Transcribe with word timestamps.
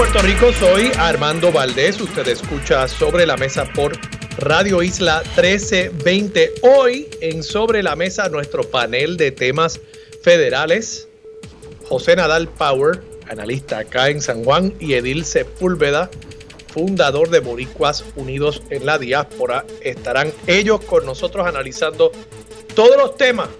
Puerto 0.00 0.22
Rico, 0.22 0.50
soy 0.54 0.90
Armando 0.96 1.52
Valdés, 1.52 2.00
usted 2.00 2.26
escucha 2.26 2.88
Sobre 2.88 3.26
la 3.26 3.36
Mesa 3.36 3.66
por 3.66 3.92
Radio 4.38 4.82
Isla 4.82 5.20
1320. 5.36 6.54
Hoy 6.62 7.06
en 7.20 7.42
Sobre 7.42 7.82
la 7.82 7.94
Mesa 7.96 8.30
nuestro 8.30 8.62
panel 8.62 9.18
de 9.18 9.30
temas 9.30 9.78
federales, 10.22 11.06
José 11.86 12.16
Nadal 12.16 12.48
Power, 12.48 13.02
analista 13.28 13.80
acá 13.80 14.08
en 14.08 14.22
San 14.22 14.42
Juan, 14.42 14.72
y 14.80 14.94
Edil 14.94 15.26
Sepúlveda, 15.26 16.10
fundador 16.72 17.28
de 17.28 17.40
Boricuas 17.40 18.02
Unidos 18.16 18.62
en 18.70 18.86
la 18.86 18.96
Diáspora. 18.96 19.66
Estarán 19.82 20.32
ellos 20.46 20.80
con 20.80 21.04
nosotros 21.04 21.46
analizando 21.46 22.10
todos 22.74 22.96
los 22.96 23.18
temas 23.18 23.50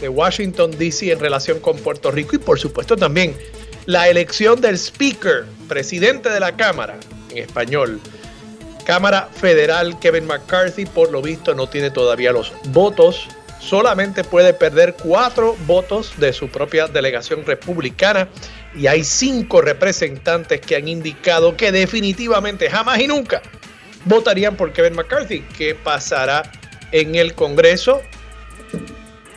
de 0.00 0.08
Washington, 0.08 0.72
D.C. 0.76 1.12
en 1.12 1.20
relación 1.20 1.60
con 1.60 1.76
Puerto 1.76 2.10
Rico 2.10 2.34
y 2.34 2.38
por 2.40 2.58
supuesto 2.58 2.96
también 2.96 3.36
la 3.88 4.06
elección 4.06 4.60
del 4.60 4.76
Speaker, 4.76 5.46
presidente 5.66 6.28
de 6.28 6.40
la 6.40 6.54
Cámara, 6.54 6.98
en 7.30 7.38
español. 7.38 7.98
Cámara 8.84 9.30
Federal, 9.32 9.98
Kevin 9.98 10.26
McCarthy, 10.26 10.84
por 10.84 11.10
lo 11.10 11.22
visto, 11.22 11.54
no 11.54 11.70
tiene 11.70 11.90
todavía 11.90 12.30
los 12.30 12.52
votos. 12.66 13.28
Solamente 13.60 14.24
puede 14.24 14.52
perder 14.52 14.94
cuatro 15.02 15.56
votos 15.66 16.12
de 16.18 16.34
su 16.34 16.50
propia 16.50 16.86
delegación 16.86 17.46
republicana. 17.46 18.28
Y 18.76 18.88
hay 18.88 19.04
cinco 19.04 19.62
representantes 19.62 20.60
que 20.60 20.76
han 20.76 20.86
indicado 20.86 21.56
que 21.56 21.72
definitivamente 21.72 22.68
jamás 22.68 23.00
y 23.00 23.06
nunca 23.06 23.40
votarían 24.04 24.54
por 24.54 24.74
Kevin 24.74 24.96
McCarthy. 24.96 25.40
¿Qué 25.56 25.74
pasará 25.74 26.42
en 26.92 27.14
el 27.14 27.32
Congreso? 27.32 28.02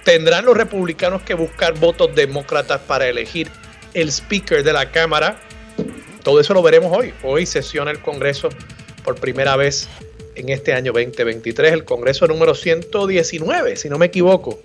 ¿Tendrán 0.03 0.43
los 0.43 0.57
republicanos 0.57 1.21
que 1.21 1.35
buscar 1.35 1.73
votos 1.79 2.13
demócratas 2.13 2.81
para 2.81 3.07
elegir 3.07 3.49
el 3.93 4.09
speaker 4.09 4.63
de 4.63 4.73
la 4.73 4.91
Cámara. 4.91 5.39
Todo 6.23 6.39
eso 6.39 6.53
lo 6.53 6.61
veremos 6.61 6.95
hoy. 6.95 7.13
Hoy 7.23 7.45
sesiona 7.45 7.91
el 7.91 8.01
Congreso 8.01 8.49
por 9.03 9.15
primera 9.15 9.55
vez 9.55 9.87
en 10.35 10.49
este 10.49 10.73
año 10.73 10.93
2023, 10.93 11.73
el 11.73 11.85
Congreso 11.85 12.27
número 12.27 12.55
119, 12.55 13.75
si 13.75 13.89
no 13.89 13.97
me 13.97 14.07
equivoco. 14.07 14.59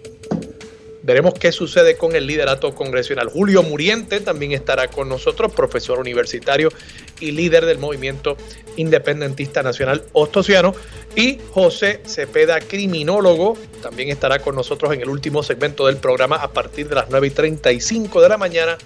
Veremos 1.03 1.35
qué 1.35 1.53
sucede 1.53 1.97
con 1.97 2.17
el 2.17 2.27
liderato 2.27 2.75
congresional. 2.75 3.29
Julio 3.29 3.63
Muriente 3.63 4.19
también 4.19 4.51
estará 4.51 4.89
con 4.89 5.09
nosotros, 5.09 5.53
profesor 5.53 6.01
universitario 6.01 6.69
y 7.21 7.31
líder 7.31 7.65
del 7.65 7.79
movimiento 7.79 8.37
independentista 8.77 9.63
nacional 9.63 10.03
ostosiano. 10.15 10.75
Y 11.15 11.39
José 11.53 12.01
Cepeda, 12.07 12.59
criminólogo, 12.59 13.57
también 13.83 14.09
estará 14.09 14.41
con 14.41 14.57
nosotros 14.57 14.93
en 14.95 15.01
el 15.01 15.09
último 15.09 15.45
segmento 15.45 15.87
del 15.87 15.99
programa 15.99 16.37
a 16.37 16.53
partir 16.53 16.89
de 16.89 16.97
las 16.97 17.09
9 17.09 17.29
y 17.29 17.31
35 17.31 18.21
de 18.21 18.29
la 18.29 18.37
mañana 18.37 18.77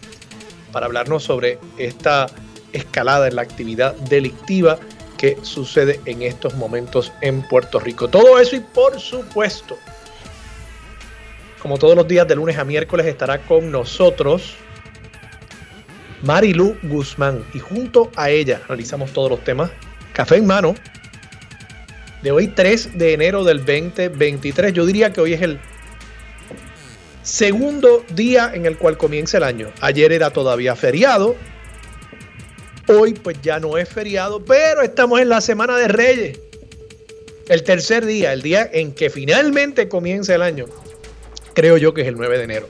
para 0.71 0.87
hablarnos 0.87 1.23
sobre 1.25 1.59
esta 1.79 2.27
escalada 2.73 3.29
en 3.29 3.37
la 3.37 3.43
actividad 3.43 3.95
delictiva 3.97 4.79
que 5.19 5.37
sucede 5.43 6.01
en 6.07 6.23
estos 6.23 6.55
momentos 6.55 7.13
en 7.21 7.43
Puerto 7.43 7.79
Rico. 7.79 8.09
Todo 8.09 8.39
eso 8.39 8.57
y 8.57 8.61
por 8.61 8.99
supuesto, 8.99 9.77
como 11.61 11.79
todos 11.79 11.95
los 11.95 12.09
días 12.09 12.27
de 12.27 12.37
lunes 12.37 12.57
a 12.57 12.65
miércoles 12.65 13.07
estará 13.07 13.39
con 13.43 13.71
nosotros 13.71 14.55
Marilu 16.23 16.77
Guzmán 16.85 17.45
y 17.55 17.59
junto 17.59 18.11
a 18.17 18.31
ella 18.31 18.61
realizamos 18.69 19.13
todos 19.13 19.31
los 19.31 19.45
temas 19.45 19.71
café 20.13 20.37
en 20.37 20.47
mano 20.47 20.75
de 22.23 22.31
hoy 22.31 22.49
3 22.49 22.99
de 22.99 23.15
enero 23.15 23.45
del 23.45 23.59
2023. 23.59 24.73
Yo 24.73 24.85
diría 24.85 25.13
que 25.13 25.21
hoy 25.21 25.33
es 25.33 25.43
el 25.43 25.59
segundo 27.23 28.05
día 28.15 28.51
en 28.55 28.67
el 28.67 28.79
cual 28.79 28.97
comienza 28.97 29.39
el 29.39 29.45
año. 29.45 29.73
Ayer 29.81 30.13
era 30.13 30.31
todavía 30.31 30.77
feriado. 30.77 31.37
Hoy 32.89 33.15
pues 33.15 33.41
ya 33.43 33.61
no 33.61 33.79
es 33.79 33.89
feriado, 33.89 34.45
pero 34.45 34.83
estamos 34.83 35.21
en 35.21 35.29
la 35.29 35.41
Semana 35.41 35.77
de 35.77 35.89
Reyes. 35.89 36.41
El 37.49 37.63
tercer 37.63 38.07
día, 38.07 38.33
el 38.33 38.43
día 38.43 38.69
en 38.73 38.93
que 38.93 39.11
finalmente 39.11 39.89
comienza 39.89 40.35
el 40.35 40.43
año. 40.43 40.67
Creo 41.55 41.77
yo 41.77 41.95
que 41.95 42.03
es 42.03 42.09
el 42.09 42.17
9 42.17 42.39
de 42.39 42.45
enero. 42.45 42.69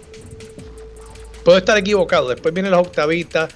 Puedo 1.45 1.59
estar 1.59 1.77
equivocado. 1.77 2.29
Después 2.29 2.53
vienen 2.55 2.73
las 2.73 2.81
octavitas. 2.81 3.53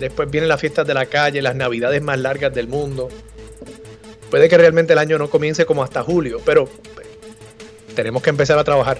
Después 0.00 0.30
vienen 0.30 0.48
las 0.48 0.60
fiestas 0.60 0.86
de 0.86 0.94
la 0.94 1.06
calle, 1.06 1.40
las 1.40 1.56
navidades 1.56 2.02
más 2.02 2.18
largas 2.18 2.52
del 2.54 2.68
mundo. 2.68 3.08
Puede 4.30 4.48
que 4.48 4.58
realmente 4.58 4.92
el 4.92 4.98
año 4.98 5.18
no 5.18 5.30
comience 5.30 5.64
como 5.64 5.82
hasta 5.82 6.02
julio, 6.02 6.40
pero 6.44 6.66
pues, 6.94 7.06
tenemos 7.94 8.22
que 8.22 8.30
empezar 8.30 8.58
a 8.58 8.64
trabajar. 8.64 8.98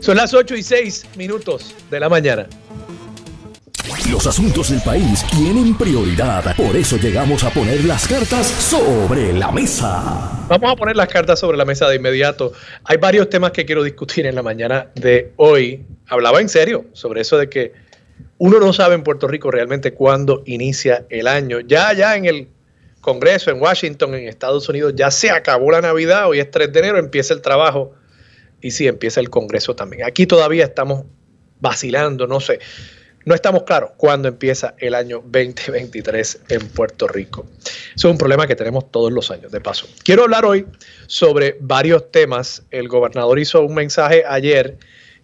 Son 0.00 0.16
las 0.16 0.32
8 0.32 0.56
y 0.56 0.62
6 0.62 1.08
minutos 1.16 1.74
de 1.90 2.00
la 2.00 2.08
mañana. 2.08 2.46
Los 4.10 4.26
asuntos 4.26 4.70
del 4.70 4.80
país 4.80 5.26
tienen 5.30 5.76
prioridad, 5.76 6.56
por 6.56 6.74
eso 6.74 6.96
llegamos 6.96 7.44
a 7.44 7.50
poner 7.50 7.84
las 7.84 8.08
cartas 8.08 8.46
sobre 8.46 9.34
la 9.34 9.52
mesa. 9.52 10.46
Vamos 10.48 10.72
a 10.72 10.76
poner 10.76 10.96
las 10.96 11.08
cartas 11.08 11.38
sobre 11.38 11.58
la 11.58 11.66
mesa 11.66 11.86
de 11.86 11.96
inmediato. 11.96 12.52
Hay 12.84 12.96
varios 12.96 13.28
temas 13.28 13.52
que 13.52 13.66
quiero 13.66 13.82
discutir 13.82 14.24
en 14.24 14.36
la 14.36 14.42
mañana 14.42 14.90
de 14.94 15.34
hoy. 15.36 15.84
Hablaba 16.08 16.40
en 16.40 16.48
serio 16.48 16.86
sobre 16.94 17.20
eso 17.20 17.36
de 17.36 17.50
que 17.50 17.74
uno 18.38 18.58
no 18.58 18.72
sabe 18.72 18.94
en 18.94 19.02
Puerto 19.02 19.28
Rico 19.28 19.50
realmente 19.50 19.92
cuándo 19.92 20.42
inicia 20.46 21.04
el 21.10 21.28
año. 21.28 21.60
Ya, 21.60 21.92
ya 21.92 22.16
en 22.16 22.24
el 22.24 22.48
Congreso, 23.02 23.50
en 23.50 23.60
Washington, 23.60 24.14
en 24.14 24.28
Estados 24.28 24.66
Unidos, 24.70 24.94
ya 24.96 25.10
se 25.10 25.30
acabó 25.30 25.70
la 25.70 25.82
Navidad, 25.82 26.26
hoy 26.26 26.40
es 26.40 26.50
3 26.50 26.72
de 26.72 26.78
enero, 26.78 26.98
empieza 26.98 27.34
el 27.34 27.42
trabajo 27.42 27.94
y 28.60 28.70
si 28.72 28.86
empieza 28.86 29.20
el 29.20 29.30
Congreso 29.30 29.74
también. 29.74 30.04
Aquí 30.04 30.26
todavía 30.26 30.64
estamos 30.64 31.04
vacilando, 31.60 32.26
no 32.26 32.40
sé, 32.40 32.58
no 33.26 33.34
estamos 33.34 33.64
claros 33.64 33.90
cuándo 33.96 34.28
empieza 34.28 34.74
el 34.78 34.94
año 34.94 35.22
2023 35.26 36.40
en 36.48 36.68
Puerto 36.68 37.06
Rico. 37.06 37.46
Eso 37.94 38.08
es 38.08 38.12
un 38.12 38.18
problema 38.18 38.46
que 38.46 38.56
tenemos 38.56 38.90
todos 38.90 39.12
los 39.12 39.30
años, 39.30 39.52
de 39.52 39.60
paso. 39.60 39.86
Quiero 40.04 40.22
hablar 40.22 40.46
hoy 40.46 40.66
sobre 41.06 41.56
varios 41.60 42.10
temas. 42.10 42.62
El 42.70 42.88
gobernador 42.88 43.38
hizo 43.38 43.62
un 43.62 43.74
mensaje 43.74 44.24
ayer 44.26 44.78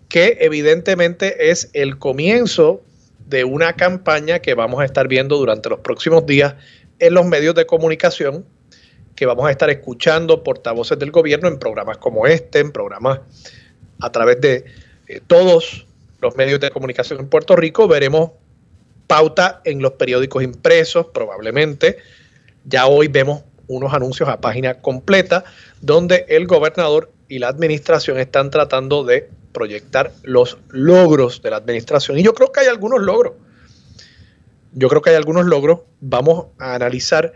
que 0.08 0.36
evidentemente 0.40 1.50
es 1.50 1.70
el 1.72 1.98
comienzo 1.98 2.82
de 3.26 3.44
una 3.44 3.72
campaña 3.72 4.40
que 4.40 4.54
vamos 4.54 4.80
a 4.80 4.84
estar 4.84 5.08
viendo 5.08 5.36
durante 5.36 5.68
los 5.68 5.80
próximos 5.80 6.26
días 6.26 6.54
en 6.98 7.14
los 7.14 7.26
medios 7.26 7.54
de 7.54 7.66
comunicación 7.66 8.44
que 9.16 9.26
vamos 9.26 9.48
a 9.48 9.50
estar 9.50 9.70
escuchando 9.70 10.44
portavoces 10.44 10.98
del 10.98 11.10
gobierno 11.10 11.48
en 11.48 11.58
programas 11.58 11.96
como 11.96 12.26
este, 12.26 12.60
en 12.60 12.70
programas 12.70 13.20
a 13.98 14.12
través 14.12 14.40
de 14.40 14.66
eh, 15.08 15.20
todos 15.26 15.86
los 16.20 16.36
medios 16.36 16.60
de 16.60 16.70
comunicación 16.70 17.20
en 17.20 17.28
Puerto 17.28 17.56
Rico. 17.56 17.88
Veremos 17.88 18.32
pauta 19.06 19.62
en 19.64 19.80
los 19.80 19.92
periódicos 19.92 20.42
impresos, 20.42 21.06
probablemente. 21.06 21.98
Ya 22.64 22.86
hoy 22.86 23.08
vemos 23.08 23.42
unos 23.68 23.94
anuncios 23.94 24.28
a 24.28 24.40
página 24.40 24.80
completa 24.80 25.44
donde 25.80 26.26
el 26.28 26.46
gobernador 26.46 27.10
y 27.28 27.38
la 27.38 27.48
administración 27.48 28.18
están 28.18 28.50
tratando 28.50 29.02
de 29.02 29.28
proyectar 29.52 30.12
los 30.22 30.58
logros 30.68 31.42
de 31.42 31.50
la 31.50 31.56
administración. 31.56 32.18
Y 32.18 32.22
yo 32.22 32.34
creo 32.34 32.52
que 32.52 32.60
hay 32.60 32.66
algunos 32.66 33.00
logros. 33.00 33.32
Yo 34.72 34.88
creo 34.88 35.00
que 35.00 35.10
hay 35.10 35.16
algunos 35.16 35.46
logros. 35.46 35.80
Vamos 36.00 36.46
a 36.58 36.74
analizar 36.74 37.32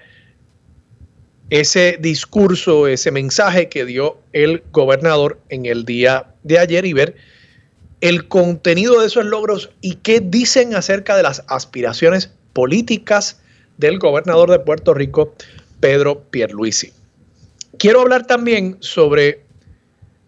ese 1.50 1.99
discurso, 2.00 2.87
ese 2.87 3.11
mensaje 3.11 3.69
que 3.69 3.85
dio 3.85 4.19
el 4.32 4.62
gobernador 4.70 5.38
en 5.49 5.67
el 5.67 5.85
día 5.85 6.26
de 6.44 6.58
ayer 6.58 6.87
y 6.87 6.93
ver 6.93 7.17
el 8.00 8.29
contenido 8.29 9.00
de 9.00 9.08
esos 9.08 9.26
logros 9.26 9.70
y 9.81 9.97
qué 9.97 10.20
dicen 10.20 10.75
acerca 10.75 11.17
de 11.17 11.25
las 11.25 11.44
aspiraciones 11.49 12.31
políticas 12.52 13.41
del 13.76 13.99
gobernador 13.99 14.50
de 14.50 14.61
Puerto 14.61 14.94
Rico, 14.94 15.35
Pedro 15.81 16.23
Pierluisi. 16.31 16.93
Quiero 17.79 18.00
hablar 18.00 18.26
también 18.26 18.76
sobre 18.81 19.43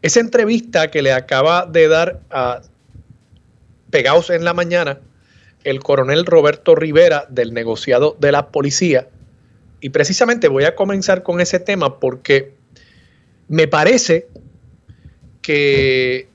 esa 0.03 0.21
entrevista 0.21 0.91
que 0.91 1.03
le 1.03 1.13
acaba 1.13 1.67
de 1.67 1.89
dar 1.89 2.21
a 2.31 2.63
Pegaos 3.91 4.31
en 4.31 4.45
la 4.45 4.55
mañana 4.55 5.01
el 5.65 5.81
coronel 5.81 6.27
Roberto 6.27 6.75
Rivera 6.75 7.27
del 7.29 7.53
negociado 7.53 8.17
de 8.19 8.33
la 8.33 8.49
policía 8.49 9.07
y 9.83 9.91
precisamente 9.91 10.47
voy 10.47 10.65
a 10.65 10.77
comenzar 10.77 11.25
con 11.25 11.41
ese 11.41 11.59
tema 11.59 11.99
porque 11.99 12.55
me 13.49 13.67
parece 13.67 14.29
que 15.43 16.29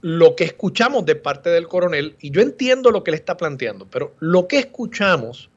lo 0.00 0.34
que 0.34 0.42
escuchamos 0.42 1.06
de 1.06 1.14
parte 1.14 1.48
del 1.48 1.68
coronel, 1.68 2.16
y 2.20 2.32
yo 2.32 2.40
entiendo 2.40 2.90
lo 2.90 3.04
que 3.04 3.12
él 3.12 3.14
está 3.14 3.36
planteando, 3.36 3.86
pero 3.88 4.16
lo 4.18 4.48
que 4.48 4.58
escuchamos 4.58 5.48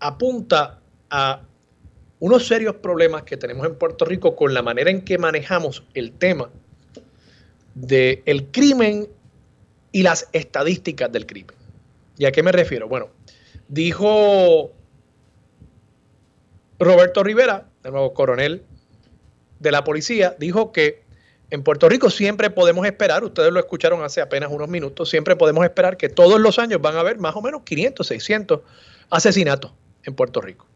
apunta 0.00 0.80
a 1.10 1.42
unos 2.18 2.46
serios 2.46 2.76
problemas 2.76 3.24
que 3.24 3.36
tenemos 3.36 3.66
en 3.66 3.74
Puerto 3.74 4.06
Rico 4.06 4.34
con 4.34 4.54
la 4.54 4.62
manera 4.62 4.90
en 4.90 5.02
que 5.02 5.18
manejamos 5.18 5.84
el 5.92 6.12
tema 6.12 6.48
del 7.74 8.22
el 8.24 8.46
crimen 8.46 9.06
y 9.92 10.02
las 10.02 10.30
estadísticas 10.32 11.12
del 11.12 11.26
crimen. 11.26 11.54
¿Y 12.16 12.24
a 12.24 12.32
qué 12.32 12.42
me 12.42 12.52
refiero? 12.52 12.88
Bueno, 12.88 13.10
dijo 13.68 14.72
Roberto 16.84 17.22
Rivera, 17.22 17.66
el 17.82 17.92
nuevo 17.92 18.14
coronel 18.14 18.62
de 19.58 19.72
la 19.72 19.84
policía, 19.84 20.36
dijo 20.38 20.72
que 20.72 21.02
en 21.50 21.62
Puerto 21.62 21.88
Rico 21.88 22.10
siempre 22.10 22.50
podemos 22.50 22.86
esperar, 22.86 23.24
ustedes 23.24 23.52
lo 23.52 23.60
escucharon 23.60 24.02
hace 24.02 24.20
apenas 24.20 24.50
unos 24.50 24.68
minutos, 24.68 25.08
siempre 25.08 25.36
podemos 25.36 25.64
esperar 25.64 25.96
que 25.96 26.08
todos 26.08 26.40
los 26.40 26.58
años 26.58 26.80
van 26.80 26.96
a 26.96 27.00
haber 27.00 27.18
más 27.18 27.36
o 27.36 27.42
menos 27.42 27.62
500, 27.62 28.06
600 28.06 28.60
asesinatos 29.10 29.72
en 30.04 30.14
Puerto 30.14 30.40
Rico. 30.40 30.66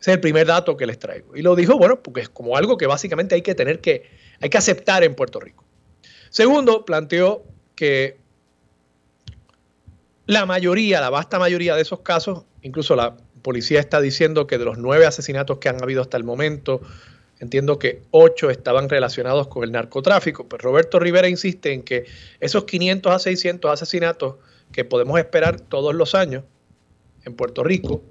Ese 0.00 0.12
es 0.12 0.14
el 0.14 0.20
primer 0.20 0.46
dato 0.46 0.76
que 0.76 0.86
les 0.86 0.98
traigo. 0.98 1.36
Y 1.36 1.42
lo 1.42 1.56
dijo, 1.56 1.76
bueno, 1.76 2.00
porque 2.02 2.20
es 2.20 2.28
como 2.28 2.56
algo 2.56 2.76
que 2.76 2.86
básicamente 2.86 3.34
hay 3.34 3.42
que 3.42 3.54
tener 3.54 3.80
que, 3.80 4.08
hay 4.40 4.48
que 4.48 4.58
aceptar 4.58 5.02
en 5.02 5.14
Puerto 5.14 5.40
Rico. 5.40 5.64
Segundo, 6.30 6.84
planteó 6.84 7.44
que 7.74 8.18
la 10.26 10.46
mayoría, 10.46 11.00
la 11.00 11.10
vasta 11.10 11.38
mayoría 11.38 11.74
de 11.74 11.82
esos 11.82 12.00
casos, 12.00 12.44
incluso 12.62 12.94
la 12.94 13.16
policía 13.42 13.80
está 13.80 14.00
diciendo 14.00 14.46
que 14.46 14.58
de 14.58 14.64
los 14.64 14.78
nueve 14.78 15.06
asesinatos 15.06 15.58
que 15.58 15.68
han 15.68 15.82
habido 15.82 16.02
hasta 16.02 16.16
el 16.16 16.24
momento, 16.24 16.80
entiendo 17.40 17.78
que 17.78 18.02
ocho 18.10 18.50
estaban 18.50 18.88
relacionados 18.88 19.48
con 19.48 19.64
el 19.64 19.72
narcotráfico. 19.72 20.44
Pero 20.44 20.48
pues 20.48 20.62
Roberto 20.62 20.98
Rivera 20.98 21.28
insiste 21.28 21.72
en 21.72 21.82
que 21.82 22.04
esos 22.40 22.64
500 22.64 23.12
a 23.12 23.18
600 23.18 23.70
asesinatos 23.70 24.36
que 24.72 24.84
podemos 24.84 25.18
esperar 25.18 25.60
todos 25.60 25.94
los 25.94 26.14
años 26.14 26.44
en 27.24 27.34
Puerto 27.34 27.64
Rico, 27.64 28.02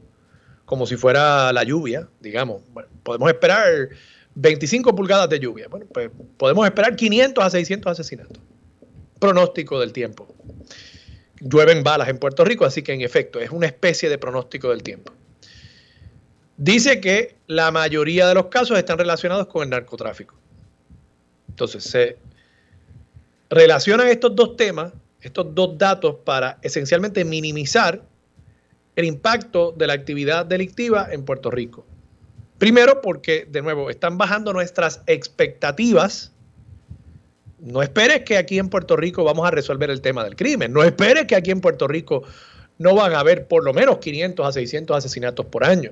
como 0.65 0.85
si 0.85 0.95
fuera 0.97 1.51
la 1.53 1.63
lluvia, 1.63 2.07
digamos. 2.19 2.61
Podemos 3.03 3.29
esperar 3.29 3.89
25 4.35 4.95
pulgadas 4.95 5.29
de 5.29 5.39
lluvia. 5.39 5.67
Bueno, 5.69 5.85
pues 5.93 6.09
podemos 6.37 6.65
esperar 6.65 6.95
500 6.95 7.43
a 7.43 7.49
600 7.49 7.91
asesinatos. 7.91 8.39
Pronóstico 9.19 9.79
del 9.79 9.93
tiempo. 9.93 10.27
Llueven 11.39 11.83
balas 11.83 12.09
en 12.09 12.17
Puerto 12.17 12.43
Rico, 12.43 12.65
así 12.65 12.81
que 12.81 12.93
en 12.93 13.01
efecto 13.01 13.39
es 13.39 13.51
una 13.51 13.67
especie 13.67 14.09
de 14.09 14.17
pronóstico 14.17 14.69
del 14.69 14.83
tiempo. 14.83 15.13
Dice 16.57 16.99
que 16.99 17.35
la 17.45 17.69
mayoría 17.71 18.27
de 18.27 18.33
los 18.33 18.47
casos 18.47 18.77
están 18.77 18.97
relacionados 18.97 19.47
con 19.47 19.63
el 19.63 19.69
narcotráfico. 19.69 20.35
Entonces, 21.49 21.83
se 21.83 22.17
relacionan 23.49 24.07
estos 24.07 24.35
dos 24.35 24.55
temas, 24.57 24.91
estos 25.21 25.53
dos 25.53 25.77
datos, 25.77 26.15
para 26.25 26.57
esencialmente 26.63 27.23
minimizar 27.23 28.01
el 28.95 29.05
impacto 29.05 29.71
de 29.77 29.87
la 29.87 29.93
actividad 29.93 30.45
delictiva 30.45 31.07
en 31.11 31.23
Puerto 31.23 31.51
Rico. 31.51 31.85
Primero 32.57 33.01
porque, 33.01 33.47
de 33.47 33.61
nuevo, 33.61 33.91
están 33.91 34.17
bajando 34.17 34.51
nuestras 34.51 35.01
expectativas. 35.05 36.33
No 37.59 37.81
esperes 37.81 38.23
que 38.23 38.37
aquí 38.37 38.59
en 38.59 38.69
Puerto 38.69 38.95
Rico 38.95 39.23
vamos 39.23 39.47
a 39.47 39.51
resolver 39.51 39.89
el 39.89 40.01
tema 40.01 40.23
del 40.23 40.35
crimen. 40.35 40.73
No 40.73 40.83
esperes 40.83 41.25
que 41.25 41.35
aquí 41.35 41.51
en 41.51 41.61
Puerto 41.61 41.87
Rico 41.87 42.23
no 42.77 42.95
van 42.95 43.13
a 43.13 43.19
haber 43.19 43.47
por 43.47 43.63
lo 43.63 43.73
menos 43.73 43.97
500 43.97 44.45
a 44.45 44.51
600 44.51 44.97
asesinatos 44.97 45.45
por 45.47 45.63
año. 45.63 45.91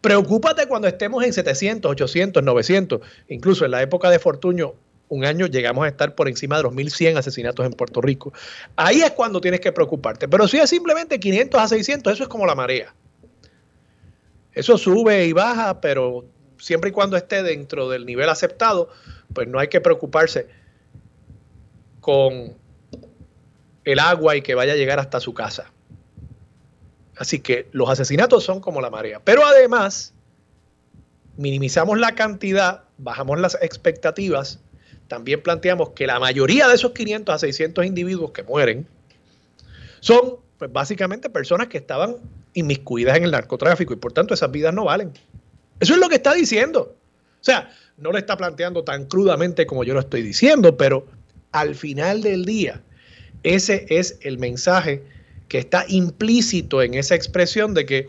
Preocúpate 0.00 0.66
cuando 0.66 0.86
estemos 0.86 1.24
en 1.24 1.32
700, 1.32 1.90
800, 1.90 2.42
900. 2.42 3.00
Incluso 3.28 3.64
en 3.64 3.72
la 3.72 3.82
época 3.82 4.10
de 4.10 4.20
Fortuño 4.20 4.74
un 5.08 5.24
año 5.24 5.46
llegamos 5.46 5.84
a 5.84 5.88
estar 5.88 6.14
por 6.14 6.28
encima 6.28 6.58
de 6.58 6.64
los 6.64 6.72
1.100 6.72 7.16
asesinatos 7.16 7.66
en 7.66 7.72
Puerto 7.72 8.00
Rico. 8.00 8.32
Ahí 8.76 9.00
es 9.00 9.10
cuando 9.12 9.40
tienes 9.40 9.60
que 9.60 9.72
preocuparte. 9.72 10.28
Pero 10.28 10.46
si 10.46 10.58
es 10.58 10.70
simplemente 10.70 11.18
500 11.18 11.60
a 11.60 11.68
600, 11.68 12.12
eso 12.12 12.22
es 12.22 12.28
como 12.28 12.46
la 12.46 12.54
marea. 12.54 12.94
Eso 14.52 14.78
sube 14.78 15.24
y 15.26 15.32
baja, 15.32 15.80
pero 15.80 16.24
siempre 16.58 16.90
y 16.90 16.92
cuando 16.92 17.16
esté 17.16 17.42
dentro 17.42 17.88
del 17.88 18.06
nivel 18.06 18.28
aceptado, 18.28 18.90
pues 19.32 19.48
no 19.48 19.58
hay 19.58 19.68
que 19.68 19.80
preocuparse 19.80 20.46
con 22.08 22.56
el 23.84 23.98
agua 23.98 24.34
y 24.34 24.40
que 24.40 24.54
vaya 24.54 24.72
a 24.72 24.76
llegar 24.76 24.98
hasta 24.98 25.20
su 25.20 25.34
casa. 25.34 25.70
Así 27.18 27.40
que 27.40 27.68
los 27.72 27.90
asesinatos 27.90 28.44
son 28.44 28.60
como 28.60 28.80
la 28.80 28.88
marea. 28.88 29.20
Pero 29.22 29.44
además, 29.44 30.14
minimizamos 31.36 31.98
la 31.98 32.14
cantidad, 32.14 32.84
bajamos 32.96 33.38
las 33.40 33.58
expectativas 33.60 34.58
también 35.06 35.42
planteamos 35.42 35.90
que 35.90 36.06
la 36.06 36.18
mayoría 36.18 36.66
de 36.66 36.76
esos 36.76 36.92
500 36.92 37.34
a 37.34 37.38
600 37.38 37.84
individuos 37.84 38.30
que 38.30 38.42
mueren 38.42 38.86
son 40.00 40.36
pues, 40.56 40.72
básicamente 40.72 41.28
personas 41.28 41.68
que 41.68 41.76
estaban 41.76 42.16
inmiscuidas 42.54 43.18
en 43.18 43.24
el 43.24 43.32
narcotráfico 43.32 43.92
y 43.92 43.96
por 43.96 44.14
tanto 44.14 44.32
esas 44.32 44.50
vidas 44.50 44.72
no 44.72 44.86
valen. 44.86 45.12
Eso 45.78 45.92
es 45.92 46.00
lo 46.00 46.08
que 46.08 46.14
está 46.14 46.32
diciendo. 46.32 46.96
O 47.38 47.44
sea, 47.44 47.70
no 47.98 48.12
lo 48.12 48.16
está 48.16 48.34
planteando 48.38 48.82
tan 48.82 49.04
crudamente 49.04 49.66
como 49.66 49.84
yo 49.84 49.92
lo 49.92 50.00
estoy 50.00 50.22
diciendo, 50.22 50.78
pero 50.78 51.06
al 51.52 51.74
final 51.74 52.22
del 52.22 52.44
día, 52.44 52.82
ese 53.42 53.86
es 53.88 54.18
el 54.22 54.38
mensaje 54.38 55.02
que 55.48 55.58
está 55.58 55.84
implícito 55.88 56.82
en 56.82 56.94
esa 56.94 57.14
expresión 57.14 57.74
de 57.74 57.86
que, 57.86 58.08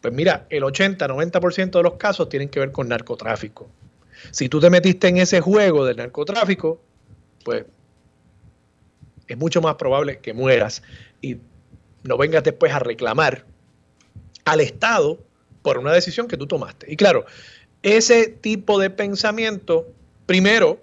pues 0.00 0.14
mira, 0.14 0.46
el 0.50 0.62
80-90% 0.62 1.70
de 1.70 1.82
los 1.82 1.94
casos 1.94 2.28
tienen 2.28 2.48
que 2.48 2.60
ver 2.60 2.72
con 2.72 2.88
narcotráfico. 2.88 3.68
Si 4.30 4.48
tú 4.48 4.60
te 4.60 4.70
metiste 4.70 5.08
en 5.08 5.18
ese 5.18 5.40
juego 5.40 5.84
del 5.84 5.96
narcotráfico, 5.98 6.80
pues 7.44 7.64
es 9.26 9.36
mucho 9.36 9.60
más 9.60 9.74
probable 9.74 10.18
que 10.18 10.32
mueras 10.32 10.82
y 11.20 11.36
no 12.02 12.16
vengas 12.16 12.42
después 12.42 12.72
a 12.72 12.78
reclamar 12.78 13.44
al 14.44 14.60
Estado 14.60 15.18
por 15.62 15.78
una 15.78 15.92
decisión 15.92 16.28
que 16.28 16.36
tú 16.36 16.46
tomaste. 16.46 16.90
Y 16.90 16.96
claro, 16.96 17.26
ese 17.82 18.28
tipo 18.28 18.78
de 18.78 18.90
pensamiento, 18.90 19.86
primero, 20.26 20.80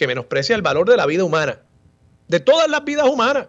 que 0.00 0.06
menosprecia 0.06 0.56
el 0.56 0.62
valor 0.62 0.88
de 0.88 0.96
la 0.96 1.04
vida 1.04 1.24
humana, 1.24 1.58
de 2.26 2.40
todas 2.40 2.70
las 2.70 2.82
vidas 2.86 3.06
humanas. 3.06 3.48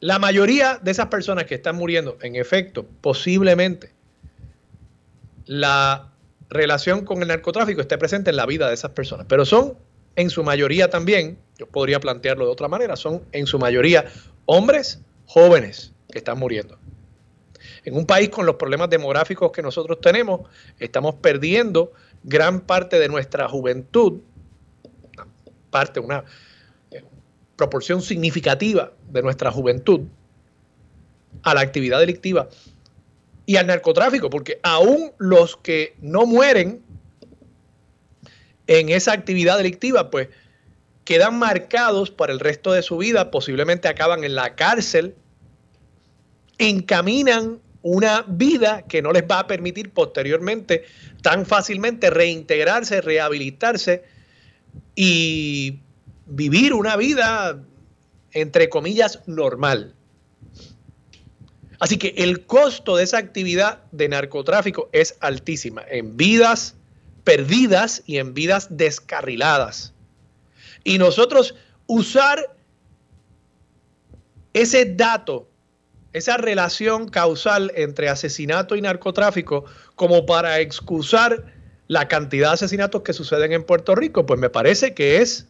La 0.00 0.18
mayoría 0.18 0.78
de 0.82 0.90
esas 0.90 1.08
personas 1.08 1.44
que 1.44 1.56
están 1.56 1.76
muriendo, 1.76 2.16
en 2.22 2.34
efecto, 2.34 2.86
posiblemente 3.02 3.92
la 5.44 6.14
relación 6.48 7.04
con 7.04 7.20
el 7.20 7.28
narcotráfico 7.28 7.82
esté 7.82 7.98
presente 7.98 8.30
en 8.30 8.36
la 8.36 8.46
vida 8.46 8.68
de 8.68 8.74
esas 8.74 8.92
personas. 8.92 9.26
Pero 9.28 9.44
son 9.44 9.76
en 10.16 10.30
su 10.30 10.42
mayoría 10.42 10.88
también, 10.88 11.38
yo 11.58 11.66
podría 11.66 12.00
plantearlo 12.00 12.46
de 12.46 12.52
otra 12.52 12.68
manera, 12.68 12.96
son 12.96 13.22
en 13.32 13.46
su 13.46 13.58
mayoría 13.58 14.06
hombres 14.46 15.02
jóvenes 15.26 15.92
que 16.10 16.20
están 16.20 16.38
muriendo. 16.38 16.78
En 17.84 17.96
un 17.96 18.06
país 18.06 18.30
con 18.30 18.46
los 18.46 18.54
problemas 18.54 18.88
demográficos 18.88 19.52
que 19.52 19.60
nosotros 19.60 20.00
tenemos, 20.00 20.48
estamos 20.78 21.16
perdiendo 21.16 21.92
gran 22.22 22.60
parte 22.60 22.98
de 22.98 23.08
nuestra 23.08 23.48
juventud, 23.48 24.20
parte, 25.70 26.00
una 26.00 26.24
eh, 26.90 27.04
proporción 27.56 28.02
significativa 28.02 28.92
de 29.10 29.22
nuestra 29.22 29.50
juventud 29.50 30.02
a 31.42 31.54
la 31.54 31.60
actividad 31.60 32.00
delictiva 32.00 32.48
y 33.46 33.56
al 33.56 33.66
narcotráfico, 33.66 34.28
porque 34.30 34.60
aún 34.62 35.12
los 35.18 35.56
que 35.56 35.94
no 36.00 36.26
mueren 36.26 36.82
en 38.66 38.90
esa 38.90 39.12
actividad 39.12 39.56
delictiva, 39.56 40.10
pues 40.10 40.28
quedan 41.04 41.38
marcados 41.38 42.10
para 42.10 42.34
el 42.34 42.40
resto 42.40 42.72
de 42.72 42.82
su 42.82 42.98
vida, 42.98 43.30
posiblemente 43.30 43.88
acaban 43.88 44.24
en 44.24 44.34
la 44.34 44.54
cárcel, 44.54 45.14
encaminan 46.58 47.60
una 47.82 48.24
vida 48.26 48.82
que 48.82 49.02
no 49.02 49.12
les 49.12 49.22
va 49.22 49.40
a 49.40 49.46
permitir 49.46 49.90
posteriormente 49.90 50.84
tan 51.22 51.46
fácilmente 51.46 52.10
reintegrarse, 52.10 53.00
rehabilitarse 53.00 54.04
y 54.94 55.78
vivir 56.26 56.74
una 56.74 56.96
vida, 56.96 57.62
entre 58.32 58.68
comillas, 58.68 59.20
normal. 59.26 59.94
Así 61.78 61.96
que 61.96 62.14
el 62.16 62.44
costo 62.44 62.96
de 62.96 63.04
esa 63.04 63.18
actividad 63.18 63.82
de 63.92 64.08
narcotráfico 64.08 64.88
es 64.92 65.16
altísima 65.20 65.84
en 65.88 66.16
vidas 66.16 66.74
perdidas 67.28 68.02
y 68.06 68.16
en 68.16 68.32
vidas 68.32 68.68
descarriladas. 68.70 69.92
Y 70.82 70.96
nosotros 70.96 71.54
usar 71.86 72.56
ese 74.54 74.86
dato, 74.86 75.46
esa 76.12 76.36
relación 76.36 77.08
causal 77.08 77.72
entre 77.74 78.08
asesinato 78.08 78.76
y 78.76 78.80
narcotráfico 78.80 79.64
como 79.94 80.26
para 80.26 80.60
excusar 80.60 81.44
la 81.86 82.08
cantidad 82.08 82.48
de 82.48 82.54
asesinatos 82.54 83.02
que 83.02 83.12
suceden 83.12 83.52
en 83.52 83.64
Puerto 83.64 83.94
Rico, 83.94 84.26
pues 84.26 84.38
me 84.38 84.50
parece 84.50 84.94
que 84.94 85.18
es 85.18 85.46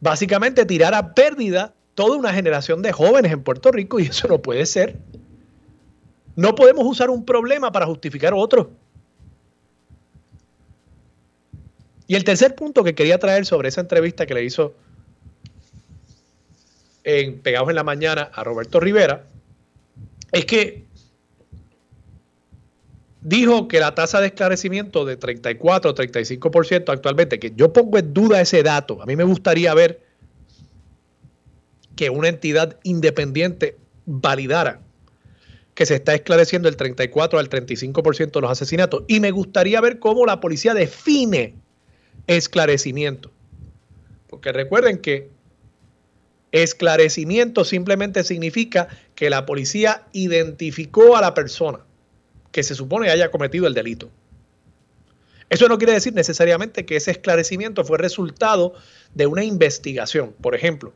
básicamente 0.00 0.64
tirar 0.64 0.94
a 0.94 1.14
pérdida 1.14 1.74
toda 1.94 2.16
una 2.16 2.32
generación 2.32 2.82
de 2.82 2.92
jóvenes 2.92 3.32
en 3.32 3.42
Puerto 3.42 3.70
Rico 3.70 4.00
y 4.00 4.04
eso 4.04 4.28
no 4.28 4.40
puede 4.40 4.66
ser. 4.66 4.96
No 6.36 6.54
podemos 6.54 6.84
usar 6.86 7.10
un 7.10 7.24
problema 7.24 7.72
para 7.72 7.86
justificar 7.86 8.32
otro. 8.34 8.70
Y 12.06 12.16
el 12.16 12.24
tercer 12.24 12.54
punto 12.54 12.82
que 12.82 12.94
quería 12.94 13.18
traer 13.18 13.46
sobre 13.46 13.68
esa 13.68 13.80
entrevista 13.80 14.26
que 14.26 14.34
le 14.34 14.44
hizo 14.44 14.74
en 17.04 17.40
Pegados 17.40 17.68
en 17.68 17.76
la 17.76 17.84
Mañana 17.84 18.30
a 18.32 18.42
Roberto 18.42 18.80
Rivera 18.80 19.26
es 20.32 20.44
que 20.44 20.84
dijo 23.20 23.68
que 23.68 23.80
la 23.80 23.94
tasa 23.94 24.20
de 24.20 24.28
esclarecimiento 24.28 25.04
de 25.04 25.16
34 25.16 25.90
o 25.90 25.94
35% 25.94 26.92
actualmente, 26.92 27.38
que 27.38 27.52
yo 27.54 27.72
pongo 27.72 27.98
en 27.98 28.12
duda 28.14 28.40
ese 28.40 28.62
dato, 28.62 29.02
a 29.02 29.06
mí 29.06 29.16
me 29.16 29.24
gustaría 29.24 29.74
ver 29.74 30.02
que 31.96 32.10
una 32.10 32.28
entidad 32.28 32.78
independiente 32.82 33.76
validara 34.06 34.80
que 35.74 35.86
se 35.86 35.94
está 35.94 36.14
esclareciendo 36.14 36.68
el 36.68 36.76
34 36.76 37.38
al 37.38 37.48
35% 37.48 38.32
de 38.32 38.40
los 38.40 38.50
asesinatos 38.50 39.04
y 39.06 39.20
me 39.20 39.30
gustaría 39.30 39.80
ver 39.80 39.98
cómo 39.98 40.26
la 40.26 40.40
policía 40.40 40.74
define 40.74 41.54
esclarecimiento. 42.26 43.30
Porque 44.28 44.52
recuerden 44.52 44.98
que 44.98 45.30
esclarecimiento 46.52 47.64
simplemente 47.64 48.24
significa 48.24 48.88
que 49.14 49.30
la 49.30 49.46
policía 49.46 50.06
identificó 50.12 51.16
a 51.16 51.20
la 51.20 51.34
persona 51.34 51.80
que 52.52 52.62
se 52.62 52.74
supone 52.74 53.10
haya 53.10 53.30
cometido 53.30 53.66
el 53.66 53.74
delito. 53.74 54.10
Eso 55.48 55.68
no 55.68 55.78
quiere 55.78 55.92
decir 55.92 56.14
necesariamente 56.14 56.86
que 56.86 56.96
ese 56.96 57.10
esclarecimiento 57.10 57.84
fue 57.84 57.98
resultado 57.98 58.74
de 59.14 59.26
una 59.26 59.44
investigación. 59.44 60.32
Por 60.40 60.54
ejemplo, 60.54 60.92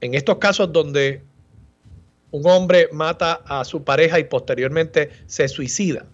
en 0.00 0.14
estos 0.14 0.38
casos 0.38 0.72
donde 0.72 1.22
un 2.30 2.46
hombre 2.46 2.88
mata 2.92 3.42
a 3.46 3.64
su 3.64 3.82
pareja 3.82 4.18
y 4.20 4.24
posteriormente 4.24 5.10
se 5.26 5.48
suicida, 5.48 6.06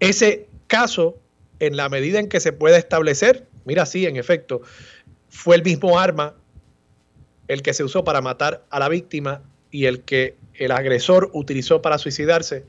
ese 0.00 0.48
caso, 0.66 1.16
en 1.60 1.76
la 1.76 1.88
medida 1.88 2.18
en 2.18 2.28
que 2.28 2.40
se 2.40 2.52
pueda 2.52 2.76
establecer, 2.76 3.46
mira, 3.64 3.86
sí, 3.86 4.06
en 4.06 4.16
efecto, 4.16 4.62
fue 5.34 5.56
el 5.56 5.64
mismo 5.64 5.98
arma 5.98 6.32
el 7.48 7.60
que 7.60 7.74
se 7.74 7.82
usó 7.82 8.04
para 8.04 8.20
matar 8.20 8.64
a 8.70 8.78
la 8.78 8.88
víctima 8.88 9.42
y 9.72 9.86
el 9.86 10.02
que 10.02 10.36
el 10.54 10.70
agresor 10.70 11.28
utilizó 11.34 11.82
para 11.82 11.98
suicidarse 11.98 12.64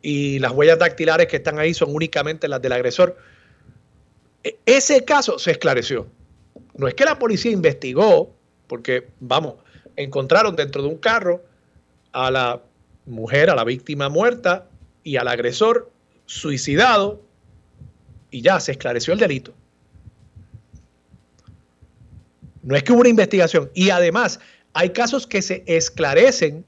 y 0.00 0.38
las 0.38 0.52
huellas 0.52 0.78
dactilares 0.78 1.26
que 1.26 1.36
están 1.36 1.58
ahí 1.58 1.74
son 1.74 1.92
únicamente 1.92 2.46
las 2.46 2.62
del 2.62 2.72
agresor. 2.72 3.18
E, 4.44 4.56
ese 4.64 5.04
caso 5.04 5.38
se 5.40 5.50
esclareció. 5.50 6.06
No 6.76 6.86
es 6.86 6.94
que 6.94 7.04
la 7.04 7.18
policía 7.18 7.50
investigó, 7.50 8.34
porque, 8.68 9.08
vamos, 9.18 9.56
encontraron 9.96 10.54
dentro 10.54 10.82
de 10.82 10.88
un 10.88 10.96
carro 10.96 11.42
a 12.12 12.30
la 12.30 12.62
mujer, 13.04 13.50
a 13.50 13.56
la 13.56 13.64
víctima 13.64 14.08
muerta 14.08 14.68
y 15.02 15.16
al 15.16 15.26
agresor 15.26 15.90
suicidado 16.24 17.20
y 18.30 18.42
ya 18.42 18.60
se 18.60 18.72
esclareció 18.72 19.12
el 19.12 19.18
delito. 19.18 19.52
No 22.62 22.76
es 22.76 22.82
que 22.82 22.92
hubo 22.92 23.00
una 23.00 23.08
investigación. 23.08 23.70
Y 23.74 23.90
además, 23.90 24.40
hay 24.72 24.90
casos 24.90 25.26
que 25.26 25.42
se 25.42 25.64
esclarecen 25.66 26.64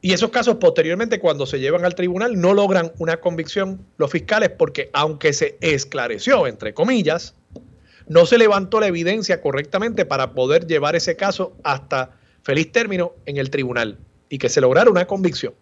y 0.00 0.12
esos 0.12 0.30
casos 0.30 0.56
posteriormente 0.56 1.18
cuando 1.18 1.44
se 1.44 1.58
llevan 1.58 1.84
al 1.84 1.94
tribunal 1.94 2.40
no 2.40 2.54
logran 2.54 2.92
una 2.98 3.18
convicción 3.18 3.84
los 3.96 4.10
fiscales 4.10 4.50
porque 4.50 4.90
aunque 4.92 5.32
se 5.32 5.58
esclareció, 5.60 6.46
entre 6.46 6.72
comillas, 6.72 7.34
no 8.06 8.24
se 8.24 8.38
levantó 8.38 8.80
la 8.80 8.86
evidencia 8.86 9.40
correctamente 9.40 10.06
para 10.06 10.34
poder 10.34 10.66
llevar 10.66 10.94
ese 10.94 11.16
caso 11.16 11.56
hasta 11.64 12.16
feliz 12.42 12.70
término 12.70 13.14
en 13.26 13.38
el 13.38 13.50
tribunal 13.50 13.98
y 14.28 14.38
que 14.38 14.48
se 14.48 14.60
lograra 14.60 14.90
una 14.90 15.06
convicción. 15.06 15.52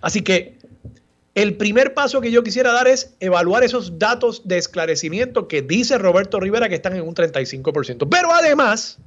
Así 0.00 0.22
que 0.22 0.56
el 1.42 1.56
primer 1.56 1.94
paso 1.94 2.20
que 2.20 2.30
yo 2.30 2.42
quisiera 2.42 2.70
dar 2.70 2.86
es 2.86 3.14
evaluar 3.18 3.64
esos 3.64 3.98
datos 3.98 4.42
de 4.44 4.58
esclarecimiento 4.58 5.48
que 5.48 5.62
dice 5.62 5.96
Roberto 5.96 6.38
Rivera 6.38 6.68
que 6.68 6.74
están 6.74 6.94
en 6.94 7.02
un 7.02 7.14
35%. 7.14 8.08
Pero 8.10 8.30
además, 8.30 8.98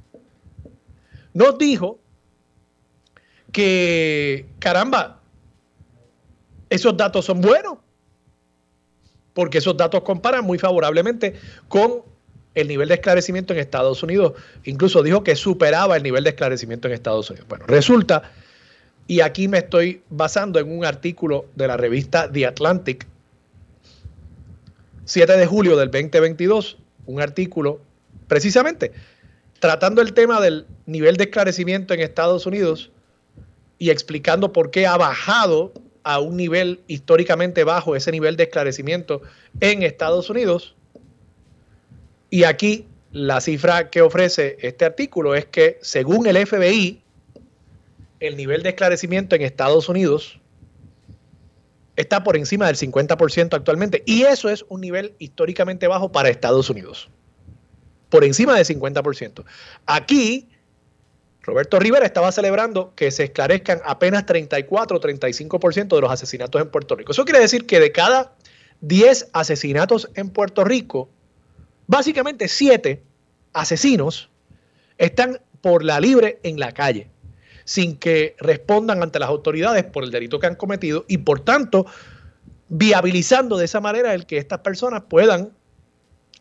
nos 1.32 1.56
dijo 1.58 2.00
que, 3.52 4.46
caramba, 4.58 5.20
esos 6.70 6.96
datos 6.96 7.24
son 7.24 7.40
buenos, 7.40 7.78
porque 9.32 9.58
esos 9.58 9.76
datos 9.76 10.02
comparan 10.02 10.44
muy 10.44 10.58
favorablemente 10.58 11.34
con 11.68 12.02
el 12.56 12.66
nivel 12.66 12.88
de 12.88 12.94
esclarecimiento 12.94 13.52
en 13.52 13.60
Estados 13.60 14.02
Unidos. 14.02 14.32
Incluso 14.64 15.04
dijo 15.04 15.22
que 15.22 15.36
superaba 15.36 15.96
el 15.96 16.02
nivel 16.02 16.24
de 16.24 16.30
esclarecimiento 16.30 16.88
en 16.88 16.94
Estados 16.94 17.30
Unidos. 17.30 17.46
Bueno, 17.48 17.64
resulta 17.68 18.32
y 19.06 19.20
aquí 19.20 19.48
me 19.48 19.58
estoy 19.58 20.02
basando 20.10 20.58
en 20.58 20.76
un 20.76 20.84
artículo 20.84 21.46
de 21.54 21.66
la 21.66 21.76
revista 21.76 22.30
The 22.30 22.46
Atlantic, 22.46 23.06
7 25.04 25.36
de 25.36 25.46
julio 25.46 25.76
del 25.76 25.90
2022, 25.90 26.78
un 27.06 27.20
artículo 27.20 27.80
precisamente 28.26 28.92
tratando 29.58 30.02
el 30.02 30.12
tema 30.12 30.40
del 30.40 30.66
nivel 30.86 31.16
de 31.16 31.24
esclarecimiento 31.24 31.94
en 31.94 32.00
Estados 32.00 32.46
Unidos 32.46 32.90
y 33.78 33.90
explicando 33.90 34.52
por 34.52 34.70
qué 34.70 34.86
ha 34.86 34.96
bajado 34.96 35.72
a 36.02 36.20
un 36.20 36.36
nivel 36.36 36.80
históricamente 36.86 37.64
bajo 37.64 37.96
ese 37.96 38.12
nivel 38.12 38.36
de 38.36 38.44
esclarecimiento 38.44 39.22
en 39.60 39.82
Estados 39.82 40.28
Unidos. 40.28 40.74
Y 42.30 42.44
aquí 42.44 42.86
la 43.12 43.40
cifra 43.40 43.90
que 43.90 44.02
ofrece 44.02 44.58
este 44.60 44.84
artículo 44.84 45.34
es 45.34 45.46
que 45.46 45.78
según 45.80 46.26
el 46.26 46.46
FBI, 46.46 47.03
el 48.26 48.36
nivel 48.36 48.62
de 48.62 48.70
esclarecimiento 48.70 49.36
en 49.36 49.42
Estados 49.42 49.88
Unidos 49.88 50.40
está 51.96 52.24
por 52.24 52.36
encima 52.36 52.66
del 52.66 52.76
50% 52.76 53.54
actualmente. 53.54 54.02
Y 54.06 54.22
eso 54.22 54.48
es 54.48 54.64
un 54.68 54.80
nivel 54.80 55.14
históricamente 55.18 55.86
bajo 55.86 56.10
para 56.10 56.28
Estados 56.28 56.70
Unidos. 56.70 57.10
Por 58.08 58.24
encima 58.24 58.54
del 58.54 58.64
50%. 58.64 59.44
Aquí, 59.86 60.48
Roberto 61.42 61.78
Rivera 61.78 62.06
estaba 62.06 62.32
celebrando 62.32 62.94
que 62.94 63.10
se 63.10 63.24
esclarezcan 63.24 63.80
apenas 63.84 64.26
34 64.26 64.96
o 64.96 65.00
35% 65.00 65.94
de 65.94 66.00
los 66.00 66.10
asesinatos 66.10 66.62
en 66.62 66.70
Puerto 66.70 66.96
Rico. 66.96 67.12
Eso 67.12 67.24
quiere 67.24 67.40
decir 67.40 67.66
que 67.66 67.80
de 67.80 67.92
cada 67.92 68.34
10 68.80 69.30
asesinatos 69.32 70.08
en 70.14 70.30
Puerto 70.30 70.64
Rico, 70.64 71.10
básicamente 71.86 72.48
7 72.48 73.02
asesinos 73.52 74.30
están 74.98 75.40
por 75.60 75.84
la 75.84 76.00
libre 76.00 76.38
en 76.42 76.58
la 76.58 76.72
calle 76.72 77.10
sin 77.64 77.96
que 77.96 78.36
respondan 78.38 79.02
ante 79.02 79.18
las 79.18 79.28
autoridades 79.28 79.84
por 79.84 80.04
el 80.04 80.10
delito 80.10 80.38
que 80.38 80.46
han 80.46 80.54
cometido 80.54 81.04
y 81.08 81.18
por 81.18 81.40
tanto 81.40 81.86
viabilizando 82.68 83.56
de 83.56 83.64
esa 83.64 83.80
manera 83.80 84.14
el 84.14 84.26
que 84.26 84.38
estas 84.38 84.60
personas 84.60 85.04
puedan 85.08 85.52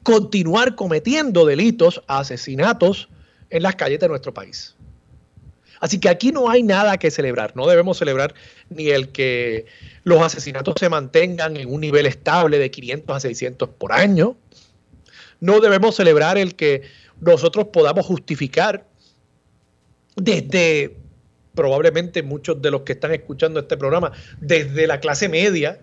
continuar 0.04 0.76
cometiendo 0.76 1.46
delitos, 1.46 2.04
asesinatos 2.08 3.10
en 3.50 3.64
las 3.64 3.76
calles 3.76 4.00
de 4.00 4.10
nuestro 4.10 4.34
país. 4.34 4.76
Así 5.80 6.00
que 6.00 6.08
aquí 6.08 6.32
no 6.32 6.50
hay 6.50 6.64
nada 6.64 6.98
que 6.98 7.12
celebrar. 7.12 7.56
No 7.56 7.68
debemos 7.68 7.98
celebrar 7.98 8.34
ni 8.70 8.90
el 8.90 9.10
que 9.10 9.66
los 10.04 10.22
asesinatos 10.22 10.76
se 10.80 10.88
mantengan 10.88 11.58
en 11.58 11.72
un 11.72 11.82
nivel 11.82 12.06
estable 12.06 12.58
de 12.58 12.72
500 12.72 13.16
a 13.16 13.20
600 13.20 13.70
por 13.70 13.92
año. 13.92 14.38
No 15.42 15.60
debemos 15.60 15.96
celebrar 15.96 16.38
el 16.38 16.56
que 16.56 16.84
nosotros 17.20 17.68
podamos 17.68 18.06
justificar 18.06 18.88
desde 20.16 20.96
probablemente 21.54 22.24
muchos 22.24 22.62
de 22.62 22.72
los 22.72 22.82
que 22.82 22.94
están 22.94 23.14
escuchando 23.14 23.60
este 23.60 23.78
programa, 23.78 24.12
desde 24.40 24.88
la 24.88 25.00
clase 25.00 25.30
media, 25.30 25.80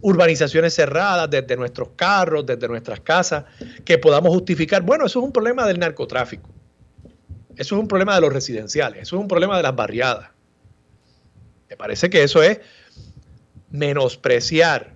urbanizaciones 0.00 0.74
cerradas, 0.74 1.30
desde 1.30 1.56
nuestros 1.56 1.90
carros, 1.96 2.46
desde 2.46 2.68
nuestras 2.68 3.00
casas, 3.00 3.44
que 3.84 3.98
podamos 3.98 4.32
justificar, 4.32 4.82
bueno, 4.82 5.06
eso 5.06 5.20
es 5.20 5.24
un 5.24 5.32
problema 5.32 5.66
del 5.66 5.78
narcotráfico, 5.78 6.48
eso 7.56 7.74
es 7.74 7.80
un 7.80 7.88
problema 7.88 8.14
de 8.14 8.20
los 8.20 8.32
residenciales, 8.32 9.02
eso 9.02 9.16
es 9.16 9.22
un 9.22 9.28
problema 9.28 9.56
de 9.56 9.62
las 9.62 9.74
barriadas. 9.74 10.30
Me 11.68 11.76
parece 11.76 12.10
que 12.10 12.22
eso 12.22 12.42
es 12.42 12.60
menospreciar 13.70 14.92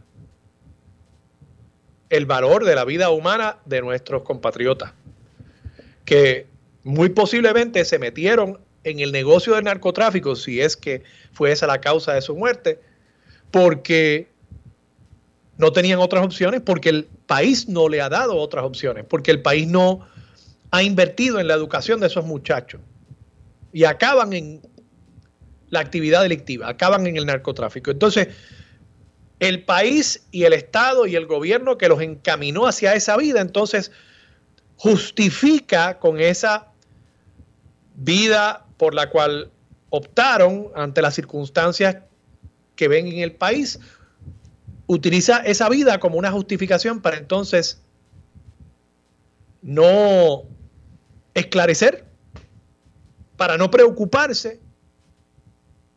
el 2.10 2.26
valor 2.26 2.64
de 2.64 2.74
la 2.74 2.84
vida 2.84 3.10
humana 3.10 3.58
de 3.64 3.80
nuestros 3.80 4.22
compatriotas, 4.22 4.92
que 6.04 6.46
muy 6.84 7.08
posiblemente 7.08 7.84
se 7.84 7.98
metieron 7.98 8.60
en 8.86 9.00
el 9.00 9.10
negocio 9.10 9.56
del 9.56 9.64
narcotráfico, 9.64 10.36
si 10.36 10.60
es 10.60 10.76
que 10.76 11.02
fue 11.32 11.50
esa 11.50 11.66
la 11.66 11.80
causa 11.80 12.14
de 12.14 12.22
su 12.22 12.36
muerte, 12.36 12.80
porque 13.50 14.28
no 15.58 15.72
tenían 15.72 15.98
otras 15.98 16.24
opciones, 16.24 16.60
porque 16.60 16.90
el 16.90 17.04
país 17.26 17.68
no 17.68 17.88
le 17.88 18.00
ha 18.00 18.08
dado 18.08 18.36
otras 18.36 18.64
opciones, 18.64 19.04
porque 19.08 19.32
el 19.32 19.42
país 19.42 19.66
no 19.66 20.06
ha 20.70 20.84
invertido 20.84 21.40
en 21.40 21.48
la 21.48 21.54
educación 21.54 21.98
de 21.98 22.06
esos 22.06 22.24
muchachos 22.24 22.80
y 23.72 23.84
acaban 23.84 24.32
en 24.32 24.62
la 25.70 25.80
actividad 25.80 26.22
delictiva, 26.22 26.68
acaban 26.68 27.08
en 27.08 27.16
el 27.16 27.26
narcotráfico. 27.26 27.90
Entonces, 27.90 28.28
el 29.40 29.64
país 29.64 30.28
y 30.30 30.44
el 30.44 30.52
Estado 30.52 31.06
y 31.06 31.16
el 31.16 31.26
gobierno 31.26 31.76
que 31.76 31.88
los 31.88 32.00
encaminó 32.00 32.68
hacia 32.68 32.94
esa 32.94 33.16
vida, 33.16 33.40
entonces 33.40 33.90
justifica 34.76 35.98
con 35.98 36.20
esa 36.20 36.68
vida 37.96 38.65
por 38.76 38.94
la 38.94 39.10
cual 39.10 39.50
optaron 39.90 40.68
ante 40.74 41.02
las 41.02 41.14
circunstancias 41.14 41.98
que 42.74 42.88
ven 42.88 43.06
en 43.06 43.18
el 43.20 43.32
país, 43.32 43.80
utiliza 44.86 45.38
esa 45.38 45.68
vida 45.68 45.98
como 45.98 46.18
una 46.18 46.30
justificación 46.30 47.00
para 47.00 47.16
entonces 47.16 47.82
no 49.62 50.42
esclarecer, 51.34 52.04
para 53.36 53.58
no 53.58 53.70
preocuparse 53.70 54.60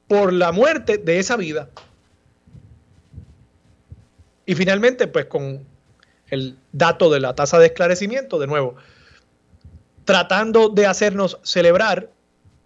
por 0.08 0.34
la 0.34 0.52
muerte 0.52 0.98
de 0.98 1.20
esa 1.20 1.38
vida. 1.38 1.70
Y 4.46 4.56
finalmente, 4.56 5.08
pues 5.08 5.26
con 5.26 5.64
el 6.30 6.58
dato 6.72 7.12
de 7.12 7.20
la 7.20 7.36
tasa 7.36 7.60
de 7.60 7.68
esclarecimiento, 7.68 8.40
de 8.40 8.48
nuevo, 8.48 8.76
tratando 10.06 10.70
de 10.70 10.88
hacernos 10.88 11.38
celebrar 11.44 12.10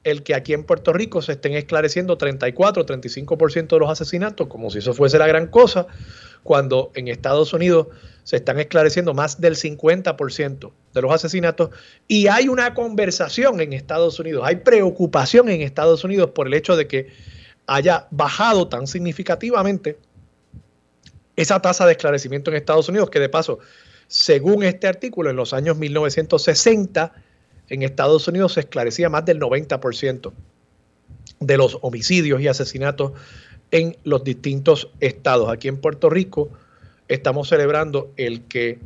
el 0.03 0.23
que 0.23 0.35
aquí 0.35 0.53
en 0.53 0.63
Puerto 0.63 0.91
Rico 0.93 1.21
se 1.21 1.33
estén 1.33 1.53
esclareciendo 1.53 2.17
34, 2.17 2.85
35% 2.85 3.67
de 3.67 3.79
los 3.79 3.89
asesinatos, 3.89 4.47
como 4.47 4.69
si 4.69 4.79
eso 4.79 4.93
fuese 4.93 5.17
la 5.17 5.27
gran 5.27 5.47
cosa, 5.47 5.87
cuando 6.43 6.91
en 6.95 7.07
Estados 7.07 7.53
Unidos 7.53 7.87
se 8.23 8.37
están 8.37 8.59
esclareciendo 8.59 9.13
más 9.13 9.39
del 9.39 9.55
50% 9.55 10.71
de 10.93 11.01
los 11.01 11.13
asesinatos. 11.13 11.69
Y 12.07 12.27
hay 12.27 12.49
una 12.49 12.73
conversación 12.73 13.61
en 13.61 13.73
Estados 13.73 14.19
Unidos, 14.19 14.43
hay 14.45 14.57
preocupación 14.57 15.49
en 15.49 15.61
Estados 15.61 16.03
Unidos 16.03 16.31
por 16.31 16.47
el 16.47 16.53
hecho 16.53 16.75
de 16.75 16.87
que 16.87 17.07
haya 17.65 18.07
bajado 18.11 18.67
tan 18.67 18.87
significativamente 18.87 19.97
esa 21.35 21.61
tasa 21.61 21.85
de 21.85 21.93
esclarecimiento 21.93 22.51
en 22.51 22.57
Estados 22.57 22.89
Unidos, 22.89 23.09
que 23.09 23.19
de 23.19 23.29
paso, 23.29 23.59
según 24.07 24.63
este 24.63 24.87
artículo, 24.87 25.29
en 25.29 25.37
los 25.37 25.53
años 25.53 25.77
1960, 25.77 27.13
en 27.73 27.81
Estados 27.81 28.27
Unidos 28.27 28.53
se 28.53 28.59
esclarecía 28.59 29.09
más 29.09 29.25
del 29.25 29.39
90% 29.39 30.31
de 31.39 31.57
los 31.57 31.79
homicidios 31.81 32.39
y 32.39 32.47
asesinatos 32.47 33.13
en 33.71 33.97
los 34.03 34.23
distintos 34.23 34.91
estados. 34.99 35.49
Aquí 35.49 35.69
en 35.69 35.77
Puerto 35.77 36.11
Rico 36.11 36.51
estamos 37.07 37.49
celebrando 37.49 38.11
el 38.15 38.43
que, 38.43 38.77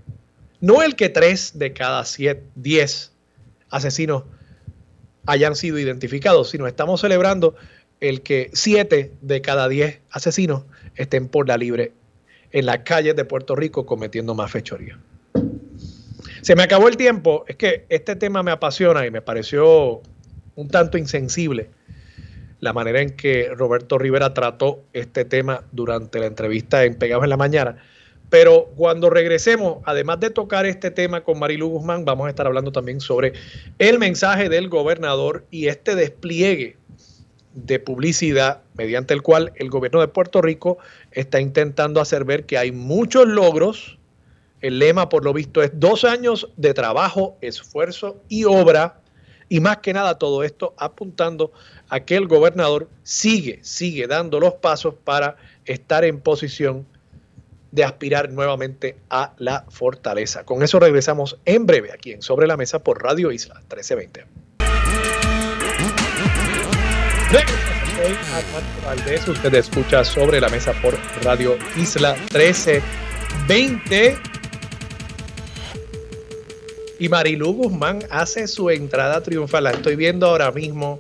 no 0.62 0.82
el 0.82 0.96
que 0.96 1.10
tres 1.10 1.60
de 1.60 1.74
cada 1.74 2.06
siete, 2.06 2.44
diez 2.56 3.12
asesinos 3.70 4.24
hayan 5.26 5.58
sido 5.58 5.78
identificados, 5.80 6.52
sino 6.52 6.66
estamos 6.66 7.02
celebrando 7.02 7.56
el 8.00 8.22
que 8.22 8.50
siete 8.54 9.12
de 9.22 9.42
cada 9.42 9.68
diez 9.68 10.00
asesinos 10.12 10.64
estén 10.96 11.28
por 11.28 11.50
la 11.50 11.58
libre 11.58 11.92
en 12.52 12.66
las 12.66 12.80
calles 12.80 13.18
de 13.18 13.26
Puerto 13.26 13.54
Rico 13.54 13.86
cometiendo 13.86 14.34
más 14.34 14.50
fechoría. 14.50 14.98
Se 16.42 16.56
me 16.56 16.64
acabó 16.64 16.88
el 16.88 16.98
tiempo, 16.98 17.46
es 17.48 17.56
que 17.56 17.86
este 17.90 18.16
tema 18.16 18.44
me 18.44 18.52
apasiona 18.52 19.06
y 19.06 19.12
me 19.12 19.22
pareció 19.22 20.02
un 20.56 20.68
tanto 20.70 20.98
insensible 20.98 21.70
la 22.60 22.74
manera 22.74 23.02
en 23.02 23.12
que 23.12 23.50
Roberto 23.56 23.98
Rivera 23.98 24.34
trató 24.34 24.84
este 24.94 25.26
tema 25.26 25.64
durante 25.72 26.20
la 26.20 26.26
entrevista 26.26 26.84
en 26.86 26.96
Pegados 26.96 27.24
en 27.24 27.30
la 27.30 27.38
Mañana. 27.38 27.78
Pero 28.30 28.72
cuando 28.76 29.10
regresemos, 29.10 29.78
además 29.86 30.20
de 30.20 30.32
tocar 30.32 30.66
este 30.66 30.92
tema 30.92 31.24
con 31.24 31.40
Marilu 31.40 31.70
Guzmán, 31.70 32.04
vamos 32.04 32.28
a 32.28 32.30
estar 32.30 32.46
hablando 32.46 32.72
también 32.72 33.00
sobre 33.00 33.34
el 33.80 34.00
mensaje 34.00 34.50
del 34.50 34.68
gobernador 34.68 35.46
y 35.50 35.68
este 35.68 35.96
despliegue 35.96 36.78
de 37.54 37.80
publicidad 37.80 38.62
mediante 38.76 39.14
el 39.14 39.22
cual 39.22 39.54
el 39.56 39.70
gobierno 39.70 40.02
de 40.02 40.10
Puerto 40.10 40.42
Rico 40.42 40.78
está 41.12 41.40
intentando 41.40 42.02
hacer 42.02 42.26
ver 42.26 42.46
que 42.46 42.58
hay 42.58 42.72
muchos 42.72 43.28
logros. 43.28 43.98
El 44.62 44.80
lema, 44.80 45.10
por 45.10 45.24
lo 45.24 45.34
visto, 45.34 45.62
es 45.62 45.72
dos 45.74 46.04
años 46.04 46.50
de 46.58 46.74
trabajo, 46.74 47.38
esfuerzo 47.42 48.22
y 48.28 48.46
obra. 48.46 49.00
Y 49.50 49.60
más 49.60 49.78
que 49.78 49.94
nada, 49.94 50.18
todo 50.18 50.44
esto 50.44 50.74
apuntando 50.78 51.52
a 51.90 52.02
que 52.02 52.16
el 52.16 52.28
gobernador 52.28 52.90
sigue, 53.04 53.60
sigue 53.62 54.08
dando 54.08 54.40
los 54.40 54.56
pasos 54.56 54.96
para 55.04 55.38
estar 55.66 56.04
en 56.04 56.20
posición 56.20 56.86
de 57.72 57.84
aspirar 57.84 58.32
nuevamente 58.32 58.98
a 59.10 59.34
la 59.38 59.66
fortaleza. 59.70 60.44
Con 60.44 60.64
eso 60.64 60.80
regresamos 60.80 61.38
en 61.46 61.66
breve 61.66 61.92
aquí 61.92 62.14
en 62.14 62.22
Sobre 62.22 62.48
la 62.48 62.58
Mesa 62.58 62.80
por 62.80 63.04
Radio 63.04 63.32
Isla 63.32 63.56
1320. 63.56 64.26
Valdés, 68.86 69.28
usted 69.28 69.54
escucha 69.56 70.04
sobre 70.04 70.40
la 70.40 70.50
mesa 70.50 70.72
por 70.82 70.98
Radio 71.24 71.58
Isla 71.76 72.16
1320. 72.34 74.37
Y 77.00 77.10
Marilu 77.10 77.54
Guzmán 77.54 78.00
hace 78.10 78.48
su 78.48 78.70
entrada 78.70 79.22
triunfal. 79.22 79.66
La 79.66 79.72
estoy 79.72 79.96
viendo 79.96 80.28
ahora 80.28 80.52
mismo. 80.52 80.98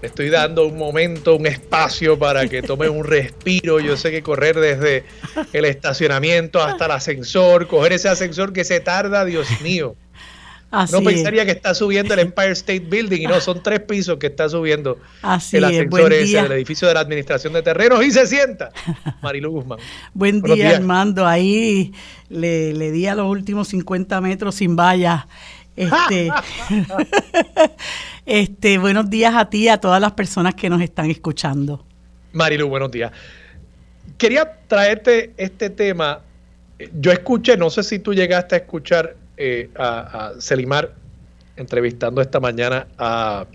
Le 0.00 0.08
estoy 0.08 0.30
dando 0.30 0.66
un 0.66 0.76
momento, 0.76 1.36
un 1.36 1.46
espacio 1.46 2.18
para 2.18 2.48
que 2.48 2.62
tome 2.62 2.88
un 2.88 3.04
respiro. 3.04 3.78
Yo 3.80 3.96
sé 3.96 4.10
que 4.10 4.22
correr 4.22 4.58
desde 4.58 5.04
el 5.52 5.64
estacionamiento 5.64 6.60
hasta 6.60 6.86
el 6.86 6.90
ascensor, 6.90 7.68
coger 7.68 7.92
ese 7.92 8.08
ascensor 8.08 8.52
que 8.52 8.64
se 8.64 8.80
tarda, 8.80 9.24
Dios 9.24 9.48
mío 9.62 9.96
no 10.72 11.02
pensaría 11.02 11.44
que 11.44 11.50
está 11.50 11.74
subiendo 11.74 12.14
el 12.14 12.20
Empire 12.20 12.52
State 12.52 12.80
Building 12.80 13.22
y 13.22 13.26
no, 13.26 13.40
son 13.40 13.62
tres 13.62 13.80
pisos 13.80 14.16
que 14.18 14.28
está 14.28 14.48
subiendo 14.48 14.98
el 15.52 15.64
ascensor 15.64 16.12
ese, 16.12 16.38
el 16.38 16.52
edificio 16.52 16.88
de 16.88 16.94
la 16.94 17.00
Administración 17.00 17.52
de 17.52 17.62
Terrenos 17.62 18.04
y 18.04 18.10
se 18.10 18.26
sienta. 18.26 18.70
Marilu 19.22 19.50
Guzmán. 19.50 19.78
Buen 20.14 20.40
día, 20.40 20.76
Armando. 20.76 21.26
Ahí 21.26 21.92
le, 22.30 22.72
di 22.72 23.06
a 23.06 23.14
los 23.14 23.28
últimos 23.28 23.68
50 23.68 24.20
metros 24.22 24.54
sin 24.54 24.74
vallas. 24.74 25.26
Este, 25.76 26.30
este, 28.26 28.78
buenos 28.78 29.08
días 29.10 29.34
a 29.34 29.48
ti 29.50 29.64
y 29.64 29.68
a 29.68 29.78
todas 29.78 30.00
las 30.00 30.12
personas 30.12 30.54
que 30.54 30.70
nos 30.70 30.80
están 30.80 31.10
escuchando. 31.10 31.84
Marilu, 32.32 32.68
buenos 32.68 32.90
días. 32.90 33.12
Quería 34.16 34.58
traerte 34.68 35.34
este 35.36 35.68
tema. 35.68 36.20
Yo 36.98 37.12
escuché, 37.12 37.58
no 37.58 37.68
sé 37.68 37.82
si 37.82 37.98
tú 37.98 38.14
llegaste 38.14 38.54
a 38.54 38.58
escuchar 38.58 39.16
eh, 39.44 39.70
a, 39.76 40.34
Selimar 40.38 40.94
entrevistando 41.56 42.22
esta 42.22 42.38
mañana 42.38 42.86
a 42.96 43.46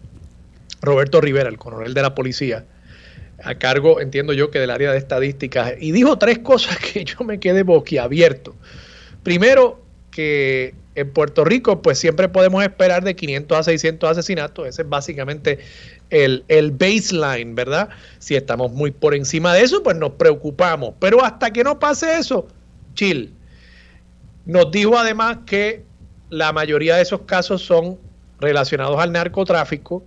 Roberto 0.81 1.21
Rivera, 1.21 1.47
el 1.47 1.57
coronel 1.57 1.93
de 1.93 2.01
la 2.01 2.13
policía, 2.13 2.65
a 3.41 3.55
cargo, 3.55 4.01
entiendo 4.01 4.33
yo, 4.33 4.51
que 4.51 4.59
del 4.59 4.69
área 4.69 4.91
de 4.91 4.97
estadísticas, 4.97 5.75
y 5.79 5.93
dijo 5.93 6.17
tres 6.17 6.39
cosas 6.39 6.77
que 6.93 7.05
yo 7.05 7.23
me 7.23 7.39
quedé 7.39 7.63
boquiabierto. 7.63 8.53
Primero, 9.23 9.81
que 10.11 10.75
en 10.95 11.09
Puerto 11.13 11.45
Rico, 11.45 11.81
pues 11.81 11.99
siempre 11.99 12.27
podemos 12.27 12.61
esperar 12.63 13.05
de 13.05 13.15
500 13.15 13.57
a 13.57 13.63
600 13.63 14.09
asesinatos. 14.09 14.67
Ese 14.67 14.81
es 14.81 14.89
básicamente 14.89 15.59
el, 16.09 16.43
el, 16.49 16.71
baseline, 16.71 17.55
¿verdad? 17.55 17.87
Si 18.19 18.35
estamos 18.35 18.73
muy 18.73 18.91
por 18.91 19.15
encima 19.15 19.53
de 19.53 19.61
eso, 19.61 19.83
pues 19.83 19.95
nos 19.95 20.11
preocupamos. 20.11 20.95
Pero 20.99 21.23
hasta 21.23 21.51
que 21.51 21.63
no 21.63 21.79
pase 21.79 22.17
eso, 22.17 22.47
chill. 22.93 23.36
Nos 24.47 24.71
dijo 24.71 24.97
además 24.97 25.39
que 25.45 25.83
la 26.29 26.53
mayoría 26.53 26.95
de 26.95 27.01
esos 27.01 27.21
casos 27.21 27.61
son 27.61 27.97
relacionados 28.39 28.97
al 28.97 29.11
narcotráfico, 29.11 30.05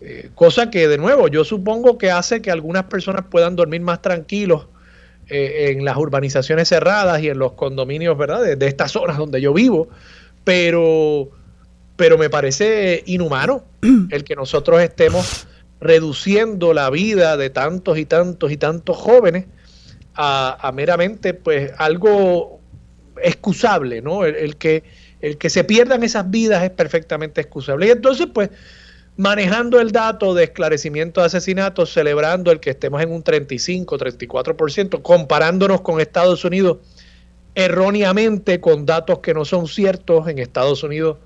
eh, 0.00 0.30
cosa 0.34 0.70
que 0.70 0.88
de 0.88 0.96
nuevo 0.96 1.28
yo 1.28 1.44
supongo 1.44 1.98
que 1.98 2.10
hace 2.10 2.40
que 2.40 2.50
algunas 2.50 2.84
personas 2.84 3.26
puedan 3.30 3.56
dormir 3.56 3.82
más 3.82 4.00
tranquilos 4.00 4.68
eh, 5.28 5.66
en 5.70 5.84
las 5.84 5.98
urbanizaciones 5.98 6.68
cerradas 6.68 7.20
y 7.20 7.28
en 7.28 7.38
los 7.38 7.52
condominios, 7.52 8.16
¿verdad? 8.16 8.56
De, 8.56 8.66
estas 8.66 8.92
zonas 8.92 9.18
donde 9.18 9.42
yo 9.42 9.52
vivo, 9.52 9.90
pero, 10.44 11.28
pero 11.96 12.16
me 12.16 12.30
parece 12.30 13.02
inhumano 13.04 13.64
el 14.10 14.24
que 14.24 14.34
nosotros 14.34 14.80
estemos 14.80 15.46
reduciendo 15.78 16.72
la 16.72 16.88
vida 16.88 17.36
de 17.36 17.50
tantos 17.50 17.98
y 17.98 18.06
tantos 18.06 18.50
y 18.50 18.56
tantos 18.56 18.96
jóvenes 18.96 19.44
a, 20.14 20.56
a 20.66 20.72
meramente 20.72 21.34
pues 21.34 21.70
algo 21.76 22.57
excusable, 23.22 24.02
¿no? 24.02 24.24
El, 24.24 24.56
que, 24.56 24.84
el 25.20 25.38
que 25.38 25.50
se 25.50 25.64
pierdan 25.64 26.02
esas 26.02 26.30
vidas 26.30 26.62
es 26.64 26.70
perfectamente 26.70 27.40
excusable. 27.40 27.86
Y 27.86 27.90
entonces, 27.90 28.28
pues, 28.32 28.50
manejando 29.16 29.80
el 29.80 29.90
dato 29.90 30.34
de 30.34 30.44
esclarecimiento 30.44 31.20
de 31.20 31.26
asesinatos, 31.26 31.92
celebrando 31.92 32.52
el 32.52 32.60
que 32.60 32.70
estemos 32.70 33.02
en 33.02 33.10
un 33.10 33.22
35, 33.22 33.98
34%, 33.98 35.02
comparándonos 35.02 35.80
con 35.80 36.00
Estados 36.00 36.44
Unidos 36.44 36.78
erróneamente 37.58 38.60
con 38.60 38.86
datos 38.86 39.18
que 39.18 39.34
no 39.34 39.44
son 39.44 39.66
ciertos, 39.66 40.28
en 40.28 40.38
Estados 40.38 40.84
Unidos 40.84 41.16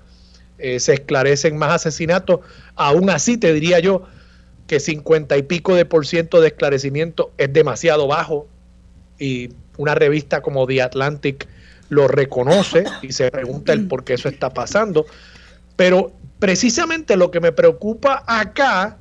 eh, 0.57 0.79
se 0.79 0.93
esclarecen 0.93 1.57
más 1.57 1.71
asesinatos, 1.73 2.39
aún 2.73 3.11
así 3.11 3.37
te 3.37 3.53
diría 3.53 3.79
yo 3.79 4.03
que 4.65 4.79
50 4.79 5.37
y 5.37 5.43
pico 5.43 5.75
de 5.75 5.85
por 5.85 6.07
ciento 6.07 6.41
de 6.41 6.47
esclarecimiento 6.47 7.31
es 7.37 7.53
demasiado 7.53 8.07
bajo 8.07 8.47
y 9.19 9.49
una 9.77 9.93
revista 9.93 10.41
como 10.41 10.65
The 10.65 10.81
Atlantic 10.81 11.47
lo 11.93 12.07
reconoce 12.07 12.83
y 13.01 13.11
se 13.11 13.31
pregunta 13.31 13.73
el 13.73 13.87
por 13.87 14.03
qué 14.03 14.15
eso 14.15 14.27
está 14.27 14.53
pasando. 14.53 15.05
Pero 15.75 16.11
precisamente 16.39 17.15
lo 17.15 17.31
que 17.31 17.39
me 17.39 17.51
preocupa 17.51 18.23
acá 18.27 18.97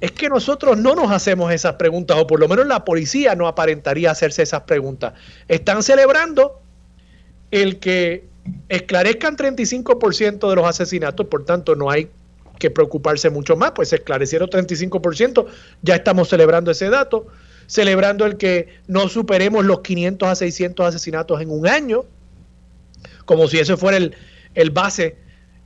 es 0.00 0.12
que 0.12 0.28
nosotros 0.28 0.76
no 0.78 0.94
nos 0.94 1.10
hacemos 1.10 1.52
esas 1.52 1.74
preguntas, 1.74 2.16
o 2.18 2.26
por 2.26 2.40
lo 2.40 2.48
menos 2.48 2.66
la 2.66 2.84
policía 2.84 3.34
no 3.34 3.46
aparentaría 3.46 4.10
hacerse 4.10 4.42
esas 4.42 4.62
preguntas. 4.62 5.12
Están 5.48 5.82
celebrando 5.82 6.60
el 7.50 7.78
que 7.78 8.24
esclarezcan 8.68 9.36
35% 9.36 10.48
de 10.48 10.56
los 10.56 10.66
asesinatos, 10.66 11.26
por 11.26 11.44
tanto 11.44 11.74
no 11.76 11.90
hay 11.90 12.08
que 12.58 12.70
preocuparse 12.70 13.30
mucho 13.30 13.56
más, 13.56 13.72
pues 13.72 13.90
se 13.90 13.96
esclarecieron 13.96 14.48
35%, 14.48 15.46
ya 15.82 15.96
estamos 15.96 16.28
celebrando 16.28 16.70
ese 16.70 16.88
dato, 16.88 17.26
celebrando 17.66 18.24
el 18.24 18.36
que 18.36 18.68
no 18.86 19.08
superemos 19.08 19.64
los 19.64 19.80
500 19.80 20.28
a 20.28 20.34
600 20.34 20.86
asesinatos 20.86 21.40
en 21.40 21.50
un 21.50 21.66
año, 21.68 22.04
como 23.26 23.46
si 23.48 23.58
ese 23.58 23.76
fuera 23.76 23.98
el, 23.98 24.14
el 24.54 24.70
base 24.70 25.16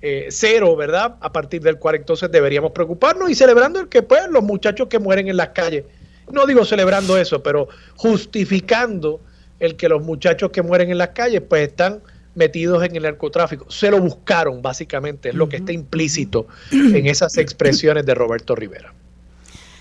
eh, 0.02 0.28
cero, 0.30 0.74
¿verdad? 0.76 1.16
A 1.20 1.30
partir 1.30 1.60
del 1.60 1.78
cual 1.78 1.94
entonces 1.94 2.32
deberíamos 2.32 2.72
preocuparnos 2.72 3.30
y 3.30 3.34
celebrando 3.34 3.80
el 3.80 3.88
que, 3.88 4.02
pues, 4.02 4.22
los 4.30 4.42
muchachos 4.42 4.88
que 4.88 4.98
mueren 4.98 5.28
en 5.28 5.36
las 5.36 5.50
calles, 5.50 5.84
no 6.32 6.46
digo 6.46 6.64
celebrando 6.64 7.16
eso, 7.16 7.42
pero 7.42 7.68
justificando 7.96 9.20
el 9.58 9.76
que 9.76 9.88
los 9.88 10.02
muchachos 10.02 10.50
que 10.50 10.62
mueren 10.62 10.90
en 10.90 10.98
las 10.98 11.10
calles, 11.10 11.42
pues, 11.42 11.68
están 11.68 12.00
metidos 12.34 12.82
en 12.82 12.96
el 12.96 13.02
narcotráfico. 13.02 13.70
Se 13.70 13.90
lo 13.90 14.00
buscaron, 14.00 14.62
básicamente, 14.62 15.30
es 15.30 15.34
lo 15.34 15.48
que 15.48 15.56
está 15.56 15.72
implícito 15.72 16.46
en 16.72 17.06
esas 17.06 17.36
expresiones 17.36 18.06
de 18.06 18.14
Roberto 18.14 18.54
Rivera. 18.54 18.94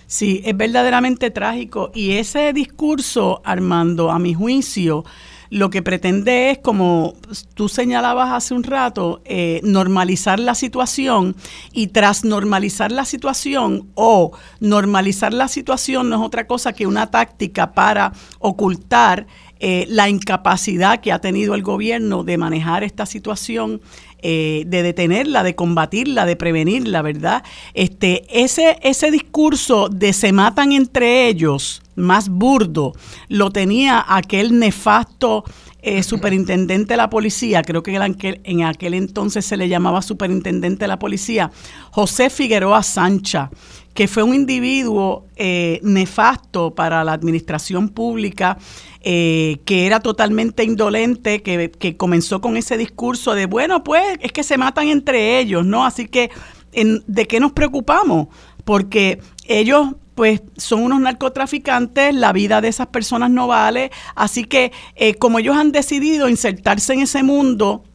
Sí, 0.07 0.41
es 0.43 0.57
verdaderamente 0.57 1.29
trágico. 1.29 1.91
Y 1.93 2.17
ese 2.17 2.51
discurso, 2.51 3.41
Armando, 3.45 4.09
a 4.09 4.17
mi 4.17 4.33
juicio, 4.33 5.05
lo 5.49 5.69
que 5.69 5.81
pretende 5.81 6.51
es, 6.51 6.59
como 6.59 7.15
tú 7.55 7.69
señalabas 7.69 8.31
hace 8.31 8.53
un 8.53 8.63
rato, 8.63 9.21
eh, 9.25 9.62
normalizar 9.63 10.39
la 10.39 10.55
situación 10.55 11.35
y 11.71 11.88
tras 11.88 12.23
normalizar 12.23 12.91
la 12.91 13.05
situación 13.05 13.89
o 13.95 14.31
normalizar 14.59 15.33
la 15.33 15.47
situación 15.47 16.09
no 16.09 16.17
es 16.17 16.21
otra 16.21 16.45
cosa 16.47 16.73
que 16.73 16.88
una 16.88 17.09
táctica 17.09 17.73
para 17.73 18.13
ocultar 18.39 19.27
eh, 19.60 19.86
la 19.89 20.10
incapacidad 20.10 21.02
que 21.02 21.12
ha 21.12 21.19
tenido 21.19 21.54
el 21.56 21.63
gobierno 21.63 22.24
de 22.24 22.38
manejar 22.38 22.84
esta 22.84 23.06
situación, 23.06 23.82
eh, 24.22 24.63
de 24.67 24.84
detenerla, 24.84 25.43
de 25.43 25.56
combatirla, 25.56 26.26
de 26.26 26.36
prevenirla, 26.36 27.02
¿verdad? 27.02 27.43
Este, 27.74 28.26
ese, 28.30 28.78
ese 28.82 29.12
discurso 29.12 29.88
de 29.88 30.12
se 30.12 30.34
matan 30.34 30.74
entre 30.74 31.28
ellos, 31.28 31.82
más 31.95 32.28
burdo, 32.28 32.93
lo 33.30 33.50
tenía 33.52 34.04
aquel 34.08 34.60
nefasto 34.60 35.45
eh, 35.82 36.04
superintendente 36.04 36.93
de 36.93 36.98
la 36.98 37.10
policía, 37.10 37.62
creo 37.62 37.82
que 37.82 37.95
en 37.95 38.02
aquel, 38.02 38.41
en 38.43 38.63
aquel 38.63 38.93
entonces 38.93 39.45
se 39.45 39.56
le 39.56 39.69
llamaba 39.69 40.02
superintendente 40.02 40.84
de 40.84 40.89
la 40.89 41.00
policía, 41.00 41.52
José 41.91 42.30
Figueroa 42.30 42.84
Sancha, 42.84 43.50
que 43.93 44.08
fue 44.08 44.23
un 44.23 44.34
individuo 44.34 45.25
nefasto 45.82 46.73
para 46.75 47.04
la 47.04 47.13
administración 47.13 47.89
pública 47.89 48.58
eh, 49.02 49.62
que 49.63 49.86
era 49.86 50.02
totalmente 50.02 50.65
indolente, 50.65 51.41
que, 51.41 51.95
comenzó 51.95 52.41
con 52.41 52.58
ese 52.58 52.78
discurso 52.78 53.34
de, 53.34 53.45
bueno, 53.45 53.82
pues 53.82 54.04
es 54.19 54.34
que 54.34 54.43
se 54.43 54.58
matan 54.58 54.89
entre 54.89 55.39
ellos, 55.39 55.65
¿no? 55.65 55.86
Así 55.86 56.06
que, 56.10 56.30
¿de 56.73 57.25
qué 57.25 57.39
nos 57.39 57.54
preocupamos? 57.54 58.28
Porque 58.65 59.21
ellos 59.47 59.95
pues 60.15 60.41
son 60.58 60.84
unos 60.84 60.99
narcotraficantes, 60.99 62.13
la 62.13 62.34
vida 62.34 62.60
de 62.60 62.67
esas 62.67 62.88
personas 62.88 63.32
no 63.32 63.47
vale, 63.47 63.89
así 64.15 64.43
que 64.43 64.73
eh, 64.97 65.13
como 65.13 65.39
ellos 65.39 65.56
han 65.56 65.71
decidido 65.71 66.28
insertarse 66.28 66.91
en 66.91 66.99
ese 66.99 67.23
mundo 67.23 67.86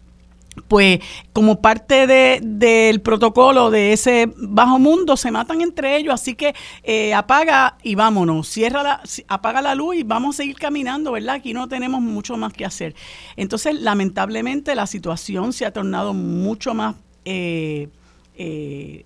pues 0.69 1.01
como 1.33 1.61
parte 1.61 2.07
del 2.41 3.01
protocolo 3.01 3.71
de 3.71 3.93
ese 3.93 4.33
bajo 4.37 4.79
mundo 4.79 5.17
se 5.17 5.31
matan 5.31 5.61
entre 5.61 5.97
ellos, 5.97 6.15
así 6.15 6.35
que 6.35 6.55
eh, 6.83 7.15
apaga 7.15 7.77
y 7.83 7.95
vámonos, 7.95 8.49
cierra 8.49 8.83
la, 8.83 9.03
apaga 9.29 9.63
la 9.63 9.75
luz 9.75 9.97
y 9.97 10.03
vamos 10.03 10.37
a 10.37 10.39
seguir 10.39 10.57
caminando, 10.57 11.13
¿verdad? 11.13 11.37
Aquí 11.37 11.53
no 11.53 11.69
tenemos 11.69 12.01
mucho 12.01 12.37
más 12.37 12.53
que 12.53 12.65
hacer. 12.65 12.95
Entonces, 13.37 13.81
lamentablemente 13.81 14.75
la 14.75 14.87
situación 14.87 15.53
se 15.53 15.67
ha 15.67 15.73
tornado 15.73 16.15
mucho 16.15 16.75
más 16.75 16.97
eh, 17.25 17.89
eh, 18.37 19.05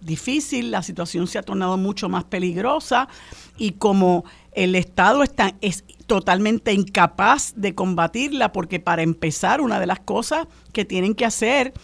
difícil, 0.00 0.70
la 0.70 0.82
situación 0.82 1.26
se 1.26 1.38
ha 1.38 1.42
tornado 1.42 1.76
mucho 1.76 2.08
más 2.08 2.24
peligrosa 2.24 3.08
y 3.56 3.72
como 3.72 4.24
el 4.52 4.74
Estado 4.74 5.22
está, 5.22 5.54
es 5.60 5.84
totalmente 6.06 6.72
incapaz 6.72 7.52
de 7.56 7.74
combatirla 7.74 8.52
porque 8.52 8.80
para 8.80 9.02
empezar 9.02 9.60
una 9.60 9.80
de 9.80 9.86
las 9.86 10.00
cosas 10.00 10.46
que 10.72 10.84
tienen 10.84 11.14
que 11.14 11.24
hacer 11.24 11.74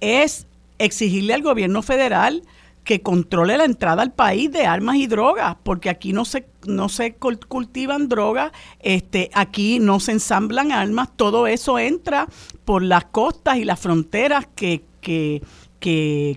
es 0.00 0.46
exigirle 0.78 1.34
al 1.34 1.42
gobierno 1.42 1.82
federal 1.82 2.42
que 2.84 3.02
controle 3.02 3.56
la 3.56 3.64
entrada 3.64 4.02
al 4.02 4.12
país 4.12 4.50
de 4.50 4.64
armas 4.64 4.96
y 4.96 5.06
drogas, 5.06 5.56
porque 5.62 5.90
aquí 5.90 6.12
no 6.12 6.24
se 6.24 6.46
no 6.66 6.88
se 6.88 7.14
cultivan 7.14 8.08
drogas, 8.08 8.52
este 8.80 9.30
aquí 9.34 9.78
no 9.78 10.00
se 10.00 10.12
ensamblan 10.12 10.72
armas, 10.72 11.08
todo 11.16 11.46
eso 11.46 11.78
entra 11.78 12.26
por 12.64 12.82
las 12.82 13.04
costas 13.06 13.58
y 13.58 13.64
las 13.64 13.80
fronteras 13.80 14.46
que, 14.54 14.82
que, 15.00 15.42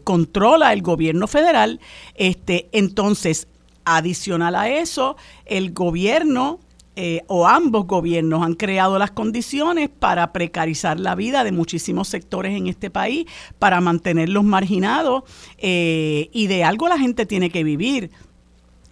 controla 0.03 0.71
el 0.71 0.81
gobierno 0.81 1.27
federal. 1.27 1.81
Este, 2.15 2.69
entonces, 2.71 3.47
adicional 3.83 4.55
a 4.55 4.69
eso, 4.69 5.17
el 5.45 5.73
gobierno 5.73 6.59
eh, 6.95 7.21
o 7.27 7.47
ambos 7.47 7.87
gobiernos 7.87 8.43
han 8.43 8.53
creado 8.53 8.99
las 8.99 9.11
condiciones 9.11 9.89
para 9.89 10.31
precarizar 10.31 10.99
la 10.99 11.15
vida 11.15 11.43
de 11.43 11.51
muchísimos 11.51 12.07
sectores 12.07 12.55
en 12.55 12.67
este 12.67 12.89
país, 12.89 13.25
para 13.57 13.81
mantenerlos 13.81 14.43
marginados 14.43 15.23
eh, 15.57 16.29
y 16.31 16.47
de 16.47 16.63
algo 16.63 16.87
la 16.87 16.99
gente 16.99 17.25
tiene 17.25 17.49
que 17.49 17.63
vivir. 17.63 18.11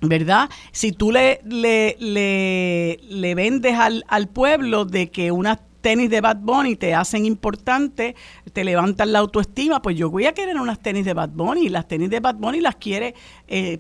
¿Verdad? 0.04 0.50
Si 0.72 0.94
tú 0.94 1.12
le, 1.12 1.42
le, 1.46 1.96
le, 2.00 3.36
vendes 3.36 3.76
al, 3.76 4.04
al 4.08 4.28
pueblo 4.28 4.84
de 4.86 5.12
que 5.12 5.32
unas 5.32 5.60
tenis 5.82 6.10
de 6.10 6.22
Bad 6.22 6.38
Bunny 6.38 6.76
te 6.76 6.96
hacen 6.96 7.26
importante, 7.26 8.16
te 8.54 8.64
levantan 8.64 9.12
la 9.12 9.20
autoestima, 9.20 9.82
pues 9.82 9.98
yo 9.98 10.10
voy 10.10 10.26
a 10.26 10.34
querer 10.34 10.56
unas 10.58 10.80
tenis 10.80 11.06
de 11.06 11.14
Bad 11.14 11.30
Bunny. 11.30 11.70
Las 11.70 11.88
tenis 11.88 12.10
de 12.10 12.20
Bad 12.20 12.36
Bunny 12.36 12.62
las 12.62 12.76
quiere 12.76 13.16
eh, 13.48 13.80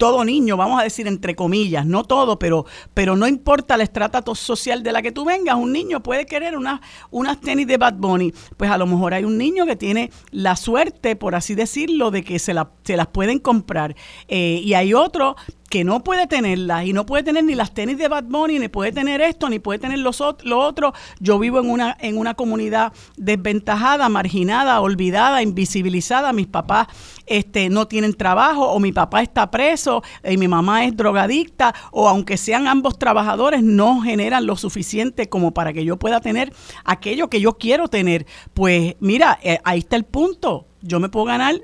todo 0.00 0.24
niño, 0.24 0.56
vamos 0.56 0.80
a 0.80 0.82
decir 0.82 1.06
entre 1.06 1.36
comillas, 1.36 1.84
no 1.84 2.04
todo, 2.04 2.38
pero, 2.38 2.64
pero 2.94 3.16
no 3.16 3.28
importa 3.28 3.76
la 3.76 3.84
estrata 3.84 4.24
social 4.34 4.82
de 4.82 4.92
la 4.92 5.02
que 5.02 5.12
tú 5.12 5.26
vengas, 5.26 5.56
un 5.56 5.72
niño 5.74 6.02
puede 6.02 6.24
querer 6.24 6.56
unas, 6.56 6.80
unas 7.10 7.38
tenis 7.38 7.66
de 7.66 7.76
Bad 7.76 7.96
Bunny. 7.98 8.32
Pues 8.56 8.70
a 8.70 8.78
lo 8.78 8.86
mejor 8.86 9.12
hay 9.12 9.24
un 9.24 9.36
niño 9.36 9.66
que 9.66 9.76
tiene 9.76 10.10
la 10.30 10.56
suerte, 10.56 11.16
por 11.16 11.34
así 11.34 11.54
decirlo, 11.54 12.10
de 12.10 12.24
que 12.24 12.38
se, 12.38 12.54
la, 12.54 12.70
se 12.82 12.96
las 12.96 13.08
pueden 13.08 13.40
comprar. 13.40 13.94
Eh, 14.26 14.62
y 14.64 14.72
hay 14.72 14.94
otro 14.94 15.36
que 15.70 15.84
no 15.84 16.02
puede 16.02 16.26
tenerlas 16.26 16.84
y 16.84 16.92
no 16.92 17.06
puede 17.06 17.22
tener 17.22 17.44
ni 17.44 17.54
las 17.54 17.72
tenis 17.72 17.96
de 17.96 18.08
Bad 18.08 18.24
Bunny, 18.24 18.58
ni 18.58 18.66
puede 18.66 18.90
tener 18.90 19.20
esto, 19.20 19.48
ni 19.48 19.60
puede 19.60 19.78
tener 19.78 20.00
los, 20.00 20.20
lo 20.42 20.58
otro. 20.58 20.92
Yo 21.20 21.38
vivo 21.38 21.60
en 21.60 21.70
una, 21.70 21.96
en 22.00 22.18
una 22.18 22.34
comunidad 22.34 22.92
desventajada, 23.16 24.08
marginada, 24.08 24.80
olvidada, 24.80 25.42
invisibilizada. 25.42 26.32
Mis 26.32 26.48
papás 26.48 26.88
este, 27.24 27.68
no 27.70 27.86
tienen 27.86 28.14
trabajo 28.14 28.68
o 28.68 28.80
mi 28.80 28.90
papá 28.90 29.22
está 29.22 29.48
preso 29.52 30.02
y 30.28 30.36
mi 30.36 30.48
mamá 30.48 30.84
es 30.84 30.96
drogadicta 30.96 31.72
o 31.92 32.08
aunque 32.08 32.36
sean 32.36 32.66
ambos 32.66 32.98
trabajadores 32.98 33.62
no 33.62 34.00
generan 34.00 34.46
lo 34.46 34.56
suficiente 34.56 35.28
como 35.28 35.54
para 35.54 35.72
que 35.72 35.84
yo 35.84 35.96
pueda 35.98 36.20
tener 36.20 36.52
aquello 36.84 37.30
que 37.30 37.40
yo 37.40 37.58
quiero 37.58 37.86
tener. 37.86 38.26
Pues 38.54 38.96
mira, 38.98 39.38
eh, 39.40 39.60
ahí 39.62 39.78
está 39.78 39.94
el 39.94 40.04
punto. 40.04 40.66
Yo 40.82 40.98
me 40.98 41.08
puedo 41.08 41.26
ganar 41.26 41.54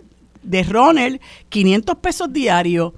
de 0.45 0.63
Ronald 0.63 1.21
500 1.49 1.97
pesos 1.97 2.33
diarios 2.33 2.93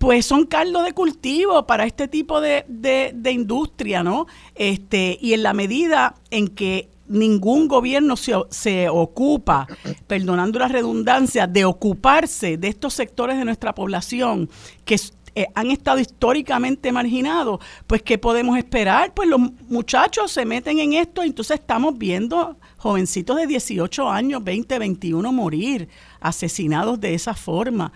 pues 0.00 0.24
son 0.24 0.46
caldo 0.46 0.82
de 0.82 0.94
cultivo 0.94 1.66
para 1.66 1.84
este 1.84 2.08
tipo 2.08 2.40
de, 2.40 2.64
de, 2.66 3.30
industria, 3.32 4.02
¿no? 4.02 4.26
Este, 4.54 5.18
y 5.20 5.34
en 5.34 5.42
la 5.42 5.52
medida 5.52 6.14
en 6.30 6.48
que 6.48 6.88
ningún 7.06 7.68
gobierno 7.68 8.16
se, 8.16 8.32
se, 8.48 8.88
ocupa, 8.88 9.68
perdonando 10.06 10.58
la 10.58 10.68
redundancia, 10.68 11.46
de 11.46 11.66
ocuparse 11.66 12.56
de 12.56 12.68
estos 12.68 12.94
sectores 12.94 13.36
de 13.36 13.44
nuestra 13.44 13.74
población 13.74 14.48
que 14.86 14.98
eh, 15.34 15.48
han 15.54 15.70
estado 15.70 15.98
históricamente 15.98 16.92
marginados, 16.92 17.60
pues 17.86 18.02
¿qué 18.02 18.16
podemos 18.16 18.56
esperar? 18.56 19.12
Pues 19.12 19.28
los 19.28 19.38
muchachos 19.68 20.32
se 20.32 20.46
meten 20.46 20.78
en 20.78 20.94
esto 20.94 21.22
y 21.22 21.26
entonces 21.26 21.60
estamos 21.60 21.98
viendo 21.98 22.56
jovencitos 22.78 23.36
de 23.36 23.46
18 23.46 24.08
años, 24.08 24.42
20, 24.42 24.78
21 24.78 25.30
morir 25.30 25.90
asesinados 26.20 26.98
de 27.00 27.12
esa 27.12 27.34
forma. 27.34 27.92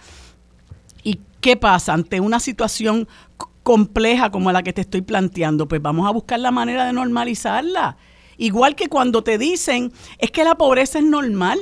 ¿Y 1.44 1.50
qué 1.50 1.57
pasa 1.59 1.92
ante 1.92 2.20
una 2.20 2.40
situación 2.40 3.07
compleja 3.62 4.30
como 4.30 4.50
la 4.50 4.62
que 4.62 4.72
te 4.72 4.80
estoy 4.80 5.02
planteando? 5.02 5.68
Pues 5.68 5.83
vamos 5.83 6.09
a 6.09 6.11
buscar 6.11 6.40
la 6.40 6.50
manera 6.50 6.87
de 6.87 6.94
normalizarla. 6.94 7.98
Igual 8.38 8.74
que 8.74 8.88
cuando 8.88 9.22
te 9.22 9.37
dicen, 9.37 9.92
es 10.16 10.30
que 10.30 10.42
la 10.42 10.54
pobreza 10.54 11.00
es 11.00 11.04
normal. 11.04 11.59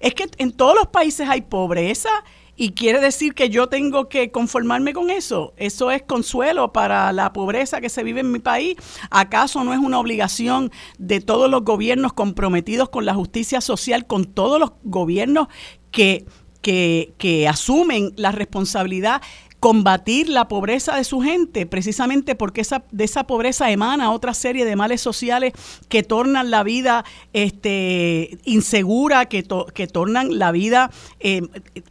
Es 0.00 0.12
que 0.12 0.28
en 0.36 0.52
todos 0.52 0.74
los 0.74 0.88
países 0.88 1.30
hay 1.30 1.40
pobreza 1.40 2.10
y 2.56 2.72
quiere 2.72 3.00
decir 3.00 3.32
que 3.32 3.48
yo 3.48 3.68
tengo 3.70 4.10
que 4.10 4.30
conformarme 4.30 4.92
con 4.92 5.08
eso. 5.08 5.54
Eso 5.56 5.90
es 5.90 6.02
consuelo 6.02 6.74
para 6.74 7.10
la 7.14 7.32
pobreza 7.32 7.80
que 7.80 7.88
se 7.88 8.02
vive 8.02 8.20
en 8.20 8.30
mi 8.30 8.38
país. 8.38 8.76
¿Acaso 9.10 9.64
no 9.64 9.72
es 9.72 9.78
una 9.78 9.98
obligación 9.98 10.70
de 10.98 11.22
todos 11.22 11.50
los 11.50 11.64
gobiernos 11.64 12.12
comprometidos 12.12 12.90
con 12.90 13.06
la 13.06 13.14
justicia 13.14 13.62
social, 13.62 14.06
con 14.06 14.26
todos 14.26 14.60
los 14.60 14.72
gobiernos 14.82 15.48
que 15.90 16.26
que, 16.60 17.46
asumen 17.48 18.12
la 18.16 18.32
responsabilidad 18.32 19.22
combatir 19.60 20.30
la 20.30 20.48
pobreza 20.48 20.96
de 20.96 21.04
su 21.04 21.20
gente, 21.20 21.66
precisamente 21.66 22.34
porque 22.34 22.62
esa, 22.62 22.82
de 22.92 23.04
esa 23.04 23.24
pobreza 23.24 23.70
emana 23.70 24.10
otra 24.10 24.32
serie 24.32 24.64
de 24.64 24.74
males 24.74 25.02
sociales 25.02 25.52
que 25.90 26.02
tornan 26.02 26.50
la 26.50 26.62
vida 26.62 27.04
este, 27.34 28.38
insegura, 28.46 29.26
que, 29.26 29.46
que 29.74 29.86
tornan 29.86 30.38
la 30.38 30.50
vida 30.50 30.90
eh, 31.20 31.42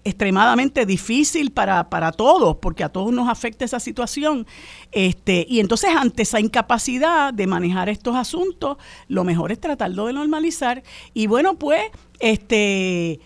extremadamente 0.03 0.88
difícil 0.88 1.51
para, 1.51 1.91
para 1.91 2.12
todos, 2.12 2.58
porque 2.58 2.84
a 2.84 2.89
todos 2.89 3.13
nos 3.13 3.29
afecta 3.29 3.65
esa 3.65 3.79
situación. 3.79 4.47
Este, 4.91 5.45
y 5.47 5.60
entonces, 5.60 5.91
ante 5.95 6.23
esa 6.23 6.39
incapacidad 6.39 7.32
de 7.32 7.45
manejar 7.45 7.88
estos 7.88 8.15
asuntos, 8.15 8.77
lo 9.08 9.23
mejor 9.23 9.51
es 9.51 9.60
tratarlo 9.60 10.08
de 10.08 10.13
normalizar. 10.13 10.82
Y 11.13 11.27
bueno, 11.27 11.53
pues, 11.60 11.84
este 12.19 13.19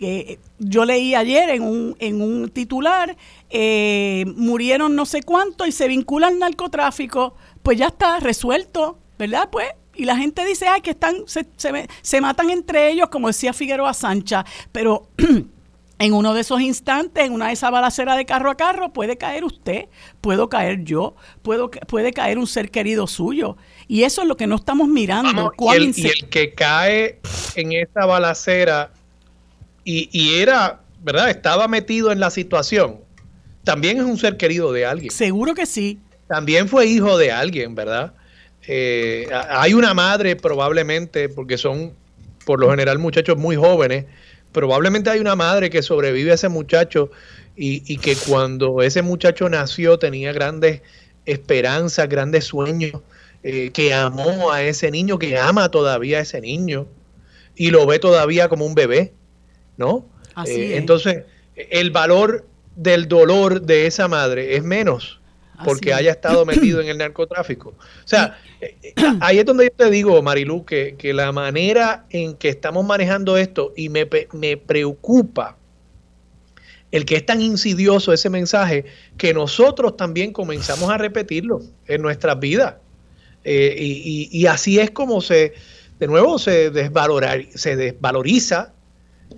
que 0.00 0.38
yo 0.58 0.86
leí 0.86 1.14
ayer 1.14 1.50
en 1.50 1.62
un, 1.62 1.94
en 1.98 2.22
un 2.22 2.48
titular, 2.48 3.18
eh, 3.50 4.24
murieron 4.34 4.96
no 4.96 5.04
sé 5.04 5.22
cuánto 5.22 5.66
y 5.66 5.72
se 5.72 5.88
vincula 5.88 6.28
al 6.28 6.38
narcotráfico, 6.38 7.34
pues 7.62 7.76
ya 7.76 7.88
está 7.88 8.18
resuelto, 8.18 8.96
¿verdad? 9.18 9.50
Pues 9.52 9.66
y 9.94 10.06
la 10.06 10.16
gente 10.16 10.42
dice, 10.46 10.68
ay, 10.68 10.80
que 10.80 10.92
están, 10.92 11.24
se, 11.26 11.46
se, 11.58 11.86
se 12.00 12.20
matan 12.22 12.48
entre 12.48 12.90
ellos, 12.90 13.10
como 13.10 13.26
decía 13.26 13.52
Figueroa 13.52 13.92
Sancha, 13.92 14.46
pero 14.72 15.06
en 15.98 16.14
uno 16.14 16.32
de 16.32 16.40
esos 16.40 16.62
instantes, 16.62 17.26
en 17.26 17.34
una 17.34 17.48
de 17.48 17.52
esas 17.52 17.70
balaceras 17.70 18.16
de 18.16 18.24
carro 18.24 18.50
a 18.50 18.56
carro, 18.56 18.94
puede 18.94 19.18
caer 19.18 19.44
usted, 19.44 19.88
puedo 20.22 20.48
caer 20.48 20.82
yo, 20.82 21.14
puedo, 21.42 21.70
puede 21.70 22.14
caer 22.14 22.38
un 22.38 22.46
ser 22.46 22.70
querido 22.70 23.06
suyo. 23.06 23.58
Y 23.86 24.04
eso 24.04 24.22
es 24.22 24.28
lo 24.28 24.38
que 24.38 24.46
no 24.46 24.56
estamos 24.56 24.88
mirando. 24.88 25.52
y, 25.58 25.68
el, 25.76 25.92
y, 25.94 26.06
el, 26.06 26.28
que 26.30 26.54
cae 26.54 27.20
en 27.54 27.72
esa 27.72 28.06
balacera 28.06 28.94
y, 30.10 30.40
era, 30.40 30.80
¿verdad? 31.02 31.30
Estaba 31.30 31.68
metido 31.68 32.12
en 32.12 32.20
la 32.20 32.30
situación. 32.30 33.00
También 33.64 33.98
es 33.98 34.04
un 34.04 34.18
ser 34.18 34.36
querido 34.36 34.72
de 34.72 34.86
alguien. 34.86 35.10
Seguro 35.10 35.54
que 35.54 35.66
sí. 35.66 35.98
También 36.28 36.68
fue 36.68 36.86
hijo 36.86 37.18
de 37.18 37.32
alguien, 37.32 37.74
¿verdad? 37.74 38.14
Eh, 38.66 39.26
hay 39.48 39.74
una 39.74 39.94
madre 39.94 40.36
probablemente, 40.36 41.28
porque 41.28 41.58
son 41.58 41.94
por 42.44 42.60
lo 42.60 42.70
general 42.70 42.98
muchachos 42.98 43.36
muy 43.36 43.56
jóvenes, 43.56 44.06
probablemente 44.52 45.10
hay 45.10 45.20
una 45.20 45.36
madre 45.36 45.70
que 45.70 45.82
sobrevive 45.82 46.32
a 46.32 46.34
ese 46.34 46.48
muchacho 46.48 47.10
y, 47.56 47.98
que 47.98 48.16
cuando 48.16 48.80
ese 48.80 49.02
muchacho 49.02 49.48
nació 49.48 49.98
tenía 49.98 50.32
grandes 50.32 50.80
esperanzas, 51.26 52.08
grandes 52.08 52.44
sueños, 52.44 53.02
eh, 53.42 53.70
que 53.72 53.92
amó 53.92 54.50
a 54.50 54.62
ese 54.62 54.90
niño, 54.90 55.18
que 55.18 55.38
ama 55.38 55.70
todavía 55.70 56.18
a 56.18 56.20
ese 56.22 56.40
niño 56.40 56.86
y 57.54 57.70
lo 57.70 57.86
ve 57.86 57.98
todavía 57.98 58.48
como 58.48 58.64
un 58.64 58.74
bebé. 58.74 59.12
¿No? 59.80 60.06
Eh, 60.46 60.76
entonces, 60.76 61.24
el 61.56 61.90
valor 61.90 62.46
del 62.76 63.08
dolor 63.08 63.62
de 63.62 63.86
esa 63.86 64.06
madre 64.06 64.54
es 64.54 64.62
menos 64.62 65.16
porque 65.64 65.92
haya 65.92 66.12
estado 66.12 66.46
metido 66.46 66.80
en 66.80 66.88
el 66.88 66.96
narcotráfico. 66.96 67.70
O 67.70 68.08
sea, 68.08 68.38
eh, 68.62 68.76
eh, 68.82 68.94
ahí 69.20 69.38
es 69.38 69.44
donde 69.44 69.64
yo 69.64 69.70
te 69.72 69.90
digo, 69.90 70.22
Marilu, 70.22 70.64
que, 70.64 70.94
que 70.96 71.12
la 71.12 71.32
manera 71.32 72.06
en 72.08 72.34
que 72.34 72.48
estamos 72.48 72.86
manejando 72.86 73.36
esto 73.36 73.74
y 73.76 73.90
me, 73.90 74.08
me, 74.32 74.56
preocupa 74.56 75.58
el 76.92 77.04
que 77.04 77.16
es 77.16 77.26
tan 77.26 77.42
insidioso 77.42 78.12
ese 78.12 78.30
mensaje 78.30 78.86
que 79.18 79.34
nosotros 79.34 79.98
también 79.98 80.32
comenzamos 80.32 80.88
a 80.88 80.96
repetirlo 80.96 81.60
en 81.86 82.00
nuestras 82.00 82.40
vidas. 82.40 82.76
y, 83.44 84.28
y, 84.32 84.46
así 84.46 84.78
es 84.78 84.90
como 84.90 85.20
se, 85.20 85.52
de 85.98 86.06
nuevo, 86.06 86.38
se, 86.38 86.70
desvalorar, 86.70 87.44
se 87.54 87.76
desvaloriza 87.76 88.72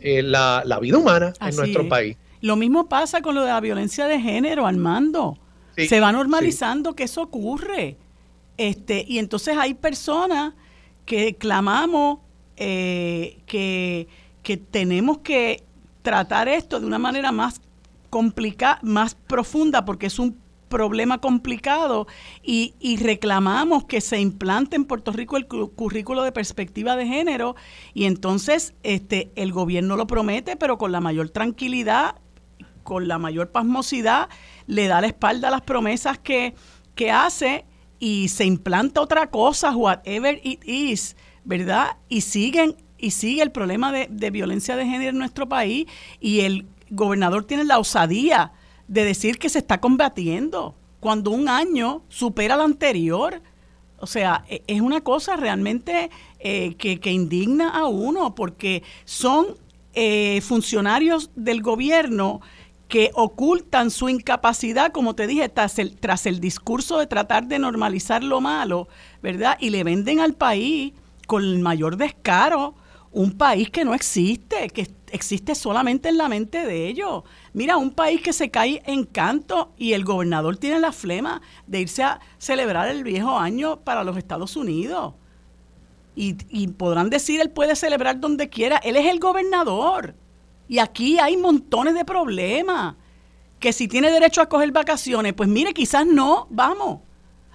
eh, 0.02 0.22
la, 0.22 0.78
vida 0.80 0.98
humana 0.98 1.32
en 1.40 1.56
nuestro 1.56 1.88
país. 1.88 2.16
Lo 2.40 2.56
mismo 2.56 2.88
pasa 2.88 3.22
con 3.22 3.34
lo 3.34 3.42
de 3.42 3.48
la 3.48 3.60
violencia 3.60 4.06
de 4.06 4.20
género, 4.20 4.66
Armando. 4.66 5.38
Se 5.76 6.00
va 6.00 6.12
normalizando 6.12 6.94
que 6.94 7.04
eso 7.04 7.22
ocurre. 7.22 7.96
Este, 8.56 9.04
y 9.08 9.18
entonces 9.18 9.56
hay 9.56 9.74
personas 9.74 10.54
que 11.06 11.34
clamamos 11.34 12.18
eh, 12.56 13.38
que, 13.46 14.08
que 14.42 14.56
tenemos 14.56 15.18
que 15.18 15.62
tratar 16.02 16.48
esto 16.48 16.80
de 16.80 16.86
una 16.86 16.98
manera 16.98 17.32
más 17.32 17.60
complicada, 18.10 18.78
más 18.82 19.14
profunda, 19.14 19.84
porque 19.84 20.06
es 20.06 20.18
un 20.18 20.41
problema 20.72 21.18
complicado 21.18 22.06
y, 22.42 22.72
reclamamos 22.96 23.84
que 23.84 24.00
se 24.00 24.18
implante 24.18 24.74
en 24.74 24.86
Puerto 24.86 25.12
Rico 25.12 25.36
el 25.36 25.46
currículo 25.46 26.22
de 26.22 26.32
perspectiva 26.32 26.96
de 26.96 27.06
género 27.06 27.56
y 27.92 28.06
entonces 28.06 28.74
este 28.82 29.30
el 29.36 29.52
gobierno 29.52 29.96
lo 29.96 30.06
promete, 30.06 30.56
pero 30.56 30.78
con 30.78 30.90
la 30.90 31.00
mayor 31.00 31.28
tranquilidad, 31.28 32.16
con 32.84 33.06
la 33.06 33.18
mayor 33.18 33.50
pasmosidad, 33.52 34.30
le 34.66 34.86
da 34.86 35.02
la 35.02 35.08
espalda 35.08 35.48
a 35.48 35.50
las 35.50 35.60
promesas 35.60 36.18
que, 36.18 36.54
que 36.94 37.10
hace 37.10 37.66
y 37.98 38.28
se 38.28 38.46
implanta 38.46 39.02
otra 39.02 39.28
cosa, 39.28 39.76
whatever 39.76 40.40
it 40.42 40.64
is, 40.64 41.16
¿verdad? 41.44 41.98
Y 42.08 42.22
siguen 42.22 42.76
y 42.96 43.10
sigue 43.10 43.42
el 43.42 43.52
problema 43.52 43.92
de, 43.92 44.06
de 44.10 44.30
violencia 44.30 44.74
de 44.76 44.86
género 44.86 45.10
en 45.10 45.18
nuestro 45.18 45.50
país 45.50 45.86
y 46.18 46.40
el 46.40 46.66
gobernador 46.88 47.44
tiene 47.44 47.64
la 47.64 47.78
osadía 47.78 48.52
de 48.92 49.06
decir 49.06 49.38
que 49.38 49.48
se 49.48 49.58
está 49.58 49.80
combatiendo 49.80 50.74
cuando 51.00 51.30
un 51.30 51.48
año 51.48 52.02
supera 52.10 52.54
al 52.54 52.60
anterior. 52.60 53.40
O 53.98 54.06
sea, 54.06 54.44
e, 54.50 54.62
es 54.66 54.82
una 54.82 55.00
cosa 55.00 55.34
realmente 55.36 56.10
eh, 56.40 56.74
que, 56.74 57.10
indigna 57.10 57.70
a 57.70 57.86
uno 57.86 58.34
porque 58.34 58.82
son 59.06 59.46
eh, 59.94 60.42
funcionarios 60.42 61.30
del 61.34 61.62
gobierno 61.62 62.42
que 62.86 63.10
ocultan 63.14 63.90
su 63.90 64.10
incapacidad, 64.10 64.92
como 64.92 65.14
te 65.14 65.26
dije, 65.26 65.48
tras 65.48 65.78
el, 65.78 65.96
tras 65.96 66.26
el 66.26 66.38
discurso 66.38 66.98
de 66.98 67.06
tratar 67.06 67.46
de 67.46 67.58
normalizar 67.58 68.22
lo 68.22 68.42
malo, 68.42 68.88
¿verdad? 69.22 69.56
Y 69.58 69.70
le 69.70 69.84
venden 69.84 70.20
al 70.20 70.34
país 70.34 70.92
con 71.26 71.42
el 71.42 71.60
mayor 71.60 71.96
descaro 71.96 72.74
un 73.12 73.32
país 73.32 73.70
que 73.70 73.84
no 73.84 73.94
existe, 73.94 74.68
que 74.70 74.90
existe 75.10 75.54
solamente 75.54 76.08
en 76.08 76.16
la 76.16 76.28
mente 76.28 76.66
de 76.66 76.88
ellos. 76.88 77.24
Mira, 77.52 77.76
un 77.76 77.90
país 77.90 78.22
que 78.22 78.32
se 78.32 78.50
cae 78.50 78.82
en 78.86 79.04
canto 79.04 79.72
y 79.76 79.92
el 79.92 80.04
gobernador 80.04 80.56
tiene 80.56 80.80
la 80.80 80.92
flema 80.92 81.42
de 81.66 81.80
irse 81.80 82.02
a 82.02 82.20
celebrar 82.38 82.88
el 82.88 83.04
viejo 83.04 83.38
año 83.38 83.80
para 83.80 84.02
los 84.02 84.16
Estados 84.16 84.56
Unidos. 84.56 85.14
Y, 86.16 86.36
y 86.48 86.68
podrán 86.68 87.10
decir, 87.10 87.40
él 87.40 87.50
puede 87.50 87.76
celebrar 87.76 88.18
donde 88.18 88.48
quiera, 88.48 88.78
él 88.78 88.96
es 88.96 89.06
el 89.06 89.20
gobernador. 89.20 90.14
Y 90.68 90.78
aquí 90.78 91.18
hay 91.18 91.36
montones 91.36 91.94
de 91.94 92.04
problemas. 92.04 92.96
Que 93.60 93.72
si 93.72 93.86
tiene 93.86 94.10
derecho 94.10 94.40
a 94.40 94.48
coger 94.48 94.72
vacaciones, 94.72 95.34
pues 95.34 95.48
mire, 95.48 95.72
quizás 95.72 96.04
no, 96.04 96.48
vamos, 96.50 97.00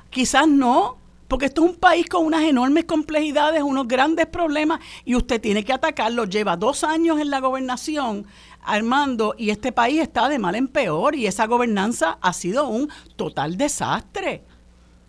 quizás 0.10 0.48
no 0.48 0.98
porque 1.28 1.48
esto 1.48 1.64
es 1.64 1.72
un 1.72 1.76
país 1.76 2.08
con 2.08 2.26
unas 2.26 2.44
enormes 2.44 2.86
complejidades, 2.86 3.62
unos 3.62 3.88
grandes 3.88 4.28
problemas 4.28 4.80
y 5.04 5.16
usted 5.16 5.42
tiene 5.42 5.64
que 5.64 5.74
atacarlo. 5.74 6.26
Lleva 6.26 6.56
dos 6.56 6.84
años 6.84 7.20
en 7.20 7.30
la 7.30 7.40
gobernación, 7.40 8.26
Armando, 8.62 9.36
y 9.38 9.50
este 9.50 9.72
país 9.72 10.02
está 10.02 10.30
de 10.30 10.40
mal 10.40 10.56
en 10.56 10.68
peor 10.68 11.16
y 11.16 11.28
esa 11.28 11.46
gobernanza 11.46 12.18
ha 12.22 12.34
sido 12.34 12.68
un 12.68 12.90
total 13.16 13.58
desastre. 13.58 14.44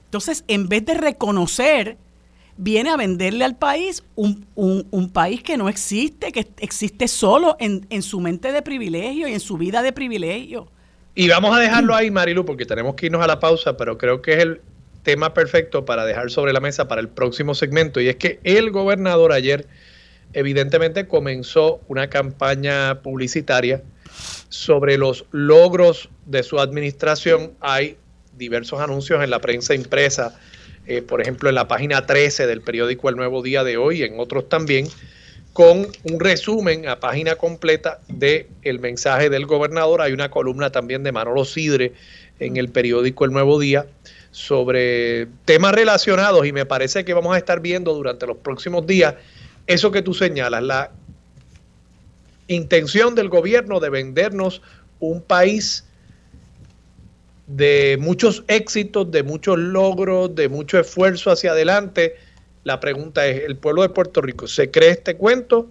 Entonces, 0.07 0.45
en 0.49 0.69
vez 0.69 0.85
de 0.87 0.95
reconocer, 0.95 1.99
viene 2.57 2.91
a 2.91 2.97
venderle 2.97 3.45
al 3.45 3.57
país 3.57 4.03
un, 4.17 4.47
un, 4.55 5.11
país 5.11 5.43
que 5.43 5.57
no 5.57 5.69
existe, 5.69 6.33
que 6.33 6.49
existe 6.59 7.07
solo 7.07 7.57
en, 7.61 7.87
en 7.91 8.03
su 8.03 8.21
mente 8.21 8.51
de 8.51 8.63
privilegio 8.63 9.29
y 9.29 9.35
en 9.35 9.41
su 9.41 9.57
vida 9.57 9.83
de 9.83 9.93
privilegio. 9.93 10.69
Y 11.15 11.29
vamos 11.29 11.57
a 11.57 11.61
dejarlo 11.61 11.95
ahí, 11.95 12.11
Marilu, 12.11 12.45
porque 12.45 12.65
tenemos 12.65 12.95
que 12.95 13.07
irnos 13.07 13.23
a 13.23 13.27
la 13.27 13.39
pausa, 13.39 13.77
pero 13.77 13.99
creo 13.99 14.23
que 14.23 14.33
es 14.35 14.39
el, 14.39 14.61
tema 15.09 15.33
perfecto 15.33 15.87
para 15.87 16.05
dejar 16.05 16.31
sobre 16.31 16.53
la 16.53 16.61
mesa 16.61 16.87
para 16.87 17.01
el 17.01 17.09
próximo 17.09 17.55
segmento 17.55 17.99
y 17.99 18.09
es 18.09 18.17
que 18.17 18.41
el 18.45 18.71
gobernador 18.71 19.33
ayer 19.33 19.65
evidentemente 20.35 21.09
comenzó 21.09 21.81
una 21.89 22.11
campaña 22.11 23.01
publicitaria 23.01 23.83
sobre 24.51 24.99
los 24.99 25.25
logros 25.31 26.11
de 26.27 26.43
su 26.43 26.61
administración. 26.61 27.53
Hay 27.61 27.97
diversos 28.37 28.81
anuncios 28.81 29.25
en 29.25 29.31
la 29.31 29.41
prensa 29.41 29.75
impresa, 29.75 30.39
eh, 30.87 31.01
por 31.01 31.23
ejemplo 31.23 31.49
en 31.49 31.55
la 31.55 31.69
página 31.69 32.05
13 32.05 32.47
del 32.47 32.61
periódico 32.61 33.09
El 33.09 33.17
Nuevo 33.17 33.41
Día 33.41 33.65
de 33.65 33.79
hoy, 33.79 34.03
en 34.03 34.21
otros 34.21 34.51
también, 34.51 34.89
con 35.55 35.87
un 36.03 36.21
resumen 36.21 36.87
a 36.87 37.01
página 37.01 37.37
completa 37.37 38.01
del 38.09 38.49
el 38.61 38.79
mensaje 38.79 39.31
del 39.31 39.47
gobernador. 39.47 40.03
Hay 40.03 40.13
una 40.13 40.31
columna 40.31 40.71
también 40.71 41.03
de 41.03 41.13
Manolo 41.13 41.47
Sidre 41.47 41.95
en 42.41 42.59
el 42.59 42.69
periódico 42.69 43.25
El 43.25 43.33
Nuevo 43.33 43.59
Día 43.59 43.87
sobre 44.39 45.27
temas 45.45 45.75
relacionados 45.75 46.47
y 46.47 46.53
me 46.53 46.65
parece 46.65 47.05
que 47.05 47.13
vamos 47.13 47.35
a 47.35 47.39
estar 47.39 47.61
viendo 47.61 47.93
durante 47.93 48.25
los 48.25 48.37
próximos 48.37 48.87
días 48.87 49.17
eso 49.67 49.91
que 49.91 50.01
tú 50.01 50.15
señalas, 50.15 50.63
la 50.63 50.93
intención 52.47 53.17
del 53.17 53.29
gobierno 53.29 53.81
de 53.81 53.91
vendernos 53.91 54.63
un 55.01 55.23
país 55.23 55.85
de 57.49 57.99
muchos 58.01 58.45
éxitos, 58.47 59.11
de 59.11 59.25
muchos 59.25 59.59
logros, 59.59 60.33
de 60.35 60.49
mucho 60.49 60.79
esfuerzo 60.79 61.33
hacia 61.33 61.51
adelante. 61.51 62.15
La 62.63 62.79
pregunta 62.79 63.27
es, 63.27 63.43
¿el 63.45 63.57
pueblo 63.57 63.83
de 63.83 63.89
Puerto 63.89 64.21
Rico 64.21 64.47
se 64.47 64.71
cree 64.71 64.91
este 64.91 65.17
cuento? 65.17 65.69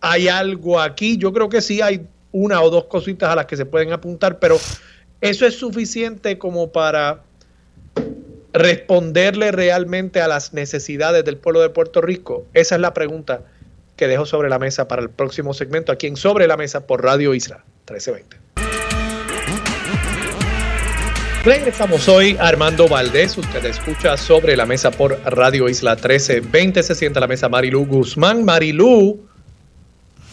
¿Hay 0.00 0.26
algo 0.26 0.80
aquí? 0.80 1.16
Yo 1.18 1.32
creo 1.32 1.48
que 1.48 1.60
sí 1.60 1.80
hay 1.80 2.06
una 2.32 2.60
o 2.62 2.68
dos 2.68 2.84
cositas 2.86 3.30
a 3.30 3.36
las 3.36 3.46
que 3.46 3.56
se 3.56 3.64
pueden 3.64 3.92
apuntar, 3.92 4.38
pero 4.38 4.58
¿Eso 5.22 5.46
es 5.46 5.56
suficiente 5.56 6.36
como 6.36 6.72
para 6.72 7.22
responderle 8.52 9.52
realmente 9.52 10.20
a 10.20 10.28
las 10.28 10.52
necesidades 10.52 11.24
del 11.24 11.36
pueblo 11.36 11.60
de 11.60 11.70
Puerto 11.70 12.00
Rico? 12.00 12.46
Esa 12.54 12.74
es 12.76 12.80
la 12.80 12.94
pregunta 12.94 13.42
que 13.96 14.08
dejo 14.08 14.26
sobre 14.26 14.48
la 14.48 14.58
mesa 14.58 14.88
para 14.88 15.02
el 15.02 15.10
próximo 15.10 15.54
segmento 15.54 15.92
aquí 15.92 16.06
en 16.06 16.16
Sobre 16.16 16.46
la 16.46 16.56
Mesa 16.56 16.86
por 16.86 17.02
Radio 17.02 17.34
Isla 17.34 17.64
1320. 17.88 18.42
Regresamos 21.44 22.08
hoy 22.08 22.36
Armando 22.38 22.86
Valdés. 22.86 23.36
Usted 23.36 23.64
escucha 23.64 24.16
sobre 24.16 24.56
la 24.56 24.64
mesa 24.64 24.92
por 24.92 25.18
Radio 25.24 25.68
Isla 25.68 25.96
1320. 25.96 26.84
Se 26.84 26.94
sienta 26.94 27.18
a 27.18 27.22
la 27.22 27.26
mesa 27.26 27.48
Marilu 27.48 27.84
Guzmán. 27.84 28.44
Marilu, 28.44 29.20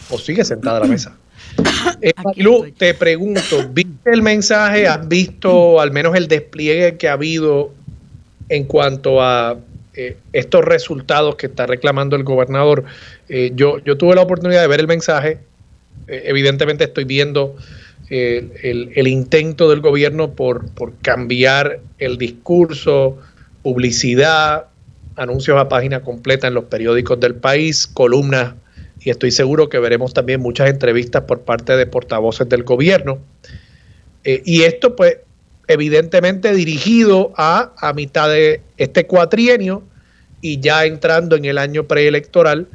o 0.08 0.18
sigue 0.18 0.44
sentada 0.44 0.76
a 0.76 0.80
la 0.80 0.86
mesa. 0.86 1.16
Eh, 2.02 2.12
Marilu, 2.22 2.70
te 2.76 2.94
pregunto, 2.94 3.68
¿viste 3.72 4.10
el 4.12 4.22
mensaje? 4.22 4.86
¿Has 4.86 5.06
visto 5.08 5.80
al 5.80 5.90
menos 5.90 6.14
el 6.14 6.28
despliegue 6.28 6.96
que 6.96 7.08
ha 7.08 7.14
habido 7.14 7.72
en 8.50 8.64
cuanto 8.64 9.22
a 9.22 9.56
eh, 9.94 10.18
estos 10.34 10.64
resultados 10.64 11.36
que 11.36 11.46
está 11.46 11.66
reclamando 11.66 12.16
el 12.16 12.24
gobernador? 12.24 12.84
Eh, 13.28 13.52
yo, 13.54 13.80
tuve 13.80 14.14
la 14.14 14.22
oportunidad 14.22 14.60
de 14.60 14.68
ver 14.68 14.80
el 14.80 14.88
mensaje. 14.88 15.38
evidentemente 16.06 16.84
estoy 16.84 17.04
viendo 17.04 17.56
el, 18.10 19.06
intento 19.06 19.70
del 19.70 19.80
gobierno 19.80 20.32
por, 20.32 20.66
cambiar 21.00 21.80
el 21.98 22.18
discurso, 22.18 23.16
publicidad, 23.62 24.66
anuncios 25.16 25.58
a 25.58 25.68
página 25.68 26.00
completa 26.00 26.48
en 26.48 26.54
los 26.54 26.64
periódicos 26.64 27.20
del 27.20 27.36
país, 27.36 27.86
columnas, 27.86 28.54
y 29.02 29.10
estoy 29.10 29.30
seguro 29.30 29.68
que 29.68 29.78
veremos 29.78 30.12
también 30.12 30.40
muchas 30.40 30.68
entrevistas 30.68 31.22
por 31.24 31.40
parte 31.40 31.76
de 31.76 31.86
portavoces 31.86 32.48
del 32.48 32.64
gobierno. 32.64 33.18
Eh, 34.24 34.42
y 34.44 34.62
esto, 34.62 34.94
pues, 34.94 35.18
evidentemente 35.70 36.52
dirigido 36.52 37.32
a, 37.36 37.70
a 37.76 37.92
mitad 37.92 38.28
de 38.28 38.60
este 38.76 39.06
cuatrienio 39.06 39.84
y 40.40 40.58
ya 40.58 40.84
entrando 40.84 41.36
en 41.36 41.44
el 41.44 41.58
año 41.58 41.84
preelectoral 41.84 42.66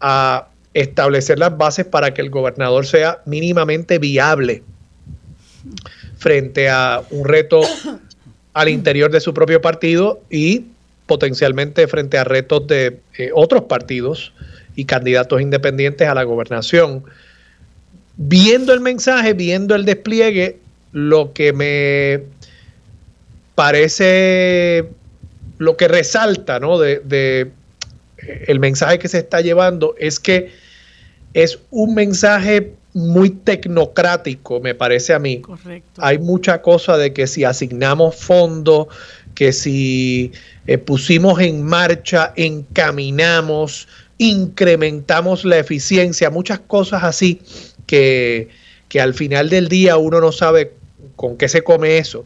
a 0.00 0.48
establecer 0.74 1.38
las 1.38 1.56
bases 1.56 1.86
para 1.86 2.12
que 2.12 2.22
el 2.22 2.28
gobernador 2.30 2.86
sea 2.86 3.20
mínimamente 3.24 4.00
viable 4.00 4.64
frente 6.18 6.68
a 6.68 7.02
un 7.10 7.24
reto 7.24 7.60
al 8.52 8.68
interior 8.68 9.12
de 9.12 9.20
su 9.20 9.32
propio 9.32 9.60
partido 9.60 10.20
y 10.28 10.64
potencialmente 11.06 11.86
frente 11.86 12.18
a 12.18 12.24
retos 12.24 12.66
de 12.66 12.98
eh, 13.16 13.30
otros 13.32 13.62
partidos 13.62 14.32
y 14.74 14.86
candidatos 14.86 15.40
independientes 15.40 16.08
a 16.08 16.14
la 16.14 16.24
gobernación. 16.24 17.04
Viendo 18.16 18.74
el 18.74 18.80
mensaje, 18.80 19.34
viendo 19.34 19.76
el 19.76 19.84
despliegue, 19.84 20.58
lo 20.92 21.32
que 21.32 21.52
me 21.52 22.39
parece, 23.60 24.88
lo 25.58 25.76
que 25.76 25.86
resalta 25.86 26.58
¿no? 26.58 26.78
de, 26.78 27.00
de 27.00 27.50
el 28.46 28.58
mensaje 28.58 28.98
que 28.98 29.06
se 29.06 29.18
está 29.18 29.42
llevando 29.42 29.94
es 29.98 30.18
que 30.18 30.50
es 31.34 31.58
un 31.70 31.94
mensaje 31.94 32.72
muy 32.94 33.28
tecnocrático, 33.28 34.60
me 34.60 34.74
parece 34.74 35.12
a 35.12 35.18
mí. 35.18 35.42
Correcto. 35.42 36.00
Hay 36.02 36.16
mucha 36.16 36.62
cosa 36.62 36.96
de 36.96 37.12
que 37.12 37.26
si 37.26 37.44
asignamos 37.44 38.16
fondos, 38.16 38.86
que 39.34 39.52
si 39.52 40.32
eh, 40.66 40.78
pusimos 40.78 41.38
en 41.40 41.62
marcha, 41.62 42.32
encaminamos, 42.36 43.88
incrementamos 44.16 45.44
la 45.44 45.58
eficiencia, 45.58 46.30
muchas 46.30 46.60
cosas 46.60 47.04
así 47.04 47.42
que, 47.86 48.48
que 48.88 49.02
al 49.02 49.12
final 49.12 49.50
del 49.50 49.68
día 49.68 49.98
uno 49.98 50.18
no 50.18 50.32
sabe 50.32 50.72
con 51.14 51.36
qué 51.36 51.46
se 51.46 51.62
come 51.62 51.98
eso. 51.98 52.24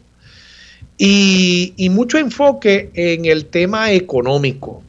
Y, 0.97 1.89
mucho 1.91 2.17
enfoque 2.17 2.89
en 2.93 3.25
el 3.25 3.45
tema 3.45 3.91
económico. 3.91 4.81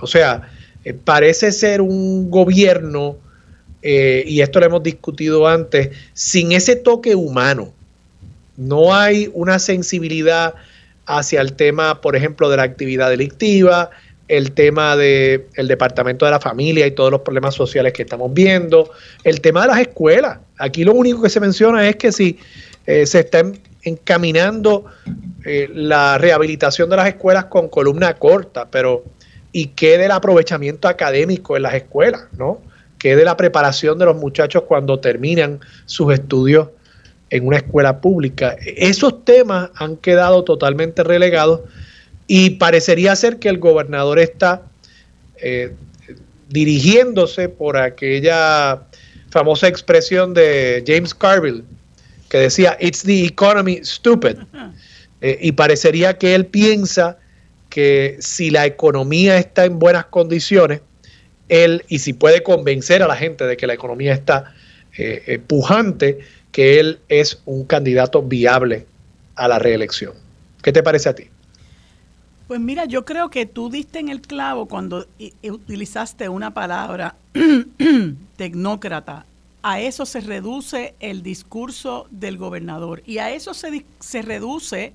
O 0.00 0.06
sea, 0.06 0.50
eh, 0.84 0.92
parece 0.92 1.52
ser 1.52 1.80
un 1.80 2.30
gobierno 2.30 3.16
eh, 3.82 4.24
y 4.26 4.40
esto 4.40 4.60
lo 4.60 4.66
hemos 4.66 4.82
discutido 4.82 5.46
antes, 5.46 5.90
sin 6.12 6.52
ese 6.52 6.76
toque 6.76 7.14
humano. 7.14 7.72
No 8.56 8.94
hay 8.94 9.30
una 9.32 9.58
sensibilidad 9.58 10.54
hacia 11.06 11.40
el 11.40 11.52
tema, 11.52 12.00
por 12.00 12.16
ejemplo, 12.16 12.50
de 12.50 12.56
la 12.56 12.64
actividad 12.64 13.10
delictiva, 13.10 13.90
el 14.28 14.52
tema 14.52 14.96
del 14.96 15.44
el 15.54 15.68
Departamento 15.68 16.24
de 16.24 16.32
la 16.32 16.40
Familia 16.40 16.86
y 16.86 16.90
todos 16.90 17.10
los 17.10 17.20
problemas 17.20 17.54
sociales 17.54 17.92
que 17.92 18.02
estamos 18.02 18.34
viendo, 18.34 18.90
el 19.22 19.40
tema 19.40 19.62
de 19.62 19.68
las 19.68 19.78
escuelas. 19.78 20.38
Aquí 20.58 20.84
lo 20.84 20.92
único 20.92 21.22
que 21.22 21.30
se 21.30 21.38
menciona 21.38 21.88
es 21.88 21.96
que 21.96 22.10
si 22.10 22.38
eh, 22.86 23.06
se 23.06 23.20
está 23.20 23.44
encaminando 23.86 24.84
eh, 25.44 25.68
la 25.72 26.18
rehabilitación 26.18 26.90
de 26.90 26.96
las 26.96 27.08
escuelas 27.08 27.46
con 27.46 27.68
columna 27.68 28.14
corta, 28.14 28.68
pero 28.70 29.04
¿y 29.52 29.68
qué 29.68 29.96
del 29.96 30.10
aprovechamiento 30.10 30.88
académico 30.88 31.56
en 31.56 31.62
las 31.62 31.74
escuelas? 31.74 32.24
¿no? 32.36 32.60
que 32.98 33.16
de 33.16 33.24
la 33.24 33.36
preparación 33.36 33.98
de 33.98 34.06
los 34.06 34.16
muchachos 34.16 34.64
cuando 34.66 34.98
terminan 34.98 35.60
sus 35.84 36.12
estudios 36.12 36.68
en 37.30 37.46
una 37.46 37.58
escuela 37.58 38.00
pública. 38.00 38.56
Esos 38.64 39.24
temas 39.24 39.70
han 39.74 39.96
quedado 39.96 40.44
totalmente 40.44 41.02
relegados 41.02 41.60
y 42.26 42.50
parecería 42.50 43.14
ser 43.16 43.38
que 43.38 43.48
el 43.48 43.58
gobernador 43.58 44.18
está 44.18 44.62
eh, 45.40 45.74
dirigiéndose 46.48 47.48
por 47.48 47.76
aquella 47.76 48.82
famosa 49.30 49.68
expresión 49.68 50.34
de 50.34 50.82
James 50.86 51.14
Carville 51.14 51.62
que 52.28 52.38
decía, 52.38 52.76
It's 52.80 53.02
the 53.02 53.24
economy 53.24 53.80
stupid. 53.84 54.38
Eh, 55.20 55.38
y 55.40 55.52
parecería 55.52 56.18
que 56.18 56.34
él 56.34 56.46
piensa 56.46 57.18
que 57.70 58.16
si 58.20 58.50
la 58.50 58.66
economía 58.66 59.38
está 59.38 59.64
en 59.64 59.78
buenas 59.78 60.06
condiciones, 60.06 60.82
él 61.48 61.84
y 61.88 62.00
si 62.00 62.12
puede 62.12 62.42
convencer 62.42 63.02
a 63.02 63.06
la 63.06 63.16
gente 63.16 63.44
de 63.44 63.56
que 63.56 63.66
la 63.66 63.74
economía 63.74 64.12
está 64.12 64.54
eh, 64.96 65.22
eh, 65.26 65.38
pujante, 65.38 66.18
que 66.52 66.80
él 66.80 67.00
es 67.08 67.42
un 67.44 67.64
candidato 67.64 68.22
viable 68.22 68.86
a 69.36 69.48
la 69.48 69.58
reelección. 69.58 70.14
¿Qué 70.62 70.72
te 70.72 70.82
parece 70.82 71.08
a 71.08 71.14
ti? 71.14 71.24
Pues 72.48 72.60
mira, 72.60 72.84
yo 72.84 73.04
creo 73.04 73.28
que 73.28 73.44
tú 73.46 73.70
diste 73.70 73.98
en 73.98 74.08
el 74.08 74.20
clavo 74.20 74.66
cuando 74.66 75.06
utilizaste 75.42 76.28
una 76.28 76.54
palabra 76.54 77.16
tecnócrata. 78.36 79.26
A 79.68 79.80
eso 79.80 80.06
se 80.06 80.20
reduce 80.20 80.94
el 81.00 81.24
discurso 81.24 82.06
del 82.12 82.38
gobernador 82.38 83.02
y 83.04 83.18
a 83.18 83.32
eso 83.32 83.52
se, 83.52 83.84
se 83.98 84.22
reduce 84.22 84.94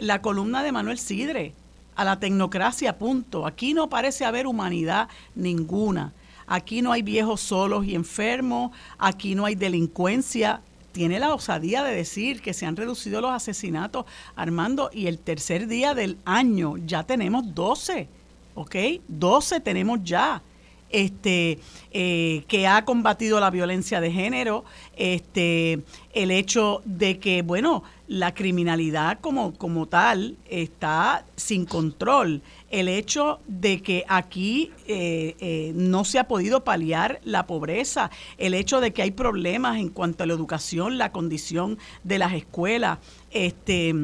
la 0.00 0.22
columna 0.22 0.64
de 0.64 0.72
Manuel 0.72 0.98
Sidre 0.98 1.54
a 1.94 2.04
la 2.04 2.18
tecnocracia, 2.18 2.98
punto. 2.98 3.46
Aquí 3.46 3.74
no 3.74 3.88
parece 3.88 4.24
haber 4.24 4.48
humanidad 4.48 5.08
ninguna. 5.36 6.14
Aquí 6.48 6.82
no 6.82 6.90
hay 6.90 7.02
viejos 7.02 7.40
solos 7.40 7.86
y 7.86 7.94
enfermos, 7.94 8.72
aquí 8.98 9.36
no 9.36 9.44
hay 9.44 9.54
delincuencia. 9.54 10.62
Tiene 10.90 11.20
la 11.20 11.32
osadía 11.32 11.84
de 11.84 11.94
decir 11.94 12.42
que 12.42 12.54
se 12.54 12.66
han 12.66 12.74
reducido 12.74 13.20
los 13.20 13.30
asesinatos, 13.30 14.04
Armando, 14.34 14.90
y 14.92 15.06
el 15.06 15.20
tercer 15.20 15.68
día 15.68 15.94
del 15.94 16.18
año 16.24 16.76
ya 16.76 17.04
tenemos 17.04 17.54
12, 17.54 18.08
¿ok? 18.56 18.74
12 19.06 19.60
tenemos 19.60 20.00
ya 20.02 20.42
este, 20.90 21.58
eh, 21.92 22.44
que 22.48 22.66
ha 22.66 22.84
combatido 22.84 23.40
la 23.40 23.50
violencia 23.50 24.00
de 24.00 24.12
género, 24.12 24.64
este, 24.96 25.80
el 26.12 26.30
hecho 26.30 26.82
de 26.84 27.18
que, 27.18 27.42
bueno, 27.42 27.82
la 28.06 28.32
criminalidad 28.34 29.20
como, 29.20 29.54
como 29.54 29.86
tal 29.86 30.36
está 30.48 31.24
sin 31.36 31.66
control, 31.66 32.42
el 32.70 32.88
hecho 32.88 33.40
de 33.46 33.82
que 33.82 34.04
aquí 34.08 34.72
eh, 34.86 35.36
eh, 35.40 35.72
no 35.74 36.04
se 36.04 36.18
ha 36.18 36.28
podido 36.28 36.64
paliar 36.64 37.20
la 37.24 37.46
pobreza, 37.46 38.10
el 38.38 38.54
hecho 38.54 38.80
de 38.80 38.92
que 38.92 39.02
hay 39.02 39.10
problemas 39.10 39.78
en 39.78 39.90
cuanto 39.90 40.24
a 40.24 40.26
la 40.26 40.32
educación, 40.32 40.98
la 40.98 41.12
condición 41.12 41.78
de 42.02 42.18
las 42.18 42.32
escuelas, 42.32 42.98
este 43.30 43.94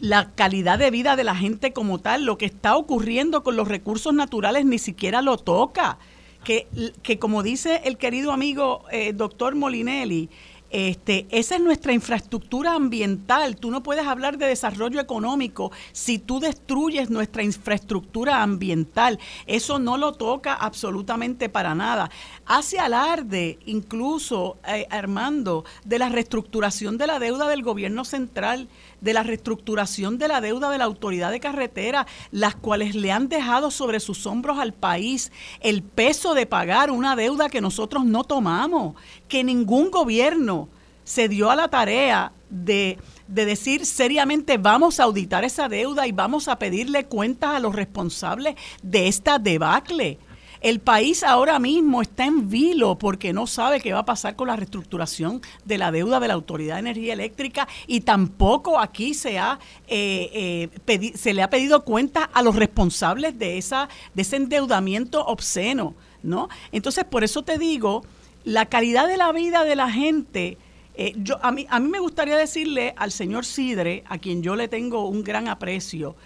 la 0.00 0.30
calidad 0.30 0.78
de 0.78 0.90
vida 0.90 1.16
de 1.16 1.24
la 1.24 1.34
gente 1.34 1.72
como 1.72 1.98
tal, 1.98 2.24
lo 2.24 2.38
que 2.38 2.46
está 2.46 2.76
ocurriendo 2.76 3.42
con 3.42 3.56
los 3.56 3.68
recursos 3.68 4.14
naturales 4.14 4.64
ni 4.64 4.78
siquiera 4.78 5.22
lo 5.22 5.38
toca. 5.38 5.98
Que, 6.44 6.68
que 7.02 7.18
como 7.18 7.42
dice 7.42 7.82
el 7.84 7.98
querido 7.98 8.32
amigo 8.32 8.84
eh, 8.90 9.12
doctor 9.12 9.54
Molinelli, 9.54 10.30
este, 10.70 11.26
esa 11.30 11.56
es 11.56 11.62
nuestra 11.62 11.92
infraestructura 11.92 12.74
ambiental. 12.74 13.56
Tú 13.56 13.70
no 13.70 13.82
puedes 13.82 14.06
hablar 14.06 14.36
de 14.36 14.46
desarrollo 14.46 15.00
económico 15.00 15.72
si 15.92 16.18
tú 16.18 16.40
destruyes 16.40 17.08
nuestra 17.08 17.42
infraestructura 17.42 18.42
ambiental. 18.42 19.18
Eso 19.46 19.78
no 19.78 19.96
lo 19.96 20.12
toca 20.12 20.52
absolutamente 20.52 21.48
para 21.48 21.74
nada. 21.74 22.10
Hace 22.44 22.78
alarde, 22.78 23.58
incluso, 23.64 24.58
eh, 24.66 24.86
Armando, 24.90 25.64
de 25.84 25.98
la 25.98 26.10
reestructuración 26.10 26.98
de 26.98 27.06
la 27.06 27.18
deuda 27.18 27.48
del 27.48 27.62
gobierno 27.62 28.04
central 28.04 28.68
de 29.00 29.12
la 29.12 29.22
reestructuración 29.22 30.18
de 30.18 30.28
la 30.28 30.40
deuda 30.40 30.70
de 30.70 30.78
la 30.78 30.84
autoridad 30.84 31.30
de 31.30 31.40
carretera, 31.40 32.06
las 32.30 32.54
cuales 32.54 32.94
le 32.94 33.12
han 33.12 33.28
dejado 33.28 33.70
sobre 33.70 34.00
sus 34.00 34.26
hombros 34.26 34.58
al 34.58 34.72
país 34.72 35.32
el 35.60 35.82
peso 35.82 36.34
de 36.34 36.46
pagar 36.46 36.90
una 36.90 37.16
deuda 37.16 37.48
que 37.48 37.60
nosotros 37.60 38.04
no 38.04 38.24
tomamos, 38.24 38.94
que 39.28 39.44
ningún 39.44 39.90
gobierno 39.90 40.68
se 41.04 41.28
dio 41.28 41.50
a 41.50 41.56
la 41.56 41.68
tarea 41.68 42.32
de 42.50 42.98
de 43.28 43.44
decir 43.44 43.86
seriamente 43.86 44.56
vamos 44.56 44.98
a 44.98 45.04
auditar 45.04 45.44
esa 45.44 45.68
deuda 45.68 46.06
y 46.06 46.12
vamos 46.12 46.48
a 46.48 46.58
pedirle 46.58 47.04
cuentas 47.04 47.54
a 47.54 47.60
los 47.60 47.74
responsables 47.74 48.56
de 48.82 49.06
esta 49.06 49.38
debacle. 49.38 50.18
El 50.60 50.80
país 50.80 51.22
ahora 51.22 51.58
mismo 51.58 52.02
está 52.02 52.24
en 52.24 52.50
vilo 52.50 52.98
porque 52.98 53.32
no 53.32 53.46
sabe 53.46 53.80
qué 53.80 53.92
va 53.92 54.00
a 54.00 54.04
pasar 54.04 54.34
con 54.34 54.48
la 54.48 54.56
reestructuración 54.56 55.40
de 55.64 55.78
la 55.78 55.92
deuda 55.92 56.18
de 56.18 56.28
la 56.28 56.34
Autoridad 56.34 56.74
de 56.74 56.80
Energía 56.80 57.12
Eléctrica 57.12 57.68
y 57.86 58.00
tampoco 58.00 58.80
aquí 58.80 59.14
se, 59.14 59.38
ha, 59.38 59.60
eh, 59.86 60.70
eh, 60.86 61.12
se 61.14 61.32
le 61.32 61.42
ha 61.42 61.50
pedido 61.50 61.84
cuentas 61.84 62.28
a 62.32 62.42
los 62.42 62.56
responsables 62.56 63.38
de, 63.38 63.58
esa, 63.58 63.88
de 64.14 64.22
ese 64.22 64.36
endeudamiento 64.36 65.24
obsceno. 65.24 65.94
¿no? 66.24 66.48
Entonces, 66.72 67.04
por 67.04 67.22
eso 67.22 67.42
te 67.42 67.58
digo, 67.58 68.04
la 68.44 68.66
calidad 68.66 69.06
de 69.06 69.16
la 69.16 69.32
vida 69.32 69.64
de 69.64 69.76
la 69.76 69.90
gente... 69.90 70.58
Eh, 71.00 71.14
yo, 71.18 71.38
a, 71.42 71.52
mí, 71.52 71.64
a 71.70 71.78
mí 71.78 71.88
me 71.88 72.00
gustaría 72.00 72.36
decirle 72.36 72.92
al 72.96 73.12
señor 73.12 73.44
Sidre, 73.44 74.02
a 74.08 74.18
quien 74.18 74.42
yo 74.42 74.56
le 74.56 74.66
tengo 74.66 75.06
un 75.06 75.22
gran 75.22 75.46
aprecio, 75.46 76.16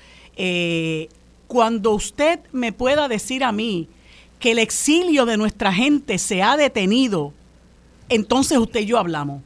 cuando 1.47 1.91
usted 1.91 2.41
me 2.53 2.72
pueda 2.72 3.07
decir 3.07 3.45
a 3.45 3.53
mí 3.53 3.87
que 4.43 4.51
el 4.51 4.59
exilio 4.59 5.24
de 5.24 5.36
nuestra 5.36 5.72
gente 5.72 6.18
se 6.18 6.43
ha 6.43 6.57
detenido, 6.57 7.32
entonces 8.09 8.59
usted 8.59 8.80
y 8.80 8.86
yo 8.86 8.99
hablamos. 8.99 9.40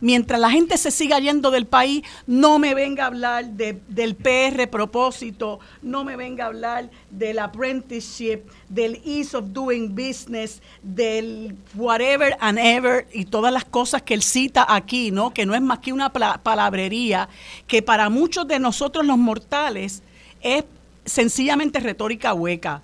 Mientras 0.00 0.38
la 0.38 0.50
gente 0.50 0.78
se 0.78 0.92
siga 0.92 1.18
yendo 1.18 1.50
del 1.50 1.66
país, 1.66 2.04
no 2.24 2.60
me 2.60 2.74
venga 2.74 3.02
a 3.02 3.06
hablar 3.08 3.44
del 3.46 4.14
PR 4.14 4.68
propósito, 4.70 5.58
no 5.82 6.04
me 6.04 6.14
venga 6.14 6.44
a 6.44 6.46
hablar 6.46 6.90
del 7.10 7.40
apprenticeship, 7.40 8.42
del 8.68 9.02
ease 9.04 9.36
of 9.36 9.46
doing 9.48 9.92
business, 9.96 10.62
del 10.80 11.56
whatever 11.74 12.36
and 12.38 12.56
ever 12.60 13.08
y 13.12 13.24
todas 13.24 13.52
las 13.52 13.64
cosas 13.64 14.02
que 14.02 14.14
él 14.14 14.22
cita 14.22 14.64
aquí, 14.68 15.10
¿no? 15.10 15.34
Que 15.34 15.44
no 15.44 15.56
es 15.56 15.62
más 15.62 15.80
que 15.80 15.92
una 15.92 16.12
palabrería 16.12 17.28
que 17.66 17.82
para 17.82 18.08
muchos 18.10 18.46
de 18.46 18.60
nosotros 18.60 19.04
los 19.04 19.18
mortales 19.18 20.04
es 20.40 20.62
sencillamente 21.04 21.80
retórica 21.80 22.32
hueca 22.32 22.80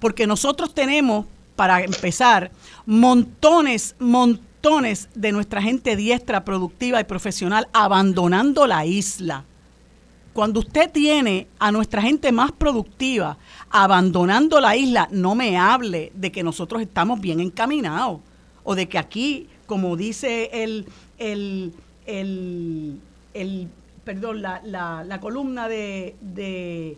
porque 0.00 0.26
nosotros 0.26 0.74
tenemos, 0.74 1.26
para 1.56 1.84
empezar, 1.84 2.50
montones, 2.86 3.94
montones 3.98 5.08
de 5.14 5.32
nuestra 5.32 5.62
gente 5.62 5.94
diestra, 5.94 6.44
productiva 6.44 7.00
y 7.00 7.04
profesional 7.04 7.68
abandonando 7.72 8.66
la 8.66 8.84
isla. 8.86 9.44
Cuando 10.32 10.60
usted 10.60 10.90
tiene 10.90 11.48
a 11.58 11.72
nuestra 11.72 12.00
gente 12.02 12.32
más 12.32 12.52
productiva 12.52 13.36
abandonando 13.68 14.60
la 14.60 14.76
isla, 14.76 15.08
no 15.10 15.34
me 15.34 15.58
hable 15.58 16.12
de 16.14 16.32
que 16.32 16.42
nosotros 16.42 16.80
estamos 16.80 17.20
bien 17.20 17.40
encaminados 17.40 18.20
o 18.64 18.74
de 18.74 18.88
que 18.88 18.98
aquí, 18.98 19.48
como 19.66 19.96
dice 19.96 20.50
el, 20.52 20.86
el, 21.18 21.72
el, 22.06 23.68
perdón, 24.04 24.40
la, 24.40 24.60
la, 24.64 25.20
columna 25.20 25.68
de, 25.68 26.14
de, 26.20 26.96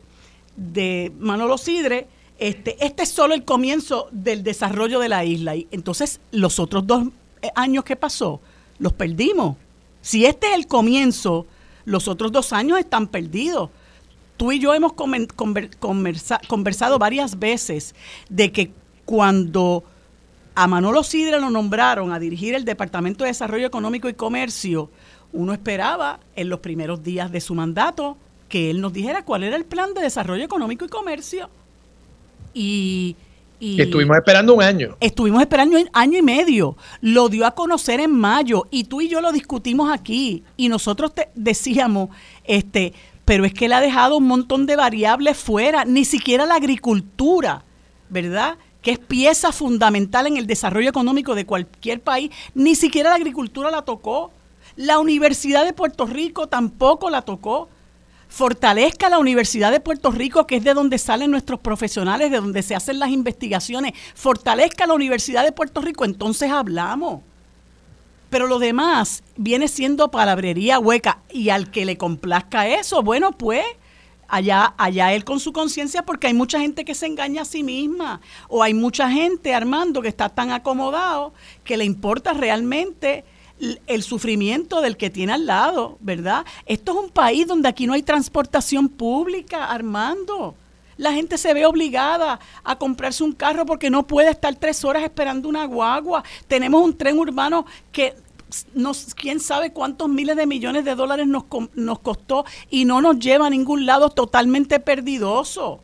de 0.57 1.13
Manolo 1.19 1.59
Sidre, 1.59 2.07
este, 2.49 2.84
este 2.84 3.05
es 3.05 3.09
solo 3.09 3.34
el 3.34 3.45
comienzo 3.45 4.09
del 4.11 4.43
desarrollo 4.43 4.99
de 4.99 5.09
la 5.09 5.24
isla. 5.24 5.55
Y 5.55 5.68
entonces, 5.70 6.20
los 6.32 6.59
otros 6.59 6.86
dos 6.86 7.05
eh, 7.40 7.51
años 7.55 7.84
que 7.84 7.95
pasó, 7.95 8.40
los 8.80 8.93
perdimos. 8.93 9.57
Si 10.01 10.26
este 10.26 10.49
es 10.49 10.55
el 10.55 10.66
comienzo, 10.66 11.47
los 11.84 12.09
otros 12.09 12.32
dos 12.32 12.53
años 12.53 12.80
están 12.80 13.07
perdidos. 13.07 13.70
Tú 14.36 14.51
y 14.51 14.59
yo 14.59 14.74
hemos 14.74 14.95
conversado 14.95 16.99
varias 16.99 17.38
veces 17.38 17.95
de 18.28 18.51
que 18.51 18.72
cuando 19.05 19.84
a 20.57 20.66
Manolo 20.66 21.05
Sidre 21.05 21.40
lo 21.40 21.49
nombraron 21.49 22.12
a 22.12 22.18
dirigir 22.18 22.55
el 22.55 22.64
Departamento 22.64 23.22
de 23.22 23.30
Desarrollo 23.30 23.68
Económico 23.68 24.09
y 24.09 24.14
Comercio, 24.14 24.90
uno 25.32 25.53
esperaba 25.53 26.18
en 26.34 26.49
los 26.49 26.59
primeros 26.59 27.05
días 27.05 27.30
de 27.30 27.40
su 27.40 27.55
mandato 27.55 28.16
que 28.49 28.68
él 28.68 28.80
nos 28.80 28.93
dijera 28.93 29.24
cuál 29.24 29.45
era 29.45 29.55
el 29.55 29.64
plan 29.64 29.95
de 29.95 30.03
desarrollo 30.03 30.45
económico 30.45 30.84
y 30.84 30.88
comercio 30.88 31.49
y, 32.55 33.17
estuvimos 33.61 34.17
esperando 34.17 34.55
un 34.55 34.63
año. 34.63 34.97
Estuvimos 35.01 35.41
esperando 35.41 35.79
un 35.79 35.89
año 35.93 36.19
y 36.19 36.23
medio. 36.23 36.77
Lo 37.01 37.29
dio 37.29 37.47
a 37.47 37.53
conocer 37.53 38.01
en 38.01 38.13
mayo 38.13 38.67
y 38.71 38.85
tú 38.85 39.01
y 39.01 39.09
yo 39.09 39.21
lo 39.21 39.33
discutimos 39.33 39.91
aquí 39.93 40.43
y 40.57 40.69
nosotros 40.69 41.15
te 41.15 41.29
decíamos, 41.35 42.11
este, 42.45 42.93
pero 43.25 43.45
es 43.45 43.55
que 43.55 43.67
él 43.67 43.73
ha 43.73 43.81
dejado 43.81 44.17
un 44.17 44.27
montón 44.27 44.67
de 44.67 44.77
variables 44.77 45.37
fuera, 45.37 45.85
ni 45.85 46.05
siquiera 46.05 46.45
la 46.47 46.57
agricultura, 46.57 47.65
¿verdad? 48.09 48.59
que 48.83 48.91
es 48.91 48.99
pieza 48.99 49.53
fundamental 49.53 50.27
en 50.27 50.37
el 50.37 50.47
desarrollo 50.47 50.89
económico 50.89 51.35
de 51.35 51.47
cualquier 51.47 52.01
país, 52.01 52.31
ni 52.55 52.75
siquiera 52.75 53.11
la 53.11 53.17
agricultura 53.17 53.71
la 53.71 53.83
tocó. 53.83 54.33
La 54.75 54.99
Universidad 54.99 55.65
de 55.65 55.73
Puerto 55.73 56.07
Rico 56.07 56.49
tampoco 56.49 57.09
la 57.09 57.23
tocó 57.23 57.69
fortalezca 58.33 59.11
la 59.11 59.18
Universidad 59.18 59.70
de 59.70 59.80
Puerto 59.80 60.11
Rico, 60.11 60.47
que 60.47 60.57
es 60.57 60.64
de 60.64 60.72
donde 60.72 60.97
salen 60.97 61.30
nuestros 61.30 61.61
profesionales, 61.61 62.30
de 62.30 62.39
donde 62.39 62.62
se 62.62 62.74
hacen 62.74 62.99
las 62.99 63.11
investigaciones, 63.11 63.93
fortalezca 64.14 64.87
la 64.87 64.95
Universidad 64.95 65.45
de 65.45 65.53
Puerto 65.53 65.83
Rico, 65.83 66.07
entonces 66.07 66.51
hablamos. 66.51 67.20
Pero 68.30 68.47
lo 68.47 68.59
demás 68.59 69.22
viene 69.37 69.68
siendo 69.68 70.11
palabrería 70.11 70.78
hueca 70.78 71.18
y 71.30 71.51
al 71.51 71.70
que 71.70 71.85
le 71.85 71.99
complazca 71.99 72.66
eso, 72.66 73.03
bueno, 73.03 73.33
pues 73.33 73.66
allá, 74.28 74.72
allá 74.78 75.12
él 75.12 75.24
con 75.24 75.39
su 75.39 75.53
conciencia, 75.53 76.03
porque 76.03 76.28
hay 76.28 76.35
mucha 76.35 76.59
gente 76.59 76.87
que 76.87 76.95
se 76.95 77.05
engaña 77.05 77.43
a 77.43 77.45
sí 77.45 77.62
misma, 77.62 78.22
o 78.49 78.62
hay 78.62 78.72
mucha 78.72 79.11
gente, 79.11 79.55
Armando, 79.55 80.01
que 80.01 80.09
está 80.09 80.30
tan 80.30 80.53
acomodado 80.53 81.35
que 81.64 81.76
le 81.76 81.85
importa 81.85 82.33
realmente 82.33 83.26
el 83.87 84.03
sufrimiento 84.03 84.81
del 84.81 84.97
que 84.97 85.11
tiene 85.11 85.33
al 85.35 85.47
lado, 85.47 85.97
¿verdad? 86.01 86.45
Esto 86.67 86.93
es 86.93 87.05
un 87.05 87.11
país 87.11 87.47
donde 87.47 87.69
aquí 87.69 87.87
no 87.87 87.93
hay 87.93 88.03
transportación 88.03 88.89
pública, 88.89 89.67
Armando. 89.67 90.55
La 90.97 91.13
gente 91.13 91.39
se 91.39 91.55
ve 91.55 91.67
obligada 91.67 92.39
a 92.65 92.77
comprarse 92.77 93.25
un 93.25 93.33
carro 93.33 93.65
porque 93.65 93.91
no 93.91 94.07
puede 94.07 94.31
estar 94.31 94.55
tres 94.57 94.85
horas 94.85 95.03
esperando 95.03 95.49
una 95.49 95.65
guagua. 95.65 96.23
Tenemos 96.47 96.83
un 96.83 96.97
tren 96.97 97.19
urbano 97.19 97.67
que 97.91 98.15
nos, 98.75 99.15
quién 99.15 99.41
sabe 99.41 99.73
cuántos 99.73 100.09
miles 100.09 100.37
de 100.37 100.47
millones 100.47 100.85
de 100.85 100.95
dólares 100.95 101.27
nos, 101.27 101.45
nos 101.75 101.99
costó 102.01 102.45
y 102.71 102.85
no 102.85 103.01
nos 103.01 103.19
lleva 103.19 103.47
a 103.47 103.51
ningún 103.51 103.87
lado 103.87 104.11
totalmente 104.11 104.81
perdidoso. 104.81 105.81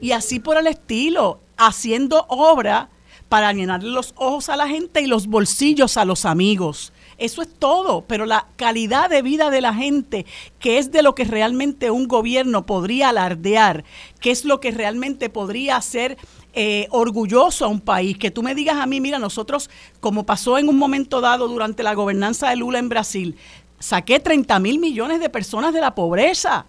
Y 0.00 0.12
así 0.12 0.38
por 0.38 0.56
el 0.56 0.66
estilo, 0.66 1.40
haciendo 1.56 2.26
obra 2.28 2.90
para 3.28 3.52
llenarle 3.52 3.90
los 3.90 4.14
ojos 4.16 4.48
a 4.48 4.56
la 4.56 4.68
gente 4.68 5.02
y 5.02 5.06
los 5.06 5.26
bolsillos 5.26 5.96
a 5.96 6.04
los 6.04 6.24
amigos. 6.24 6.92
Eso 7.18 7.42
es 7.42 7.48
todo, 7.58 8.04
pero 8.06 8.26
la 8.26 8.46
calidad 8.56 9.10
de 9.10 9.22
vida 9.22 9.50
de 9.50 9.60
la 9.60 9.74
gente, 9.74 10.24
que 10.60 10.78
es 10.78 10.92
de 10.92 11.02
lo 11.02 11.16
que 11.16 11.24
realmente 11.24 11.90
un 11.90 12.06
gobierno 12.06 12.64
podría 12.64 13.08
alardear, 13.08 13.84
que 14.20 14.30
es 14.30 14.44
lo 14.44 14.60
que 14.60 14.70
realmente 14.70 15.28
podría 15.28 15.76
hacer 15.76 16.16
eh, 16.54 16.86
orgulloso 16.90 17.64
a 17.64 17.68
un 17.68 17.80
país, 17.80 18.16
que 18.16 18.30
tú 18.30 18.42
me 18.42 18.54
digas 18.54 18.76
a 18.76 18.86
mí, 18.86 19.00
mira, 19.00 19.18
nosotros, 19.18 19.68
como 20.00 20.24
pasó 20.24 20.58
en 20.58 20.68
un 20.68 20.78
momento 20.78 21.20
dado 21.20 21.48
durante 21.48 21.82
la 21.82 21.94
gobernanza 21.94 22.50
de 22.50 22.56
Lula 22.56 22.78
en 22.78 22.88
Brasil, 22.88 23.36
saqué 23.80 24.20
30 24.20 24.58
mil 24.60 24.78
millones 24.78 25.20
de 25.20 25.28
personas 25.28 25.74
de 25.74 25.80
la 25.80 25.94
pobreza, 25.96 26.66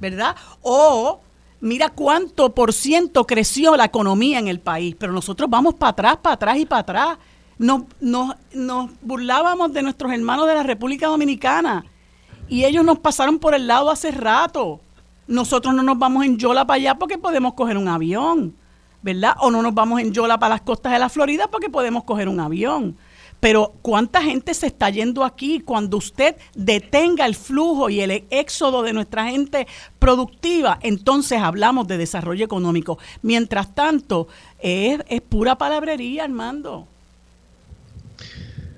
¿verdad? 0.00 0.34
O 0.62 1.20
mira 1.60 1.90
cuánto 1.90 2.54
por 2.54 2.72
ciento 2.72 3.26
creció 3.26 3.76
la 3.76 3.86
economía 3.86 4.38
en 4.38 4.48
el 4.48 4.60
país, 4.60 4.96
pero 4.98 5.12
nosotros 5.12 5.48
vamos 5.50 5.74
para 5.74 5.90
atrás, 5.90 6.16
para 6.18 6.34
atrás 6.34 6.58
y 6.58 6.66
para 6.66 6.80
atrás. 6.80 7.18
Nos, 7.58 7.82
nos, 8.00 8.36
nos 8.52 8.90
burlábamos 9.02 9.72
de 9.72 9.82
nuestros 9.82 10.12
hermanos 10.12 10.46
de 10.46 10.54
la 10.54 10.62
República 10.62 11.08
Dominicana 11.08 11.84
y 12.48 12.64
ellos 12.64 12.84
nos 12.84 12.98
pasaron 13.00 13.38
por 13.38 13.54
el 13.54 13.66
lado 13.66 13.90
hace 13.90 14.10
rato. 14.10 14.80
Nosotros 15.26 15.74
no 15.74 15.82
nos 15.82 15.98
vamos 15.98 16.24
en 16.24 16.38
Yola 16.38 16.66
para 16.66 16.76
allá 16.76 16.94
porque 16.94 17.18
podemos 17.18 17.54
coger 17.54 17.76
un 17.76 17.88
avión, 17.88 18.54
¿verdad? 19.02 19.34
O 19.40 19.50
no 19.50 19.60
nos 19.60 19.74
vamos 19.74 20.00
en 20.00 20.12
Yola 20.12 20.38
para 20.38 20.54
las 20.54 20.62
costas 20.62 20.92
de 20.92 20.98
la 20.98 21.08
Florida 21.08 21.48
porque 21.48 21.68
podemos 21.68 22.04
coger 22.04 22.28
un 22.28 22.40
avión. 22.40 22.96
Pero 23.40 23.74
¿cuánta 23.82 24.22
gente 24.22 24.52
se 24.54 24.66
está 24.66 24.90
yendo 24.90 25.24
aquí? 25.24 25.60
Cuando 25.60 25.96
usted 25.96 26.36
detenga 26.54 27.24
el 27.26 27.34
flujo 27.34 27.88
y 27.88 28.00
el 28.00 28.24
éxodo 28.30 28.82
de 28.82 28.92
nuestra 28.92 29.28
gente 29.28 29.66
productiva, 29.98 30.78
entonces 30.82 31.40
hablamos 31.40 31.86
de 31.86 31.98
desarrollo 31.98 32.44
económico. 32.44 32.98
Mientras 33.22 33.74
tanto, 33.74 34.28
es, 34.60 34.98
pura 35.28 35.56
palabrería, 35.56 36.24
Armando. 36.24 36.86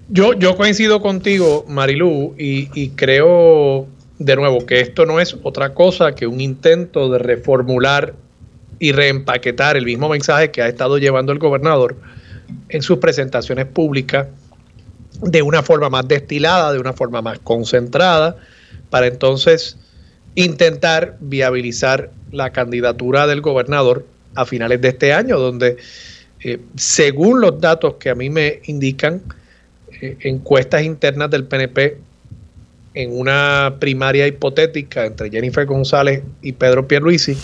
Yo, 0.09 0.35
yo 0.35 0.57
coincido 0.57 1.01
contigo, 1.01 1.65
Marilú, 1.69 2.35
y, 2.37 2.69
y 2.75 2.91
creo 2.91 3.87
de 4.19 4.37
nuevo 4.37 4.67
que 4.67 4.81
esto 4.81 5.07
no 5.07 5.21
es 5.21 5.37
otra 5.43 5.73
cosa 5.73 6.15
que 6.15 6.27
un 6.27 6.41
intento 6.41 7.09
de 7.09 7.19
reformular 7.19 8.15
y 8.79 8.93
reempaquetar 8.93 9.77
el 9.77 9.87
mismo 9.87 10.09
mensaje 10.09 10.51
que 10.51 10.61
ha 10.61 10.69
estado 10.69 10.99
llevando 10.99 11.33
el 11.33 11.39
gobernador 11.39 11.97
en 12.69 12.83
sus 12.83 12.99
presentaciones 12.99 13.67
públicas 13.67 14.27
de 15.23 15.43
una 15.43 15.63
forma 15.63 15.91
más 15.91 16.07
destilada, 16.09 16.73
de 16.73 16.79
una 16.79 16.93
forma 16.93 17.23
más 17.23 17.39
concentrada, 17.39 18.37
para 18.89 19.07
entonces 19.07 19.77
intentar 20.35 21.17
viabilizar 21.21 22.11
la 22.33 22.51
candidatura 22.51 23.27
del 23.27 23.41
gobernador 23.41 24.07
a 24.35 24.47
finales 24.47 24.81
de 24.81 24.89
este 24.89 25.13
año, 25.13 25.39
donde 25.39 25.77
eh, 26.43 26.61
según 26.77 27.41
los 27.41 27.61
datos 27.61 27.95
que 27.95 28.11
a 28.11 28.15
mí 28.15 28.31
me 28.31 28.61
indican, 28.65 29.23
eh, 30.01 30.17
encuestas 30.21 30.83
internas 30.83 31.31
del 31.31 31.45
PNP 31.45 31.99
en 32.95 33.19
una 33.19 33.77
primaria 33.79 34.27
hipotética 34.27 35.05
entre 35.05 35.31
Jennifer 35.31 35.67
González 35.67 36.23
y 36.43 36.53
Pedro 36.53 36.89
Pierluisi, 36.89 37.37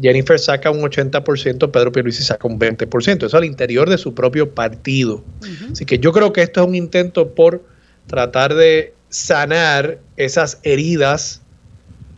Jennifer 0.00 0.38
saca 0.38 0.70
un 0.70 0.82
80%, 0.82 1.70
Pedro 1.70 1.92
Pierluisi 1.92 2.22
saca 2.22 2.48
un 2.48 2.58
20%. 2.58 3.26
Eso 3.26 3.36
al 3.36 3.44
interior 3.44 3.88
de 3.88 3.98
su 3.98 4.14
propio 4.14 4.50
partido. 4.50 5.22
Así 5.70 5.84
que 5.84 5.98
yo 5.98 6.12
creo 6.12 6.32
que 6.32 6.42
esto 6.42 6.62
es 6.62 6.66
un 6.66 6.74
intento 6.74 7.34
por 7.34 7.62
tratar 8.06 8.54
de 8.54 8.92
sanar 9.08 10.00
esas 10.16 10.58
heridas 10.64 11.40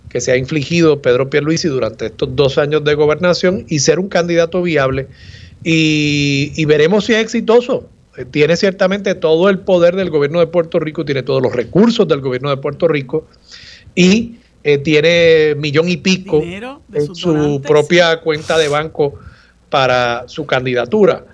que 0.09 0.21
se 0.21 0.33
ha 0.33 0.37
infligido 0.37 1.03
Pedro 1.03 1.29
Pierluisi 1.29 1.69
durante 1.69 2.07
estos 2.07 2.35
dos 2.35 2.57
años 2.57 2.85
de 2.85 2.95
gobernación 2.95 3.67
y 3.69 3.81
ser 3.81 3.99
un 3.99 4.09
candidato 4.09 4.63
viable. 4.63 5.09
Y, 5.63 6.65
veremos 6.65 7.05
si 7.05 7.13
es 7.13 7.19
exitoso. 7.19 7.89
Eh, 8.17 8.25
tiene 8.25 8.57
ciertamente 8.57 9.15
todo 9.15 9.51
el 9.51 9.59
poder 9.59 9.97
del 9.97 10.11
gobierno 10.11 10.39
de 10.39 10.47
Puerto 10.47 10.79
Rico, 10.79 11.05
tiene 11.05 11.23
todos 11.23 11.43
los 11.43 11.55
recursos 11.55 12.09
del 12.09 12.21
gobierno 12.21 12.51
de 12.51 12.57
Puerto 12.57 12.89
Rico 12.89 13.27
y 13.95 14.37
eh, 14.69 14.79
tiene 14.79 15.55
millón 15.55 15.89
y 15.89 15.97
pico 15.97 16.43
en 16.43 17.15
su 17.15 17.63
propia 17.65 18.21
cuenta 18.21 18.59
de 18.59 18.67
banco 18.67 19.15
para 19.71 20.25
su 20.27 20.45
candidatura. 20.45 21.25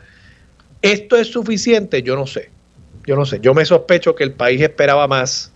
¿Esto 0.83 1.17
es 1.17 1.29
suficiente? 1.29 2.03
Yo 2.03 2.15
no 2.15 2.27
sé. 2.27 2.51
Yo 3.07 3.17
no 3.17 3.25
sé. 3.25 3.41
Yo 3.41 3.55
me 3.55 3.65
sospecho 3.65 4.15
que 4.15 4.25
el 4.25 4.33
país 4.33 4.61
esperaba 4.61 5.09
más. 5.09 5.51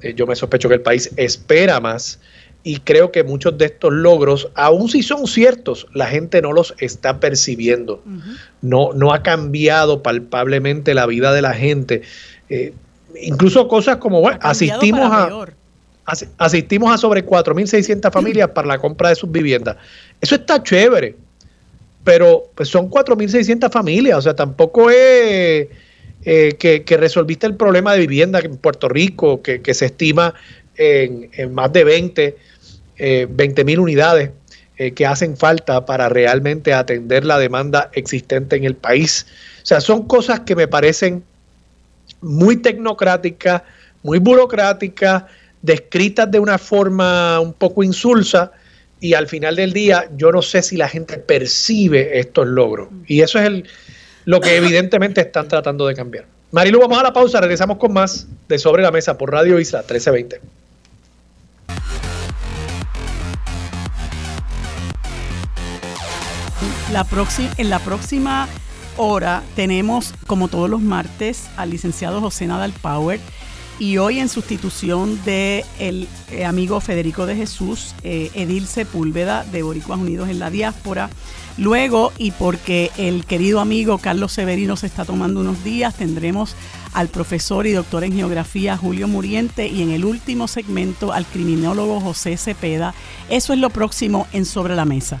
Eh, 0.00 0.14
yo 0.16 0.26
me 0.26 0.34
sospecho 0.34 0.68
que 0.68 0.74
el 0.74 0.80
país 0.80 1.12
espera 1.16 1.78
más. 1.78 2.18
Y 2.64 2.80
creo 2.80 3.12
que 3.12 3.22
muchos 3.22 3.56
de 3.56 3.66
estos 3.66 3.92
logros, 3.92 4.48
aun 4.56 4.88
si 4.88 5.04
son 5.04 5.28
ciertos, 5.28 5.86
la 5.94 6.06
gente 6.08 6.42
no 6.42 6.52
los 6.52 6.74
está 6.78 7.20
percibiendo. 7.20 8.02
no, 8.62 8.92
no 8.94 9.14
ha 9.14 9.22
cambiado 9.22 10.02
palpablemente 10.02 10.92
la 10.92 11.06
vida 11.06 11.32
de 11.32 11.42
la 11.42 11.54
gente. 11.54 12.02
Eh, 12.48 12.74
incluso 13.22 13.68
cosas 13.68 13.98
como, 13.98 14.20
bueno, 14.20 14.40
asistimos 14.42 15.08
a 15.12 15.46
asistimos 16.38 16.94
a 16.94 16.98
sobre 16.98 17.26
4.600 17.26 18.12
familias 18.12 18.50
para 18.50 18.68
la 18.68 18.78
compra 18.78 19.08
de 19.08 19.16
sus 19.16 19.30
viviendas. 19.30 19.76
Eso 20.20 20.36
está 20.36 20.62
chévere, 20.62 21.16
pero 22.04 22.44
pues 22.54 22.68
son 22.68 22.88
4.600 22.88 23.70
familias, 23.70 24.18
o 24.18 24.22
sea, 24.22 24.34
tampoco 24.34 24.90
es 24.90 25.68
eh, 26.24 26.56
que, 26.58 26.96
resolviste 26.96 27.46
el 27.46 27.54
problema 27.54 27.92
de 27.92 28.00
vivienda 28.00 28.38
en 28.40 28.56
Puerto 28.56 28.88
Rico, 28.88 29.42
que, 29.42 29.74
se 29.74 29.86
estima 29.86 30.34
en, 30.76 31.52
más 31.52 31.72
de 31.72 31.84
20 31.84 32.36
eh, 32.98 33.64
mil 33.64 33.80
unidades 33.80 34.30
eh, 34.78 34.92
que 34.92 35.06
hacen 35.06 35.36
falta 35.36 35.86
para 35.86 36.08
realmente 36.08 36.74
atender 36.74 37.24
la 37.24 37.38
demanda 37.38 37.90
existente 37.94 38.56
en 38.56 38.64
el 38.64 38.74
país. 38.74 39.26
O 39.62 39.66
sea, 39.66 39.80
son 39.80 40.06
cosas 40.06 40.40
que 40.40 40.54
me 40.54 40.68
parecen 40.68 41.24
muy 42.20 42.56
tecnocráticas, 42.56 43.62
muy 44.02 44.18
burocráticas, 44.18 45.24
descritas 45.66 46.30
de 46.30 46.38
una 46.38 46.56
forma 46.56 47.40
un 47.40 47.52
poco 47.52 47.82
insulsa 47.82 48.52
y 49.00 49.14
al 49.14 49.26
final 49.26 49.56
del 49.56 49.72
día 49.72 50.08
yo 50.16 50.32
no 50.32 50.40
sé 50.40 50.62
si 50.62 50.76
la 50.76 50.88
gente 50.88 51.18
percibe 51.18 52.18
estos 52.18 52.46
logros. 52.46 52.88
Y 53.06 53.20
eso 53.20 53.38
es 53.38 53.46
el, 53.46 53.68
lo 54.24 54.40
que 54.40 54.56
evidentemente 54.56 55.20
están 55.20 55.48
tratando 55.48 55.86
de 55.86 55.94
cambiar. 55.94 56.24
Marilu, 56.52 56.80
vamos 56.80 56.98
a 56.98 57.02
la 57.02 57.12
pausa, 57.12 57.40
regresamos 57.40 57.76
con 57.76 57.92
más 57.92 58.28
de 58.48 58.58
Sobre 58.58 58.82
la 58.82 58.92
Mesa 58.92 59.18
por 59.18 59.32
Radio 59.32 59.58
Isla 59.58 59.80
1320. 59.80 60.40
La 66.92 67.04
en 67.58 67.68
la 67.68 67.80
próxima 67.80 68.48
hora 68.96 69.42
tenemos, 69.56 70.14
como 70.26 70.46
todos 70.46 70.70
los 70.70 70.80
martes, 70.80 71.48
al 71.56 71.70
licenciado 71.70 72.20
José 72.20 72.46
Nadal 72.46 72.72
Power 72.80 73.18
y 73.78 73.98
hoy 73.98 74.20
en 74.20 74.28
sustitución 74.28 75.22
de 75.24 75.64
el 75.78 76.08
eh, 76.30 76.44
amigo 76.44 76.80
Federico 76.80 77.26
de 77.26 77.36
Jesús, 77.36 77.94
eh, 78.02 78.30
Edil 78.34 78.66
Sepúlveda 78.66 79.44
de 79.44 79.62
Boricuas 79.62 79.98
Unidos 79.98 80.28
en 80.28 80.38
la 80.38 80.50
Diáspora. 80.50 81.10
Luego, 81.58 82.12
y 82.18 82.32
porque 82.32 82.90
el 82.98 83.24
querido 83.24 83.60
amigo 83.60 83.98
Carlos 83.98 84.32
Severino 84.32 84.76
se 84.76 84.86
está 84.86 85.04
tomando 85.04 85.40
unos 85.40 85.64
días, 85.64 85.94
tendremos 85.94 86.54
al 86.92 87.08
profesor 87.08 87.66
y 87.66 87.72
doctor 87.72 88.04
en 88.04 88.12
geografía 88.12 88.76
Julio 88.76 89.08
Muriente 89.08 89.66
y 89.66 89.82
en 89.82 89.90
el 89.90 90.04
último 90.04 90.48
segmento 90.48 91.12
al 91.12 91.26
criminólogo 91.26 92.00
José 92.00 92.36
Cepeda. 92.36 92.94
Eso 93.30 93.52
es 93.52 93.58
lo 93.58 93.70
próximo 93.70 94.26
en 94.32 94.44
Sobre 94.44 94.74
la 94.74 94.84
Mesa. 94.84 95.20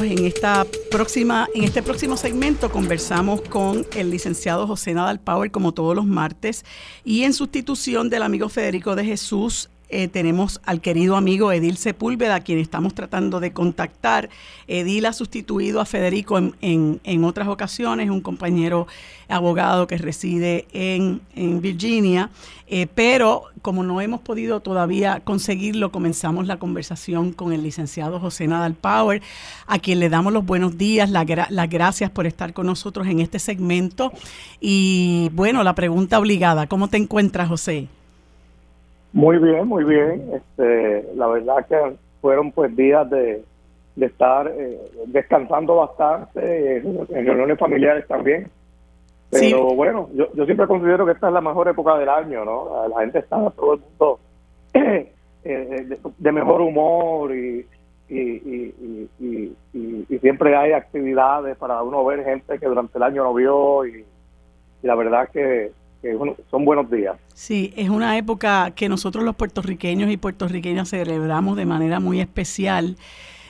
En 0.00 0.24
esta 0.24 0.66
próxima, 0.90 1.48
en 1.54 1.64
este 1.64 1.82
próximo 1.82 2.16
segmento 2.16 2.72
conversamos 2.72 3.42
con 3.42 3.86
el 3.94 4.10
licenciado 4.10 4.66
José 4.66 4.94
Nadal 4.94 5.20
Power, 5.20 5.50
como 5.50 5.72
todos 5.72 5.94
los 5.94 6.06
martes, 6.06 6.64
y 7.04 7.24
en 7.24 7.34
sustitución 7.34 8.08
del 8.08 8.22
amigo 8.22 8.48
Federico 8.48 8.96
de 8.96 9.04
Jesús, 9.04 9.68
eh, 9.92 10.08
tenemos 10.08 10.58
al 10.64 10.80
querido 10.80 11.16
amigo 11.16 11.52
Edil 11.52 11.76
Sepúlveda, 11.76 12.36
a 12.36 12.40
quien 12.40 12.58
estamos 12.58 12.94
tratando 12.94 13.40
de 13.40 13.52
contactar. 13.52 14.30
Edil 14.66 15.04
ha 15.04 15.12
sustituido 15.12 15.82
a 15.82 15.84
Federico 15.84 16.38
en, 16.38 17.00
en, 17.04 17.24
otras 17.24 17.46
ocasiones, 17.46 18.08
un 18.08 18.22
compañero 18.22 18.86
abogado 19.28 19.86
que 19.86 19.98
reside 19.98 20.66
en, 20.72 21.20
en 21.36 21.60
Virginia, 21.60 22.30
eh, 22.68 22.86
pero 22.94 23.44
como 23.60 23.82
no 23.82 24.00
hemos 24.00 24.22
podido 24.22 24.60
todavía 24.60 25.20
conseguirlo, 25.20 25.92
comenzamos 25.92 26.46
la 26.46 26.58
conversación 26.58 27.32
con 27.32 27.52
el 27.52 27.62
licenciado 27.62 28.18
José 28.18 28.48
Nadal 28.48 28.74
Power, 28.74 29.20
a 29.66 29.78
quien 29.78 30.00
le 30.00 30.08
damos 30.08 30.32
los 30.32 30.46
buenos 30.46 30.78
días, 30.78 31.10
las 31.10 31.68
gracias 31.68 32.10
por 32.10 32.26
estar 32.26 32.54
con 32.54 32.64
nosotros 32.64 33.06
en 33.08 33.20
este 33.20 33.38
segmento. 33.38 34.10
Y 34.58 35.30
bueno, 35.34 35.62
la 35.62 35.74
pregunta 35.74 36.18
obligada, 36.18 36.66
¿cómo 36.66 36.88
te 36.88 36.96
encuentras, 36.96 37.48
José? 37.48 37.88
Muy 39.12 39.38
bien, 39.38 39.68
muy 39.68 39.84
bien. 39.84 40.30
Este, 40.32 41.08
la 41.14 41.26
verdad 41.26 41.66
que 41.66 41.96
fueron 42.20 42.52
pues 42.52 42.74
días 42.76 43.08
de, 43.10 43.44
estar 44.00 44.48
eh, 44.48 44.80
descansando 45.06 45.76
bastante, 45.76 46.78
en, 46.78 47.06
reuniones 47.08 47.58
familiares 47.58 48.06
también. 48.06 48.48
Pero 49.30 49.74
bueno, 49.74 50.08
yo, 50.14 50.28
yo 50.34 50.44
siempre 50.44 50.66
considero 50.66 51.06
que 51.06 51.12
esta 51.12 51.28
es 51.28 51.32
la 51.32 51.40
mejor 51.40 51.68
época 51.68 51.96
del 51.96 52.08
año, 52.08 52.44
¿no? 52.44 52.86
La 52.88 53.00
gente 53.00 53.20
está 53.20 53.50
todo 53.50 53.74
el 53.74 53.80
mundo 53.80 54.18
eh, 54.74 55.98
de, 56.18 56.32
mejor 56.32 56.60
humor 56.60 57.34
y, 57.34 57.66
y, 58.08 58.20
y, 58.20 59.08
y, 59.18 59.56
y, 60.08 60.18
siempre 60.18 60.54
hay 60.54 60.72
actividades 60.72 61.56
para 61.56 61.82
uno 61.82 62.04
ver 62.04 62.24
gente 62.24 62.58
que 62.58 62.66
durante 62.66 62.98
el 62.98 63.04
año 63.04 63.24
no 63.24 63.32
vio 63.32 63.86
y, 63.86 64.04
la 64.82 64.94
verdad 64.94 65.28
que 65.32 65.72
son 66.50 66.64
buenos 66.64 66.90
días. 66.90 67.16
Sí, 67.34 67.72
es 67.76 67.88
una 67.88 68.16
época 68.18 68.72
que 68.72 68.88
nosotros 68.88 69.24
los 69.24 69.36
puertorriqueños 69.36 70.10
y 70.10 70.16
puertorriqueñas 70.16 70.90
celebramos 70.90 71.56
de 71.56 71.66
manera 71.66 72.00
muy 72.00 72.20
especial. 72.20 72.96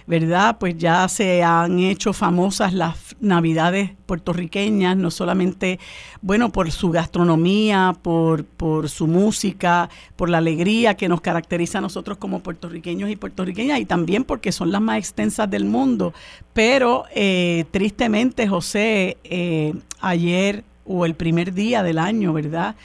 ¿verdad? 0.06 0.56
Pues 0.58 0.76
ya 0.76 1.08
se 1.08 1.42
han 1.42 1.78
hecho 1.78 2.12
famosas 2.12 2.72
las 2.72 3.16
navidades 3.20 3.92
puertorriqueñas, 4.06 4.96
no 4.96 5.10
solamente, 5.10 5.78
bueno, 6.20 6.50
por 6.50 6.70
su 6.70 6.90
gastronomía, 6.90 7.94
por, 8.02 8.44
por 8.44 8.88
su 8.88 9.06
música, 9.06 9.88
por 10.16 10.28
la 10.28 10.38
alegría 10.38 10.96
que 10.96 11.08
nos 11.08 11.20
caracteriza 11.20 11.78
a 11.78 11.80
nosotros 11.80 12.18
como 12.18 12.40
puertorriqueños 12.40 13.10
y 13.10 13.16
puertorriqueñas, 13.16 13.80
y 13.80 13.84
también 13.84 14.24
porque 14.24 14.52
son 14.52 14.72
las 14.72 14.80
más 14.80 14.98
extensas 14.98 15.48
del 15.48 15.64
mundo. 15.64 16.12
Pero 16.52 17.04
eh, 17.14 17.64
tristemente, 17.70 18.48
José, 18.48 19.18
eh, 19.24 19.72
ayer 20.00 20.64
o 20.86 21.04
el 21.04 21.14
primer 21.14 21.54
día 21.54 21.82
del 21.82 21.98
año, 21.98 22.32
¿verdad? 22.32 22.76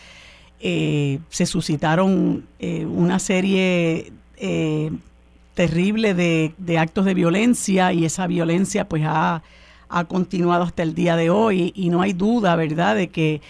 Eh, 0.60 1.20
se 1.30 1.46
suscitaron 1.46 2.48
eh, 2.58 2.86
una 2.86 3.20
serie 3.20 4.12
eh, 4.38 4.92
terrible 5.54 6.16
de, 6.16 6.78
actos 6.80 7.06
de 7.06 7.14
violencia 7.14 7.94
y 7.94 8.06
esa 8.06 8.26
violencia 8.26 8.90
pues 8.90 9.04
ha, 9.06 9.44
continuado 10.10 10.64
hasta 10.64 10.84
el 10.84 10.96
día 10.96 11.16
de 11.16 11.30
hoy 11.30 11.72
y 11.76 11.90
no 11.90 12.02
hay 12.02 12.14
duda, 12.14 12.56
¿verdad?, 12.56 12.96
de 12.96 13.08
que 13.08 13.42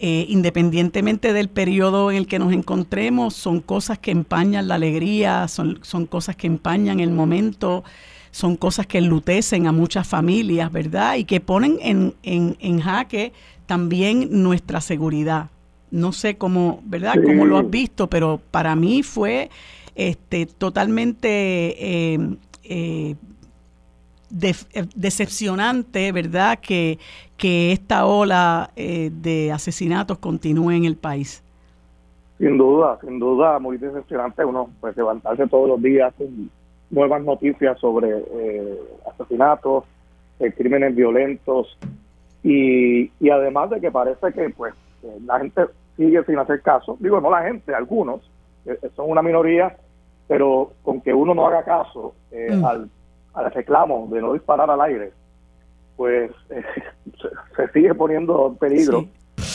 independientemente 0.00 1.32
del 1.32 1.48
periodo 1.48 2.10
en 2.10 2.18
el 2.18 2.26
que 2.26 2.38
nos 2.38 2.52
encontremos, 2.52 3.34
son 3.34 3.60
cosas 3.60 3.98
que 3.98 4.10
empañan 4.12 4.68
la 4.68 4.74
alegría, 4.74 5.48
son, 5.48 5.80
son 5.82 6.06
cosas 6.06 6.36
que 6.36 6.46
empañan 6.46 7.00
el 7.00 7.10
momento, 7.10 7.82
son 8.30 8.56
cosas 8.56 8.86
que 8.86 8.98
enlutecen 8.98 9.66
a 9.66 9.72
muchas 9.72 10.06
familias, 10.06 10.70
¿verdad? 10.70 11.16
Y 11.16 11.24
que 11.24 11.40
ponen 11.40 11.78
en, 11.80 12.14
en, 12.22 12.56
en 12.60 12.80
jaque 12.80 13.32
también 13.68 14.42
nuestra 14.42 14.80
seguridad. 14.80 15.50
No 15.92 16.10
sé 16.10 16.36
cómo, 16.36 16.82
¿verdad? 16.84 17.14
Cómo 17.24 17.46
lo 17.46 17.58
has 17.58 17.70
visto, 17.70 18.08
pero 18.08 18.40
para 18.50 18.74
mí 18.74 19.04
fue 19.04 19.50
este, 19.94 20.46
totalmente 20.46 21.28
eh, 21.30 22.36
eh, 22.64 23.14
decepcionante, 24.96 26.10
¿verdad? 26.10 26.58
Que, 26.58 26.98
que 27.36 27.70
esta 27.70 28.04
ola 28.04 28.70
de 28.74 29.52
asesinatos 29.52 30.18
continúe 30.18 30.72
en 30.72 30.84
el 30.84 30.96
país. 30.96 31.44
Sin 32.38 32.56
duda, 32.56 32.98
sin 33.00 33.18
duda, 33.18 33.58
muy 33.58 33.78
decepcionante 33.78 34.44
uno 34.44 34.70
pues 34.80 34.96
levantarse 34.96 35.48
todos 35.48 35.68
los 35.68 35.82
días 35.82 36.14
con 36.16 36.50
nuevas 36.90 37.22
noticias 37.24 37.78
sobre 37.80 38.10
eh, 38.10 38.78
asesinatos, 39.12 39.84
eh, 40.38 40.52
crímenes 40.52 40.94
violentos 40.94 41.76
y, 42.50 43.10
y 43.20 43.30
además 43.30 43.70
de 43.70 43.80
que 43.80 43.90
parece 43.90 44.32
que 44.32 44.50
pues 44.50 44.74
eh, 45.02 45.18
la 45.24 45.38
gente 45.38 45.62
sigue 45.96 46.24
sin 46.24 46.38
hacer 46.38 46.62
caso, 46.62 46.96
digo 47.00 47.20
no 47.20 47.30
la 47.30 47.42
gente, 47.42 47.74
algunos, 47.74 48.20
son 48.94 49.10
una 49.10 49.22
minoría, 49.22 49.76
pero 50.26 50.72
con 50.82 51.00
que 51.00 51.12
uno 51.12 51.34
no 51.34 51.46
haga 51.46 51.64
caso 51.64 52.14
mm. 52.32 52.64
al, 52.64 52.90
al 53.34 53.52
reclamo 53.52 54.08
de 54.10 54.20
no 54.20 54.32
disparar 54.32 54.70
al 54.70 54.80
aire, 54.80 55.12
pues 55.96 56.30
se, 57.56 57.68
sigue 57.72 57.94
poniendo 57.94 58.48
en 58.48 58.56
peligro 58.56 59.06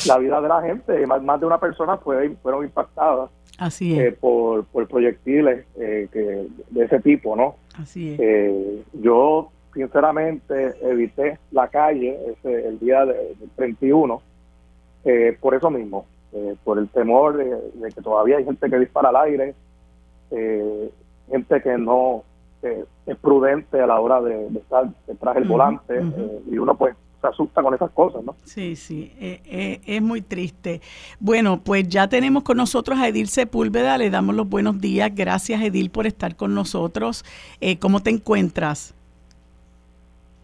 la 0.07 0.17
vida 0.17 0.41
de 0.41 0.47
la 0.47 0.61
gente. 0.61 1.07
Más, 1.07 1.21
más 1.21 1.39
de 1.39 1.45
una 1.45 1.59
persona 1.59 1.97
fue, 1.97 2.29
fueron 2.41 2.65
impactadas 2.65 3.29
Así 3.57 3.99
eh, 3.99 4.11
por, 4.11 4.65
por 4.65 4.87
proyectiles 4.87 5.65
eh, 5.79 6.07
que, 6.11 6.47
de 6.71 6.85
ese 6.85 6.99
tipo, 6.99 7.35
¿no? 7.35 7.55
Así 7.77 8.15
eh, 8.19 8.83
yo, 8.93 9.51
sinceramente, 9.73 10.75
evité 10.81 11.39
la 11.51 11.67
calle 11.67 12.17
ese, 12.31 12.67
el 12.67 12.79
día 12.79 13.05
del 13.05 13.35
31 13.55 14.21
por 15.41 15.53
eso 15.53 15.69
mismo, 15.69 16.05
por 16.63 16.79
el 16.79 16.87
temor 16.87 17.35
de, 17.35 17.91
que 17.93 18.01
todavía 18.01 18.37
hay 18.37 18.45
gente 18.45 18.69
que 18.69 18.79
dispara 18.79 19.09
al 19.09 19.17
aire, 19.17 19.53
gente 21.29 21.61
que 21.61 21.77
no 21.77 22.23
es 22.61 23.17
prudente 23.17 23.81
a 23.81 23.87
la 23.87 23.99
hora 23.99 24.21
de, 24.21 24.47
estar 24.47 24.85
detrás 25.07 25.35
del 25.35 25.43
volante 25.43 26.01
y 26.49 26.57
uno 26.57 26.75
pues 26.75 26.95
se 27.23 27.27
asusta 27.27 27.63
con 27.63 27.73
esas 27.73 27.89
cosas, 27.91 28.23
¿no? 28.23 28.35
Sí, 28.43 28.75
sí, 28.75 29.13
eh, 29.17 29.41
eh, 29.45 29.81
es 29.85 30.01
muy 30.01 30.21
triste. 30.21 30.81
Bueno, 31.19 31.61
pues 31.63 31.87
ya 31.87 32.09
tenemos 32.09 32.43
con 32.43 32.57
nosotros 32.57 32.99
a 32.99 33.07
Edil 33.07 33.29
Sepúlveda, 33.29 33.97
le 33.97 34.09
damos 34.09 34.35
los 34.35 34.47
buenos 34.47 34.81
días. 34.81 35.09
Gracias, 35.15 35.61
Edil, 35.61 35.89
por 35.89 36.05
estar 36.05 36.35
con 36.35 36.53
nosotros. 36.53 37.23
Eh, 37.61 37.79
¿Cómo 37.79 38.01
te 38.01 38.09
encuentras? 38.09 38.93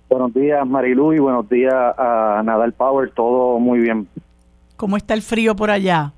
Buenos 0.09 0.33
días, 0.33 0.65
Marilu, 0.65 1.13
y 1.13 1.19
buenos 1.19 1.47
días 1.47 1.73
a 1.73 2.41
Nadal 2.43 2.73
Power, 2.73 3.11
todo 3.11 3.59
muy 3.59 3.79
bien. 3.79 4.07
¿Cómo 4.75 4.97
está 4.97 5.13
el 5.13 5.21
frío 5.21 5.55
por 5.55 5.69
allá? 5.69 6.13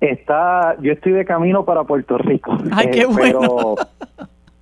Está, 0.00 0.74
yo 0.80 0.92
estoy 0.92 1.12
de 1.12 1.26
camino 1.26 1.66
para 1.66 1.84
Puerto 1.84 2.16
Rico. 2.16 2.56
Ay, 2.72 2.90
qué 2.90 3.04
bueno. 3.04 3.74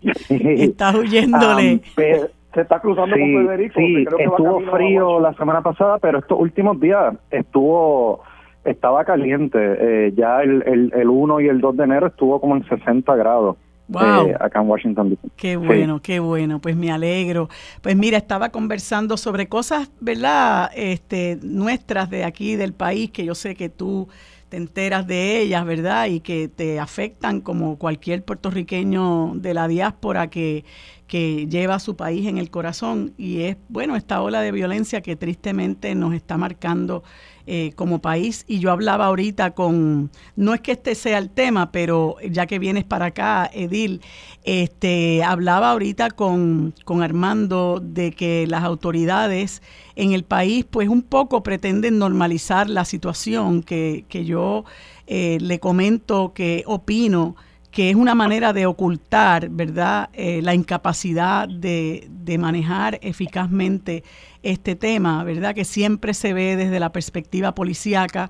Estás 0.28 0.94
huyéndole. 0.96 1.80
Se 1.94 2.60
está 2.60 2.80
cruzando 2.80 3.16
con 3.16 3.46
Federico. 3.46 3.78
Sí, 3.78 4.04
estuvo 4.18 4.60
frío 4.72 5.20
la 5.20 5.32
semana 5.34 5.62
pasada, 5.62 5.98
pero 5.98 6.18
estos 6.18 6.38
últimos 6.40 6.80
días 6.80 7.14
estuvo 7.30 8.22
estaba 8.64 9.04
caliente. 9.04 9.58
Eh, 9.58 10.12
ya 10.16 10.42
el, 10.42 10.62
el, 10.66 10.92
el 10.94 11.08
1 11.08 11.40
y 11.40 11.48
el 11.48 11.60
2 11.60 11.76
de 11.76 11.84
enero 11.84 12.08
estuvo 12.08 12.40
como 12.40 12.56
en 12.56 12.64
60 12.68 13.14
grados. 13.14 13.56
Wow. 13.92 14.28
Eh, 14.28 14.36
acá 14.40 14.60
en 14.60 14.68
Washington 14.68 15.18
Qué 15.36 15.56
bueno, 15.56 16.00
qué 16.00 16.18
bueno, 16.18 16.60
pues 16.60 16.76
me 16.76 16.90
alegro. 16.90 17.48
Pues 17.80 17.94
mira, 17.96 18.18
estaba 18.18 18.48
conversando 18.48 19.16
sobre 19.16 19.48
cosas, 19.48 19.90
¿verdad? 20.00 20.70
Este, 20.74 21.38
nuestras 21.42 22.08
de 22.10 22.24
aquí 22.24 22.56
del 22.56 22.72
país 22.72 23.10
que 23.10 23.24
yo 23.24 23.34
sé 23.34 23.54
que 23.54 23.68
tú 23.68 24.08
te 24.48 24.56
enteras 24.58 25.06
de 25.06 25.40
ellas, 25.40 25.64
¿verdad? 25.64 26.06
Y 26.06 26.20
que 26.20 26.48
te 26.48 26.78
afectan 26.78 27.40
como 27.40 27.78
cualquier 27.78 28.22
puertorriqueño 28.22 29.32
de 29.34 29.54
la 29.54 29.66
diáspora 29.66 30.28
que, 30.28 30.64
que 31.12 31.46
lleva 31.46 31.74
a 31.74 31.78
su 31.78 31.94
país 31.94 32.26
en 32.26 32.38
el 32.38 32.48
corazón 32.48 33.12
y 33.18 33.42
es, 33.42 33.58
bueno, 33.68 33.96
esta 33.96 34.22
ola 34.22 34.40
de 34.40 34.50
violencia 34.50 35.02
que 35.02 35.14
tristemente 35.14 35.94
nos 35.94 36.14
está 36.14 36.38
marcando 36.38 37.02
eh, 37.46 37.72
como 37.76 38.00
país. 38.00 38.46
Y 38.48 38.60
yo 38.60 38.70
hablaba 38.70 39.04
ahorita 39.04 39.50
con, 39.50 40.10
no 40.36 40.54
es 40.54 40.62
que 40.62 40.72
este 40.72 40.94
sea 40.94 41.18
el 41.18 41.28
tema, 41.28 41.70
pero 41.70 42.16
ya 42.26 42.46
que 42.46 42.58
vienes 42.58 42.84
para 42.84 43.04
acá, 43.04 43.50
Edil, 43.52 44.00
este, 44.42 45.22
hablaba 45.22 45.72
ahorita 45.72 46.12
con, 46.12 46.72
con 46.86 47.02
Armando 47.02 47.78
de 47.82 48.12
que 48.12 48.46
las 48.46 48.64
autoridades 48.64 49.60
en 49.96 50.12
el 50.12 50.24
país 50.24 50.64
pues 50.64 50.88
un 50.88 51.02
poco 51.02 51.42
pretenden 51.42 51.98
normalizar 51.98 52.70
la 52.70 52.86
situación 52.86 53.62
que, 53.62 54.06
que 54.08 54.24
yo 54.24 54.64
eh, 55.06 55.36
le 55.42 55.60
comento 55.60 56.32
que 56.32 56.64
opino 56.66 57.36
que 57.72 57.88
es 57.88 57.96
una 57.96 58.14
manera 58.14 58.52
de 58.52 58.66
ocultar, 58.66 59.48
¿verdad?, 59.48 60.10
eh, 60.12 60.42
la 60.42 60.54
incapacidad 60.54 61.48
de, 61.48 62.06
de, 62.10 62.36
manejar 62.36 62.98
eficazmente 63.02 64.04
este 64.42 64.76
tema, 64.76 65.24
¿verdad?, 65.24 65.54
que 65.54 65.64
siempre 65.64 66.12
se 66.12 66.34
ve 66.34 66.54
desde 66.56 66.78
la 66.78 66.92
perspectiva 66.92 67.54
policíaca 67.54 68.28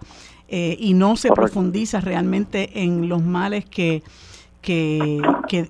eh, 0.48 0.76
y 0.78 0.94
no 0.94 1.16
se 1.16 1.30
profundiza 1.32 2.00
realmente 2.00 2.82
en 2.82 3.08
los 3.08 3.22
males 3.22 3.64
que, 3.64 4.04
que, 4.62 5.20
que, 5.48 5.68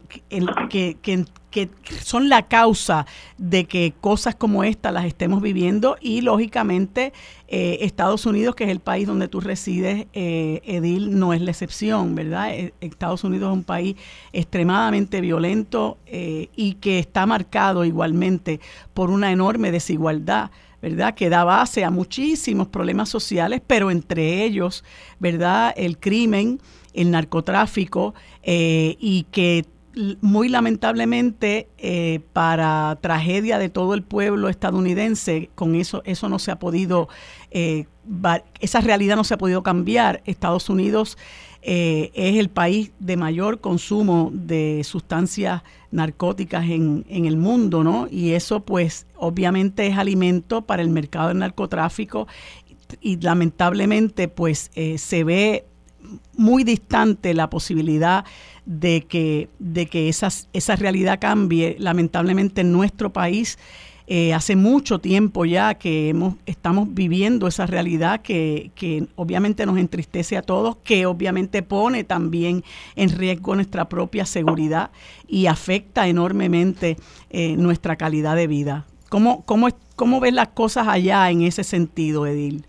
que, 0.68 1.00
que, 1.00 1.24
que 1.50 1.68
son 2.02 2.28
la 2.28 2.46
causa 2.46 3.06
de 3.38 3.64
que 3.64 3.94
cosas 4.00 4.34
como 4.34 4.64
esta 4.64 4.92
las 4.92 5.06
estemos 5.06 5.42
viviendo 5.42 5.96
y 6.00 6.20
lógicamente 6.20 7.12
eh, 7.48 7.78
Estados 7.82 8.26
Unidos, 8.26 8.54
que 8.54 8.64
es 8.64 8.70
el 8.70 8.80
país 8.80 9.06
donde 9.06 9.28
tú 9.28 9.40
resides, 9.40 10.06
eh, 10.12 10.60
Edil, 10.64 11.18
no 11.18 11.32
es 11.32 11.40
la 11.40 11.50
excepción, 11.50 12.14
¿verdad? 12.14 12.54
Eh, 12.54 12.74
Estados 12.80 13.24
Unidos 13.24 13.50
es 13.50 13.54
un 13.54 13.64
país 13.64 13.96
extremadamente 14.32 15.20
violento 15.20 15.98
y 16.06 16.74
que 16.74 16.98
está 16.98 17.24
marcado 17.24 17.84
igualmente 17.86 18.60
por 18.94 19.10
una 19.10 19.32
enorme 19.32 19.72
desigualdad. 19.72 20.50
¿verdad? 20.82 21.14
Que 21.14 21.28
da 21.28 21.44
base 21.44 21.84
a 21.84 21.92
muchísimos 21.92 22.66
problemas 22.66 23.08
sociales, 23.08 23.62
pero 23.64 23.92
entre 23.92 24.42
ellos, 24.42 24.82
¿verdad? 25.20 25.72
El 25.76 25.96
crimen, 25.96 26.58
el 26.94 27.10
narcotráfico 27.10 28.14
y 28.44 29.26
que 29.30 29.64
muy 30.20 30.48
lamentablemente, 30.48 31.68
eh, 31.78 32.20
para 32.32 32.98
tragedia 33.00 33.58
de 33.58 33.68
todo 33.68 33.94
el 33.94 34.02
pueblo 34.02 34.48
estadounidense, 34.48 35.50
con 35.54 35.74
eso, 35.74 36.02
eso 36.04 36.28
no 36.28 36.38
se 36.38 36.50
ha 36.50 36.58
podido, 36.58 37.08
eh, 37.50 37.86
esa 38.60 38.80
realidad 38.80 39.16
no 39.16 39.24
se 39.24 39.34
ha 39.34 39.38
podido 39.38 39.62
cambiar. 39.62 40.22
Estados 40.24 40.70
Unidos 40.70 41.18
eh, 41.60 42.10
es 42.14 42.36
el 42.36 42.48
país 42.48 42.92
de 43.00 43.16
mayor 43.16 43.60
consumo 43.60 44.30
de 44.32 44.82
sustancias 44.84 45.62
narcóticas 45.90 46.64
en, 46.64 47.04
en, 47.08 47.26
el 47.26 47.36
mundo, 47.36 47.84
¿no? 47.84 48.08
Y 48.10 48.32
eso, 48.32 48.60
pues, 48.60 49.06
obviamente 49.16 49.86
es 49.86 49.98
alimento 49.98 50.62
para 50.62 50.82
el 50.82 50.88
mercado 50.88 51.28
del 51.28 51.38
narcotráfico 51.38 52.26
y 53.00 53.20
lamentablemente, 53.20 54.28
pues, 54.28 54.70
se 54.96 55.24
ve 55.24 55.66
muy 56.36 56.64
distante 56.64 57.34
la 57.34 57.50
posibilidad 57.50 58.24
de 58.66 59.02
que, 59.02 59.48
de 59.58 59.86
que 59.86 60.08
esas, 60.08 60.48
esa 60.52 60.76
realidad 60.76 61.18
cambie. 61.20 61.76
Lamentablemente 61.78 62.60
en 62.60 62.72
nuestro 62.72 63.12
país 63.12 63.58
eh, 64.06 64.34
hace 64.34 64.56
mucho 64.56 64.98
tiempo 64.98 65.44
ya 65.44 65.74
que 65.74 66.08
hemos, 66.08 66.34
estamos 66.44 66.92
viviendo 66.92 67.46
esa 67.46 67.66
realidad 67.66 68.20
que, 68.20 68.70
que, 68.74 69.06
obviamente 69.14 69.64
nos 69.64 69.78
entristece 69.78 70.36
a 70.36 70.42
todos, 70.42 70.76
que 70.84 71.06
obviamente 71.06 71.62
pone 71.62 72.02
también 72.04 72.64
en 72.96 73.10
riesgo 73.10 73.54
nuestra 73.54 73.88
propia 73.88 74.26
seguridad 74.26 74.90
y 75.28 75.46
afecta 75.46 76.08
enormemente 76.08 76.96
eh, 77.30 77.56
nuestra 77.56 77.96
calidad 77.96 78.34
de 78.36 78.48
vida. 78.48 78.86
¿Cómo, 79.08 79.44
cómo, 79.44 79.68
¿Cómo 79.94 80.20
ves 80.20 80.32
las 80.32 80.48
cosas 80.48 80.88
allá 80.88 81.30
en 81.30 81.42
ese 81.42 81.64
sentido, 81.64 82.26
Edil? 82.26 82.66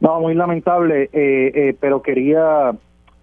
No, 0.00 0.20
muy 0.20 0.34
lamentable, 0.34 1.08
eh, 1.12 1.74
pero 1.80 2.02
quería 2.02 2.72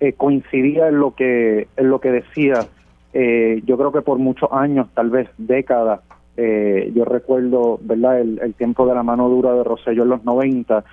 eh, 0.04 0.12
coincidía 0.18 0.90
en 0.90 1.00
lo 1.00 1.16
que 1.16 1.70
en 1.78 1.90
lo 1.90 2.02
que 2.02 2.12
decía. 2.12 2.68
Eh, 3.14 3.62
yo 3.66 3.78
creo 3.78 3.94
que 3.94 4.02
por 4.02 4.18
muchos 4.18 4.50
años, 4.52 4.90
tal 4.94 5.10
vez 5.10 5.30
décadas, 5.38 6.02
eh, 6.36 6.92
yo 6.94 7.06
recuerdo, 7.06 7.80
¿verdad? 7.82 8.20
El, 8.20 8.54
tiempo 8.56 8.86
de 8.86 8.96
la 8.96 9.04
mano 9.04 9.30
dura 9.30 9.54
de 9.54 9.64
Rosselló 9.64 10.04
en 10.04 10.10
los 10.10 10.26
90, 10.26 10.84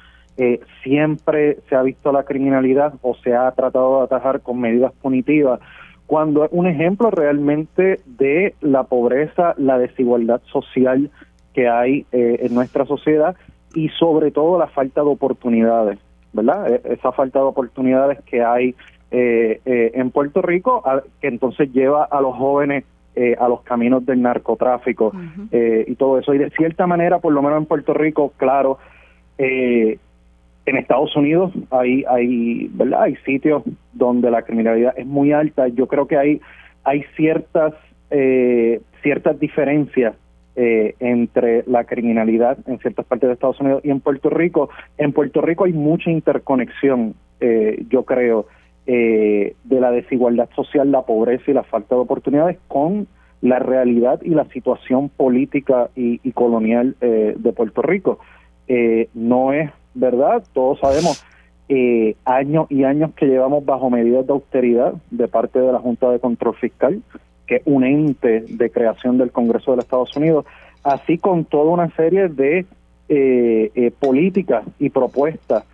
siempre 0.85 1.59
se 1.68 1.74
ha 1.74 1.83
visto 1.83 2.12
la 2.12 2.22
criminalidad 2.22 2.95
o 3.03 3.16
se 3.16 3.35
ha 3.35 3.51
tratado 3.51 3.99
de 3.99 4.05
atajar 4.05 4.43
con 4.43 4.61
medidas 4.61 4.93
punitivas, 5.03 5.59
cuando 6.07 6.45
es 6.45 6.51
un 6.53 6.68
ejemplo 6.68 7.11
realmente 7.11 8.01
de 8.07 8.55
la 8.61 8.85
pobreza, 8.85 9.55
la 9.59 9.76
desigualdad 9.76 10.41
social 10.53 11.11
que 11.53 11.68
hay 11.68 12.07
en 12.12 12.55
nuestra 12.55 12.87
sociedad 12.87 13.37
y 13.74 13.88
sobre 13.90 14.30
todo 14.30 14.58
la 14.58 14.68
falta 14.68 15.02
de 15.02 15.08
oportunidades, 15.08 15.98
¿verdad? 16.32 16.72
E, 16.72 16.92
esa 16.92 17.12
falta 17.12 17.38
de 17.38 17.44
oportunidades 17.44 18.20
que 18.24 18.42
hay 18.42 18.74
eh, 19.10 19.60
eh, 19.64 19.92
en 19.94 20.10
Puerto 20.10 20.42
Rico, 20.42 20.82
que 21.20 21.28
entonces 21.28 21.72
lleva 21.72 22.04
a 22.04 22.20
los 22.20 22.36
jóvenes 22.36 22.84
eh, 23.16 23.36
a 23.38 23.48
los 23.48 23.62
caminos 23.62 24.06
del 24.06 24.22
narcotráfico 24.22 25.12
y 25.52 25.94
todo 25.96 26.18
eso. 26.18 26.32
Y 26.32 26.38
de 26.38 26.50
cierta 26.50 26.86
manera, 26.86 27.18
por 27.18 27.32
lo 27.32 27.42
menos 27.42 27.58
en 27.58 27.66
Puerto 27.66 27.92
Rico, 27.92 28.32
claro, 28.38 28.78
es 29.36 29.98
en 30.66 30.76
Estados 30.76 31.14
Unidos 31.16 31.52
hay, 31.70 32.04
hay, 32.08 32.68
¿verdad? 32.72 33.02
hay 33.02 33.16
sitios 33.24 33.62
donde 33.92 34.30
la 34.30 34.42
criminalidad 34.42 34.94
es 34.96 35.06
muy 35.06 35.32
alta. 35.32 35.68
Yo 35.68 35.86
creo 35.86 36.06
que 36.06 36.16
hay, 36.16 36.40
hay 36.84 37.04
ciertas, 37.16 37.74
eh, 38.10 38.80
ciertas 39.02 39.38
diferencias 39.40 40.14
eh, 40.57 40.94
entre 41.01 41.64
la 41.66 41.84
criminalidad 41.84 42.59
en 42.66 42.78
ciertas 42.78 43.07
partes 43.07 43.28
de 43.28 43.34
Estados 43.34 43.61
Unidos 43.61 43.82
y 43.84 43.90
en 43.90 44.01
Puerto 44.01 44.30
Rico. 44.30 44.70
En 44.98 45.12
Puerto 45.12 45.40
Rico 45.40 45.64
hay 45.64 45.72
mucha 45.72 46.11
interconexión, 46.11 47.14
eh, 47.40 47.84
yo 47.88 48.05
creo, 48.05 48.46
de 48.86 49.55
la 49.68 49.92
desigualdad 49.92 50.48
social, 50.57 50.90
la 50.90 51.03
pobreza 51.03 51.44
y 51.48 51.55
la 51.55 51.62
falta 51.62 51.94
de 51.94 52.01
oportunidades 52.01 52.59
con 52.66 53.07
la 53.40 53.61
realidad 53.61 54.20
y 54.22 54.30
la 54.30 54.46
situación 54.46 55.11
política 55.11 55.90
y, 55.94 56.20
y 56.24 56.32
colonial 56.32 56.96
de 57.01 57.53
Puerto 57.53 57.82
Rico. 57.82 58.18
no 59.14 59.53
es 59.53 59.70
¿verdad? 59.94 60.42
Todos 60.53 60.78
sabemos 60.80 61.24
eh, 61.68 62.16
años 62.24 62.66
y 62.68 62.84
años 62.84 63.12
que 63.14 63.26
llevamos 63.26 63.64
bajo 63.64 63.90
medidas 63.90 64.26
de 64.26 64.32
austeridad 64.32 64.94
de 65.11 65.28
parte 65.28 65.61
de 65.61 65.72
la 65.72 65.78
Junta 65.78 66.11
de 66.11 66.20
Control 66.20 66.55
Fiscal, 66.57 67.03
que 67.51 67.62
un 67.64 67.82
ente 67.82 68.44
de 68.48 68.70
creación 68.70 69.18
del 69.18 69.32
Congreso 69.32 69.72
de 69.72 69.78
los 69.78 69.84
Estados 69.84 70.16
Unidos, 70.16 70.46
así 70.84 71.18
con 71.18 71.44
toda 71.44 71.72
una 71.72 71.90
serie 71.96 72.28
de 72.28 72.64
eh, 73.09 73.72
eh, 73.74 73.90
políticas 73.98 74.64
y 74.78 74.90
propuestas 74.90 75.64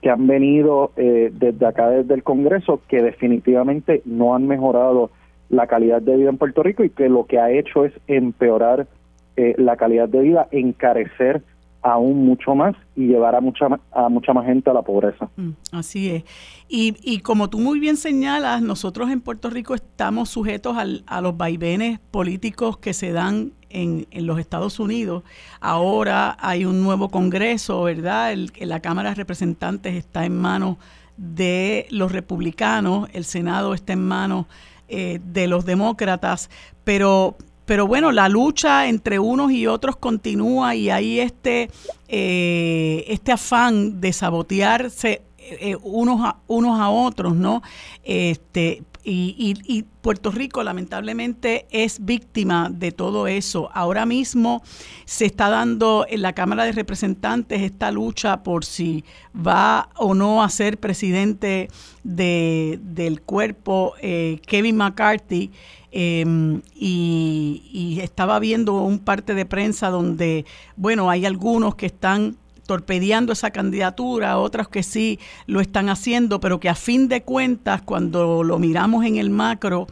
que 0.00 0.08
han 0.08 0.28
venido 0.28 0.92
desde 0.94 1.66
acá, 1.66 1.90
desde 1.90 2.14
el 2.14 2.22
Congreso, 2.22 2.80
que 2.86 3.02
definitivamente 3.02 4.02
no 4.04 4.36
han 4.36 4.46
mejorado 4.46 5.10
la 5.48 5.66
calidad 5.66 6.00
de 6.00 6.16
vida 6.16 6.30
en 6.30 6.38
Puerto 6.38 6.62
Rico 6.62 6.84
y 6.84 6.90
que 6.90 7.08
lo 7.08 7.26
que 7.26 7.40
ha 7.40 7.50
hecho 7.50 7.84
es 7.84 7.92
empeorar 8.06 8.86
la 9.34 9.76
calidad 9.76 10.08
de 10.08 10.20
vida, 10.20 10.46
encarecer 10.52 11.42
aún 11.84 12.24
mucho 12.24 12.54
más 12.54 12.74
y 12.96 13.08
llevar 13.08 13.34
a 13.34 13.42
mucha, 13.42 13.66
a 13.92 14.08
mucha 14.08 14.32
más 14.32 14.46
gente 14.46 14.70
a 14.70 14.72
la 14.72 14.80
pobreza. 14.80 15.28
Mm, 15.36 15.50
así 15.72 16.10
es. 16.10 16.24
Y, 16.66 16.96
y 17.02 17.20
como 17.20 17.50
tú 17.50 17.60
muy 17.60 17.78
bien 17.78 17.98
señalas, 17.98 18.62
nosotros 18.62 19.10
en 19.10 19.20
Puerto 19.20 19.50
Rico 19.50 19.74
estamos 19.74 20.30
sujetos 20.30 20.78
al, 20.78 21.04
a 21.06 21.20
los 21.20 21.36
vaivenes 21.36 22.00
políticos 22.10 22.78
que 22.78 22.94
se 22.94 23.12
dan 23.12 23.52
en, 23.68 24.06
en, 24.10 24.26
los 24.26 24.38
Estados 24.38 24.80
Unidos. 24.80 25.24
Ahora 25.60 26.38
hay 26.40 26.64
un 26.64 26.82
nuevo 26.82 27.10
Congreso, 27.10 27.82
¿verdad? 27.82 28.32
El, 28.32 28.50
la 28.60 28.80
Cámara 28.80 29.10
de 29.10 29.16
Representantes 29.16 29.94
está 29.94 30.24
en 30.24 30.38
manos 30.38 30.78
de 31.18 31.86
los 31.90 32.12
republicanos, 32.12 33.10
el 33.12 33.24
Senado 33.24 33.74
está 33.74 33.92
en 33.92 34.06
manos 34.06 34.46
eh, 34.88 35.20
de 35.22 35.46
los 35.48 35.66
demócratas, 35.66 36.48
pero 36.82 37.36
pero 37.66 37.86
bueno, 37.86 38.12
la 38.12 38.28
lucha 38.28 38.88
entre 38.88 39.18
unos 39.18 39.52
y 39.52 39.66
otros 39.66 39.96
continúa 39.96 40.74
y 40.74 40.90
hay 40.90 41.20
este, 41.20 41.70
eh, 42.08 43.04
este 43.08 43.32
afán 43.32 44.00
de 44.00 44.12
sabotearse 44.12 45.22
eh, 45.38 45.76
unos, 45.82 46.20
a, 46.22 46.36
unos 46.46 46.80
a 46.80 46.88
otros, 46.88 47.34
¿no? 47.34 47.62
Este, 48.02 48.82
y, 49.04 49.54
y, 49.66 49.84
Puerto 50.00 50.30
Rico 50.30 50.62
lamentablemente 50.62 51.66
es 51.70 52.04
víctima 52.04 52.70
de 52.70 52.92
todo 52.92 53.26
eso. 53.26 53.70
Ahora 53.72 54.06
mismo 54.06 54.62
se 55.04 55.26
está 55.26 55.48
dando 55.48 56.06
en 56.08 56.22
la 56.22 56.32
Cámara 56.32 56.64
de 56.64 56.72
Representantes 56.72 57.62
esta 57.62 57.90
lucha 57.90 58.42
por 58.42 58.64
si 58.64 59.04
va 59.34 59.88
o 59.96 60.14
no 60.14 60.42
a 60.42 60.48
ser 60.48 60.78
presidente 60.78 61.68
de, 62.02 62.78
del 62.82 63.22
cuerpo 63.22 63.94
eh, 64.00 64.40
Kevin 64.46 64.76
McCarthy. 64.76 65.50
Em, 65.96 66.60
y, 66.74 68.00
estaba 68.02 68.40
viendo 68.40 68.74
un 68.74 68.98
parte 68.98 69.32
de 69.34 69.46
prensa 69.46 69.90
donde, 69.90 70.44
bueno, 70.76 71.08
hay 71.08 71.24
algunos 71.24 71.76
que 71.76 71.86
están 71.86 72.36
torpedeando 72.66 73.32
esa 73.32 73.52
candidatura, 73.52 74.38
otros 74.38 74.68
que 74.68 74.82
sí 74.82 75.20
lo 75.46 75.60
están 75.60 75.88
haciendo, 75.88 76.40
pero 76.40 76.58
que 76.58 76.68
a 76.68 76.74
fin 76.74 77.06
de 77.06 77.22
cuentas, 77.22 77.80
cuando 77.82 78.42
lo 78.42 78.58
miramos 78.58 79.04
en 79.04 79.18
el 79.18 79.30
macro, 79.30 79.86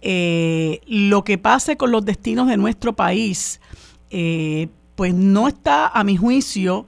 eh, 0.00 0.80
lo 0.88 1.22
que 1.22 1.38
pase 1.38 1.76
con 1.76 1.92
los 1.92 2.04
destinos 2.04 2.48
de 2.48 2.56
nuestro 2.56 2.94
país, 2.94 3.60
eh, 4.10 4.66
pues 4.96 5.14
no 5.14 5.46
está, 5.46 5.86
a 5.86 6.02
mi 6.02 6.16
juicio, 6.16 6.84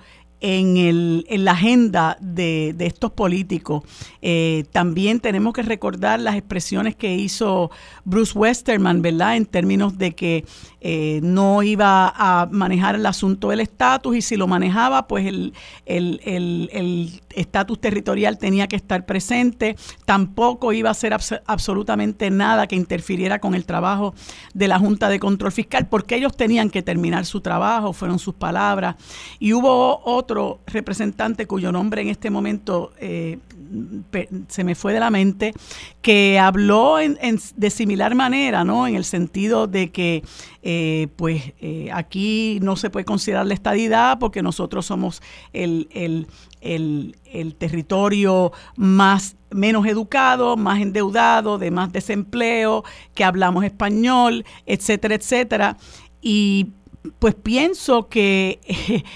en, 0.47 0.77
el, 0.77 1.27
en 1.29 1.45
la 1.45 1.53
agenda 1.53 2.17
de, 2.21 2.73
de 2.77 2.87
estos 2.87 3.11
políticos. 3.11 3.83
Eh, 4.23 4.65
también 4.71 5.19
tenemos 5.19 5.53
que 5.53 5.63
recordar 5.63 6.21
las 6.21 6.37
expresiones 6.37 6.95
que 6.95 7.17
hizo 7.17 7.73
Bruce 8.05 8.39
Westerman, 8.39 9.03
¿verdad? 9.03 9.37
En 9.37 9.47
términos 9.47 9.99
de 9.99 10.15
que 10.15 10.45
eh, 10.89 11.19
no 11.21 11.65
iba 11.65 12.15
a 12.15 12.47
manejar 12.47 12.95
el 12.95 13.07
asunto 13.07 13.49
del 13.49 13.59
estatus 13.59 14.15
y 14.15 14.23
si 14.23 14.37
lo 14.37 14.47
manejaba, 14.47 15.09
pues 15.09 15.27
el 15.27 15.53
estatus 17.35 17.81
territorial 17.81 18.39
tenía 18.39 18.69
que 18.69 18.77
estar 18.77 19.05
presente. 19.05 19.75
Tampoco 20.05 20.73
iba 20.73 20.89
a 20.89 20.93
hacer 20.93 21.13
absolutamente 21.47 22.31
nada 22.31 22.69
que 22.69 22.77
interfiriera 22.77 23.41
con 23.41 23.57
el 23.57 23.67
trabajo 23.67 24.15
de 24.55 24.69
la 24.69 24.79
Junta 24.79 25.09
de 25.09 25.19
Control 25.19 25.51
Fiscal, 25.51 25.89
porque 25.89 26.15
ellos 26.15 26.37
tenían 26.37 26.71
que 26.71 26.83
terminar 26.83 27.27
su 27.27 27.41
trabajo, 27.41 27.93
fueron 27.93 28.21
sus 28.21 28.35
palabras. 28.35 28.95
Y 29.41 29.55
hubo 29.55 30.01
otro 30.05 30.61
representante 30.69 31.47
cuyo 31.47 31.73
nombre 31.73 32.03
en 32.03 32.11
este 32.11 32.31
momento 32.31 32.93
eh, 33.01 33.39
se 34.49 34.65
me 34.65 34.75
fue 34.75 34.93
de 34.93 35.01
la 35.01 35.11
mente, 35.11 35.53
que 36.03 36.39
habló 36.39 36.99
en, 36.99 37.17
de 37.57 37.71
similar 37.71 38.15
manera, 38.15 38.65
¿no? 38.65 38.87
En 38.87 38.95
el 38.95 39.05
sentido 39.05 39.67
de 39.67 39.91
que, 39.91 40.23
eh, 40.63 41.09
pues, 41.17 41.53
eh, 41.61 41.89
aquí 41.93 42.59
no 42.63 42.77
se 42.77 42.91
puede 42.91 43.05
considerar 43.05 43.47
la 43.47 43.55
estadidad 43.55 44.19
porque 44.19 44.43
nosotros 44.43 44.87
somos 44.87 45.23
el, 45.53 45.89
el, 45.93 46.27
el, 46.61 47.17
el 47.33 47.55
territorio 47.55 48.53
más 48.77 49.37
menos 49.51 49.87
educado, 49.87 50.57
más 50.57 50.81
endeudado, 50.81 51.59
de 51.59 51.71
más 51.71 51.93
desempleo, 51.93 52.85
que 53.15 53.25
hablamos 53.25 53.65
español, 53.65 54.45
etcétera, 54.67 55.15
etcétera. 55.15 55.77
Y 56.21 56.73
pues 57.19 57.35
pienso 57.35 58.09
que 58.09 58.61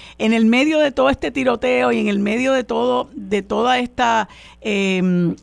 en 0.17 0.33
el 0.33 0.45
medio 0.45 0.79
de 0.79 0.91
todo 0.91 1.09
este 1.09 1.31
tiroteo 1.31 1.91
y 1.91 1.99
en 1.99 2.07
el 2.07 2.19
medio 2.19 2.53
de 2.53 2.63
todo 2.63 3.09
de 3.13 3.41
toda 3.41 3.79
esta 3.79 4.29
em, 4.61 5.35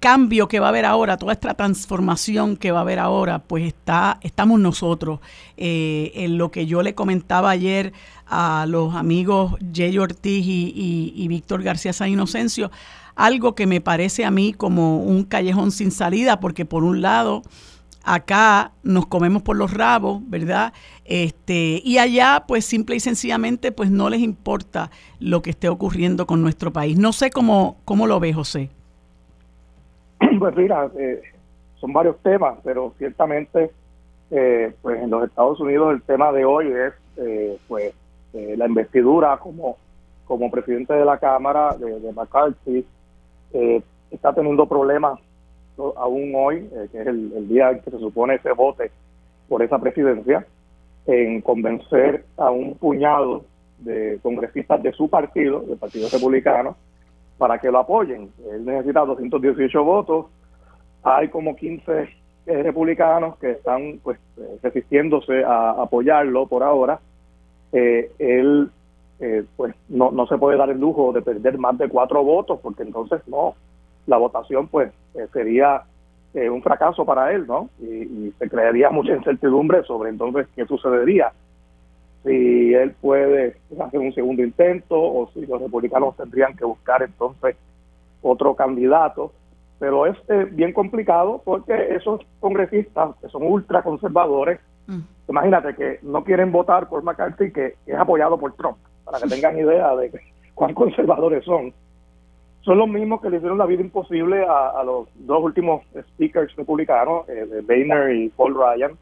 cambio 0.00 0.48
que 0.48 0.60
va 0.60 0.66
a 0.66 0.68
haber 0.70 0.84
ahora, 0.84 1.16
toda 1.16 1.32
esta 1.32 1.54
transformación 1.54 2.56
que 2.56 2.72
va 2.72 2.78
a 2.78 2.82
haber 2.82 2.98
ahora, 2.98 3.40
pues 3.40 3.64
está 3.64 4.18
estamos 4.22 4.60
nosotros 4.60 5.20
eh, 5.56 6.12
en 6.14 6.38
lo 6.38 6.50
que 6.50 6.66
yo 6.66 6.82
le 6.82 6.94
comentaba 6.94 7.50
ayer 7.50 7.92
a 8.26 8.66
los 8.68 8.94
amigos 8.94 9.54
Jay 9.74 9.98
Ortiz 9.98 10.44
y, 10.46 11.12
y 11.14 11.28
Víctor 11.28 11.62
García 11.62 11.92
San 11.92 12.10
Inocencio, 12.10 12.70
algo 13.14 13.54
que 13.54 13.66
me 13.66 13.80
parece 13.80 14.24
a 14.24 14.30
mí 14.30 14.52
como 14.52 14.98
un 14.98 15.24
callejón 15.24 15.70
sin 15.70 15.90
salida, 15.90 16.40
porque 16.40 16.64
por 16.64 16.84
un 16.84 17.02
lado 17.02 17.42
acá 18.04 18.72
nos 18.82 19.06
comemos 19.06 19.42
por 19.42 19.56
los 19.56 19.72
rabos, 19.72 20.20
¿verdad? 20.26 20.72
Este, 21.04 21.80
y 21.84 21.98
allá, 21.98 22.44
pues 22.48 22.64
simple 22.64 22.96
y 22.96 23.00
sencillamente, 23.00 23.72
pues 23.72 23.90
no 23.90 24.08
les 24.08 24.20
importa 24.20 24.90
lo 25.20 25.42
que 25.42 25.50
esté 25.50 25.68
ocurriendo 25.68 26.26
con 26.26 26.40
nuestro 26.42 26.72
país. 26.72 26.98
No 26.98 27.12
sé 27.12 27.30
cómo, 27.30 27.76
cómo 27.84 28.06
lo 28.06 28.20
ve 28.20 28.32
José. 28.32 28.70
Pues 30.38 30.56
mira, 30.56 30.90
eh, 30.98 31.22
son 31.76 31.92
varios 31.92 32.18
temas, 32.22 32.58
pero 32.64 32.92
ciertamente, 32.98 33.70
eh, 34.30 34.74
pues 34.82 35.00
en 35.00 35.10
los 35.10 35.24
Estados 35.24 35.60
Unidos 35.60 35.94
el 35.94 36.02
tema 36.02 36.32
de 36.32 36.44
hoy 36.44 36.66
es, 36.66 36.92
eh, 37.18 37.58
pues, 37.68 37.94
la 38.32 38.66
investidura 38.66 39.36
como, 39.36 39.76
como 40.24 40.50
presidente 40.50 40.92
de 40.92 41.04
la 41.04 41.18
Cámara 41.18 41.76
de, 41.76 42.00
de 42.00 42.12
McCarthy. 42.12 42.84
está 44.10 44.34
teniendo 44.34 44.66
problemas 44.66 45.20
aún 45.96 46.32
hoy, 46.34 46.68
eh, 46.72 46.88
que 46.90 47.00
es 47.00 47.06
el, 47.06 47.48
día 47.48 47.70
en 47.70 47.80
que 47.80 47.90
se 47.90 47.98
supone 47.98 48.38
se 48.38 48.52
vote 48.52 48.90
por 49.48 49.62
esa 49.62 49.78
presidencia, 49.78 50.46
en 51.06 51.40
convencer 51.40 52.24
a 52.36 52.50
un 52.50 52.74
puñado 52.74 53.44
de 53.78 54.18
congresistas 54.22 54.82
de 54.82 54.92
su 54.92 55.08
partido, 55.08 55.60
del 55.60 55.78
Partido 55.78 56.08
Republicano, 56.10 56.76
para 57.38 57.58
que 57.58 57.70
lo 57.70 57.78
apoyen. 57.78 58.30
Él 58.50 58.64
necesita 58.64 59.04
218 59.04 59.84
votos, 59.84 60.26
hay 61.02 61.28
como 61.28 61.56
15 61.56 62.08
eh, 62.46 62.62
republicanos 62.62 63.36
que 63.38 63.52
están 63.52 64.00
pues 64.02 64.18
eh, 64.38 64.58
resistiéndose 64.62 65.44
a 65.44 65.70
apoyarlo 65.82 66.46
por 66.46 66.62
ahora. 66.62 67.00
él 67.72 68.70
pues 69.56 69.74
no, 69.88 70.10
no 70.10 70.26
se 70.26 70.36
puede 70.36 70.58
dar 70.58 70.68
el 70.68 70.78
lujo 70.78 71.12
de 71.12 71.22
perder 71.22 71.56
más 71.56 71.78
de 71.78 71.88
cuatro 71.88 72.22
votos 72.22 72.60
porque 72.62 72.82
entonces 72.82 73.26
no 73.26 73.54
la 74.06 74.16
votación 74.16 74.68
pues 74.68 74.92
eh, 75.14 75.26
sería 75.32 75.82
eh, 76.34 76.50
un 76.50 76.62
fracaso 76.62 77.04
para 77.04 77.32
él, 77.32 77.46
¿no? 77.46 77.70
Y, 77.80 78.32
se 78.38 78.50
crearía 78.50 78.90
mucha 78.90 79.14
incertidumbre 79.14 79.84
sobre 79.84 80.10
entonces 80.10 80.48
qué 80.56 80.66
sucedería. 80.66 81.32
Si 82.24 82.74
él 82.74 82.92
puede 83.00 83.56
hacer 83.78 84.00
un 84.00 84.12
segundo 84.12 84.42
intento 84.42 85.00
o 85.00 85.30
si 85.32 85.46
los 85.46 85.60
republicanos 85.62 86.16
tendrían 86.16 86.56
que 86.56 86.64
buscar 86.64 87.04
entonces 87.04 87.56
otro 88.22 88.56
candidato. 88.56 89.32
Pero 89.78 90.06
es 90.06 90.16
eh, 90.28 90.48
bien 90.50 90.72
complicado 90.72 91.40
porque 91.44 91.94
esos 91.94 92.20
congresistas 92.40 93.14
que 93.20 93.28
son 93.28 93.44
ultraconservadores, 93.44 94.58
mm. 94.88 95.00
imagínate 95.28 95.74
que 95.76 96.00
no 96.02 96.24
quieren 96.24 96.50
votar 96.50 96.88
por 96.88 97.04
McCarthy, 97.04 97.52
que 97.52 97.76
es 97.86 97.96
apoyado 97.96 98.38
por 98.38 98.54
Trump, 98.54 98.78
para 99.04 99.20
que 99.20 99.28
tengan 99.28 99.56
idea 99.56 99.94
de 99.94 100.10
cuán 100.54 100.74
conservadores 100.74 101.44
son 101.44 101.72
son 102.64 102.78
los 102.78 102.88
mismos 102.88 103.20
que 103.20 103.28
le 103.28 103.36
hicieron 103.36 103.58
la 103.58 103.66
vida 103.66 103.82
imposible 103.82 104.44
a, 104.48 104.82
los 104.84 105.06
dos 105.14 105.42
últimos 105.42 105.82
speakers 106.14 106.56
republicanos, 106.56 107.28
eh, 107.28 107.62
Boehner 107.66 108.16
y 108.16 108.30
Paul 108.30 108.54
Ryan. 108.54 108.92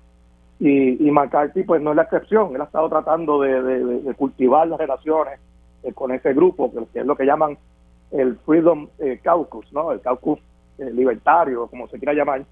Y, 0.59 1.11
McCarthy, 1.11 1.65
pues 1.65 1.83
no 1.83 1.91
es 1.91 1.97
la 1.97 2.03
excepción. 2.03 2.55
Él 2.55 2.61
ha 2.61 2.65
estado 2.65 2.89
tratando 2.89 3.41
de, 3.41 4.15
cultivar 4.17 4.69
las 4.69 4.79
relaciones 4.79 5.41
eh, 5.83 5.93
con 5.93 6.13
ese 6.13 6.33
grupo, 6.35 6.73
que 6.93 7.01
es 7.01 7.07
lo 7.07 7.17
que 7.17 7.25
llaman 7.25 7.57
el 8.13 8.37
Freedom 8.45 8.89
eh, 8.99 9.19
Caucus, 9.23 9.73
¿no? 9.73 9.91
El 9.91 10.01
caucus 10.01 10.39
eh, 10.79 10.91
libertario, 10.93 11.67
como 11.67 11.89
se 11.89 11.99
quiera 11.99 12.15
llamar. 12.15 12.45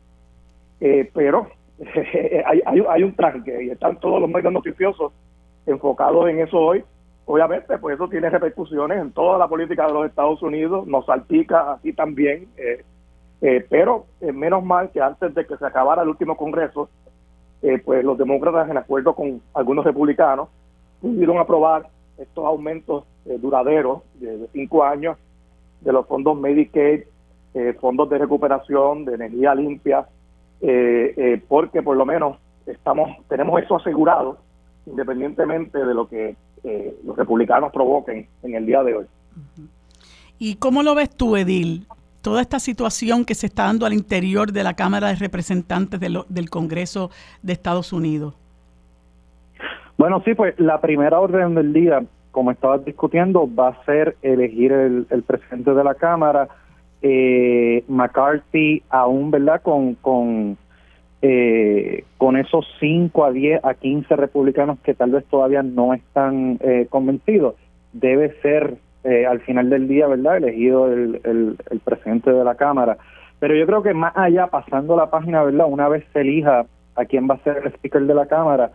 pero 0.79 1.49
hay, 2.47 2.63
hay, 2.67 2.85
hay 2.89 3.03
un 3.03 3.15
tranque 3.15 3.65
y 3.65 3.71
están 3.71 3.99
todos 4.01 4.21
los 4.21 4.31
medios 4.31 4.53
noticiosos 4.53 5.13
enfocados 5.67 6.29
en 6.29 6.41
eso 6.41 6.59
hoy 6.59 6.85
obviamente, 7.31 7.79
pues 7.79 7.95
eso 7.95 8.09
tiene 8.09 8.29
repercusiones 8.29 8.99
en 8.99 9.13
toda 9.13 9.39
la 9.39 9.47
política 9.47 9.87
de 9.87 9.93
los 9.93 10.07
Estados 10.07 10.43
Unidos, 10.43 10.85
nos 10.89 11.07
salpica 11.07 11.75
así 11.75 11.93
también, 11.93 12.49
eh, 12.57 12.85
eh, 13.41 13.65
pero 13.71 14.07
eh, 14.21 14.33
menos 14.33 14.65
mal 14.65 14.91
que 14.91 15.01
antes 15.01 15.33
de 15.33 15.47
que 15.47 15.57
se 15.57 15.65
acabara 15.65 16.03
el 16.03 16.09
último 16.09 16.37
Congreso, 16.37 16.89
pues 17.85 18.03
los 18.03 18.17
demócratas, 18.17 18.71
en 18.71 18.79
acuerdo 18.79 19.15
con 19.15 19.43
algunos 19.55 19.85
republicanos, 19.85 20.49
pudieron 21.01 21.39
aprobar 21.39 21.87
estos 22.17 22.45
aumentos 22.45 23.05
duraderos 23.27 24.01
de, 24.15 24.49
cinco 24.55 24.83
años 24.83 25.19
de 25.83 25.93
los 25.93 26.07
fondos 26.07 26.41
Medicaid, 26.41 27.03
fondos 27.79 28.09
de 28.09 28.17
recuperación, 28.17 29.05
de 29.05 29.15
energía 29.15 29.55
limpia, 29.55 30.07
porque 31.49 31.83
por 31.83 31.99
lo 31.99 32.07
menos 32.07 32.39
estamos 32.65 33.11
tenemos 33.29 33.63
eso 33.63 33.77
asegurado, 33.77 34.39
independientemente 34.87 35.85
de 35.85 35.95
lo 35.95 36.09
que 36.09 36.37
eh, 36.65 36.95
los 37.05 37.17
republicanos 37.17 37.73
provoquen 37.73 38.27
en 38.43 38.55
el 38.55 38.67
día 38.67 38.83
de 38.83 38.95
hoy. 38.97 39.07
¿Y 40.39 40.57
cómo 40.57 40.83
lo 40.83 40.95
ves 40.95 41.11
tú, 41.11 41.37
Edil? 41.37 41.87
Toda 42.23 42.43
esta 42.43 42.59
situación 42.59 43.25
que 43.25 43.35
se 43.35 43.47
está 43.47 43.65
dando 43.65 43.87
al 43.87 43.93
interior 43.93 44.53
de 44.53 44.63
la 44.63 44.75
Cámara 44.75 45.09
de 45.09 45.17
Representantes 45.17 46.01
del 46.01 46.51
Congreso 46.51 47.11
de 47.43 47.53
Estados 47.53 47.93
Unidos. 47.93 48.35
Bueno, 50.01 50.23
sí, 50.25 50.35
pues 50.35 50.59
la 50.59 50.81
primera 50.81 51.21
orden 51.21 51.55
del 51.55 51.75
día, 51.75 52.03
como 52.31 52.51
estabas 52.51 52.83
discutiendo, 52.87 53.47
va 53.55 53.69
a 53.69 53.85
ser 53.85 54.17
elegir 54.23 54.73
el, 54.73 55.23
presidente 55.27 55.75
de 55.75 55.85
la 55.85 55.95
Cámara. 55.95 56.49
Eh, 57.03 57.85
McCarthy 57.87 58.83
aún, 58.89 59.31
¿verdad? 59.31 59.61
Con, 59.61 59.95
con 59.97 60.57
eh, 61.23 62.05
con 62.17 62.37
esos 62.37 62.67
5 62.81 63.25
a 63.25 63.31
10 63.31 63.65
a 63.65 63.75
15 63.75 64.17
republicanos 64.17 64.79
que 64.81 64.95
tal 64.95 65.11
vez 65.11 65.25
todavía 65.27 65.63
no 65.63 65.93
están 65.93 66.59
eh, 66.61 66.87
convencidos, 66.89 67.57
debe 67.93 68.35
ser 68.41 68.79
eh, 69.05 69.27
al 69.27 69.41
final 69.41 69.69
del 69.69 69.87
día, 69.87 70.07
¿verdad?, 70.07 70.39
elegido 70.39 70.91
el, 70.91 71.21
el, 71.25 71.81
presidente 71.81 72.33
de 72.33 72.45
la 72.45 72.55
Cámara. 72.55 72.97
Pero 73.39 73.55
yo 73.55 73.67
creo 73.67 73.83
que 73.83 73.95
más 73.95 74.17
allá, 74.17 74.47
pasando 74.47 74.97
la 74.97 75.11
página, 75.11 75.43
¿verdad?, 75.43 75.67
una 75.69 75.89
vez 75.89 76.05
se 76.13 76.21
elija 76.21 76.67
a 76.95 77.05
quién 77.05 77.29
va 77.29 77.35
a 77.35 77.45
ser 77.45 77.59
el 77.59 77.73
speaker 77.75 78.03
de 78.03 78.15
la 78.15 78.27
Cámara, 78.27 78.73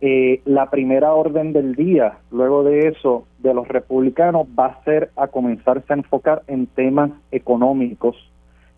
eh, 0.00 0.40
la 0.44 0.70
primera 0.70 1.12
orden 1.14 1.52
del 1.52 1.74
día, 1.74 2.18
luego 2.30 2.62
de 2.62 2.88
eso, 2.88 3.26
de 3.38 3.54
los 3.54 3.66
republicanos, 3.66 4.46
va 4.56 4.66
a 4.66 4.84
ser 4.84 5.10
a 5.16 5.26
comenzarse 5.26 5.92
a 5.92 5.96
enfocar 5.96 6.42
en 6.46 6.66
temas 6.68 7.10
económicos 7.32 8.16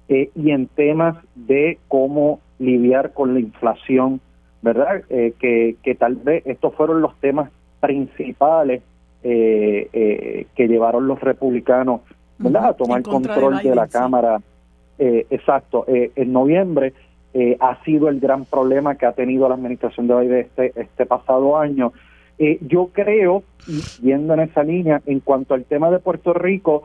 y 0.08 0.50
en 0.50 0.66
temas 0.66 1.16
de 1.36 1.78
cómo 1.86 2.40
lidiar 2.60 3.12
con 3.12 3.34
la 3.34 3.40
inflación, 3.40 4.20
¿verdad? 4.62 5.02
Eh, 5.08 5.32
que, 5.40 5.76
que 5.82 5.94
tal 5.94 6.16
vez 6.16 6.46
estos 6.46 6.74
fueron 6.74 7.00
los 7.00 7.16
temas 7.16 7.50
principales 7.80 8.82
eh, 9.24 9.88
eh, 9.92 10.46
que 10.54 10.68
llevaron 10.68 11.08
los 11.08 11.20
republicanos, 11.20 12.02
¿verdad? 12.38 12.66
A 12.66 12.72
tomar 12.74 13.02
control 13.02 13.58
de, 13.62 13.74
la 13.74 13.88
Cámara. 13.88 14.40
exacto, 14.98 15.86
en 15.88 16.32
noviembre 16.32 16.92
ha 17.58 17.82
sido 17.84 18.08
el 18.08 18.20
gran 18.20 18.44
problema 18.44 18.96
que 18.96 19.06
ha 19.06 19.12
tenido 19.12 19.48
la 19.48 19.54
administración 19.54 20.06
de 20.06 20.20
Biden 20.20 20.38
este, 20.38 20.72
este 20.74 21.06
pasado 21.06 21.56
año. 21.56 21.92
yo 22.38 22.90
creo, 22.92 23.42
yendo 24.02 24.34
en 24.34 24.40
esa 24.40 24.62
línea, 24.62 25.00
en 25.06 25.20
cuanto 25.20 25.54
al 25.54 25.64
tema 25.64 25.90
de 25.90 26.00
Puerto 26.00 26.34
Rico, 26.34 26.84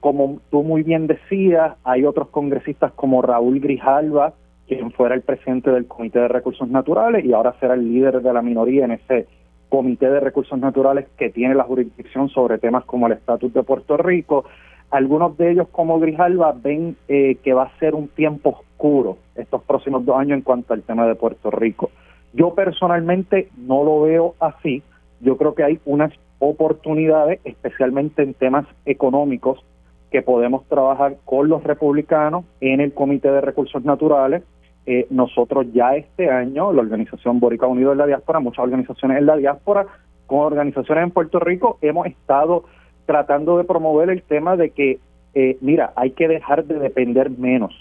como 0.00 0.40
tú 0.50 0.62
muy 0.62 0.82
bien 0.82 1.06
decías, 1.06 1.74
hay 1.84 2.04
otros 2.04 2.28
congresistas 2.28 2.92
como 2.92 3.22
Raúl 3.22 3.60
Grijalva, 3.60 4.34
quien 4.68 4.92
fuera 4.92 5.14
el 5.14 5.22
presidente 5.22 5.70
del 5.70 5.86
Comité 5.86 6.20
de 6.20 6.28
Recursos 6.28 6.68
Naturales 6.68 7.24
y 7.24 7.32
ahora 7.32 7.54
será 7.58 7.74
el 7.74 7.92
líder 7.92 8.20
de 8.20 8.32
la 8.32 8.42
minoría 8.42 8.84
en 8.84 8.92
ese 8.92 9.26
Comité 9.68 10.08
de 10.10 10.20
Recursos 10.20 10.58
Naturales 10.58 11.06
que 11.16 11.30
tiene 11.30 11.54
la 11.54 11.64
jurisdicción 11.64 12.28
sobre 12.28 12.58
temas 12.58 12.84
como 12.84 13.06
el 13.06 13.14
estatus 13.14 13.52
de 13.52 13.62
Puerto 13.62 13.96
Rico. 13.96 14.44
Algunos 14.90 15.36
de 15.36 15.52
ellos, 15.52 15.68
como 15.70 15.98
Grijalva, 15.98 16.52
ven 16.52 16.96
eh, 17.08 17.36
que 17.42 17.52
va 17.52 17.64
a 17.64 17.78
ser 17.78 17.94
un 17.94 18.08
tiempo 18.08 18.50
oscuro 18.60 19.18
estos 19.34 19.62
próximos 19.62 20.04
dos 20.04 20.16
años 20.16 20.36
en 20.38 20.42
cuanto 20.42 20.74
al 20.74 20.82
tema 20.82 21.06
de 21.06 21.14
Puerto 21.14 21.50
Rico. 21.50 21.90
Yo 22.32 22.54
personalmente 22.54 23.48
no 23.56 23.84
lo 23.84 24.02
veo 24.02 24.34
así. 24.38 24.82
Yo 25.20 25.36
creo 25.36 25.54
que 25.54 25.64
hay 25.64 25.80
unas 25.84 26.12
oportunidades, 26.38 27.40
especialmente 27.44 28.22
en 28.22 28.34
temas 28.34 28.66
económicos, 28.86 29.64
que 30.10 30.22
podemos 30.22 30.66
trabajar 30.68 31.16
con 31.24 31.48
los 31.48 31.62
republicanos 31.64 32.44
en 32.60 32.80
el 32.80 32.94
Comité 32.94 33.30
de 33.30 33.40
Recursos 33.40 33.84
Naturales 33.84 34.42
eh, 34.90 35.06
nosotros 35.10 35.66
ya 35.74 35.96
este 35.96 36.30
año, 36.30 36.72
la 36.72 36.80
organización 36.80 37.40
Borica 37.40 37.66
Unido 37.66 37.92
en 37.92 37.98
la 37.98 38.06
Diáspora, 38.06 38.40
muchas 38.40 38.64
organizaciones 38.64 39.18
en 39.18 39.26
la 39.26 39.36
diáspora, 39.36 39.86
con 40.26 40.38
organizaciones 40.38 41.04
en 41.04 41.10
Puerto 41.10 41.38
Rico, 41.40 41.76
hemos 41.82 42.06
estado 42.06 42.64
tratando 43.04 43.58
de 43.58 43.64
promover 43.64 44.08
el 44.08 44.22
tema 44.22 44.56
de 44.56 44.70
que, 44.70 44.98
eh, 45.34 45.58
mira, 45.60 45.92
hay 45.94 46.12
que 46.12 46.26
dejar 46.26 46.64
de 46.64 46.78
depender 46.78 47.28
menos 47.28 47.74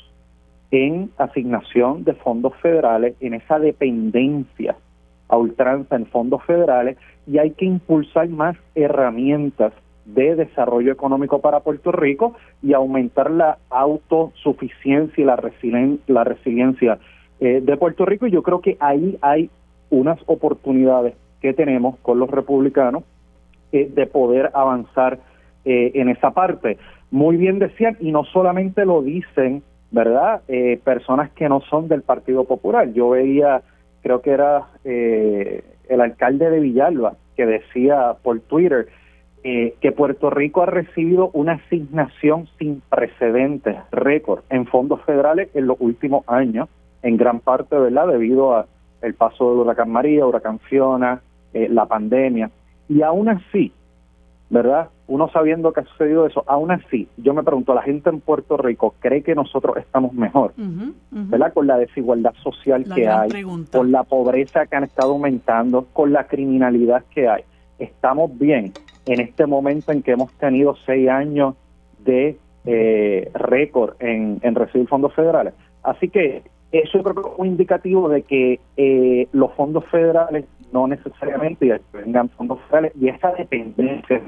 en 0.69 1.09
asignación 1.17 2.03
de 2.03 2.13
fondos 2.13 2.53
federales, 2.57 3.15
en 3.21 3.35
esa 3.35 3.57
dependencia 3.57 4.75
a 5.29 5.37
ultranza 5.37 5.95
en 5.95 6.07
fondos 6.07 6.43
federales, 6.43 6.97
y 7.25 7.37
hay 7.37 7.51
que 7.51 7.63
impulsar 7.63 8.27
más 8.27 8.57
herramientas 8.75 9.71
de 10.07 10.35
desarrollo 10.35 10.91
económico 10.91 11.41
para 11.41 11.59
Puerto 11.59 11.91
Rico 11.91 12.33
y 12.63 12.73
aumentar 12.73 13.29
la 13.29 13.57
autosuficiencia 13.69 15.21
y 15.21 15.25
la, 15.25 15.35
la 16.07 16.23
resiliencia 16.23 16.97
eh, 17.41 17.61
de 17.61 17.77
Puerto 17.77 18.05
Rico. 18.05 18.25
Y 18.25 18.31
yo 18.31 18.41
creo 18.41 18.61
que 18.61 18.77
ahí 18.79 19.17
hay 19.21 19.49
unas 19.89 20.17
oportunidades 20.25 21.13
que 21.41 21.53
tenemos 21.53 21.97
con 21.99 22.19
los 22.19 22.31
republicanos 22.31 23.03
eh, 23.73 23.91
de 23.93 24.07
poder 24.07 24.49
avanzar 24.53 25.19
eh, 25.65 25.91
en 25.95 26.07
esa 26.07 26.31
parte. 26.31 26.77
Muy 27.11 27.35
bien 27.35 27.59
decían, 27.59 27.97
y 27.99 28.11
no 28.11 28.23
solamente 28.23 28.85
lo 28.85 29.01
dicen, 29.01 29.61
¿verdad? 29.91 30.41
personas 30.83 31.31
que 31.31 31.47
no 31.47 31.61
son 31.61 31.87
del 31.87 32.01
Partido 32.01 32.43
Popular. 32.43 32.91
Yo 32.91 33.11
veía, 33.11 33.61
creo 34.01 34.21
que 34.21 34.31
era 34.31 34.67
el 34.83 36.01
alcalde 36.01 36.49
de 36.49 36.59
Villalba, 36.59 37.15
que 37.37 37.45
decía 37.45 38.15
por 38.21 38.41
Twitter, 38.41 38.87
eh, 39.49 39.75
que 39.79 39.93
Puerto 39.93 40.29
Rico 40.29 40.61
ha 40.61 40.65
recibido 40.65 41.29
una 41.31 41.53
asignación 41.53 42.49
sin 42.59 42.81
precedentes, 42.89 43.77
récord, 43.93 44.41
en 44.49 44.65
fondos 44.65 45.01
federales 45.03 45.47
en 45.53 45.67
los 45.67 45.77
últimos 45.79 46.25
años, 46.27 46.67
en 47.01 47.15
gran 47.15 47.39
parte, 47.39 47.77
¿verdad?, 47.77 48.09
debido 48.09 48.57
a 48.57 48.65
el 49.01 49.13
paso 49.13 49.53
de 49.53 49.61
huracán 49.61 49.89
María, 49.89 50.25
huracán 50.25 50.59
Fiona, 50.59 51.21
eh, 51.53 51.69
la 51.69 51.85
pandemia. 51.85 52.51
Y 52.89 53.01
aún 53.03 53.29
así, 53.29 53.71
¿verdad? 54.49 54.89
Uno 55.07 55.29
sabiendo 55.29 55.71
que 55.71 55.79
ha 55.79 55.85
sucedido 55.85 56.27
eso, 56.27 56.43
aún 56.45 56.71
así, 56.71 57.07
yo 57.15 57.33
me 57.33 57.41
pregunto, 57.41 57.73
¿la 57.73 57.83
gente 57.83 58.09
en 58.09 58.19
Puerto 58.19 58.57
Rico 58.57 58.95
cree 58.99 59.23
que 59.23 59.33
nosotros 59.33 59.77
estamos 59.77 60.11
mejor? 60.11 60.51
¿Verdad? 61.09 61.53
Con 61.53 61.67
la 61.67 61.77
desigualdad 61.77 62.33
social 62.43 62.83
que 62.93 63.07
hay, 63.07 63.29
con 63.71 63.93
la 63.93 64.03
pobreza 64.03 64.65
que 64.65 64.75
han 64.75 64.83
estado 64.83 65.13
aumentando, 65.13 65.87
con 65.93 66.11
la 66.11 66.27
criminalidad 66.27 67.05
que 67.15 67.29
hay. 67.29 67.43
¿Estamos 67.79 68.37
bien? 68.37 68.73
En 69.07 69.21
este 69.21 69.45
momento 69.45 69.91
en 69.91 70.03
que 70.03 70.11
hemos 70.11 70.31
tenido 70.33 70.75
seis 70.85 71.09
años 71.09 71.55
de 71.99 72.37
eh, 72.65 73.31
récord 73.33 73.95
en, 73.99 74.39
recibir 74.53 74.87
fondos 74.87 75.13
federales. 75.13 75.53
Así 75.83 76.09
que 76.09 76.43
eso 76.71 77.01
creo 77.01 77.33
es 77.33 77.39
un 77.39 77.47
indicativo 77.47 78.09
de 78.09 78.23
que 78.23 78.59
eh, 78.75 79.27
los 79.31 79.53
fondos 79.53 79.85
federales 79.85 80.45
no 80.73 80.87
necesariamente 80.87 81.79
vengan 81.93 82.29
fondos 82.29 82.59
federales 82.67 82.91
y 82.99 83.07
esa 83.07 83.31
dependencia 83.31 84.21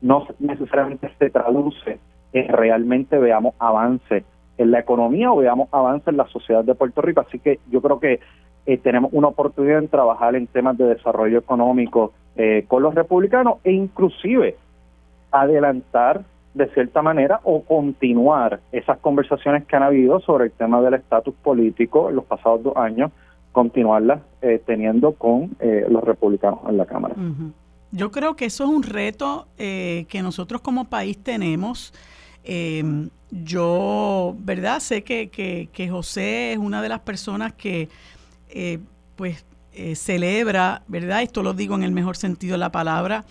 no 0.00 0.26
necesariamente 0.38 1.10
se 1.18 1.28
traduce 1.30 1.98
en 2.32 2.48
realmente 2.48 3.18
veamos 3.18 3.54
avance 3.58 4.24
en 4.56 4.70
la 4.70 4.80
economía 4.80 5.30
o 5.30 5.36
veamos 5.36 5.68
avance 5.72 6.08
en 6.08 6.16
la 6.16 6.26
sociedad 6.28 6.64
de 6.64 6.74
Puerto 6.74 7.02
Rico. 7.02 7.20
Así 7.20 7.38
que 7.38 7.60
yo 7.70 7.82
creo 7.82 8.00
que 8.00 8.20
eh, 8.66 8.78
tenemos 8.78 9.10
una 9.12 9.28
oportunidad 9.28 9.78
en 9.78 9.88
trabajar 9.88 10.34
en 10.36 10.46
temas 10.46 10.76
de 10.78 10.86
desarrollo 10.86 11.38
económico 11.38 12.12
eh, 12.36 12.64
con 12.68 12.82
los 12.82 12.94
republicanos 12.94 13.58
e 13.64 13.72
inclusive 13.72 14.56
adelantar 15.30 16.24
de 16.54 16.68
cierta 16.68 17.00
manera 17.00 17.40
o 17.44 17.62
continuar 17.62 18.60
esas 18.72 18.98
conversaciones 18.98 19.64
que 19.64 19.76
han 19.76 19.82
habido 19.82 20.20
sobre 20.20 20.44
el 20.44 20.52
tema 20.52 20.80
del 20.82 20.94
estatus 20.94 21.34
político 21.42 22.10
en 22.10 22.16
los 22.16 22.24
pasados 22.26 22.62
dos 22.62 22.76
años, 22.76 23.10
continuarlas 23.52 24.20
eh, 24.42 24.60
teniendo 24.64 25.12
con 25.12 25.56
los 25.88 26.04
republicanos 26.04 26.60
en 26.68 26.76
la 26.76 26.84
Cámara. 26.84 27.14
Yo 27.92 28.10
creo 28.10 28.36
que 28.36 28.46
eso 28.46 28.64
es 28.64 28.70
un 28.70 28.82
reto 28.82 29.48
eh, 29.58 30.06
que 30.08 30.22
nosotros 30.22 30.62
como 30.62 30.86
país 30.86 31.22
tenemos. 31.22 31.92
Em, 32.42 33.10
yo, 33.30 34.34
¿verdad? 34.38 34.80
Sé 34.80 35.04
que, 35.04 35.28
que, 35.28 35.88
José 35.90 36.52
es 36.52 36.58
una 36.58 36.80
de 36.80 36.88
las 36.88 37.00
personas 37.00 37.52
que, 37.52 37.90
eh, 38.52 38.78
pues, 39.16 39.44
eh, 39.72 39.96
celebra, 39.96 40.82
¿verdad? 40.88 41.22
Esto 41.22 41.42
lo 41.42 41.54
digo 41.54 41.74
en 41.74 41.82
el 41.82 41.92
mejor 41.92 42.16
sentido 42.16 42.52
de 42.52 42.58
la 42.58 42.72
palabra, 42.72 43.24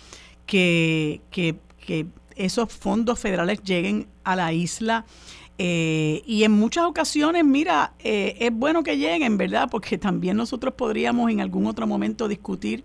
que, 0.46 1.22
que, 1.30 1.56
esos 2.36 2.74
fondos 2.74 3.20
federales 3.20 3.62
lleguen 3.62 4.08
a 4.24 4.36
la 4.36 4.54
isla. 4.54 5.06
Eh, 5.58 6.24
y 6.26 6.44
en 6.44 6.54
muchas 6.54 6.86
ocasiones, 6.86 7.46
mira, 7.46 7.94
es 8.00 8.52
bueno 8.52 8.84
que 8.84 8.98
lleguen, 8.98 9.38
¿verdad? 9.38 9.68
Porque 9.70 9.98
también 9.98 10.38
nosotros 10.38 10.74
podríamos 10.74 11.30
en 11.30 11.42
algún 11.42 11.68
otro 11.68 11.86
momento 11.86 12.28
discutir 12.28 12.84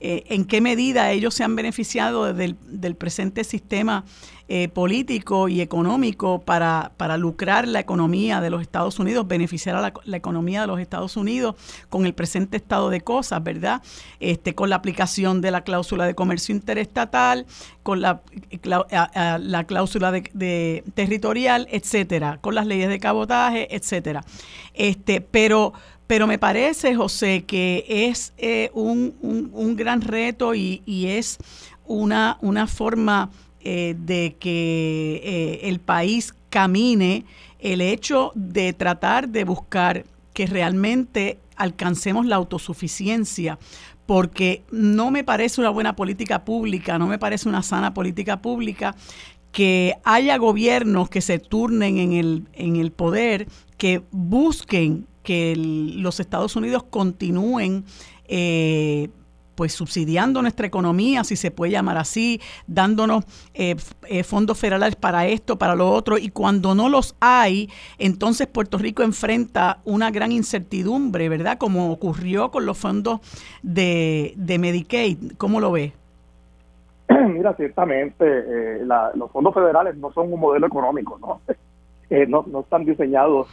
eh, 0.00 0.24
en 0.28 0.44
qué 0.44 0.60
medida 0.60 1.10
ellos 1.12 1.34
se 1.34 1.44
han 1.44 1.54
beneficiado 1.54 2.32
del, 2.32 2.56
del 2.66 2.96
presente 2.96 3.44
sistema 3.44 4.04
eh, 4.52 4.68
político 4.68 5.48
y 5.48 5.60
económico 5.60 6.40
para, 6.40 6.90
para, 6.96 7.16
lucrar 7.16 7.68
la 7.68 7.78
economía 7.78 8.40
de 8.40 8.50
los 8.50 8.62
Estados 8.62 8.98
Unidos, 8.98 9.28
beneficiar 9.28 9.76
a 9.76 9.92
la, 10.04 10.16
economía 10.16 10.62
de 10.62 10.66
los 10.66 10.80
Estados 10.80 11.16
Unidos 11.16 11.54
con 11.88 12.04
el 12.04 12.14
presente 12.14 12.56
estado 12.56 12.90
de 12.90 13.00
cosas, 13.00 13.44
¿verdad? 13.44 13.80
Este, 14.18 14.56
con 14.56 14.68
la 14.68 14.74
aplicación 14.74 15.40
de 15.40 15.52
la 15.52 15.62
cláusula 15.62 16.04
de 16.04 16.16
comercio 16.16 16.52
interestatal, 16.52 17.46
con 17.84 18.00
la, 18.00 18.22
la 19.38 19.64
cláusula 19.68 20.10
de, 20.10 20.82
territorial, 20.94 21.68
etcétera, 21.70 22.38
con 22.40 22.56
las 22.56 22.66
leyes 22.66 22.88
de 22.88 22.98
cabotaje, 22.98 23.72
etcétera. 23.72 24.24
Este, 24.74 25.20
pero 25.20 25.74
pero 26.10 26.26
me 26.26 26.38
parece, 26.38 26.96
José, 26.96 27.44
que 27.44 27.84
es 27.86 28.32
eh, 28.36 28.72
un, 28.74 29.14
un, 29.22 29.76
gran 29.76 30.00
reto 30.00 30.56
y, 30.56 30.82
es 31.06 31.38
una, 31.86 32.36
una 32.40 32.66
forma 32.66 33.30
eh, 33.60 33.94
de 33.96 34.34
que 34.40 35.20
eh, 35.22 35.68
el 35.68 35.78
país 35.78 36.34
camine 36.48 37.26
el 37.60 37.80
hecho 37.80 38.32
de 38.34 38.72
tratar 38.72 39.28
de 39.28 39.44
buscar 39.44 40.04
que 40.34 40.46
realmente 40.46 41.38
alcancemos 41.54 42.26
la 42.26 42.34
autosuficiencia, 42.34 43.60
porque 44.04 44.64
no 44.72 45.12
me 45.12 45.22
parece 45.22 45.60
una 45.60 45.70
buena 45.70 45.94
política 45.94 46.44
pública, 46.44 46.98
no 46.98 47.06
me 47.06 47.20
parece 47.20 47.48
una 47.48 47.62
sana 47.62 47.94
política 47.94 48.42
pública 48.42 48.96
que 49.52 49.94
haya 50.02 50.38
gobiernos 50.38 51.08
que 51.08 51.20
se 51.20 51.38
turnen 51.38 51.98
en 51.98 52.12
el, 52.14 52.48
en 52.52 52.74
el 52.74 52.90
poder, 52.90 53.46
que 53.78 54.02
busquen 54.10 55.06
que 55.30 55.54
los 55.54 56.18
Estados 56.18 56.56
Unidos 56.56 56.82
continúen 56.82 57.84
eh, 58.26 59.10
pues 59.54 59.72
subsidiando 59.72 60.42
nuestra 60.42 60.66
economía, 60.66 61.22
si 61.22 61.36
se 61.36 61.52
puede 61.52 61.70
llamar 61.70 61.98
así, 61.98 62.40
dándonos 62.66 63.24
eh, 63.54 63.76
eh, 64.08 64.24
fondos 64.24 64.58
federales 64.58 64.96
para 64.96 65.28
esto, 65.28 65.56
para 65.56 65.76
lo 65.76 65.88
otro, 65.88 66.18
y 66.18 66.30
cuando 66.30 66.74
no 66.74 66.88
los 66.88 67.14
hay, 67.20 67.68
entonces 68.00 68.48
Puerto 68.48 68.76
Rico 68.76 69.04
enfrenta 69.04 69.78
una 69.84 70.10
gran 70.10 70.32
incertidumbre, 70.32 71.28
¿verdad? 71.28 71.58
Como 71.58 71.92
ocurrió 71.92 72.50
con 72.50 72.66
los 72.66 72.76
fondos 72.76 73.20
de, 73.62 74.34
de 74.36 74.58
Medicaid. 74.58 75.34
¿Cómo 75.38 75.60
lo 75.60 75.70
ve? 75.70 75.92
Mira, 77.08 77.54
ciertamente 77.54 78.84
los 79.14 79.30
fondos 79.30 79.54
federales 79.54 79.96
no 79.96 80.10
son 80.10 80.32
un 80.32 80.40
modelo 80.40 80.66
económico, 80.66 81.20
¿no? 81.20 81.40
no, 82.26 82.44
no 82.50 82.60
están 82.62 82.84
diseñados 82.84 83.46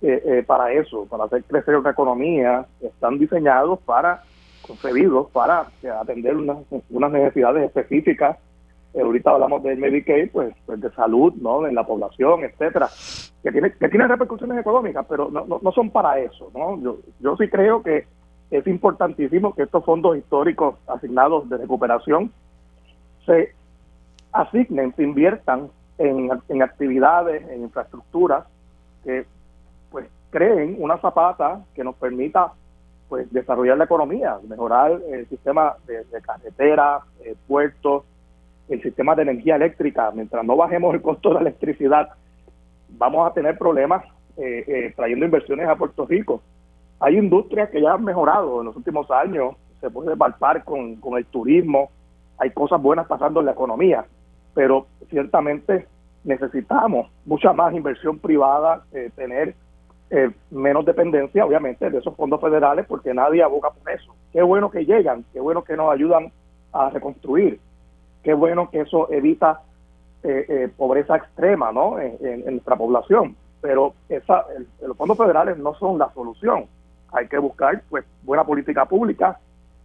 eh, 0.00 0.22
eh, 0.24 0.44
para 0.46 0.72
eso, 0.72 1.06
para 1.06 1.24
hacer 1.24 1.42
crecer 1.42 1.76
una 1.76 1.90
economía, 1.90 2.64
están 2.80 3.18
diseñados 3.18 3.80
para, 3.80 4.22
concebidos 4.64 5.28
para 5.32 5.66
eh, 5.82 5.88
atender 5.88 6.36
unas, 6.36 6.58
unas 6.90 7.10
necesidades 7.10 7.64
específicas. 7.64 8.38
ahorita 8.94 9.32
hablamos 9.32 9.60
del 9.64 9.78
Medicaid, 9.78 10.30
pues, 10.30 10.54
pues, 10.66 10.80
de 10.80 10.90
salud, 10.92 11.34
¿no? 11.40 11.66
En 11.66 11.74
la 11.74 11.84
población, 11.84 12.44
etcétera, 12.44 12.88
que 13.42 13.50
tiene, 13.50 13.72
que 13.72 13.88
tiene 13.88 14.06
repercusiones 14.06 14.60
económicas, 14.60 15.04
pero 15.08 15.30
no, 15.30 15.44
no, 15.60 15.72
son 15.72 15.90
para 15.90 16.20
eso, 16.20 16.48
¿no? 16.54 16.80
Yo, 16.80 16.98
yo 17.18 17.36
sí 17.36 17.48
creo 17.48 17.82
que 17.82 18.06
es 18.52 18.66
importantísimo 18.68 19.52
que 19.52 19.64
estos 19.64 19.84
fondos 19.84 20.16
históricos 20.16 20.76
asignados 20.86 21.48
de 21.48 21.56
recuperación 21.56 22.30
se 23.26 23.52
asignen, 24.30 24.94
se 24.94 25.02
inviertan 25.02 25.70
en, 25.98 26.30
en 26.48 26.62
actividades, 26.62 27.48
en 27.50 27.62
infraestructuras 27.62 28.44
que 29.02 29.26
creen 30.30 30.76
una 30.78 30.98
zapata 30.98 31.64
que 31.74 31.84
nos 31.84 31.94
permita 31.96 32.52
pues 33.08 33.30
desarrollar 33.32 33.78
la 33.78 33.84
economía, 33.84 34.38
mejorar 34.46 35.00
el 35.10 35.26
sistema 35.28 35.76
de, 35.86 36.04
carreteras, 36.20 37.02
eh, 37.24 37.34
puertos, 37.46 38.04
el 38.68 38.82
sistema 38.82 39.14
de 39.14 39.22
energía 39.22 39.56
eléctrica. 39.56 40.10
Mientras 40.14 40.44
no 40.44 40.56
bajemos 40.56 40.94
el 40.94 41.00
costo 41.00 41.30
de 41.30 41.36
la 41.36 41.40
electricidad, 41.40 42.10
vamos 42.90 43.28
a 43.28 43.32
tener 43.32 43.56
problemas 43.56 44.04
eh, 44.36 44.64
eh, 44.66 44.92
trayendo 44.94 45.24
inversiones 45.24 45.66
a 45.68 45.76
Puerto 45.76 46.04
Rico. 46.04 46.42
Hay 47.00 47.16
industrias 47.16 47.70
que 47.70 47.80
ya 47.80 47.94
han 47.94 48.04
mejorado 48.04 48.60
en 48.60 48.66
los 48.66 48.76
últimos 48.76 49.10
años, 49.10 49.54
se 49.80 49.88
puede 49.88 50.16
palpar 50.16 50.64
con, 50.64 50.96
con 50.96 51.16
el 51.16 51.24
turismo, 51.26 51.90
hay 52.36 52.50
cosas 52.50 52.82
buenas 52.82 53.06
pasando 53.06 53.40
en 53.40 53.46
la 53.46 53.52
economía, 53.52 54.04
pero 54.52 54.86
ciertamente 55.08 55.86
necesitamos 56.24 57.10
mucha 57.24 57.52
más 57.52 57.72
inversión 57.72 58.18
privada, 58.18 58.84
tener 59.14 59.54
eh, 60.10 60.30
menos 60.50 60.86
dependencia, 60.86 61.44
obviamente, 61.44 61.90
de 61.90 61.98
esos 61.98 62.16
fondos 62.16 62.40
federales, 62.40 62.86
porque 62.86 63.12
nadie 63.12 63.42
aboga 63.42 63.70
por 63.70 63.92
eso. 63.92 64.14
Qué 64.32 64.40
bueno 64.40 64.70
que 64.70 64.86
llegan, 64.86 65.24
qué 65.34 65.40
bueno 65.40 65.62
que 65.62 65.76
nos 65.76 65.92
ayudan 65.92 66.32
a 66.72 66.88
reconstruir, 66.88 67.60
qué 68.22 68.32
bueno 68.32 68.70
que 68.70 68.80
eso 68.80 69.12
evita 69.12 69.60
eh, 70.22 70.46
eh, 70.48 70.68
pobreza 70.76 71.16
extrema 71.16 71.72
¿no? 71.72 71.98
En, 72.00 72.42
nuestra 72.46 72.76
población. 72.76 73.36
Pero 73.60 73.92
esa, 74.08 74.46
los 74.80 74.96
fondos 74.96 75.18
federales 75.18 75.58
no 75.58 75.74
son 75.74 75.98
la 75.98 76.10
solución. 76.14 76.64
Hay 77.12 77.28
que 77.28 77.38
buscar 77.38 77.82
pues 77.90 78.06
buena 78.22 78.44
política 78.44 78.86
pública, 78.86 79.38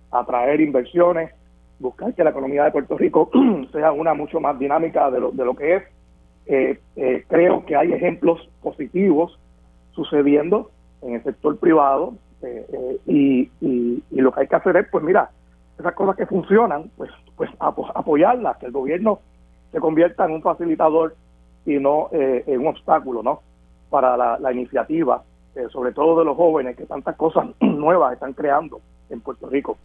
atraer 0.09 0.61
inversiones, 0.61 1.33
buscar 1.79 2.13
que 2.13 2.23
la 2.23 2.29
economía 2.29 2.63
de 2.63 2.71
Puerto 2.71 2.97
Rico 2.97 3.29
sea 3.73 3.91
una 3.91 4.13
mucho 4.13 4.39
más 4.39 4.57
dinámica 4.57 5.11
de 5.11 5.19
lo, 5.19 5.31
de 5.31 5.43
lo 5.43 5.53
que 5.53 5.75
es. 5.75 5.83
creo 7.27 7.65
que 7.65 7.75
hay 7.75 7.91
ejemplos 7.91 8.49
positivos 8.61 9.37
sucediendo 9.95 10.71
en 11.01 11.15
el 11.15 11.23
sector 11.23 11.57
privado 11.57 12.13
eh, 12.41 12.65
eh, 12.71 12.99
y, 13.07 13.49
y, 13.61 14.21
lo 14.21 14.31
que 14.31 14.41
hay 14.41 14.47
que 14.47 14.55
hacer 14.55 14.75
es, 14.77 14.87
pues 14.89 15.03
mira, 15.03 15.29
esas 15.79 15.93
cosas 15.93 16.15
que 16.15 16.25
funcionan, 16.25 16.91
pues, 16.97 17.09
pues 17.35 17.49
apoyarlas, 17.59 18.57
que 18.57 18.67
el 18.67 18.71
gobierno 18.71 19.19
se 19.71 19.79
convierta 19.79 20.25
en 20.25 20.31
un 20.31 20.41
facilitador 20.41 21.15
y 21.65 21.79
no 21.79 22.09
eh, 22.11 22.43
en 22.47 22.61
un 22.61 22.67
obstáculo, 22.67 23.23
¿no? 23.23 23.41
Para 23.89 24.37
la, 24.39 24.51
iniciativa, 24.51 25.23
sobre 25.71 25.93
todo 25.93 26.19
de 26.19 26.25
los 26.25 26.35
jóvenes 26.35 26.75
que 26.75 26.85
tantas 26.85 27.15
cosas 27.15 27.47
nuevas 27.61 28.13
están 28.13 28.33
creando 28.33 28.81
en 29.09 29.21
Puerto 29.21 29.47
Rico. 29.49 29.77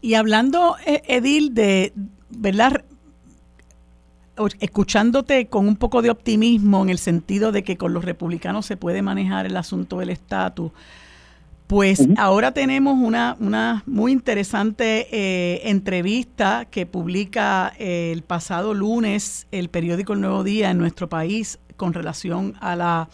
Y 0.00 0.14
hablando, 0.14 0.76
Edil, 0.84 1.54
de, 1.54 1.92
¿verdad? 2.30 2.82
Escuchándote 4.60 5.46
con 5.46 5.68
un 5.68 5.76
poco 5.76 6.02
de 6.02 6.10
optimismo 6.10 6.82
en 6.82 6.90
el 6.90 6.98
sentido 6.98 7.52
de 7.52 7.62
que 7.62 7.76
con 7.76 7.92
los 7.92 8.04
republicanos 8.04 8.66
se 8.66 8.76
puede 8.76 9.02
manejar 9.02 9.46
el 9.46 9.56
asunto 9.56 9.98
del 9.98 10.10
estatus, 10.10 10.72
pues 11.66 12.08
ahora 12.16 12.52
tenemos 12.52 12.98
una, 12.98 13.36
una 13.38 13.84
muy 13.86 14.10
interesante 14.10 15.06
eh, 15.12 15.68
entrevista 15.70 16.64
que 16.64 16.84
publica 16.84 17.72
eh, 17.78 18.10
el 18.12 18.22
pasado 18.22 18.74
lunes 18.74 19.46
el 19.52 19.68
periódico 19.68 20.14
El 20.14 20.20
Nuevo 20.20 20.42
Día 20.42 20.70
en 20.70 20.78
nuestro 20.78 21.08
país 21.08 21.60
con 21.76 21.92
relación 21.92 22.54
a 22.60 22.74
la 22.74 23.08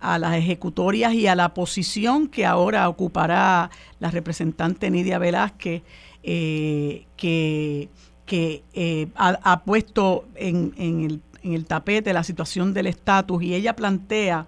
a 0.00 0.18
las 0.18 0.36
ejecutorias 0.36 1.14
y 1.14 1.26
a 1.26 1.34
la 1.34 1.54
posición 1.54 2.28
que 2.28 2.46
ahora 2.46 2.88
ocupará 2.88 3.70
la 3.98 4.10
representante 4.10 4.90
Nidia 4.90 5.18
Velázquez, 5.18 5.82
eh, 6.22 7.06
que 7.16 7.88
que 8.26 8.62
eh, 8.74 9.08
ha, 9.14 9.62
puesto 9.64 10.24
en, 10.34 10.74
el, 10.76 11.20
en 11.42 11.52
el 11.52 11.64
tapete 11.64 12.12
la 12.12 12.24
situación 12.24 12.74
del 12.74 12.88
estatus 12.88 13.42
y 13.42 13.54
ella 13.54 13.76
plantea 13.76 14.46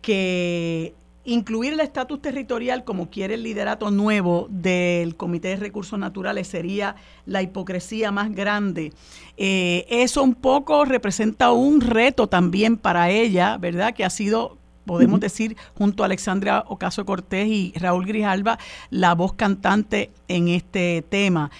que 0.00 0.94
incluir 1.24 1.74
el 1.74 1.80
estatus 1.80 2.22
territorial 2.22 2.84
como 2.84 3.10
quiere 3.10 3.34
el 3.34 3.42
liderato 3.42 3.90
nuevo 3.90 4.46
del 4.48 5.14
Comité 5.14 5.48
de 5.48 5.56
Recursos 5.56 5.98
Naturales 5.98 6.48
sería 6.48 6.96
la 7.26 7.42
hipocresía 7.42 8.10
más 8.10 8.34
grande. 8.34 8.94
Eh, 9.36 9.84
eso 9.90 10.22
un 10.22 10.34
poco 10.34 10.86
representa 10.86 11.52
un 11.52 11.82
reto 11.82 12.28
también 12.28 12.78
para 12.78 13.10
ella, 13.10 13.58
¿verdad? 13.58 13.94
Que 13.94 14.06
ha 14.06 14.10
sido 14.10 14.56
podemos 14.88 15.20
decir, 15.20 15.54
junto 15.74 16.02
a 16.02 16.06
Alexandra 16.06 16.64
Ocaso 16.66 17.04
Cortés 17.04 17.46
y 17.46 17.72
Raúl 17.76 18.06
Grijalva, 18.06 18.58
la 18.88 19.14
voz 19.14 19.34
cantante 19.34 20.10
en 20.28 20.48
este 20.48 21.04
tema. 21.08 21.50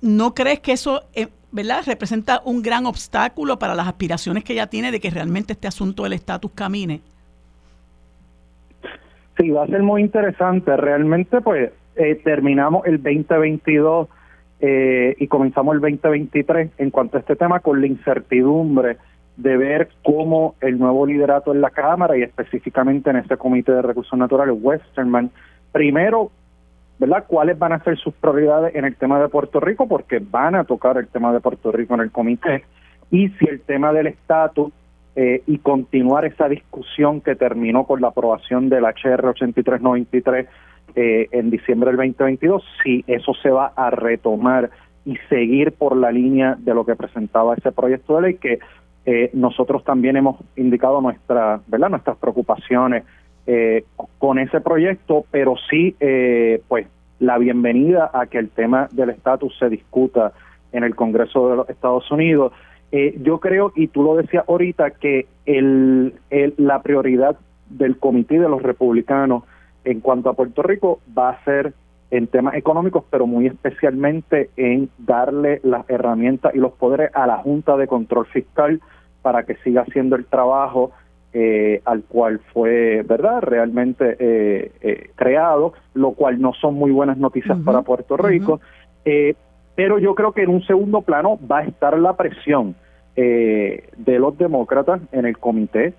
¿No 0.00 0.34
crees 0.34 0.60
que 0.60 0.72
eso 0.72 1.02
eh, 1.14 1.28
¿verdad? 1.50 1.82
representa 1.86 2.40
un 2.44 2.62
gran 2.62 2.86
obstáculo 2.86 3.58
para 3.58 3.74
las 3.74 3.86
aspiraciones 3.88 4.44
que 4.44 4.52
ella 4.52 4.68
tiene 4.68 4.90
de 4.90 5.00
que 5.00 5.10
realmente 5.10 5.52
este 5.52 5.68
asunto 5.68 6.02
del 6.04 6.12
estatus 6.12 6.52
camine? 6.52 7.00
Sí, 9.38 9.50
va 9.50 9.64
a 9.64 9.66
ser 9.66 9.82
muy 9.82 10.02
interesante. 10.02 10.76
Realmente, 10.76 11.40
pues, 11.40 11.70
eh, 11.96 12.20
terminamos 12.24 12.86
el 12.86 13.02
2022 13.02 14.08
eh, 14.60 15.14
y 15.18 15.26
comenzamos 15.28 15.76
el 15.76 15.80
2023 15.80 16.70
en 16.78 16.90
cuanto 16.90 17.16
a 17.16 17.20
este 17.20 17.36
tema 17.36 17.60
con 17.60 17.80
la 17.80 17.86
incertidumbre 17.86 18.96
de 19.36 19.56
ver 19.56 19.88
cómo 20.02 20.56
el 20.60 20.78
nuevo 20.78 21.06
liderato 21.06 21.54
en 21.54 21.60
la 21.60 21.70
Cámara 21.70 22.18
y 22.18 22.22
específicamente 22.22 23.10
en 23.10 23.16
este 23.16 23.36
Comité 23.36 23.72
de 23.72 23.82
Recursos 23.82 24.18
Naturales, 24.18 24.56
Westernman, 24.60 25.30
primero, 25.70 26.32
¿verdad? 26.98 27.24
¿Cuáles 27.26 27.58
van 27.58 27.72
a 27.72 27.82
ser 27.84 27.96
sus 27.98 28.14
prioridades 28.14 28.74
en 28.74 28.84
el 28.84 28.96
tema 28.96 29.20
de 29.20 29.28
Puerto 29.28 29.60
Rico? 29.60 29.86
Porque 29.86 30.18
van 30.18 30.54
a 30.54 30.64
tocar 30.64 30.96
el 30.98 31.08
tema 31.08 31.32
de 31.32 31.40
Puerto 31.40 31.70
Rico 31.72 31.94
en 31.94 32.00
el 32.00 32.10
comité. 32.10 32.64
Y 33.10 33.28
si 33.30 33.46
el 33.46 33.60
tema 33.60 33.92
del 33.92 34.08
estatus 34.08 34.72
eh, 35.16 35.42
y 35.46 35.58
continuar 35.58 36.24
esa 36.24 36.48
discusión 36.48 37.20
que 37.20 37.34
terminó 37.34 37.84
con 37.84 38.00
la 38.00 38.08
aprobación 38.08 38.68
del 38.68 38.84
HR 38.84 39.26
8393 39.26 40.46
eh, 40.94 41.28
en 41.32 41.50
diciembre 41.50 41.90
del 41.90 41.96
2022, 41.96 42.62
si 42.82 43.04
eso 43.06 43.32
se 43.34 43.50
va 43.50 43.72
a 43.76 43.90
retomar 43.90 44.70
y 45.04 45.16
seguir 45.28 45.72
por 45.72 45.96
la 45.96 46.12
línea 46.12 46.56
de 46.58 46.74
lo 46.74 46.84
que 46.84 46.94
presentaba 46.94 47.54
ese 47.54 47.72
proyecto 47.72 48.16
de 48.16 48.22
ley 48.22 48.34
que 48.34 48.58
eh, 49.06 49.30
nosotros 49.32 49.84
también 49.84 50.16
hemos 50.16 50.36
indicado 50.54 51.00
nuestra, 51.00 51.60
¿verdad? 51.66 51.88
nuestras 51.88 52.18
preocupaciones 52.18 53.04
eh, 53.50 53.86
con 54.18 54.38
ese 54.38 54.60
proyecto, 54.60 55.24
pero 55.30 55.54
sí, 55.70 55.96
eh, 56.00 56.60
pues, 56.68 56.86
la 57.18 57.38
bienvenida 57.38 58.10
a 58.12 58.26
que 58.26 58.36
el 58.36 58.50
tema 58.50 58.88
del 58.92 59.08
estatus 59.08 59.56
se 59.58 59.70
discuta 59.70 60.34
en 60.70 60.84
el 60.84 60.94
Congreso 60.94 61.48
de 61.48 61.56
los 61.56 61.70
Estados 61.70 62.10
Unidos. 62.10 62.52
yo 63.22 63.40
creo, 63.40 63.72
y 63.74 63.88
tú 63.88 64.02
lo 64.02 64.16
decías 64.16 64.44
ahorita, 64.46 64.90
que 64.90 65.26
el, 65.46 66.12
la 66.58 66.82
prioridad 66.82 67.38
del 67.70 67.96
comité 67.96 68.38
de 68.38 68.50
los 68.50 68.62
republicanos 68.62 69.44
en 69.84 70.00
cuanto 70.00 70.28
a 70.28 70.34
Puerto 70.34 70.62
Rico 70.62 71.00
va 71.16 71.30
a 71.30 71.44
ser 71.44 71.72
en 72.10 72.26
temas 72.26 72.54
económicos, 72.54 73.04
pero 73.08 73.26
muy 73.26 73.46
especialmente 73.46 74.50
en 74.58 74.90
darle 74.98 75.60
las 75.64 75.88
herramientas 75.88 76.54
y 76.54 76.58
los 76.58 76.72
poderes 76.72 77.10
a 77.14 77.26
la 77.26 77.38
Junta 77.38 77.78
de 77.78 77.86
Control 77.86 78.26
Fiscal 78.26 78.82
para 79.22 79.44
que 79.44 79.56
siga 79.56 79.82
haciendo 79.88 80.16
el 80.16 80.26
trabajo 80.26 80.92
eh, 81.40 81.82
al 81.84 82.02
cual 82.02 82.40
fue, 82.52 83.04
¿verdad?, 83.06 83.42
realmente 83.42 84.16
eh, 84.18 84.72
eh, 84.80 85.10
creado, 85.14 85.72
lo 85.94 86.10
cual 86.10 86.40
no 86.40 86.52
son 86.52 86.74
muy 86.74 86.90
buenas 86.90 87.16
noticias 87.16 87.56
para 87.64 87.82
Puerto 87.82 88.16
Rico. 88.16 88.60
pero 89.76 90.00
yo 90.00 90.16
creo 90.16 90.32
que 90.32 90.42
en 90.42 90.50
un 90.50 90.64
segundo 90.64 91.02
plano 91.02 91.38
va 91.48 91.58
a 91.58 91.64
estar 91.64 91.96
la 91.96 92.16
presión 92.16 92.74
de 93.14 94.18
los 94.18 94.36
demócratas 94.36 95.00
en 95.12 95.26
el 95.26 95.38
comité. 95.38 95.94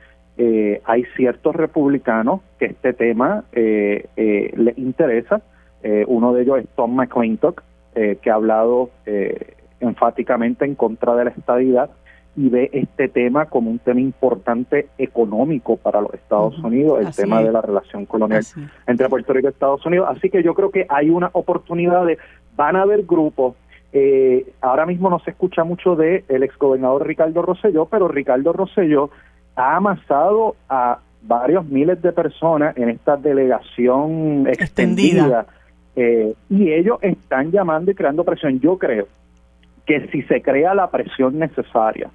hay 0.83 1.05
ciertos 1.15 1.55
republicanos 1.55 2.41
que 2.59 2.65
este 2.65 2.91
tema 2.91 3.45
les 3.53 4.77
interesa. 4.77 5.41
uno 6.07 6.33
de 6.33 6.41
ellos 6.41 6.59
es 6.59 6.67
Tom 6.75 6.95
McClintock, 6.95 7.63
que 7.93 8.29
ha 8.29 8.33
hablado 8.33 8.89
enfáticamente 9.79 10.65
en 10.65 10.75
contra 10.75 11.15
de 11.15 11.23
la 11.25 11.31
estadidad 11.31 11.89
y 12.39 12.47
ve 12.47 12.69
este 12.71 13.09
tema 13.09 13.47
como 13.47 13.69
un 13.69 13.79
tema 13.79 13.99
importante 13.99 14.87
económico 14.97 15.75
para 15.75 15.99
los 15.99 16.13
Estados 16.13 16.57
Unidos, 16.59 17.01
el 17.01 17.13
tema 17.13 17.43
de 17.43 17.51
la 17.51 17.59
relación 17.59 18.05
colonial 18.05 18.45
entre 18.87 19.09
Puerto 19.09 19.33
Rico 19.33 19.49
y 19.49 19.51
Estados 19.51 19.85
Unidos. 19.85 20.07
Así 20.09 20.29
que 20.29 20.41
yo 20.41 20.53
creo 20.53 20.71
que 20.71 20.85
hay 20.87 21.09
una 21.09 21.29
oportunidad 21.33 22.05
de, 22.05 22.17
van 22.55 22.77
a 22.77 22.83
haber 22.83 23.03
grupos, 23.03 23.55
eh, 23.91 24.53
ahora 24.61 24.85
mismo 24.85 25.09
no 25.09 25.19
se 25.19 25.31
escucha 25.31 25.65
mucho 25.65 25.97
de 25.97 26.23
el 26.29 26.43
exgobernador 26.43 27.05
Ricardo 27.05 27.41
Rosselló, 27.41 27.87
pero 27.87 28.07
Ricardo 28.07 28.53
Rosselló 28.53 29.09
ha 29.57 29.75
amasado 29.75 30.55
a 30.69 30.99
varios 31.21 31.65
miles 31.65 32.01
de 32.01 32.13
personas 32.13 32.77
en 32.77 32.87
esta 32.87 33.17
delegación 33.17 34.47
extendida, 34.47 35.45
eh, 35.97 36.33
y 36.49 36.71
ellos 36.71 36.99
están 37.01 37.51
llamando 37.51 37.91
y 37.91 37.95
creando 37.95 38.23
presión. 38.23 38.61
Yo 38.61 38.77
creo 38.77 39.09
que 39.85 40.07
si 40.07 40.21
se 40.21 40.41
crea 40.41 40.73
la 40.73 40.89
presión 40.89 41.37
necesaria 41.37 42.09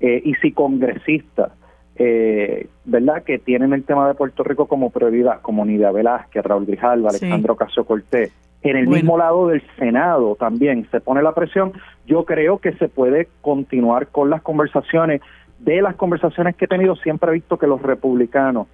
eh, 0.00 0.22
y 0.24 0.34
si 0.34 0.52
congresistas, 0.52 1.52
eh, 1.96 2.68
¿verdad?, 2.84 3.22
que 3.22 3.38
tienen 3.38 3.72
el 3.72 3.84
tema 3.84 4.06
de 4.08 4.14
Puerto 4.14 4.42
Rico 4.42 4.66
como 4.66 4.90
prioridad, 4.90 5.40
como 5.40 5.64
Nidia 5.64 5.90
Velázquez, 5.90 6.44
Raúl 6.44 6.66
Grijalva, 6.66 7.10
Alejandro 7.10 7.56
Casio 7.56 7.84
Cortés, 7.84 8.32
en 8.62 8.76
el 8.76 8.88
mismo 8.88 9.16
lado 9.16 9.48
del 9.48 9.62
Senado 9.78 10.34
también 10.34 10.88
se 10.90 11.00
pone 11.00 11.22
la 11.22 11.32
presión, 11.32 11.72
yo 12.06 12.24
creo 12.24 12.58
que 12.58 12.72
se 12.72 12.88
puede 12.88 13.28
continuar 13.40 14.08
con 14.08 14.30
las 14.30 14.42
conversaciones. 14.42 15.20
De 15.58 15.80
las 15.80 15.94
conversaciones 15.94 16.56
que 16.56 16.66
he 16.66 16.68
tenido, 16.68 16.96
siempre 16.96 17.30
he 17.30 17.34
visto 17.34 17.58
que 17.58 17.66
los 17.66 17.80
republicanos, 17.80 18.66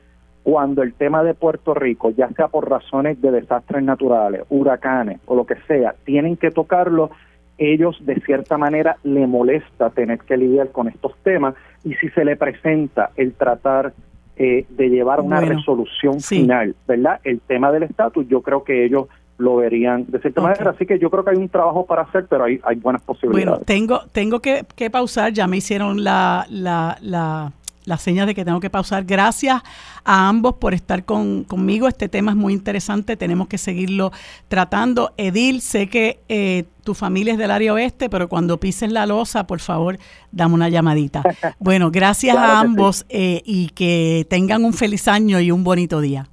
cuando 0.43 0.83
el 0.83 0.95
tema 0.95 1.23
de 1.23 1.35
Puerto 1.35 1.75
Rico, 1.75 2.11
ya 2.11 2.29
sea 2.31 2.49
por 2.49 2.69
razones 2.69 3.21
de 3.21 3.31
desastres 3.31 3.85
naturales, 3.85 4.43
huracanes 4.49 5.21
o 5.27 5.37
lo 5.37 5.47
que 5.47 5.57
sea, 5.69 5.95
tienen 6.05 6.37
que 6.37 6.51
tocarlo, 6.51 7.11
ellos 7.59 7.97
de 8.01 8.21
cierta 8.21 8.59
manera 8.59 8.97
le 9.03 9.27
molesta 9.27 9.91
tener 9.91 10.19
que 10.21 10.37
lidiar 10.37 10.71
con 10.71 10.89
estos 10.89 11.13
temas. 11.23 11.55
Y 11.85 11.95
si 11.95 12.09
se 12.11 12.25
le 12.25 12.37
presenta 12.37 13.11
el 13.17 13.35
tratar 13.35 13.93
eh, 14.37 14.65
de 14.71 14.89
llevar 14.89 15.21
una 15.21 15.41
resolución 15.41 16.21
final, 16.21 16.75
¿verdad? 16.87 17.21
El 17.25 17.41
tema 17.41 17.71
del 17.71 17.85
estatus, 17.85 18.27
yo 18.29 18.41
creo 18.41 18.65
que 18.65 18.85
ellos 18.85 19.07
lo 19.39 19.57
verían 19.57 20.05
de 20.09 20.21
cierta 20.21 20.41
manera, 20.41 20.71
así 20.71 20.87
que 20.87 20.99
yo 20.99 21.11
creo 21.11 21.25
que 21.25 21.31
hay 21.31 21.37
un 21.37 21.49
trabajo 21.49 21.85
para 21.85 22.03
hacer, 22.03 22.27
pero 22.29 22.45
hay, 22.45 22.61
hay 22.63 22.77
buenas 22.77 23.03
posibilidades. 23.03 23.51
Bueno, 23.51 23.65
tengo, 23.65 24.01
tengo 24.13 24.41
que, 24.41 24.65
que 24.77 24.89
pausar, 24.89 25.33
ya 25.33 25.47
me 25.47 25.57
hicieron 25.57 26.05
la, 26.05 26.47
la, 26.49 26.97
la 27.01 27.53
la 27.85 27.99
señas 27.99 28.27
de 28.27 28.35
que 28.35 28.45
tengo 28.45 28.61
que 28.61 28.71
pausar. 28.71 29.05
Gracias 29.05 29.63
a 30.05 30.29
ambos 30.29 30.55
por 30.55 30.75
estar 30.75 31.05
con, 31.05 31.45
conmigo. 31.45 31.89
Este 31.89 32.09
tema 32.09 32.33
es 32.33 32.37
muy 32.37 32.53
interesante, 32.53 33.17
tenemos 33.17 33.49
que 33.49 33.59
seguirlo 33.59 34.13
tratando. 34.49 35.13
Edil, 35.17 35.61
sé 35.61 35.89
que 35.89 36.21
eh, 36.29 36.65
tu 36.85 36.95
familia 36.95 37.33
es 37.33 37.39
del 37.39 37.51
área 37.51 37.73
oeste, 37.73 38.09
pero 38.09 38.29
cuando 38.29 38.59
pises 38.59 38.91
la 38.93 39.07
losa, 39.07 39.47
por 39.47 39.61
favor, 39.61 39.99
dame 40.31 40.55
una 40.55 40.69
llamadita. 40.69 41.23
Bueno, 41.59 41.91
gracias 41.91 42.37
a 42.37 42.61
ambos 42.61 43.05
eh, 43.09 43.43
y 43.45 43.69
que 43.69 44.27
tengan 44.29 44.65
un 44.65 44.73
feliz 44.73 45.07
año 45.07 45.39
y 45.41 45.51
un 45.51 45.65
bonito 45.65 46.01
día. 46.01 46.29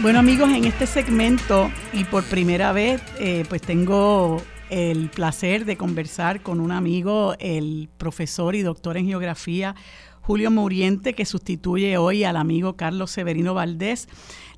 Bueno 0.00 0.18
amigos, 0.18 0.50
en 0.50 0.64
este 0.64 0.86
segmento 0.86 1.70
y 1.92 2.04
por 2.04 2.24
primera 2.24 2.72
vez, 2.72 3.00
eh, 3.18 3.44
pues 3.48 3.62
tengo 3.62 4.42
el 4.70 5.10
placer 5.10 5.64
de 5.64 5.76
conversar 5.76 6.42
con 6.42 6.58
un 6.58 6.72
amigo, 6.72 7.34
el 7.38 7.88
profesor 7.98 8.54
y 8.54 8.62
doctor 8.62 8.96
en 8.96 9.06
geografía 9.06 9.74
Julio 10.22 10.52
Muriente, 10.52 11.14
que 11.14 11.24
sustituye 11.24 11.98
hoy 11.98 12.22
al 12.22 12.36
amigo 12.36 12.74
Carlos 12.76 13.10
Severino 13.10 13.54
Valdés. 13.54 14.08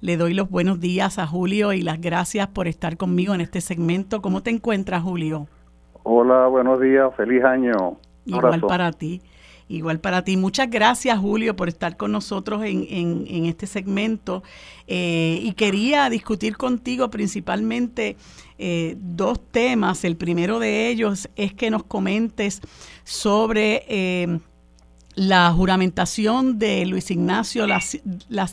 Le 0.03 0.19
doy 0.19 0.35
los 0.35 0.51
buenos 0.51 0.79
días 0.79 1.19
a 1.19 1.27
Julio 1.27 1.73
y 1.73 1.81
las 1.81 2.03
gracias 2.03 2.49
por 2.49 2.69
estar 2.69 2.99
conmigo 2.99 3.35
en 3.35 3.41
este 3.41 3.63
segmento. 3.63 4.21
¿Cómo 4.21 4.43
te 4.43 4.51
encuentras, 4.51 5.03
Julio? 5.03 5.49
Hola, 6.03 6.49
buenos 6.49 6.83
días, 6.83 7.11
feliz 7.17 7.43
año. 7.43 7.97
Igual 8.27 8.61
para 8.61 8.93
ti. 8.93 9.23
Igual 9.67 10.01
para 10.01 10.23
ti. 10.23 10.37
Muchas 10.37 10.69
gracias, 10.69 11.19
Julio, 11.19 11.57
por 11.57 11.69
estar 11.69 11.97
con 11.97 12.13
nosotros 12.13 12.63
en, 12.65 12.87
en, 12.91 13.47
este 13.47 13.67
segmento. 13.67 14.43
Eh, 14.87 15.39
y 15.43 15.55
quería 15.55 16.11
discutir 16.11 16.59
contigo 16.59 17.09
principalmente 17.09 18.19
eh, 18.59 18.97
dos 18.99 19.41
temas. 19.51 20.05
El 20.05 20.17
primero 20.19 20.59
de 20.59 20.89
ellos 20.89 21.31
es 21.37 21.55
que 21.55 21.71
nos 21.71 21.85
comentes 21.85 22.61
sobre 23.05 23.85
eh, 23.89 24.39
la 25.15 25.53
juramentación 25.53 26.59
de 26.59 26.85
Luis 26.87 27.11
Ignacio 27.11 27.67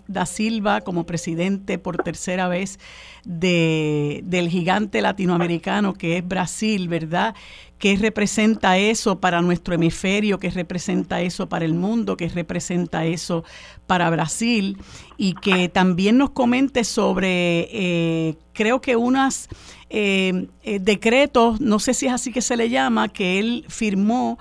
da 0.07 0.25
Silva 0.25 0.81
como 0.81 1.05
presidente 1.05 1.77
por 1.77 1.97
tercera 1.97 2.47
vez 2.47 2.79
de, 3.25 4.21
del 4.25 4.49
gigante 4.49 5.01
latinoamericano 5.01 5.93
que 5.93 6.17
es 6.17 6.27
Brasil, 6.27 6.88
¿verdad? 6.88 7.35
¿Qué 7.81 7.97
representa 7.97 8.77
eso 8.77 9.19
para 9.19 9.41
nuestro 9.41 9.73
hemisferio? 9.73 10.37
¿Qué 10.37 10.51
representa 10.51 11.19
eso 11.21 11.49
para 11.49 11.65
el 11.65 11.73
mundo? 11.73 12.15
¿Qué 12.15 12.29
representa 12.29 13.05
eso 13.05 13.43
para 13.87 14.07
Brasil? 14.11 14.77
Y 15.17 15.33
que 15.33 15.67
también 15.67 16.19
nos 16.19 16.29
comente 16.29 16.83
sobre, 16.83 17.67
eh, 17.71 18.35
creo 18.53 18.81
que 18.81 18.95
unos 18.95 19.47
eh, 19.89 20.45
eh, 20.61 20.77
decretos, 20.79 21.59
no 21.59 21.79
sé 21.79 21.95
si 21.95 22.05
es 22.05 22.13
así 22.13 22.31
que 22.31 22.43
se 22.43 22.55
le 22.55 22.69
llama, 22.69 23.09
que 23.09 23.39
él 23.39 23.65
firmó 23.67 24.37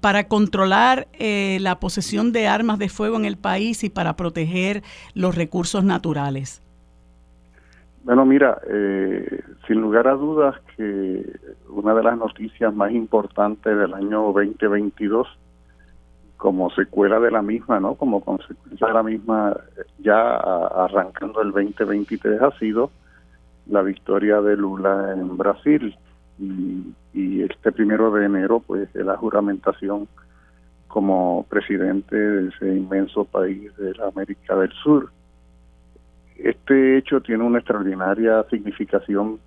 para 0.00 0.28
controlar 0.28 1.08
la 1.18 1.80
posesión 1.80 2.32
de 2.32 2.46
armas 2.46 2.78
de 2.78 2.90
fuego 2.90 3.16
en 3.16 3.24
el 3.24 3.38
país 3.38 3.84
y 3.84 3.88
para 3.88 4.16
proteger 4.16 4.82
los 5.14 5.34
recursos 5.34 5.82
naturales. 5.82 6.60
Bueno, 8.02 8.24
mira, 8.24 8.58
eh, 8.66 9.42
sin 9.66 9.80
lugar 9.80 10.08
a 10.08 10.14
dudas 10.14 10.56
que 10.76 11.38
una 11.68 11.94
de 11.94 12.02
las 12.02 12.16
noticias 12.16 12.74
más 12.74 12.92
importantes 12.92 13.76
del 13.76 13.92
año 13.92 14.32
2022, 14.32 15.28
como 16.38 16.70
secuela 16.70 17.20
de 17.20 17.30
la 17.30 17.42
misma, 17.42 17.78
¿no? 17.78 17.96
Como 17.96 18.22
consecuencia 18.22 18.86
de 18.86 18.94
la 18.94 19.02
misma, 19.02 19.54
ya 19.98 20.36
arrancando 20.36 21.42
el 21.42 21.52
2023 21.52 22.40
ha 22.40 22.58
sido 22.58 22.90
la 23.66 23.82
victoria 23.82 24.40
de 24.40 24.56
Lula 24.56 25.12
en 25.12 25.36
Brasil 25.36 25.94
y, 26.38 26.94
y 27.12 27.42
este 27.42 27.70
primero 27.70 28.10
de 28.10 28.24
enero, 28.24 28.60
pues, 28.66 28.88
la 28.94 29.18
juramentación 29.18 30.08
como 30.88 31.44
presidente 31.50 32.16
de 32.16 32.48
ese 32.48 32.66
inmenso 32.76 33.26
país 33.26 33.76
de 33.76 33.94
la 33.94 34.08
América 34.08 34.56
del 34.56 34.72
Sur 34.82 35.10
este 36.44 36.98
hecho 36.98 37.20
tiene 37.20 37.44
una 37.44 37.58
extraordinaria 37.58 38.44
significación 38.50 39.38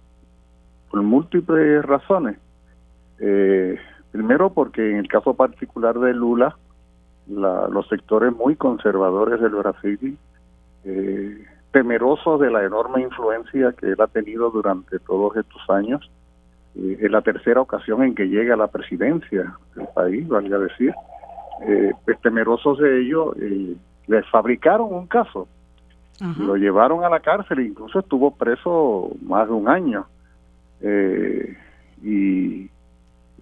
por 0.90 1.02
múltiples 1.02 1.84
razones. 1.84 2.38
Eh, 3.20 3.78
primero 4.12 4.52
porque 4.52 4.92
en 4.92 4.98
el 4.98 5.08
caso 5.08 5.34
particular 5.34 5.98
de 6.00 6.14
Lula, 6.14 6.58
los 7.28 7.88
sectores 7.88 8.34
muy 8.34 8.56
conservadores 8.56 9.40
del 9.40 9.56
Brasil, 9.56 10.18
eh, 10.84 11.46
temerosos 11.72 12.40
de 12.40 12.52
la 12.52 12.64
enorme 12.64 13.02
influencia 13.02 13.74
que 13.74 13.88
él 13.88 14.02
ha 14.02 14.08
tenido 14.08 14.52
durante 14.52 15.00
todos 15.00 15.36
estos 15.38 15.62
años, 15.70 16.10
eh, 16.76 16.98
es 17.02 17.12
la 17.12 17.22
tercera 17.22 17.62
ocasión 17.62 18.04
en 18.04 18.16
que 18.16 18.28
llega 18.28 18.54
a 18.54 18.58
la 18.58 18.68
presidencia 18.68 19.58
del 19.76 19.88
país, 19.94 20.28
valga 20.28 20.58
decir, 20.60 20.94
eh, 21.68 21.92
pues 22.06 22.20
temerosos 22.22 22.80
de 22.80 23.02
ello, 23.02 23.36
eh, 23.40 23.76
le 24.08 24.24
fabricaron 24.24 24.94
un 24.94 25.08
caso, 25.08 25.48
lo 26.20 26.56
llevaron 26.56 27.04
a 27.04 27.10
la 27.10 27.20
cárcel, 27.20 27.60
incluso 27.60 28.00
estuvo 28.00 28.36
preso 28.36 29.12
más 29.22 29.48
de 29.48 29.54
un 29.54 29.68
año. 29.68 30.06
Eh, 30.82 31.58
y 32.04 32.70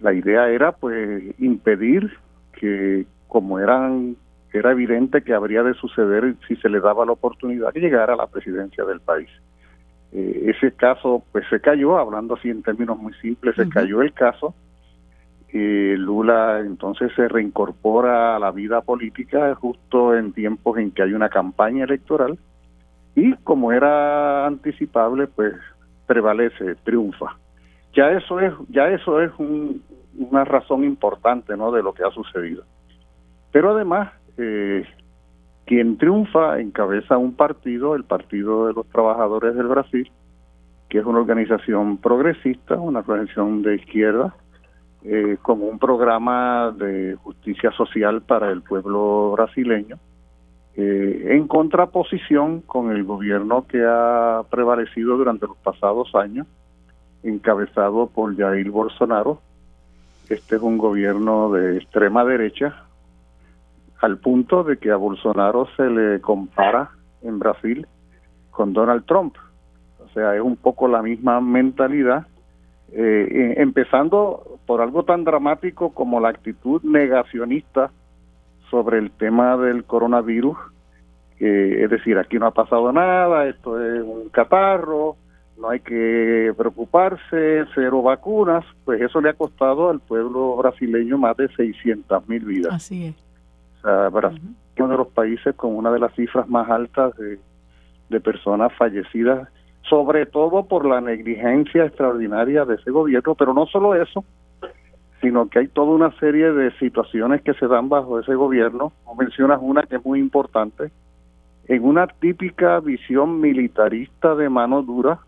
la 0.00 0.12
idea 0.12 0.48
era 0.48 0.72
pues 0.72 1.34
impedir 1.38 2.10
que 2.52 3.06
como 3.28 3.58
eran 3.58 4.16
era 4.52 4.72
evidente 4.72 5.22
que 5.22 5.32
habría 5.32 5.62
de 5.62 5.74
suceder 5.74 6.34
si 6.46 6.56
se 6.56 6.68
le 6.68 6.80
daba 6.80 7.06
la 7.06 7.12
oportunidad 7.12 7.72
que 7.72 7.80
llegara 7.80 8.12
a 8.12 8.16
la 8.16 8.26
presidencia 8.26 8.84
del 8.84 9.00
país. 9.00 9.30
Eh, 10.12 10.52
ese 10.54 10.72
caso 10.72 11.22
pues 11.32 11.46
se 11.48 11.60
cayó, 11.60 11.96
hablando 11.96 12.34
así 12.34 12.50
en 12.50 12.62
términos 12.62 12.98
muy 12.98 13.14
simples, 13.14 13.56
se 13.56 13.68
cayó 13.68 14.02
el 14.02 14.12
caso. 14.12 14.54
Eh, 15.54 15.96
Lula 15.98 16.60
entonces 16.60 17.12
se 17.14 17.28
reincorpora 17.28 18.36
a 18.36 18.38
la 18.38 18.50
vida 18.50 18.82
política 18.82 19.54
justo 19.54 20.14
en 20.14 20.32
tiempos 20.32 20.78
en 20.78 20.90
que 20.90 21.02
hay 21.02 21.12
una 21.12 21.28
campaña 21.28 21.84
electoral 21.84 22.38
y 23.14 23.34
como 23.44 23.72
era 23.72 24.46
anticipable 24.46 25.26
pues 25.26 25.54
prevalece, 26.06 26.74
triunfa. 26.84 27.36
Ya 27.94 28.10
eso 28.10 28.40
es, 28.40 28.52
ya 28.68 28.88
eso 28.88 29.20
es 29.20 29.30
una 29.38 30.44
razón 30.44 30.84
importante 30.84 31.56
¿no? 31.56 31.72
de 31.72 31.82
lo 31.82 31.92
que 31.92 32.04
ha 32.04 32.10
sucedido. 32.10 32.64
Pero 33.50 33.72
además, 33.72 34.12
eh, 34.38 34.86
quien 35.66 35.98
triunfa 35.98 36.58
encabeza 36.60 37.18
un 37.18 37.34
partido, 37.34 37.94
el 37.94 38.04
Partido 38.04 38.66
de 38.66 38.72
los 38.72 38.86
Trabajadores 38.88 39.54
del 39.54 39.68
Brasil, 39.68 40.10
que 40.88 40.98
es 40.98 41.04
una 41.04 41.20
organización 41.20 41.98
progresista, 41.98 42.74
una 42.74 43.00
organización 43.00 43.62
de 43.62 43.76
izquierda, 43.76 44.34
eh, 45.04 45.36
como 45.42 45.66
un 45.66 45.78
programa 45.78 46.72
de 46.76 47.16
justicia 47.16 47.72
social 47.72 48.22
para 48.22 48.50
el 48.50 48.62
pueblo 48.62 49.32
brasileño, 49.32 49.98
eh, 50.74 51.34
en 51.36 51.48
contraposición 51.48 52.62
con 52.62 52.92
el 52.92 53.04
gobierno 53.04 53.66
que 53.66 53.84
ha 53.86 54.42
prevalecido 54.50 55.18
durante 55.18 55.46
los 55.46 55.56
pasados 55.58 56.14
años, 56.14 56.46
encabezado 57.22 58.06
por 58.06 58.34
Jair 58.36 58.70
Bolsonaro. 58.70 59.40
Este 60.30 60.56
es 60.56 60.62
un 60.62 60.78
gobierno 60.78 61.52
de 61.52 61.76
extrema 61.76 62.24
derecha, 62.24 62.86
al 64.00 64.18
punto 64.18 64.64
de 64.64 64.78
que 64.78 64.90
a 64.90 64.96
Bolsonaro 64.96 65.68
se 65.76 65.90
le 65.90 66.20
compara 66.22 66.90
en 67.20 67.38
Brasil 67.38 67.86
con 68.50 68.72
Donald 68.72 69.04
Trump. 69.04 69.36
O 69.98 70.08
sea, 70.14 70.34
es 70.34 70.40
un 70.40 70.56
poco 70.56 70.88
la 70.88 71.02
misma 71.02 71.40
mentalidad, 71.42 72.26
eh, 72.92 73.54
empezando 73.58 74.58
por 74.66 74.80
algo 74.80 75.04
tan 75.04 75.24
dramático 75.24 75.90
como 75.92 76.18
la 76.18 76.30
actitud 76.30 76.82
negacionista 76.82 77.90
sobre 78.72 78.98
el 78.98 79.10
tema 79.10 79.58
del 79.58 79.84
coronavirus, 79.84 80.56
es 81.38 81.90
decir, 81.90 82.16
aquí 82.16 82.38
no 82.38 82.46
ha 82.46 82.52
pasado 82.52 82.90
nada, 82.90 83.46
esto 83.46 83.78
es 83.78 84.02
un 84.02 84.30
catarro, 84.30 85.16
no 85.58 85.68
hay 85.68 85.80
que 85.80 86.54
preocuparse, 86.56 87.66
cero 87.74 88.00
vacunas, 88.00 88.64
pues 88.86 89.02
eso 89.02 89.20
le 89.20 89.28
ha 89.28 89.34
costado 89.34 89.90
al 89.90 90.00
pueblo 90.00 90.56
brasileño 90.56 91.18
más 91.18 91.36
de 91.36 91.48
600 91.48 92.28
mil 92.28 92.44
vidas. 92.46 92.72
Así 92.72 93.06
es. 93.06 93.14
O 93.78 93.82
sea, 93.82 94.08
Brasil 94.08 94.56
es 94.74 94.80
uno 94.80 94.92
de 94.92 94.96
los 94.96 95.08
países 95.08 95.54
con 95.54 95.76
una 95.76 95.90
de 95.90 95.98
las 95.98 96.14
cifras 96.14 96.48
más 96.48 96.70
altas 96.70 97.14
de, 97.16 97.38
de 98.08 98.20
personas 98.20 98.72
fallecidas, 98.78 99.48
sobre 99.82 100.24
todo 100.24 100.64
por 100.64 100.86
la 100.86 101.02
negligencia 101.02 101.84
extraordinaria 101.84 102.64
de 102.64 102.76
ese 102.76 102.90
gobierno, 102.90 103.34
pero 103.34 103.52
no 103.52 103.66
solo 103.66 103.94
eso, 103.94 104.24
sino 105.22 105.48
que 105.48 105.60
hay 105.60 105.68
toda 105.68 105.92
una 105.92 106.10
serie 106.18 106.52
de 106.52 106.72
situaciones 106.78 107.40
que 107.42 107.54
se 107.54 107.68
dan 107.68 107.88
bajo 107.88 108.18
ese 108.18 108.34
gobierno. 108.34 108.92
O 109.04 109.14
mencionas 109.14 109.60
una 109.62 109.84
que 109.84 109.96
es 109.96 110.04
muy 110.04 110.18
importante, 110.18 110.90
en 111.68 111.84
una 111.84 112.08
típica 112.08 112.80
visión 112.80 113.40
militarista 113.40 114.34
de 114.34 114.48
mano 114.48 114.82
dura, 114.82 115.20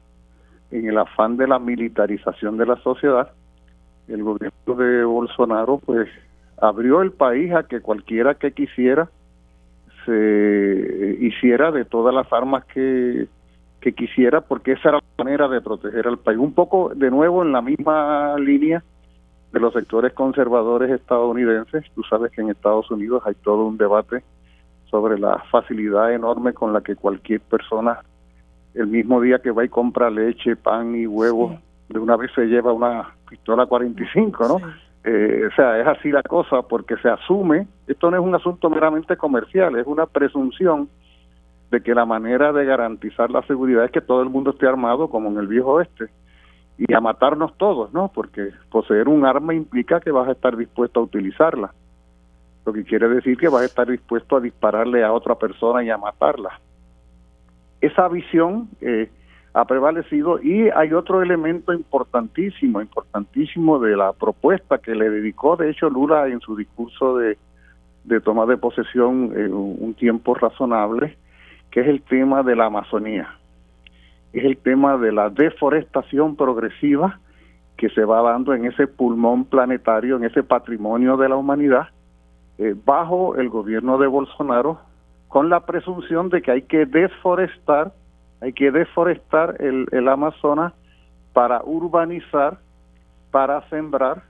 en 0.73 0.89
el 0.89 0.99
afán 0.99 1.37
de 1.37 1.47
la 1.47 1.61
militarización 1.61 2.59
de 2.59 2.67
la 2.67 2.77
sociedad, 2.77 3.31
el 4.09 4.23
gobierno 4.25 4.75
de 4.75 5.05
Bolsonaro 5.05 5.79
pues 5.79 6.09
abrió 6.61 7.01
el 7.01 7.13
país 7.13 7.53
a 7.55 7.63
que 7.63 7.81
cualquiera 7.81 8.35
que 8.35 8.53
quisiera 8.53 9.09
se 10.05 11.17
hiciera 11.21 11.71
de 11.71 11.85
todas 11.85 12.15
las 12.15 12.31
armas 12.33 12.65
que 12.67 13.29
quisiera, 13.97 14.41
porque 14.41 14.73
esa 14.73 14.91
era 14.91 14.99
la 14.99 15.25
manera 15.25 15.49
de 15.49 15.61
proteger 15.61 16.07
al 16.09 16.19
país. 16.19 16.39
Un 16.39 16.53
poco 16.53 16.91
de 16.95 17.11
nuevo 17.11 17.43
en 17.43 17.53
la 17.53 17.63
misma 17.63 18.37
línea 18.39 18.83
de 19.55 19.61
los 19.61 19.73
sectores 19.73 20.13
conservadores 20.13 20.91
estadounidenses. 20.91 21.85
Tú 21.95 22.03
sabes 22.03 22.33
que 22.33 22.41
en 22.41 22.51
Estados 22.51 22.91
Unidos 22.91 23.23
hay 23.25 23.35
todo 23.37 23.65
un 23.67 23.79
debate 23.79 24.25
sobre 24.91 25.17
la 25.17 25.39
facilidad 25.49 26.13
enorme 26.13 26.53
con 26.53 26.73
la 26.73 26.81
que 26.81 26.97
cualquier 26.97 27.41
persona 27.41 28.01
el 28.75 28.89
mismo 28.89 29.21
día 29.21 29.39
que 29.39 29.53
va 29.53 29.65
y 29.65 29.69
compra 29.69 30.11
leche, 30.11 30.57
pan 30.57 30.97
y 30.97 31.07
huevos, 31.07 31.55
de 31.89 32.01
una 32.01 32.17
vez 32.17 32.33
se 32.35 32.47
lleva 32.47 32.73
una 32.73 33.15
pistola 33.31 33.67
45, 33.67 34.49
¿no? 34.49 34.57
Eh, 35.05 35.49
o 35.49 35.55
sea, 35.55 35.79
es 35.79 35.87
así 35.87 36.11
la 36.11 36.25
cosa 36.25 36.63
porque 36.63 36.97
se 36.97 37.09
asume, 37.09 37.69
esto 37.87 38.11
no 38.11 38.17
es 38.17 38.25
un 38.25 38.35
asunto 38.35 38.69
meramente 38.69 39.17
comercial, 39.17 39.77
es 39.77 39.87
una 39.87 40.07
presunción 40.07 40.89
de 41.71 41.81
que 41.81 41.95
la 41.95 42.07
manera 42.07 42.53
de 42.53 42.65
garantizar 42.65 43.31
la 43.31 43.43
seguridad 43.43 43.85
es 43.85 43.93
que 43.93 44.01
todo 44.01 44.23
el 44.23 44.31
mundo 44.31 44.51
esté 44.51 44.67
armado 44.67 45.09
como 45.09 45.29
en 45.29 45.39
el 45.39 45.47
viejo 45.47 45.75
oeste 45.75 46.11
y 46.79 46.93
a 46.93 47.01
matarnos 47.01 47.57
todos, 47.57 47.93
¿no? 47.93 48.11
Porque 48.13 48.51
poseer 48.71 49.09
un 49.09 49.25
arma 49.25 49.55
implica 49.55 50.01
que 50.01 50.11
vas 50.11 50.29
a 50.29 50.33
estar 50.33 50.57
dispuesto 50.57 51.01
a 51.01 51.05
utilizarla, 51.05 51.73
lo 52.67 52.73
que 52.73 52.85
quiere 52.85 53.09
decir 53.09 53.37
que 53.37 53.49
vas 53.49 53.63
a 53.63 53.67
estar 53.67 53.89
dispuesto 53.89 54.37
a 54.37 54.41
dispararle 54.41 55.05
a 55.05 55.13
otra 55.13 55.37
persona 55.37 55.85
y 55.85 55.91
a 55.91 55.99
matarla. 55.99 56.61
Esa 57.81 58.09
visión 58.09 58.69
eh, 58.81 59.11
ha 59.53 59.65
prevalecido 59.67 60.41
y 60.43 60.71
hay 60.71 60.93
otro 60.95 61.23
elemento 61.23 61.73
importantísimo, 61.73 62.81
importantísimo 62.81 63.79
de 63.79 63.97
la 63.97 64.13
propuesta 64.13 64.79
que 64.79 64.95
le 64.95 65.11
dedicó, 65.11 65.57
de 65.57 65.71
hecho, 65.71 65.89
Lula 65.91 66.27
en 66.27 66.41
su 66.41 66.57
discurso 66.57 67.19
de, 67.19 67.39
de 68.05 68.21
toma 68.21 68.47
de 68.47 68.57
posesión 68.57 69.33
un 69.53 69.95
tiempo 69.95 70.35
razonable, 70.35 71.17
que 71.71 71.83
es 71.83 71.87
el 71.87 72.03
tema 72.03 72.43
de 72.43 72.57
la 72.57 72.67
Amazonía 72.67 73.29
es 74.35 74.45
el 74.45 74.57
tema 74.57 74.99
de 74.99 75.13
la 75.13 75.31
deforestación 75.31 76.37
progresiva 76.37 77.21
que 77.77 77.89
se 77.91 78.05
va 78.05 78.21
dando 78.23 78.53
en 78.53 78.67
ese 78.67 78.87
pulmón 78.87 79.45
planetario, 79.45 80.17
en 80.17 80.25
ese 80.25 80.43
patrimonio 80.43 81.17
de 81.17 81.29
la 81.29 81.37
humanidad, 81.37 81.89
eh, 82.59 82.75
bajo 82.85 83.37
el 83.37 83.49
gobierno 83.49 83.97
de 83.99 84.07
Bolsonaro, 84.07 84.81
con 85.29 85.49
la 85.49 85.61
presunción 85.61 86.29
de 86.31 86.43
que 86.43 86.51
hay 86.51 86.63
que 86.63 86.85
desforestar, 86.87 87.93
hay 88.41 88.53
que 88.53 88.71
deforestar 88.71 89.57
el, 89.61 89.87
el 89.91 90.09
Amazonas 90.09 90.73
para 91.33 91.63
urbanizar, 91.65 92.59
para 93.31 93.69
sembrar, 93.69 94.23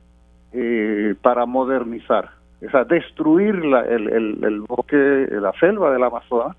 eh, 0.53 1.15
para 1.23 1.45
modernizar. 1.47 2.31
O 2.67 2.71
sea, 2.71 2.85
destruir 2.85 3.63
la, 3.65 3.83
el, 3.83 4.09
el, 4.09 4.45
el, 4.45 4.61
bosque, 4.61 5.29
la 5.31 5.53
selva 5.61 5.93
del 5.93 6.05
Amazonas, 6.05 6.57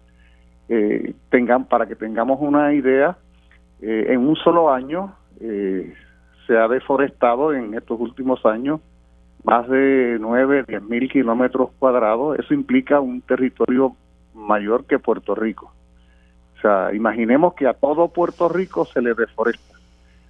eh, 0.70 1.14
tengan, 1.30 1.66
para 1.66 1.88
que 1.88 1.96
tengamos 1.96 2.40
una 2.42 2.74
idea, 2.74 3.18
eh, 3.82 4.08
en 4.10 4.28
un 4.28 4.36
solo 4.36 4.72
año 4.72 5.16
eh, 5.40 5.94
se 6.48 6.58
ha 6.58 6.68
deforestado 6.68 7.54
en 7.54 7.74
estos 7.74 8.00
últimos 8.00 8.46
años 8.46 8.80
más 9.44 9.68
de 9.70 10.18
9, 10.20 10.66
10 10.68 10.84
mil 10.84 11.10
kilómetros 11.10 11.72
cuadrados. 11.78 12.40
Eso 12.40 12.54
implica 12.54 13.00
un 13.00 13.22
territorio 13.22 13.96
mayor 14.34 14.86
que 14.86 14.98
Puerto 14.98 15.36
Rico. 15.36 15.72
O 16.58 16.62
sea, 16.62 16.94
imaginemos 16.94 17.54
que 17.54 17.68
a 17.68 17.74
todo 17.74 18.08
Puerto 18.08 18.50
Rico 18.50 18.86
se 18.86 19.02
le 19.02 19.14
deforesta. 19.14 19.76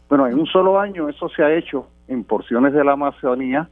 Bueno, 0.10 0.28
en 0.28 0.38
un 0.38 0.48
solo 0.48 0.80
año 0.80 1.08
eso 1.08 1.30
se 1.30 1.44
ha 1.44 1.54
hecho 1.54 1.88
en 2.08 2.24
porciones 2.24 2.74
de 2.74 2.84
la 2.84 2.94
Amazonía 2.94 3.70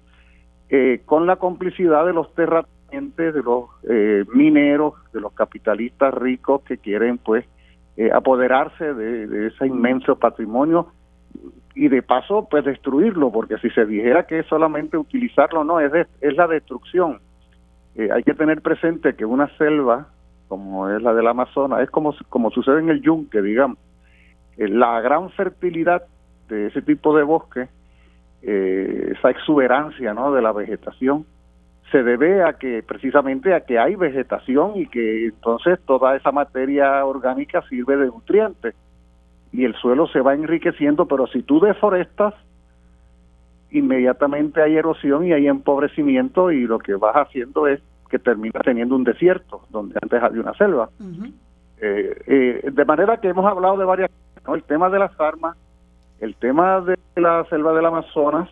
eh, 0.69 1.01
con 1.05 1.27
la 1.27 1.35
complicidad 1.35 2.05
de 2.05 2.13
los 2.13 2.33
terratenientes, 2.33 3.33
de 3.33 3.43
los 3.43 3.69
mineros, 4.33 4.93
de 5.11 5.19
los 5.19 5.33
capitalistas 5.33 6.13
ricos 6.13 6.61
que 6.61 6.77
quieren 6.77 7.17
pues 7.17 7.45
eh, 7.97 8.09
apoderarse 8.11 8.93
de, 8.93 9.47
ese 9.47 9.67
inmenso 9.67 10.17
patrimonio 10.17 10.87
y 11.75 11.87
de 11.87 12.01
paso 12.01 12.47
pues 12.49 12.65
destruirlo 12.65 13.31
porque 13.31 13.57
si 13.57 13.69
se 13.71 13.85
dijera 13.85 14.27
que 14.27 14.43
solamente 14.43 14.97
utilizarlo 14.97 15.63
no 15.63 15.79
es 15.79 15.91
es 16.21 16.35
la 16.35 16.47
destrucción 16.47 17.19
eh, 17.95 18.09
hay 18.11 18.23
que 18.23 18.33
tener 18.33 18.61
presente 18.61 19.15
que 19.15 19.25
una 19.25 19.47
selva 19.57 20.07
como 20.47 20.89
es 20.89 21.01
la 21.01 21.13
del 21.13 21.27
Amazonas 21.27 21.81
es 21.81 21.89
como 21.89 22.13
como 22.29 22.51
sucede 22.51 22.79
en 22.79 22.89
el 22.89 23.01
yunque 23.01 23.41
digamos 23.41 23.79
eh, 24.57 24.67
la 24.67 25.01
gran 25.01 25.29
fertilidad 25.31 26.03
de 26.49 26.67
ese 26.67 26.81
tipo 26.81 27.15
de 27.15 27.23
bosque, 27.23 27.67
eh, 28.41 29.13
esa 29.17 29.29
exuberancia 29.29 30.13
¿no? 30.13 30.31
de 30.33 30.41
la 30.41 30.51
vegetación, 30.51 31.25
se 31.93 32.01
debe 32.01 32.41
a 32.41 32.53
que 32.53 32.81
precisamente 32.81 33.53
a 33.53 33.61
que 33.61 33.77
hay 33.77 33.95
vegetación 33.95 34.71
y 34.73 34.87
que 34.87 35.27
entonces 35.27 35.79
toda 35.85 36.15
esa 36.15 36.31
materia 36.31 37.05
orgánica 37.05 37.61
sirve 37.69 37.97
de 37.97 38.07
nutriente 38.07 38.73
y 39.51 39.63
el 39.63 39.75
suelo 39.75 40.07
se 40.07 40.19
va 40.19 40.33
enriqueciendo, 40.33 41.05
pero 41.05 41.27
si 41.27 41.43
tú 41.43 41.59
deforestas, 41.59 42.33
inmediatamente 43.69 44.63
hay 44.63 44.75
erosión 44.75 45.27
y 45.27 45.33
hay 45.33 45.47
empobrecimiento 45.47 46.51
y 46.51 46.65
lo 46.65 46.79
que 46.79 46.95
vas 46.95 47.15
haciendo 47.15 47.67
es 47.67 47.79
que 48.09 48.17
termina 48.17 48.59
teniendo 48.61 48.95
un 48.95 49.03
desierto 49.03 49.61
donde 49.69 49.99
antes 50.01 50.23
había 50.23 50.41
una 50.41 50.55
selva. 50.55 50.89
Eh, 51.79 52.23
eh, 52.25 52.71
de 52.71 52.85
manera 52.85 53.17
que 53.17 53.27
hemos 53.27 53.45
hablado 53.45 53.77
de 53.77 53.85
varias 53.85 54.09
¿no? 54.47 54.55
el 54.55 54.63
tema 54.63 54.89
de 54.89 54.97
las 54.97 55.19
armas, 55.19 55.55
el 56.19 56.33
tema 56.37 56.81
de 56.81 56.97
la 57.17 57.45
selva 57.51 57.71
del 57.73 57.85
Amazonas, 57.85 58.49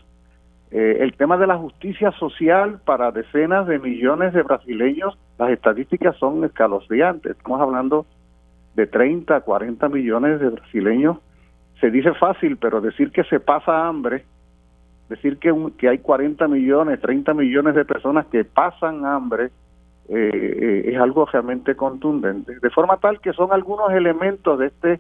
eh, 0.72 0.98
el 1.02 1.14
tema 1.14 1.38
de 1.38 1.48
la 1.48 1.57
justicia 1.57 2.11
social 2.14 2.80
para 2.85 3.11
decenas 3.11 3.68
de 3.68 3.80
millones 3.80 4.34
de 4.34 4.43
brasileños, 4.43 5.18
las 5.38 5.49
estadísticas 5.52 6.15
son 6.18 6.43
escalofriantes. 6.43 7.35
Estamos 7.38 7.61
hablando 7.61 8.06
de 8.76 8.88
30, 8.88 9.41
40 9.41 9.89
millones 9.89 10.39
de 10.39 10.49
brasileños. 10.49 11.18
Se 11.80 11.91
dice 11.91 12.14
fácil, 12.14 12.57
pero 12.57 12.80
decir 12.80 13.11
que 13.11 13.23
se 13.26 13.39
pasa 13.39 13.88
hambre 13.88 14.23
decir 15.11 15.38
que, 15.38 15.53
que 15.77 15.89
hay 15.89 15.99
40 15.99 16.48
millones, 16.48 17.02
30 17.02 17.34
millones 17.34 17.76
de 17.76 17.85
personas 17.85 18.26
que 18.27 18.45
pasan 18.45 19.06
hambre 19.06 19.52
eh, 20.10 20.30
eh, 20.34 20.84
es 20.85 20.98
algo 20.98 21.26
realmente 21.26 21.76
contundente. 21.76 22.60
De 22.60 22.69
forma 22.69 22.98
tal 22.98 23.19
que 23.19 23.34
son 23.34 23.52
algunos 23.52 23.91
elementos 23.91 24.57
de 24.57 24.68
este, 24.68 24.99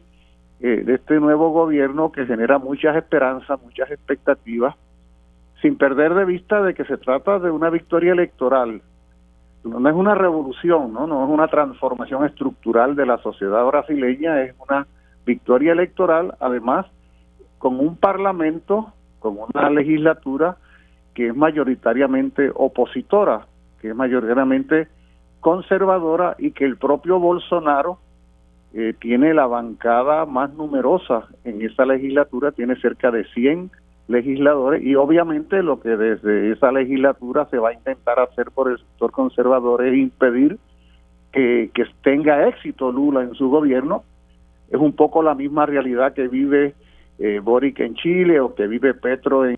eh, 0.59 0.83
de 0.85 0.95
este 0.95 1.19
nuevo 1.19 1.51
gobierno 1.51 2.11
que 2.11 2.25
genera 2.25 2.59
muchas 2.59 2.95
esperanzas, 2.97 3.59
muchas 3.61 3.89
expectativas, 3.89 4.75
sin 5.61 5.77
perder 5.77 6.13
de 6.13 6.25
vista 6.25 6.61
de 6.61 6.73
que 6.73 6.85
se 6.85 6.97
trata 6.97 7.39
de 7.39 7.51
una 7.51 7.69
victoria 7.69 8.13
electoral. 8.13 8.81
No 9.63 9.87
es 9.87 9.95
una 9.95 10.15
revolución, 10.15 10.91
¿no? 10.91 11.05
no 11.05 11.23
es 11.23 11.29
una 11.29 11.47
transformación 11.47 12.25
estructural 12.25 12.95
de 12.95 13.05
la 13.05 13.19
sociedad 13.19 13.63
brasileña, 13.65 14.41
es 14.41 14.55
una 14.67 14.87
victoria 15.25 15.73
electoral, 15.73 16.33
además, 16.39 16.87
con 17.59 17.79
un 17.79 17.95
parlamento 17.95 18.91
con 19.19 19.37
una 19.53 19.69
legislatura 19.69 20.57
que 21.13 21.27
es 21.27 21.35
mayoritariamente 21.35 22.51
opositora, 22.55 23.45
que 23.79 23.89
es 23.89 23.95
mayoritariamente 23.95 24.87
conservadora 25.39 26.35
y 26.39 26.51
que 26.51 26.65
el 26.65 26.77
propio 26.77 27.19
Bolsonaro 27.19 27.99
eh, 28.73 28.93
tiene 28.99 29.33
la 29.33 29.45
bancada 29.45 30.25
más 30.25 30.51
numerosa 30.53 31.27
en 31.43 31.61
esa 31.61 31.85
legislatura, 31.85 32.51
tiene 32.51 32.75
cerca 32.77 33.11
de 33.11 33.25
100 33.25 33.69
legisladores 34.07 34.83
y 34.83 34.95
obviamente 34.95 35.63
lo 35.63 35.79
que 35.79 35.89
desde 35.89 36.51
esa 36.51 36.71
legislatura 36.71 37.45
se 37.45 37.57
va 37.57 37.69
a 37.69 37.73
intentar 37.73 38.19
hacer 38.19 38.51
por 38.51 38.69
el 38.69 38.77
sector 38.77 39.11
conservador 39.11 39.85
es 39.85 39.97
impedir 39.97 40.57
que, 41.31 41.71
que 41.73 41.85
tenga 42.03 42.47
éxito 42.47 42.91
Lula 42.91 43.21
en 43.21 43.33
su 43.35 43.49
gobierno. 43.49 44.03
Es 44.69 44.79
un 44.79 44.93
poco 44.93 45.23
la 45.23 45.33
misma 45.33 45.65
realidad 45.65 46.13
que 46.13 46.27
vive 46.27 46.73
eh, 47.19 47.39
Boric 47.39 47.79
en 47.79 47.95
Chile 47.95 48.39
o 48.39 48.55
que 48.55 48.67
vive 48.67 48.93
Petro 48.93 49.45
en 49.45 49.55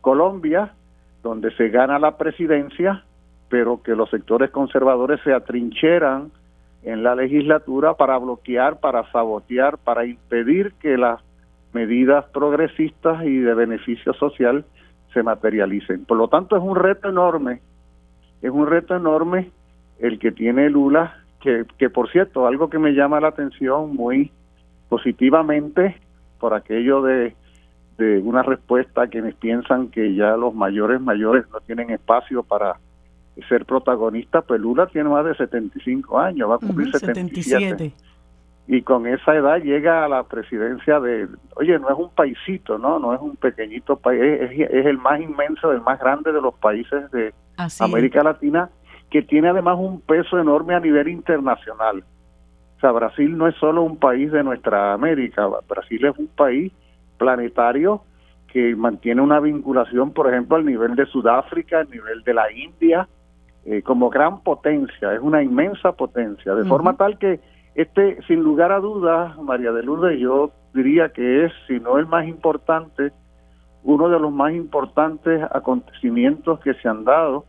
Colombia, 0.00 0.74
donde 1.22 1.50
se 1.56 1.68
gana 1.68 1.98
la 1.98 2.16
presidencia, 2.16 3.04
pero 3.48 3.82
que 3.82 3.94
los 3.94 4.10
sectores 4.10 4.50
conservadores 4.50 5.20
se 5.24 5.32
atrincheran 5.32 6.30
en 6.82 7.02
la 7.02 7.14
legislatura 7.14 7.94
para 7.94 8.18
bloquear, 8.18 8.80
para 8.80 9.10
sabotear, 9.12 9.78
para 9.78 10.06
impedir 10.06 10.72
que 10.80 10.96
las 10.96 11.20
medidas 11.72 12.24
progresistas 12.26 13.24
y 13.24 13.38
de 13.38 13.54
beneficio 13.54 14.12
social 14.14 14.64
se 15.12 15.22
materialicen. 15.22 16.04
Por 16.04 16.16
lo 16.16 16.28
tanto, 16.28 16.56
es 16.56 16.62
un 16.62 16.76
reto 16.76 17.08
enorme, 17.08 17.60
es 18.42 18.50
un 18.50 18.66
reto 18.66 18.96
enorme 18.96 19.50
el 19.98 20.18
que 20.18 20.32
tiene 20.32 20.70
Lula, 20.70 21.24
que, 21.40 21.64
que 21.78 21.90
por 21.90 22.10
cierto, 22.10 22.46
algo 22.46 22.70
que 22.70 22.78
me 22.78 22.92
llama 22.92 23.20
la 23.20 23.28
atención 23.28 23.94
muy 23.94 24.30
positivamente 24.88 26.00
por 26.38 26.54
aquello 26.54 27.02
de, 27.02 27.34
de 27.98 28.18
una 28.18 28.42
respuesta 28.42 29.02
a 29.02 29.06
quienes 29.08 29.34
piensan 29.36 29.88
que 29.88 30.14
ya 30.14 30.36
los 30.36 30.54
mayores 30.54 31.00
mayores 31.00 31.44
no 31.52 31.60
tienen 31.60 31.90
espacio 31.90 32.42
para 32.42 32.76
ser 33.48 33.64
protagonistas, 33.64 34.44
pues 34.46 34.60
Lula 34.60 34.86
tiene 34.86 35.08
más 35.08 35.24
de 35.24 35.34
75 35.34 36.18
años, 36.18 36.50
va 36.50 36.56
a 36.56 36.58
cumplir 36.58 36.90
77. 36.90 37.92
Y 38.72 38.82
con 38.82 39.04
esa 39.08 39.34
edad 39.34 39.60
llega 39.60 40.04
a 40.04 40.08
la 40.08 40.22
presidencia 40.22 41.00
de, 41.00 41.26
oye, 41.56 41.76
no 41.80 41.90
es 41.90 41.98
un 41.98 42.08
paisito, 42.10 42.78
¿no? 42.78 43.00
No 43.00 43.12
es 43.12 43.20
un 43.20 43.34
pequeñito 43.34 43.96
país, 43.96 44.20
es, 44.22 44.70
el 44.86 44.96
más 44.96 45.20
inmenso, 45.20 45.72
el 45.72 45.80
más 45.80 45.98
grande 45.98 46.30
de 46.30 46.40
los 46.40 46.54
países 46.54 47.10
de 47.10 47.34
América 47.80 48.22
Latina, 48.22 48.70
que 49.10 49.22
tiene 49.22 49.48
además 49.48 49.76
un 49.76 50.00
peso 50.00 50.38
enorme 50.38 50.76
a 50.76 50.78
nivel 50.78 51.08
internacional. 51.08 52.04
O 52.76 52.80
sea, 52.80 52.92
Brasil 52.92 53.36
no 53.36 53.48
es 53.48 53.56
solo 53.56 53.82
un 53.82 53.96
país 53.96 54.30
de 54.30 54.44
nuestra 54.44 54.92
América, 54.92 55.48
Brasil 55.68 56.04
es 56.04 56.16
un 56.16 56.28
país 56.28 56.72
planetario 57.18 58.02
que 58.52 58.76
mantiene 58.76 59.20
una 59.20 59.40
vinculación, 59.40 60.12
por 60.12 60.28
ejemplo, 60.28 60.56
al 60.58 60.64
nivel 60.64 60.94
de 60.94 61.06
Sudáfrica, 61.06 61.80
al 61.80 61.90
nivel 61.90 62.22
de 62.22 62.34
la 62.34 62.52
India, 62.52 63.08
eh, 63.64 63.82
como 63.82 64.10
gran 64.10 64.44
potencia, 64.44 65.12
es 65.12 65.20
una 65.20 65.42
inmensa 65.42 65.90
potencia, 65.90 66.54
de 66.54 66.64
forma 66.66 66.96
tal 66.96 67.18
que 67.18 67.40
este, 67.82 68.20
sin 68.26 68.40
lugar 68.40 68.72
a 68.72 68.80
dudas, 68.80 69.36
María 69.38 69.72
de 69.72 69.82
Lourdes, 69.82 70.18
yo 70.18 70.50
diría 70.74 71.10
que 71.10 71.44
es, 71.44 71.52
si 71.66 71.80
no 71.80 71.98
el 71.98 72.06
más 72.06 72.26
importante, 72.26 73.12
uno 73.82 74.08
de 74.08 74.18
los 74.18 74.32
más 74.32 74.52
importantes 74.52 75.42
acontecimientos 75.50 76.60
que 76.60 76.74
se 76.74 76.88
han 76.88 77.04
dado 77.04 77.44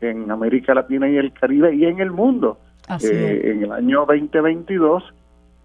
en 0.00 0.30
América 0.30 0.74
Latina 0.74 1.08
y 1.08 1.16
el 1.16 1.32
Caribe 1.32 1.74
y 1.74 1.84
en 1.84 2.00
el 2.00 2.10
mundo 2.10 2.58
eh, 3.02 3.40
en 3.44 3.64
el 3.64 3.72
año 3.72 4.06
2022. 4.06 5.02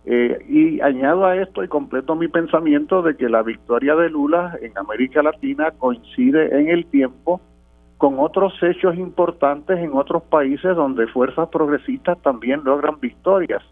Eh, 0.05 0.45
y 0.49 0.81
añado 0.81 1.25
a 1.25 1.37
esto 1.37 1.63
y 1.63 1.69
completo 1.69 2.13
mi 2.15 2.27
pensamiento 2.27 3.01
de 3.01 3.15
que 3.15 3.29
la 3.29 3.41
victoria 3.41 3.95
de 3.95 4.09
Lula 4.09 4.57
en 4.61 4.77
América 4.77 5.23
Latina 5.23 5.71
coincide 5.71 6.59
en 6.59 6.67
el 6.67 6.85
tiempo 6.87 7.39
con 7.97 8.19
otros 8.19 8.51
hechos 8.61 8.95
importantes 8.97 9.79
en 9.79 9.93
otros 9.93 10.23
países 10.23 10.75
donde 10.75 11.07
fuerzas 11.07 11.47
progresistas 11.47 12.21
también 12.21 12.61
logran 12.65 12.99
victorias. 12.99 13.63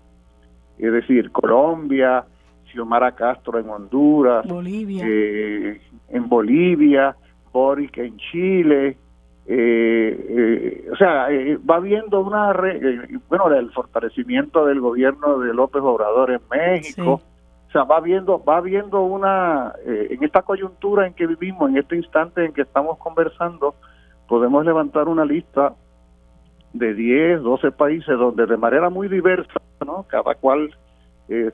Es 0.78 0.92
decir, 0.92 1.32
Colombia, 1.32 2.26
Xiomara 2.72 3.14
Castro 3.14 3.60
en 3.60 3.70
Honduras, 3.70 4.48
Bolivia. 4.48 5.04
Eh, 5.08 5.82
en 6.10 6.30
Bolivia, 6.30 7.16
Boric 7.52 7.98
en 7.98 8.18
Chile, 8.18 8.98
eh, 9.48 10.26
eh, 10.30 10.90
o 10.92 10.96
sea, 10.96 11.32
eh, 11.32 11.58
va 11.58 11.80
viendo 11.80 12.22
una, 12.22 12.52
eh, 12.52 13.18
bueno, 13.28 13.52
el 13.54 13.72
fortalecimiento 13.72 14.66
del 14.66 14.80
gobierno 14.80 15.40
de 15.40 15.54
López 15.54 15.82
Obrador 15.82 16.32
en 16.32 16.42
México, 16.50 17.22
o 17.68 17.72
sea, 17.72 17.84
va 17.84 18.00
viendo, 18.02 18.44
va 18.44 18.62
viendo 18.62 19.02
una, 19.02 19.74
en 19.86 20.24
esta 20.24 20.44
coyuntura 20.44 21.08
en 21.08 21.14
que 21.14 21.26
vivimos, 21.26 21.70
en 21.70 21.78
este 21.78 21.96
instante 21.96 22.46
en 22.46 22.54
que 22.54 22.62
estamos 22.62 22.98
conversando, 22.98 23.76
podemos 24.28 24.64
levantar 24.66 25.08
una 25.08 25.26
lista 25.26 25.74
de 26.74 26.94
10, 26.94 27.42
12 27.42 27.72
países 27.72 28.18
donde 28.18 28.46
de 28.46 28.58
manera 28.58 28.90
muy 28.90 29.08
diversa, 29.08 29.60
¿no? 29.86 30.06
Cada 30.08 30.36
cual 30.36 30.76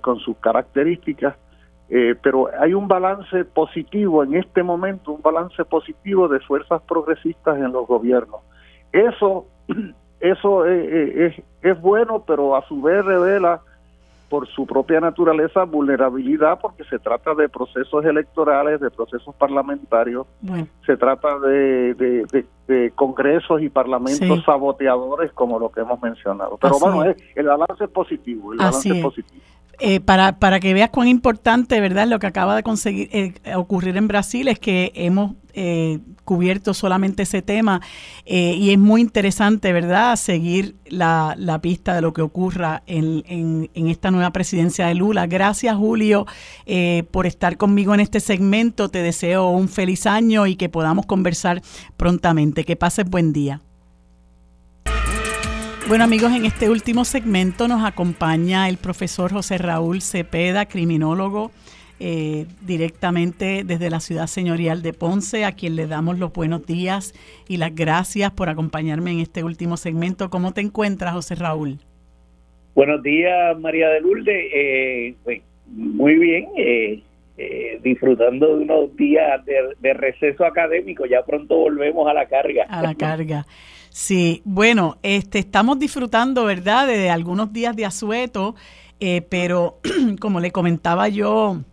con 0.01 0.17
sus 0.17 0.35
características, 0.37 1.35
eh, 1.89 2.15
pero 2.21 2.49
hay 2.59 2.73
un 2.73 2.87
balance 2.87 3.45
positivo 3.45 4.23
en 4.23 4.35
este 4.35 4.61
momento, 4.61 5.13
un 5.13 5.21
balance 5.21 5.63
positivo 5.63 6.27
de 6.27 6.39
fuerzas 6.41 6.81
progresistas 6.81 7.57
en 7.57 7.71
los 7.71 7.87
gobiernos. 7.87 8.41
Eso, 8.91 9.45
eso 10.19 10.65
es, 10.65 11.35
es, 11.61 11.81
bueno, 11.81 12.23
pero 12.27 12.55
a 12.57 12.67
su 12.67 12.81
vez 12.81 13.05
revela 13.05 13.61
por 14.29 14.47
su 14.47 14.65
propia 14.65 14.99
naturaleza 14.99 15.63
vulnerabilidad 15.63 16.59
porque 16.59 16.83
se 16.85 16.99
trata 16.99 17.33
de 17.33 17.47
procesos 17.47 18.03
electorales, 18.05 18.79
de 18.79 18.91
procesos 18.91 19.33
parlamentarios, 19.35 20.27
se 20.85 20.97
trata 20.97 21.39
de, 21.39 21.93
de, 22.67 22.91
congresos 22.95 23.61
y 23.61 23.69
parlamentos 23.69 24.43
saboteadores 24.43 25.31
como 25.31 25.57
lo 25.59 25.69
que 25.69 25.81
hemos 25.81 26.01
mencionado. 26.01 26.57
Pero 26.57 26.79
bueno, 26.79 27.03
el 27.35 27.45
balance 27.45 27.85
es 27.85 27.89
positivo, 27.89 28.51
el 28.51 28.59
balance 28.59 28.89
es. 28.89 29.01
positivo. 29.01 29.41
Eh, 29.79 29.99
para, 29.99 30.39
para 30.39 30.59
que 30.59 30.73
veas 30.73 30.89
cuán 30.89 31.07
importante, 31.07 31.79
¿verdad? 31.79 32.07
Lo 32.07 32.17
que 32.17 32.25
acaba 32.25 32.55
de 32.55 32.63
conseguir 32.63 33.09
eh, 33.11 33.33
ocurrir 33.55 33.95
en 33.95 34.07
Brasil 34.07 34.47
es 34.47 34.57
que 34.57 34.91
hemos 34.95 35.35
eh, 35.53 35.99
cubierto 36.23 36.73
solamente 36.73 37.23
ese 37.23 37.43
tema 37.43 37.81
y 38.25 38.71
es 38.71 38.79
muy 38.79 39.01
interesante, 39.01 39.71
¿verdad? 39.73 40.15
Seguir 40.15 40.75
la, 40.85 41.35
la 41.37 41.61
pista 41.61 41.93
de 41.93 42.01
lo 42.01 42.11
que 42.11 42.21
ocurra 42.21 42.83
en, 42.87 43.23
en, 43.27 43.69
en, 43.73 43.87
esta 43.87 44.11
nueva 44.11 44.31
presidencia 44.31 44.87
de 44.87 44.95
Lula. 44.95 45.25
Gracias, 45.27 45.75
Julio, 45.75 46.25
por 47.11 47.25
estar 47.25 47.57
conmigo 47.57 47.93
en 47.93 48.01
este 48.01 48.19
segmento. 48.19 48.89
Te 48.89 49.01
deseo 49.01 49.49
un 49.49 49.69
feliz 49.69 50.05
año 50.05 50.47
y 50.47 50.55
que 50.57 50.69
podamos 50.69 51.05
conversar 51.05 51.61
prontamente. 51.95 52.65
Que 52.65 52.75
pases 52.75 53.09
buen 53.09 53.31
día. 53.31 53.61
Bueno 55.87 56.03
amigos, 56.03 56.33
en 56.35 56.43
este 56.43 56.69
último 56.69 57.05
segmento 57.05 57.69
nos 57.69 57.85
acompaña 57.85 58.67
el 58.67 58.75
profesor 58.75 59.31
José 59.31 59.57
Raúl 59.57 60.01
Cepeda, 60.01 60.65
criminólogo 60.65 61.51
eh, 62.01 62.45
directamente 62.61 63.63
desde 63.63 63.89
la 63.89 64.01
ciudad 64.01 64.27
señorial 64.27 64.81
de 64.81 64.91
Ponce, 64.91 65.45
a 65.45 65.53
quien 65.53 65.77
le 65.77 65.87
damos 65.87 66.19
los 66.19 66.33
buenos 66.33 66.65
días 66.65 67.13
y 67.47 67.55
las 67.55 67.73
gracias 67.73 68.31
por 68.31 68.49
acompañarme 68.49 69.11
en 69.11 69.19
este 69.19 69.45
último 69.45 69.77
segmento. 69.77 70.29
¿Cómo 70.29 70.53
te 70.53 70.59
encuentras, 70.59 71.13
José 71.13 71.35
Raúl? 71.35 71.77
Buenos 72.75 73.01
días, 73.01 73.57
María 73.57 73.87
de 73.87 74.01
Lourdes. 74.01 74.45
Eh, 74.53 75.15
pues, 75.23 75.41
muy 75.67 76.15
bien, 76.15 76.47
eh, 76.57 77.01
disfrutando 77.81 78.57
de 78.57 78.63
unos 78.65 78.93
días 78.97 79.41
de, 79.45 79.93
receso 79.93 80.43
académico. 80.43 81.05
Ya 81.05 81.23
pronto 81.23 81.55
volvemos 81.55 82.09
a 82.09 82.13
la 82.13 82.25
carga. 82.25 82.65
A 82.69 82.81
la 82.81 82.93
carga. 82.93 83.45
Sí, 83.99 84.43
bueno, 84.45 84.99
este, 85.01 85.39
estamos 85.39 85.79
disfrutando, 85.79 86.45
¿verdad?, 86.45 86.85
de 86.85 87.09
algunos 87.09 87.51
días 87.51 87.75
de 87.75 87.83
asueto, 87.83 88.53
pero 89.27 89.79
como 90.21 90.39
le 90.39 90.51
comentaba 90.51 91.09
yo 91.09 91.63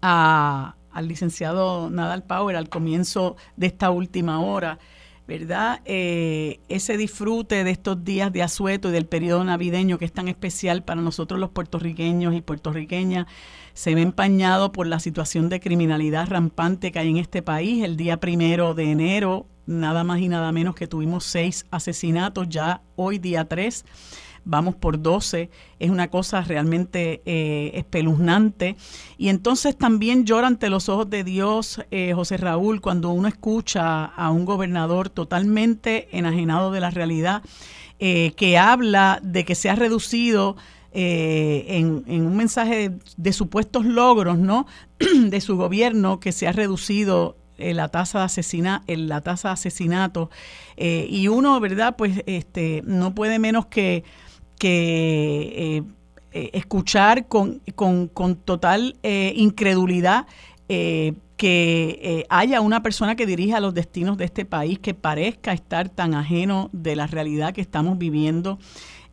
al 0.00 0.74
licenciado 1.02 1.88
Nadal 1.88 2.24
Power 2.24 2.56
al 2.56 2.68
comienzo 2.68 3.36
de 3.56 3.68
esta 3.68 3.90
última 3.92 4.40
hora, 4.40 4.80
¿verdad? 5.28 5.82
Eh, 5.84 6.58
ese 6.68 6.96
disfrute 6.96 7.62
de 7.62 7.70
estos 7.70 8.04
días 8.04 8.32
de 8.32 8.42
asueto 8.42 8.88
y 8.88 8.92
del 8.92 9.06
periodo 9.06 9.44
navideño 9.44 9.98
que 9.98 10.04
es 10.04 10.12
tan 10.12 10.26
especial 10.26 10.82
para 10.82 11.00
nosotros 11.00 11.38
los 11.38 11.50
puertorriqueños 11.50 12.34
y 12.34 12.40
puertorriqueñas 12.40 13.26
se 13.72 13.94
ve 13.94 14.02
empañado 14.02 14.72
por 14.72 14.88
la 14.88 14.98
situación 14.98 15.48
de 15.48 15.60
criminalidad 15.60 16.28
rampante 16.28 16.90
que 16.90 16.98
hay 16.98 17.10
en 17.10 17.18
este 17.18 17.40
país. 17.40 17.84
El 17.84 17.96
día 17.96 18.18
primero 18.18 18.74
de 18.74 18.90
enero, 18.90 19.46
nada 19.66 20.04
más 20.04 20.20
y 20.20 20.28
nada 20.28 20.52
menos 20.52 20.74
que 20.74 20.86
tuvimos 20.86 21.24
seis 21.24 21.66
asesinatos, 21.70 22.48
ya 22.48 22.82
hoy 22.96 23.18
día 23.18 23.46
tres 23.46 23.84
vamos 24.46 24.76
por 24.76 25.02
12, 25.02 25.50
es 25.78 25.90
una 25.90 26.08
cosa 26.08 26.40
realmente 26.40 27.20
eh, 27.26 27.72
espeluznante. 27.74 28.76
Y 29.18 29.28
entonces 29.28 29.76
también 29.76 30.24
llora 30.24 30.46
ante 30.46 30.70
los 30.70 30.88
ojos 30.88 31.10
de 31.10 31.24
Dios, 31.24 31.82
eh, 31.90 32.14
José 32.14 32.38
Raúl, 32.38 32.80
cuando 32.80 33.10
uno 33.10 33.28
escucha 33.28 34.06
a 34.06 34.30
un 34.30 34.46
gobernador 34.46 35.10
totalmente 35.10 36.08
enajenado 36.16 36.70
de 36.70 36.80
la 36.80 36.90
realidad, 36.90 37.42
eh, 37.98 38.32
que 38.36 38.56
habla 38.56 39.18
de 39.22 39.44
que 39.44 39.54
se 39.54 39.68
ha 39.68 39.74
reducido 39.74 40.56
en, 40.98 42.04
un 42.08 42.36
mensaje 42.36 42.90
de, 43.18 43.32
supuestos 43.34 43.84
logros, 43.84 44.38
¿no? 44.38 44.66
de 44.98 45.42
su 45.42 45.58
gobierno, 45.58 46.20
que 46.20 46.32
se 46.32 46.48
ha 46.48 46.52
reducido 46.52 47.36
la 47.58 47.88
tasa 47.88 48.18
de 48.18 48.24
asesina, 48.26 48.82
la 48.86 49.20
tasa 49.20 49.48
de 49.48 49.54
asesinato 49.54 50.30
y 50.76 51.28
uno 51.28 51.58
verdad 51.60 51.96
pues 51.96 52.22
este 52.26 52.82
no 52.84 53.14
puede 53.14 53.38
menos 53.38 53.66
que 53.66 54.04
que 54.58 55.52
eh, 55.56 55.82
eh, 56.32 56.50
escuchar 56.54 57.26
con, 57.28 57.60
total 58.44 58.96
eh, 59.02 59.32
incredulidad 59.36 60.26
que 60.68 62.26
haya 62.28 62.60
una 62.60 62.82
persona 62.82 63.14
que 63.14 63.26
dirija 63.26 63.60
los 63.60 63.72
destinos 63.74 64.16
de 64.16 64.24
este 64.24 64.44
país 64.44 64.78
que 64.80 64.94
parezca 64.94 65.52
estar 65.52 65.88
tan 65.88 66.14
ajeno 66.14 66.70
de 66.72 66.96
la 66.96 67.06
realidad 67.06 67.52
que 67.52 67.60
estamos 67.60 67.98
viviendo 67.98 68.58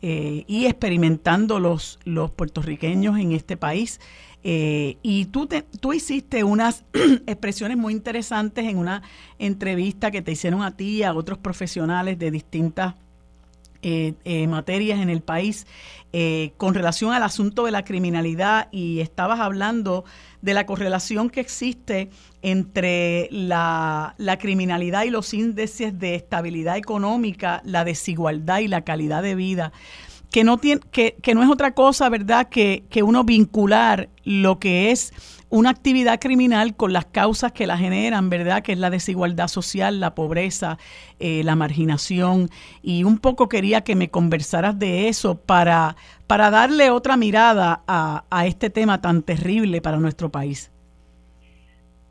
y 0.02 0.66
experimentando 0.66 1.60
los, 1.60 2.00
los 2.06 2.32
puertorriqueños 2.32 3.20
en 3.20 3.34
este 3.34 3.56
país. 3.56 4.00
Y 4.44 5.26
tú, 5.32 5.48
te, 5.48 5.62
tú 5.62 5.94
hiciste 5.94 6.44
unas 6.44 6.84
expresiones 7.28 7.78
muy 7.78 7.94
interesantes 7.94 8.66
en 8.66 8.78
una 8.78 9.02
entrevista 9.40 10.12
que 10.12 10.22
te 10.22 10.34
hicieron 10.34 10.64
a 10.64 10.76
ti 10.76 10.98
y 10.98 11.04
a 11.04 11.14
otros 11.14 11.38
profesionales 11.38 12.20
de 12.20 12.30
distintas 12.30 12.96
eh, 13.86 14.14
eh, 14.24 14.48
materias 14.48 15.02
en 15.02 15.10
el 15.10 15.20
país 15.20 15.68
eh, 16.14 16.54
con 16.56 16.74
relación 16.74 17.12
al 17.12 17.22
asunto 17.22 17.66
de 17.66 17.72
la 17.72 17.84
criminalidad 17.84 18.70
y 18.72 19.02
estabas 19.02 19.42
hablando 19.42 20.06
de 20.42 20.54
la 20.54 20.66
correlación 20.66 21.30
que 21.30 21.42
existe 21.42 22.10
entre 22.42 23.28
la, 23.30 24.16
criminalidad 24.40 25.04
y 25.04 25.10
los 25.10 25.34
índices 25.34 26.00
de 26.00 26.16
estabilidad 26.16 26.78
económica, 26.78 27.62
la 27.66 27.84
desigualdad 27.84 28.60
y 28.60 28.70
la 28.70 28.86
calidad 28.86 29.22
de 29.22 29.36
vida. 29.36 29.74
Que 30.34 30.44
no, 30.44 30.58
tiene, 30.58 30.82
que, 30.92 31.16
que 31.22 31.36
no 31.36 31.44
es 31.44 31.50
otra 31.50 31.72
cosa, 31.72 32.10
¿verdad?, 32.10 32.50
que, 32.50 32.84
que 32.90 33.04
uno 33.04 33.24
vincular 33.24 34.10
lo 34.26 34.60
que 34.60 34.90
es 34.92 35.14
una 35.54 35.70
actividad 35.70 36.20
criminal 36.20 36.76
con 36.76 36.94
las 36.94 37.06
causas 37.06 37.52
que 37.52 37.68
la 37.68 37.78
generan, 37.78 38.32
¿verdad? 38.32 38.64
Que 38.64 38.72
es 38.72 38.80
la 38.80 38.90
desigualdad 38.90 39.48
social, 39.48 40.00
la 40.00 40.16
pobreza, 40.16 40.80
eh, 41.20 41.44
la 41.44 41.56
marginación. 41.56 42.50
Y 42.82 43.04
un 43.04 43.20
poco 43.20 43.50
quería 43.50 43.82
que 43.82 43.96
me 43.96 44.10
conversaras 44.10 44.80
de 44.80 45.10
eso 45.10 45.38
para, 45.38 45.96
para 46.26 46.50
darle 46.50 46.90
otra 46.90 47.18
mirada 47.18 47.84
a, 47.86 48.48
este 48.48 48.72
tema 48.72 49.00
tan 49.00 49.22
terrible 49.22 49.80
para 49.80 49.98
nuestro 49.98 50.32
país. 50.32 50.72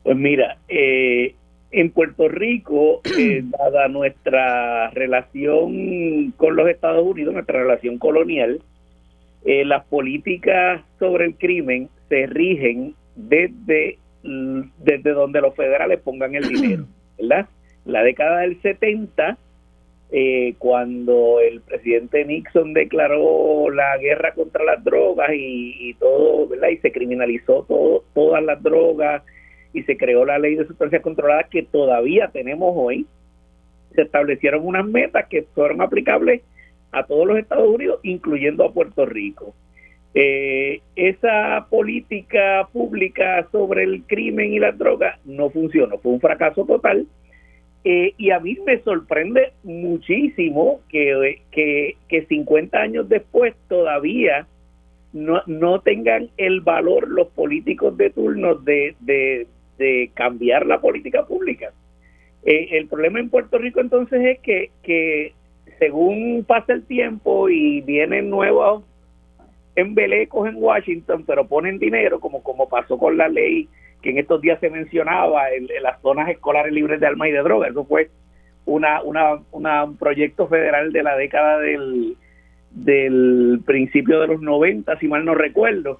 Pues 0.03 0.15
mira, 0.15 0.57
eh, 0.69 1.35
en 1.73 1.91
Puerto 1.91 2.29
Rico, 2.29 3.01
eh, 3.17 3.43
dada 3.43 3.87
nuestra 3.89 4.89
relación 4.91 6.31
con 6.37 6.55
los 6.55 6.69
Estados 6.69 7.05
Unidos, 7.05 7.33
nuestra 7.33 7.59
relación 7.59 7.97
colonial, 7.97 8.61
las 9.45 9.83
políticas 9.87 10.81
sobre 10.99 11.25
el 11.25 11.35
crimen 11.35 11.89
se 12.07 12.27
rigen 12.27 12.95
desde, 13.15 13.97
desde 14.23 15.11
donde 15.11 15.41
los 15.41 15.53
federales 15.53 15.99
pongan 15.99 16.35
el 16.35 16.47
dinero, 16.47 16.85
¿verdad? 17.19 17.47
La 17.85 18.03
década 18.03 18.39
del 18.39 18.61
70, 18.61 19.37
eh, 20.11 20.53
cuando 20.59 21.39
el 21.39 21.61
presidente 21.61 22.23
Nixon 22.23 22.73
declaró 22.73 23.69
la 23.71 23.97
guerra 23.97 24.33
contra 24.33 24.63
las 24.63 24.83
drogas 24.83 25.31
y, 25.33 25.95
todo, 25.99 26.47
¿verdad? 26.47 26.69
Y 26.69 26.77
se 26.77 26.91
criminalizó 26.91 27.65
todo, 27.67 28.03
todas 28.13 28.43
las 28.43 28.61
drogas 28.61 29.23
y 29.73 29.83
se 29.83 29.97
creó 29.97 30.23
la 30.23 30.39
ley 30.39 30.55
de 30.55 30.67
sustancias 30.67 31.01
controladas 31.01 31.49
que 31.49 31.63
todavía 31.63 32.29
tenemos 32.29 32.73
hoy, 32.75 33.05
se 33.95 34.03
establecieron 34.03 34.65
unas 34.65 34.85
metas 34.85 35.25
que 35.27 35.43
fueron 35.53 35.81
aplicables 35.81 36.41
a 36.91 37.03
todos 37.03 37.27
los 37.27 37.37
Estados 37.37 37.67
Unidos, 37.67 37.99
incluyendo 38.03 38.63
a 38.63 38.71
Puerto 38.71 39.05
Rico. 39.05 39.53
Eh, 40.15 40.81
esa 40.95 41.65
política 41.69 42.69
pública 42.71 43.47
sobre 43.51 43.83
el 43.83 44.03
crimen 44.03 44.53
y 44.53 44.59
las 44.59 44.77
drogas 44.77 45.19
no 45.25 45.49
funcionó, 45.49 45.97
fue 45.97 46.13
un 46.13 46.21
fracaso 46.21 46.65
total. 46.65 47.07
Eh, 47.83 48.13
y 48.17 48.29
a 48.29 48.39
mí 48.39 48.57
me 48.65 48.79
sorprende 48.79 49.51
muchísimo 49.63 50.79
que, 50.87 51.41
que, 51.51 51.97
que 52.07 52.25
50 52.27 52.77
años 52.77 53.09
después 53.09 53.55
todavía 53.67 54.47
no, 55.13 55.41
no 55.47 55.81
tengan 55.81 56.29
el 56.37 56.61
valor 56.61 57.07
los 57.07 57.27
políticos 57.29 57.95
de 57.97 58.09
turno 58.09 58.55
de, 58.55 58.95
de, 58.99 59.47
cambiar 60.13 60.65
la 60.65 60.79
política 60.79 61.25
pública. 61.25 61.71
Eh, 62.45 62.69
el 62.71 62.87
problema 62.87 63.19
en 63.19 63.29
Puerto 63.29 63.57
Rico 63.57 63.79
entonces 63.79 64.21
es 64.23 64.39
que, 64.39 64.71
que 64.81 65.33
según 65.79 66.43
pasa 66.45 66.73
el 66.73 66.83
tiempo 66.85 67.49
y 67.49 67.81
vienen 67.81 68.29
nuevos 68.29 68.83
embelecos 69.75 70.49
en 70.49 70.55
Washington, 70.57 71.23
pero 71.25 71.47
ponen 71.47 71.79
dinero, 71.79 72.19
como, 72.19 72.43
como 72.43 72.69
pasó 72.69 72.97
con 72.97 73.17
la 73.17 73.27
ley 73.27 73.67
que 74.03 74.09
en 74.11 74.17
estos 74.19 74.41
días 74.41 74.59
se 74.59 74.69
mencionaba 74.69 75.49
en, 75.51 75.67
las 75.81 75.99
zonas 76.01 76.29
escolares 76.29 76.73
libres 76.73 76.99
de 76.99 77.07
armas 77.07 77.29
y 77.29 77.31
de 77.31 77.41
drogas. 77.41 77.71
Eso 77.71 77.85
fue 77.85 78.09
una, 78.65 79.01
una, 79.01 79.83
un 79.85 79.97
proyecto 79.97 80.47
federal 80.47 80.91
de 80.91 81.03
la 81.03 81.15
década 81.15 81.57
del, 81.59 82.17
del 82.71 83.61
principio 83.65 84.19
de 84.19 84.27
los 84.27 84.41
90, 84.41 84.99
si 84.99 85.07
mal 85.07 85.23
no 85.23 85.33
recuerdo. 85.33 85.99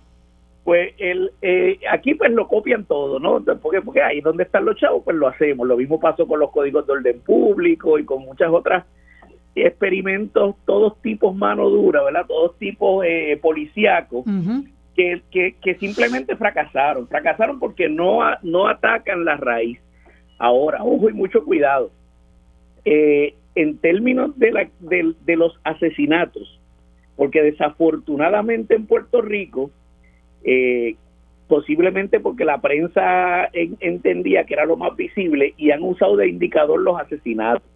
Pues 0.63 0.93
el, 0.97 1.31
eh, 1.41 1.79
aquí 1.91 2.15
pues 2.15 2.31
lo 2.31 2.47
copian 2.47 2.85
todo, 2.85 3.19
¿no? 3.19 3.43
Porque, 3.61 3.81
porque 3.81 4.01
ahí 4.01 4.21
donde 4.21 4.43
están 4.43 4.63
los 4.63 4.77
chavos, 4.77 5.03
pues 5.03 5.17
lo 5.17 5.27
hacemos. 5.27 5.67
Lo 5.67 5.75
mismo 5.75 5.99
pasó 5.99 6.25
con 6.25 6.39
los 6.39 6.51
códigos 6.51 6.87
de 6.87 6.93
orden 6.93 7.19
público 7.21 7.99
y 7.99 8.05
con 8.05 8.23
muchas 8.23 8.49
otras 8.49 8.85
experimentos, 9.55 10.55
todos 10.65 10.99
tipos 11.01 11.35
mano 11.35 11.69
dura, 11.69 12.03
¿verdad? 12.03 12.25
Todos 12.27 12.57
tipos 12.57 13.05
eh, 13.05 13.37
policíacos, 13.41 14.25
que, 14.95 15.21
que, 15.31 15.75
simplemente 15.79 16.35
fracasaron. 16.35 17.07
Fracasaron 17.07 17.59
porque 17.59 17.89
no, 17.89 18.19
no 18.41 18.67
atacan 18.67 19.25
la 19.25 19.37
raíz. 19.37 19.79
Ahora, 20.39 20.83
ojo 20.83 21.09
y 21.09 21.13
mucho 21.13 21.43
cuidado. 21.43 21.91
Eh, 22.85 23.35
en 23.55 23.77
términos 23.77 24.37
de, 24.37 24.51
la, 24.51 24.69
de, 24.79 25.35
los 25.35 25.59
asesinatos, 25.63 26.59
porque 27.15 27.43
desafortunadamente 27.43 28.75
en 28.75 28.87
Puerto 28.87 29.21
Rico, 29.21 29.69
eh, 30.43 30.95
posiblemente 31.47 32.19
porque 32.19 32.45
la 32.45 32.61
prensa 32.61 33.49
entendía 33.53 34.45
que 34.45 34.53
era 34.53 34.65
lo 34.65 34.77
más 34.77 34.95
visible 34.95 35.53
y 35.57 35.71
han 35.71 35.83
usado 35.83 36.15
de 36.15 36.27
indicador 36.27 36.79
los 36.79 36.99
asesinatos 36.99 37.67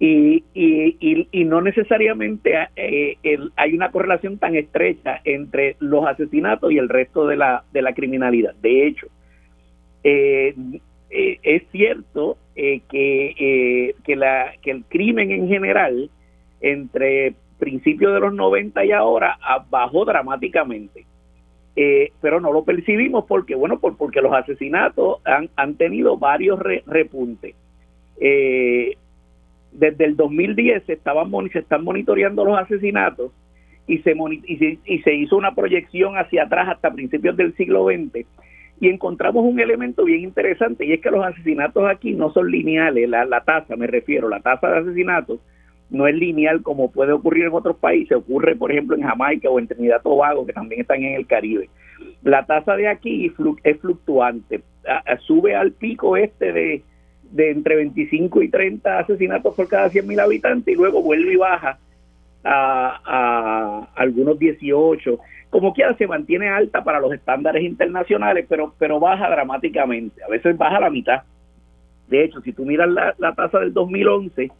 y, 0.00 0.44
y, 0.54 1.28
y, 1.32 1.44
no 1.44 1.60
necesariamente 1.60 2.54
eh, 2.76 3.16
hay 3.56 3.74
una 3.74 3.90
correlación 3.90 4.38
tan 4.38 4.54
estrecha 4.54 5.20
entre 5.24 5.76
los 5.80 6.06
asesinatos 6.06 6.70
y 6.70 6.78
el 6.78 6.88
resto 6.88 7.26
de 7.26 7.36
la, 7.36 7.64
de 7.72 7.82
la 7.82 7.94
criminalidad. 7.94 8.54
De 8.62 8.86
hecho, 8.86 9.08
eh, 10.04 10.54
eh, 11.10 11.38
es 11.42 11.62
cierto 11.72 12.38
que, 12.54 12.82
que, 14.04 14.16
la, 14.16 14.52
que 14.62 14.70
el 14.70 14.84
crimen 14.84 15.32
en 15.32 15.48
general, 15.48 16.10
entre 16.60 17.34
principios 17.58 18.14
de 18.14 18.20
los 18.20 18.34
90 18.34 18.84
y 18.84 18.92
ahora, 18.92 19.36
bajó 19.68 20.04
dramáticamente. 20.04 21.06
Eh, 21.80 22.10
pero 22.20 22.40
no 22.40 22.52
lo 22.52 22.64
percibimos 22.64 23.24
porque, 23.26 23.54
bueno, 23.54 23.78
por, 23.78 23.96
porque 23.96 24.20
los 24.20 24.32
asesinatos 24.32 25.18
han, 25.24 25.48
han 25.54 25.76
tenido 25.76 26.18
varios 26.18 26.58
repuntes. 26.58 27.54
Eh, 28.20 28.96
desde 29.70 30.06
el 30.06 30.16
2010 30.16 30.82
se, 30.86 30.94
estaban, 30.94 31.30
se 31.52 31.60
están 31.60 31.84
monitoreando 31.84 32.44
los 32.44 32.58
asesinatos 32.58 33.30
y 33.86 33.98
se, 33.98 34.16
y 34.44 34.56
se, 34.56 34.78
y 34.86 34.98
se 35.02 35.14
hizo 35.14 35.36
una 35.36 35.54
proyección 35.54 36.18
hacia 36.18 36.42
atrás 36.42 36.68
hasta 36.68 36.92
principios 36.92 37.36
del 37.36 37.54
siglo 37.54 37.84
XX 37.84 38.26
y 38.80 38.88
encontramos 38.88 39.44
un 39.44 39.60
elemento 39.60 40.02
bien 40.04 40.22
interesante 40.22 40.84
y 40.84 40.94
es 40.94 41.00
que 41.00 41.12
los 41.12 41.24
asesinatos 41.24 41.88
aquí 41.88 42.12
no 42.12 42.32
son 42.32 42.50
lineales, 42.50 43.08
la, 43.08 43.24
la 43.24 43.42
tasa 43.42 43.76
me 43.76 43.86
refiero, 43.86 44.28
la 44.28 44.40
tasa 44.40 44.68
de 44.68 44.78
asesinatos 44.78 45.38
no 45.90 46.06
es 46.06 46.14
lineal 46.14 46.62
como 46.62 46.90
puede 46.90 47.12
ocurrir 47.12 47.44
en 47.44 47.54
otros 47.54 47.76
países, 47.76 48.16
ocurre 48.16 48.56
por 48.56 48.70
ejemplo 48.70 48.96
en 48.96 49.02
Jamaica 49.02 49.48
o 49.48 49.58
en 49.58 49.66
Trinidad 49.66 50.02
Tobago 50.02 50.46
que 50.46 50.52
también 50.52 50.82
están 50.82 51.02
en 51.02 51.14
el 51.14 51.26
Caribe. 51.26 51.68
La 52.22 52.44
tasa 52.44 52.76
de 52.76 52.88
aquí 52.88 53.32
es 53.64 53.80
fluctuante, 53.80 54.62
sube 55.20 55.54
al 55.54 55.72
pico 55.72 56.16
este 56.16 56.52
de, 56.52 56.82
de 57.30 57.50
entre 57.50 57.76
25 57.76 58.42
y 58.42 58.48
30 58.48 58.98
asesinatos 58.98 59.54
por 59.54 59.68
cada 59.68 59.90
100.000 59.90 60.20
habitantes 60.20 60.74
y 60.74 60.76
luego 60.76 61.02
vuelve 61.02 61.32
y 61.32 61.36
baja 61.36 61.78
a, 62.44 63.00
a 63.04 63.88
algunos 63.94 64.38
18 64.38 65.18
como 65.50 65.72
quiera 65.72 65.94
se 65.96 66.06
mantiene 66.06 66.48
alta 66.48 66.84
para 66.84 67.00
los 67.00 67.12
estándares 67.12 67.62
internacionales, 67.62 68.46
pero, 68.48 68.74
pero 68.78 69.00
baja 69.00 69.30
dramáticamente, 69.30 70.22
a 70.22 70.28
veces 70.28 70.56
baja 70.56 70.78
la 70.80 70.90
mitad. 70.90 71.22
De 72.08 72.24
hecho, 72.24 72.40
si 72.40 72.52
tú 72.52 72.64
miras 72.64 72.88
la, 72.88 73.14
la 73.18 73.34
tasa 73.34 73.60
del 73.60 73.72
2011 73.72 74.50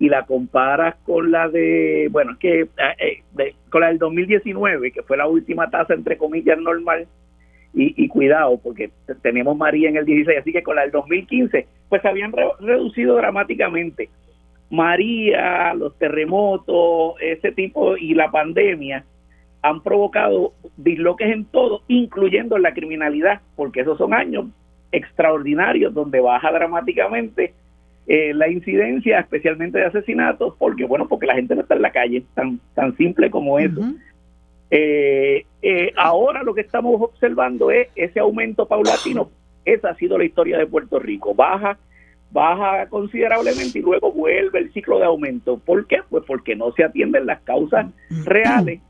y 0.00 0.08
la 0.08 0.24
comparas 0.24 0.96
con 1.04 1.30
la 1.30 1.48
de, 1.48 2.08
bueno, 2.10 2.36
que 2.40 2.62
eh, 2.62 3.22
eh, 3.38 3.54
con 3.68 3.82
la 3.82 3.88
del 3.88 3.98
2019, 3.98 4.92
que 4.92 5.02
fue 5.02 5.18
la 5.18 5.28
última 5.28 5.70
tasa 5.70 5.92
entre 5.92 6.16
comillas 6.16 6.58
normal, 6.58 7.06
y, 7.72 8.08
cuidado, 8.08 8.58
porque 8.58 8.90
tenemos 9.22 9.56
María 9.56 9.88
en 9.88 9.96
el 9.96 10.04
16, 10.04 10.40
así 10.40 10.52
que 10.52 10.64
con 10.64 10.74
la 10.74 10.82
del 10.82 10.90
2015, 10.90 11.68
pues 11.88 12.02
se 12.02 12.08
habían 12.08 12.32
reducido 12.58 13.14
dramáticamente. 13.14 14.08
María, 14.70 15.72
los 15.74 15.96
terremotos, 15.96 17.14
ese 17.20 17.52
tipo, 17.52 17.96
y 17.96 18.14
la 18.14 18.28
pandemia, 18.32 19.04
han 19.62 19.82
provocado 19.84 20.52
disloques 20.78 21.30
en 21.30 21.44
todo, 21.44 21.82
incluyendo 21.86 22.56
en 22.56 22.62
la 22.62 22.74
criminalidad, 22.74 23.40
porque 23.54 23.82
esos 23.82 23.98
son 23.98 24.14
años 24.14 24.46
extraordinarios 24.90 25.94
donde 25.94 26.20
baja 26.20 26.50
dramáticamente 26.50 27.54
eh, 28.12 28.34
la 28.34 28.48
incidencia, 28.48 29.20
especialmente 29.20 29.78
de 29.78 29.84
asesinatos, 29.84 30.54
porque 30.58 30.84
bueno, 30.84 31.06
porque 31.06 31.26
la 31.26 31.36
gente 31.36 31.54
no 31.54 31.60
está 31.60 31.76
en 31.76 31.82
la 31.82 31.92
calle, 31.92 32.24
tan 32.34 32.58
tan 32.74 32.96
simple 32.96 33.30
como 33.30 33.60
eso. 33.60 33.80
Eh, 34.68 35.46
eh, 35.62 35.92
ahora 35.96 36.42
lo 36.42 36.52
que 36.52 36.62
estamos 36.62 37.00
observando 37.00 37.70
es 37.70 37.86
ese 37.94 38.18
aumento 38.18 38.66
paulatino. 38.66 39.30
Esa 39.64 39.90
ha 39.90 39.94
sido 39.94 40.18
la 40.18 40.24
historia 40.24 40.58
de 40.58 40.66
Puerto 40.66 40.98
Rico. 40.98 41.36
Baja, 41.36 41.78
baja 42.32 42.88
considerablemente 42.88 43.78
y 43.78 43.82
luego 43.82 44.10
vuelve 44.10 44.58
el 44.58 44.72
ciclo 44.72 44.98
de 44.98 45.04
aumento. 45.04 45.60
¿Por 45.60 45.86
qué? 45.86 45.98
Pues 46.10 46.24
porque 46.26 46.56
no 46.56 46.72
se 46.72 46.82
atienden 46.82 47.26
las 47.26 47.40
causas 47.42 47.86
reales 48.24 48.80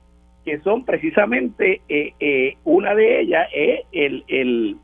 que 0.47 0.61
son 0.61 0.87
precisamente 0.87 1.83
eh, 1.91 2.15
eh, 2.19 2.57
una 2.65 2.95
de 2.95 3.21
ellas 3.21 3.49
es 3.53 3.81
el, 3.93 4.25
el, 4.29 4.77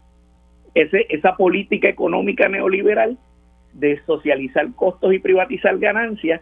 ese, 0.75 1.07
esa 1.09 1.37
política 1.37 1.89
económica 1.89 2.49
neoliberal 2.49 3.17
de 3.79 4.01
socializar 4.07 4.73
costos 4.75 5.13
y 5.13 5.19
privatizar 5.19 5.79
ganancias 5.79 6.41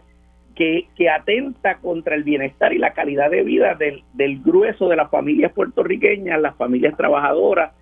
que, 0.55 0.87
que 0.95 1.09
atenta 1.09 1.77
contra 1.77 2.15
el 2.15 2.23
bienestar 2.23 2.73
y 2.73 2.77
la 2.77 2.93
calidad 2.93 3.29
de 3.29 3.43
vida 3.43 3.75
del, 3.75 4.03
del 4.13 4.41
grueso 4.41 4.87
de 4.87 4.95
las 4.95 5.09
familias 5.09 5.51
puertorriqueñas, 5.51 6.39
las 6.39 6.55
familias 6.55 6.95
trabajadoras 6.95 7.73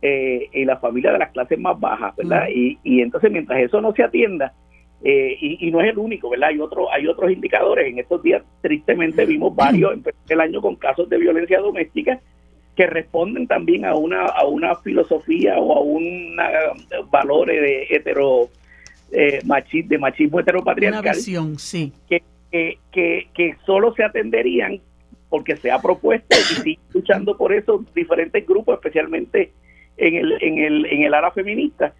eh, 0.00 0.48
y 0.52 0.64
las 0.64 0.80
familias 0.80 1.14
de 1.14 1.18
las 1.18 1.32
clases 1.32 1.58
más 1.58 1.78
bajas, 1.78 2.14
¿verdad? 2.16 2.46
Y, 2.54 2.78
y 2.84 3.00
entonces 3.00 3.30
mientras 3.30 3.60
eso 3.60 3.80
no 3.80 3.92
se 3.92 4.04
atienda, 4.04 4.52
eh, 5.04 5.36
y, 5.40 5.70
no 5.72 5.80
es 5.80 5.90
el 5.90 5.98
único, 5.98 6.30
¿verdad? 6.30 6.50
Hay, 6.50 6.60
otro, 6.60 6.92
hay 6.92 7.08
otros 7.08 7.32
indicadores. 7.32 7.88
En 7.88 7.98
estos 7.98 8.22
días, 8.22 8.42
tristemente, 8.60 9.26
vimos 9.26 9.54
varios 9.54 9.98
el 10.28 10.40
año 10.40 10.60
con 10.60 10.76
casos 10.76 11.08
de 11.08 11.18
violencia 11.18 11.58
doméstica 11.58 12.20
que 12.76 12.86
responden 12.86 13.48
también 13.48 13.84
a 13.84 13.96
una, 13.96 14.26
a 14.26 14.46
una 14.46 14.76
filosofía 14.76 15.58
o 15.58 15.76
a 15.76 15.80
un 15.80 16.36
valores 17.10 17.60
de 17.60 17.86
hetero 17.90 18.48
eh, 19.12 19.40
de 19.84 19.98
machismo 19.98 20.40
heteropatriarcal. 20.40 21.14
sí. 21.14 21.92
Que, 22.08 22.22
que, 22.90 23.28
que, 23.32 23.56
solo 23.64 23.94
se 23.94 24.04
atenderían 24.04 24.80
porque 25.30 25.56
se 25.56 25.70
ha 25.70 25.80
propuesto 25.80 26.36
y 26.38 26.54
sigue 26.54 26.78
luchando 26.92 27.36
por 27.36 27.52
eso 27.54 27.82
diferentes 27.94 28.46
grupos, 28.46 28.74
especialmente 28.74 29.52
en 29.96 30.16
el, 30.16 30.42
en 30.42 30.58
el, 30.58 30.86
en 30.86 31.02
el 31.02 31.14
área 31.14 31.30
feminista, 31.30 31.94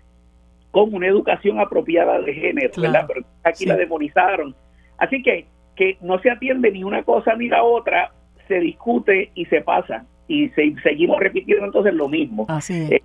con 0.70 0.92
una 0.94 1.06
educación 1.06 1.58
apropiada 1.58 2.20
de 2.20 2.34
género, 2.34 2.70
¿verdad? 2.76 3.04
Pero 3.08 3.24
aquí 3.44 3.64
la 3.64 3.76
demonizaron. 3.76 4.54
Así 4.98 5.22
que 5.22 5.46
que 5.76 5.96
no 6.00 6.18
se 6.20 6.30
atiende 6.30 6.70
ni 6.70 6.84
una 6.84 7.02
cosa 7.02 7.34
ni 7.34 7.48
la 7.48 7.62
otra, 7.62 8.12
se 8.48 8.60
discute 8.60 9.30
y 9.34 9.46
se 9.46 9.60
pasa. 9.62 10.04
Y 10.28 10.48
seguimos 10.50 11.18
repitiendo 11.20 11.66
entonces 11.66 11.94
lo 11.94 12.08
mismo. 12.08 12.46
Así 12.48 12.74
es. 12.74 12.92
Eh, 12.92 13.02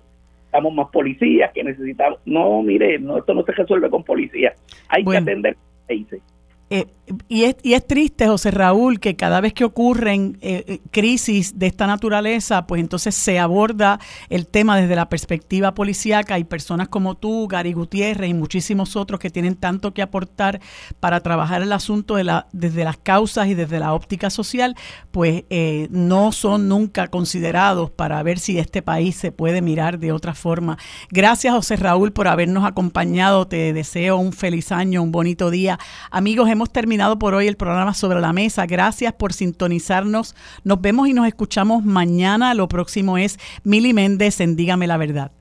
necesitamos 0.48 0.74
más 0.74 0.88
policías, 0.90 1.52
que 1.52 1.62
necesitamos... 1.62 2.20
No, 2.24 2.62
mire, 2.62 2.98
no, 2.98 3.18
esto 3.18 3.34
no 3.34 3.42
se 3.44 3.52
resuelve 3.52 3.90
con 3.90 4.02
policía. 4.02 4.54
Hay 4.88 5.04
que 5.04 5.16
atender, 5.16 5.56
dice. 5.88 6.20
Eh, 6.70 6.86
y, 7.28 7.44
es, 7.44 7.56
y 7.62 7.72
es 7.72 7.86
triste, 7.86 8.26
José 8.26 8.50
Raúl, 8.50 9.00
que 9.00 9.16
cada 9.16 9.40
vez 9.40 9.54
que 9.54 9.64
ocurren 9.64 10.36
eh, 10.42 10.64
eh, 10.66 10.80
crisis 10.90 11.58
de 11.58 11.66
esta 11.66 11.86
naturaleza, 11.86 12.66
pues 12.66 12.82
entonces 12.82 13.14
se 13.14 13.38
aborda 13.38 13.98
el 14.28 14.46
tema 14.46 14.76
desde 14.76 14.94
la 14.94 15.08
perspectiva 15.08 15.72
policíaca. 15.72 16.34
Hay 16.34 16.44
personas 16.44 16.88
como 16.88 17.14
tú, 17.14 17.48
Gary 17.48 17.72
Gutiérrez 17.72 18.28
y 18.28 18.34
muchísimos 18.34 18.96
otros 18.96 19.18
que 19.18 19.30
tienen 19.30 19.56
tanto 19.56 19.94
que 19.94 20.02
aportar 20.02 20.60
para 21.00 21.20
trabajar 21.20 21.62
el 21.62 21.72
asunto 21.72 22.16
de 22.16 22.24
la, 22.24 22.46
desde 22.52 22.84
las 22.84 22.98
causas 22.98 23.48
y 23.48 23.54
desde 23.54 23.78
la 23.78 23.94
óptica 23.94 24.28
social, 24.28 24.76
pues 25.10 25.44
no 25.90 26.32
son 26.32 26.68
nunca 26.68 27.08
considerados 27.08 27.90
para 27.90 28.22
ver 28.22 28.38
si 28.38 28.58
este 28.58 28.82
país 28.82 29.16
se 29.16 29.32
puede 29.32 29.62
mirar 29.62 29.98
de 29.98 30.12
otra 30.12 30.34
forma. 30.34 30.76
Gracias, 31.10 31.54
José 31.54 31.76
Raúl, 31.76 32.12
por 32.12 32.28
habernos 32.28 32.66
acompañado. 32.66 33.46
Te 33.46 33.72
deseo 33.72 34.18
un 34.18 34.32
feliz 34.32 34.72
año, 34.72 35.02
un 35.02 35.12
bonito 35.12 35.50
día. 35.50 35.78
Amigos, 36.10 36.48
hemos 36.58 36.72
terminado 36.72 37.20
por 37.20 37.34
hoy 37.34 37.46
el 37.46 37.56
programa 37.56 37.94
Sobre 37.94 38.20
la 38.20 38.32
Mesa. 38.32 38.66
Gracias 38.66 39.12
por 39.12 39.32
sintonizarnos. 39.32 40.34
Nos 40.64 40.80
vemos 40.80 41.06
y 41.06 41.12
nos 41.12 41.28
escuchamos 41.28 41.84
mañana. 41.84 42.52
Lo 42.54 42.66
próximo 42.66 43.16
es 43.16 43.38
Mili 43.62 43.92
Méndez 43.94 44.40
en 44.40 44.56
Dígame 44.56 44.88
la 44.88 44.96
Verdad. 44.96 45.37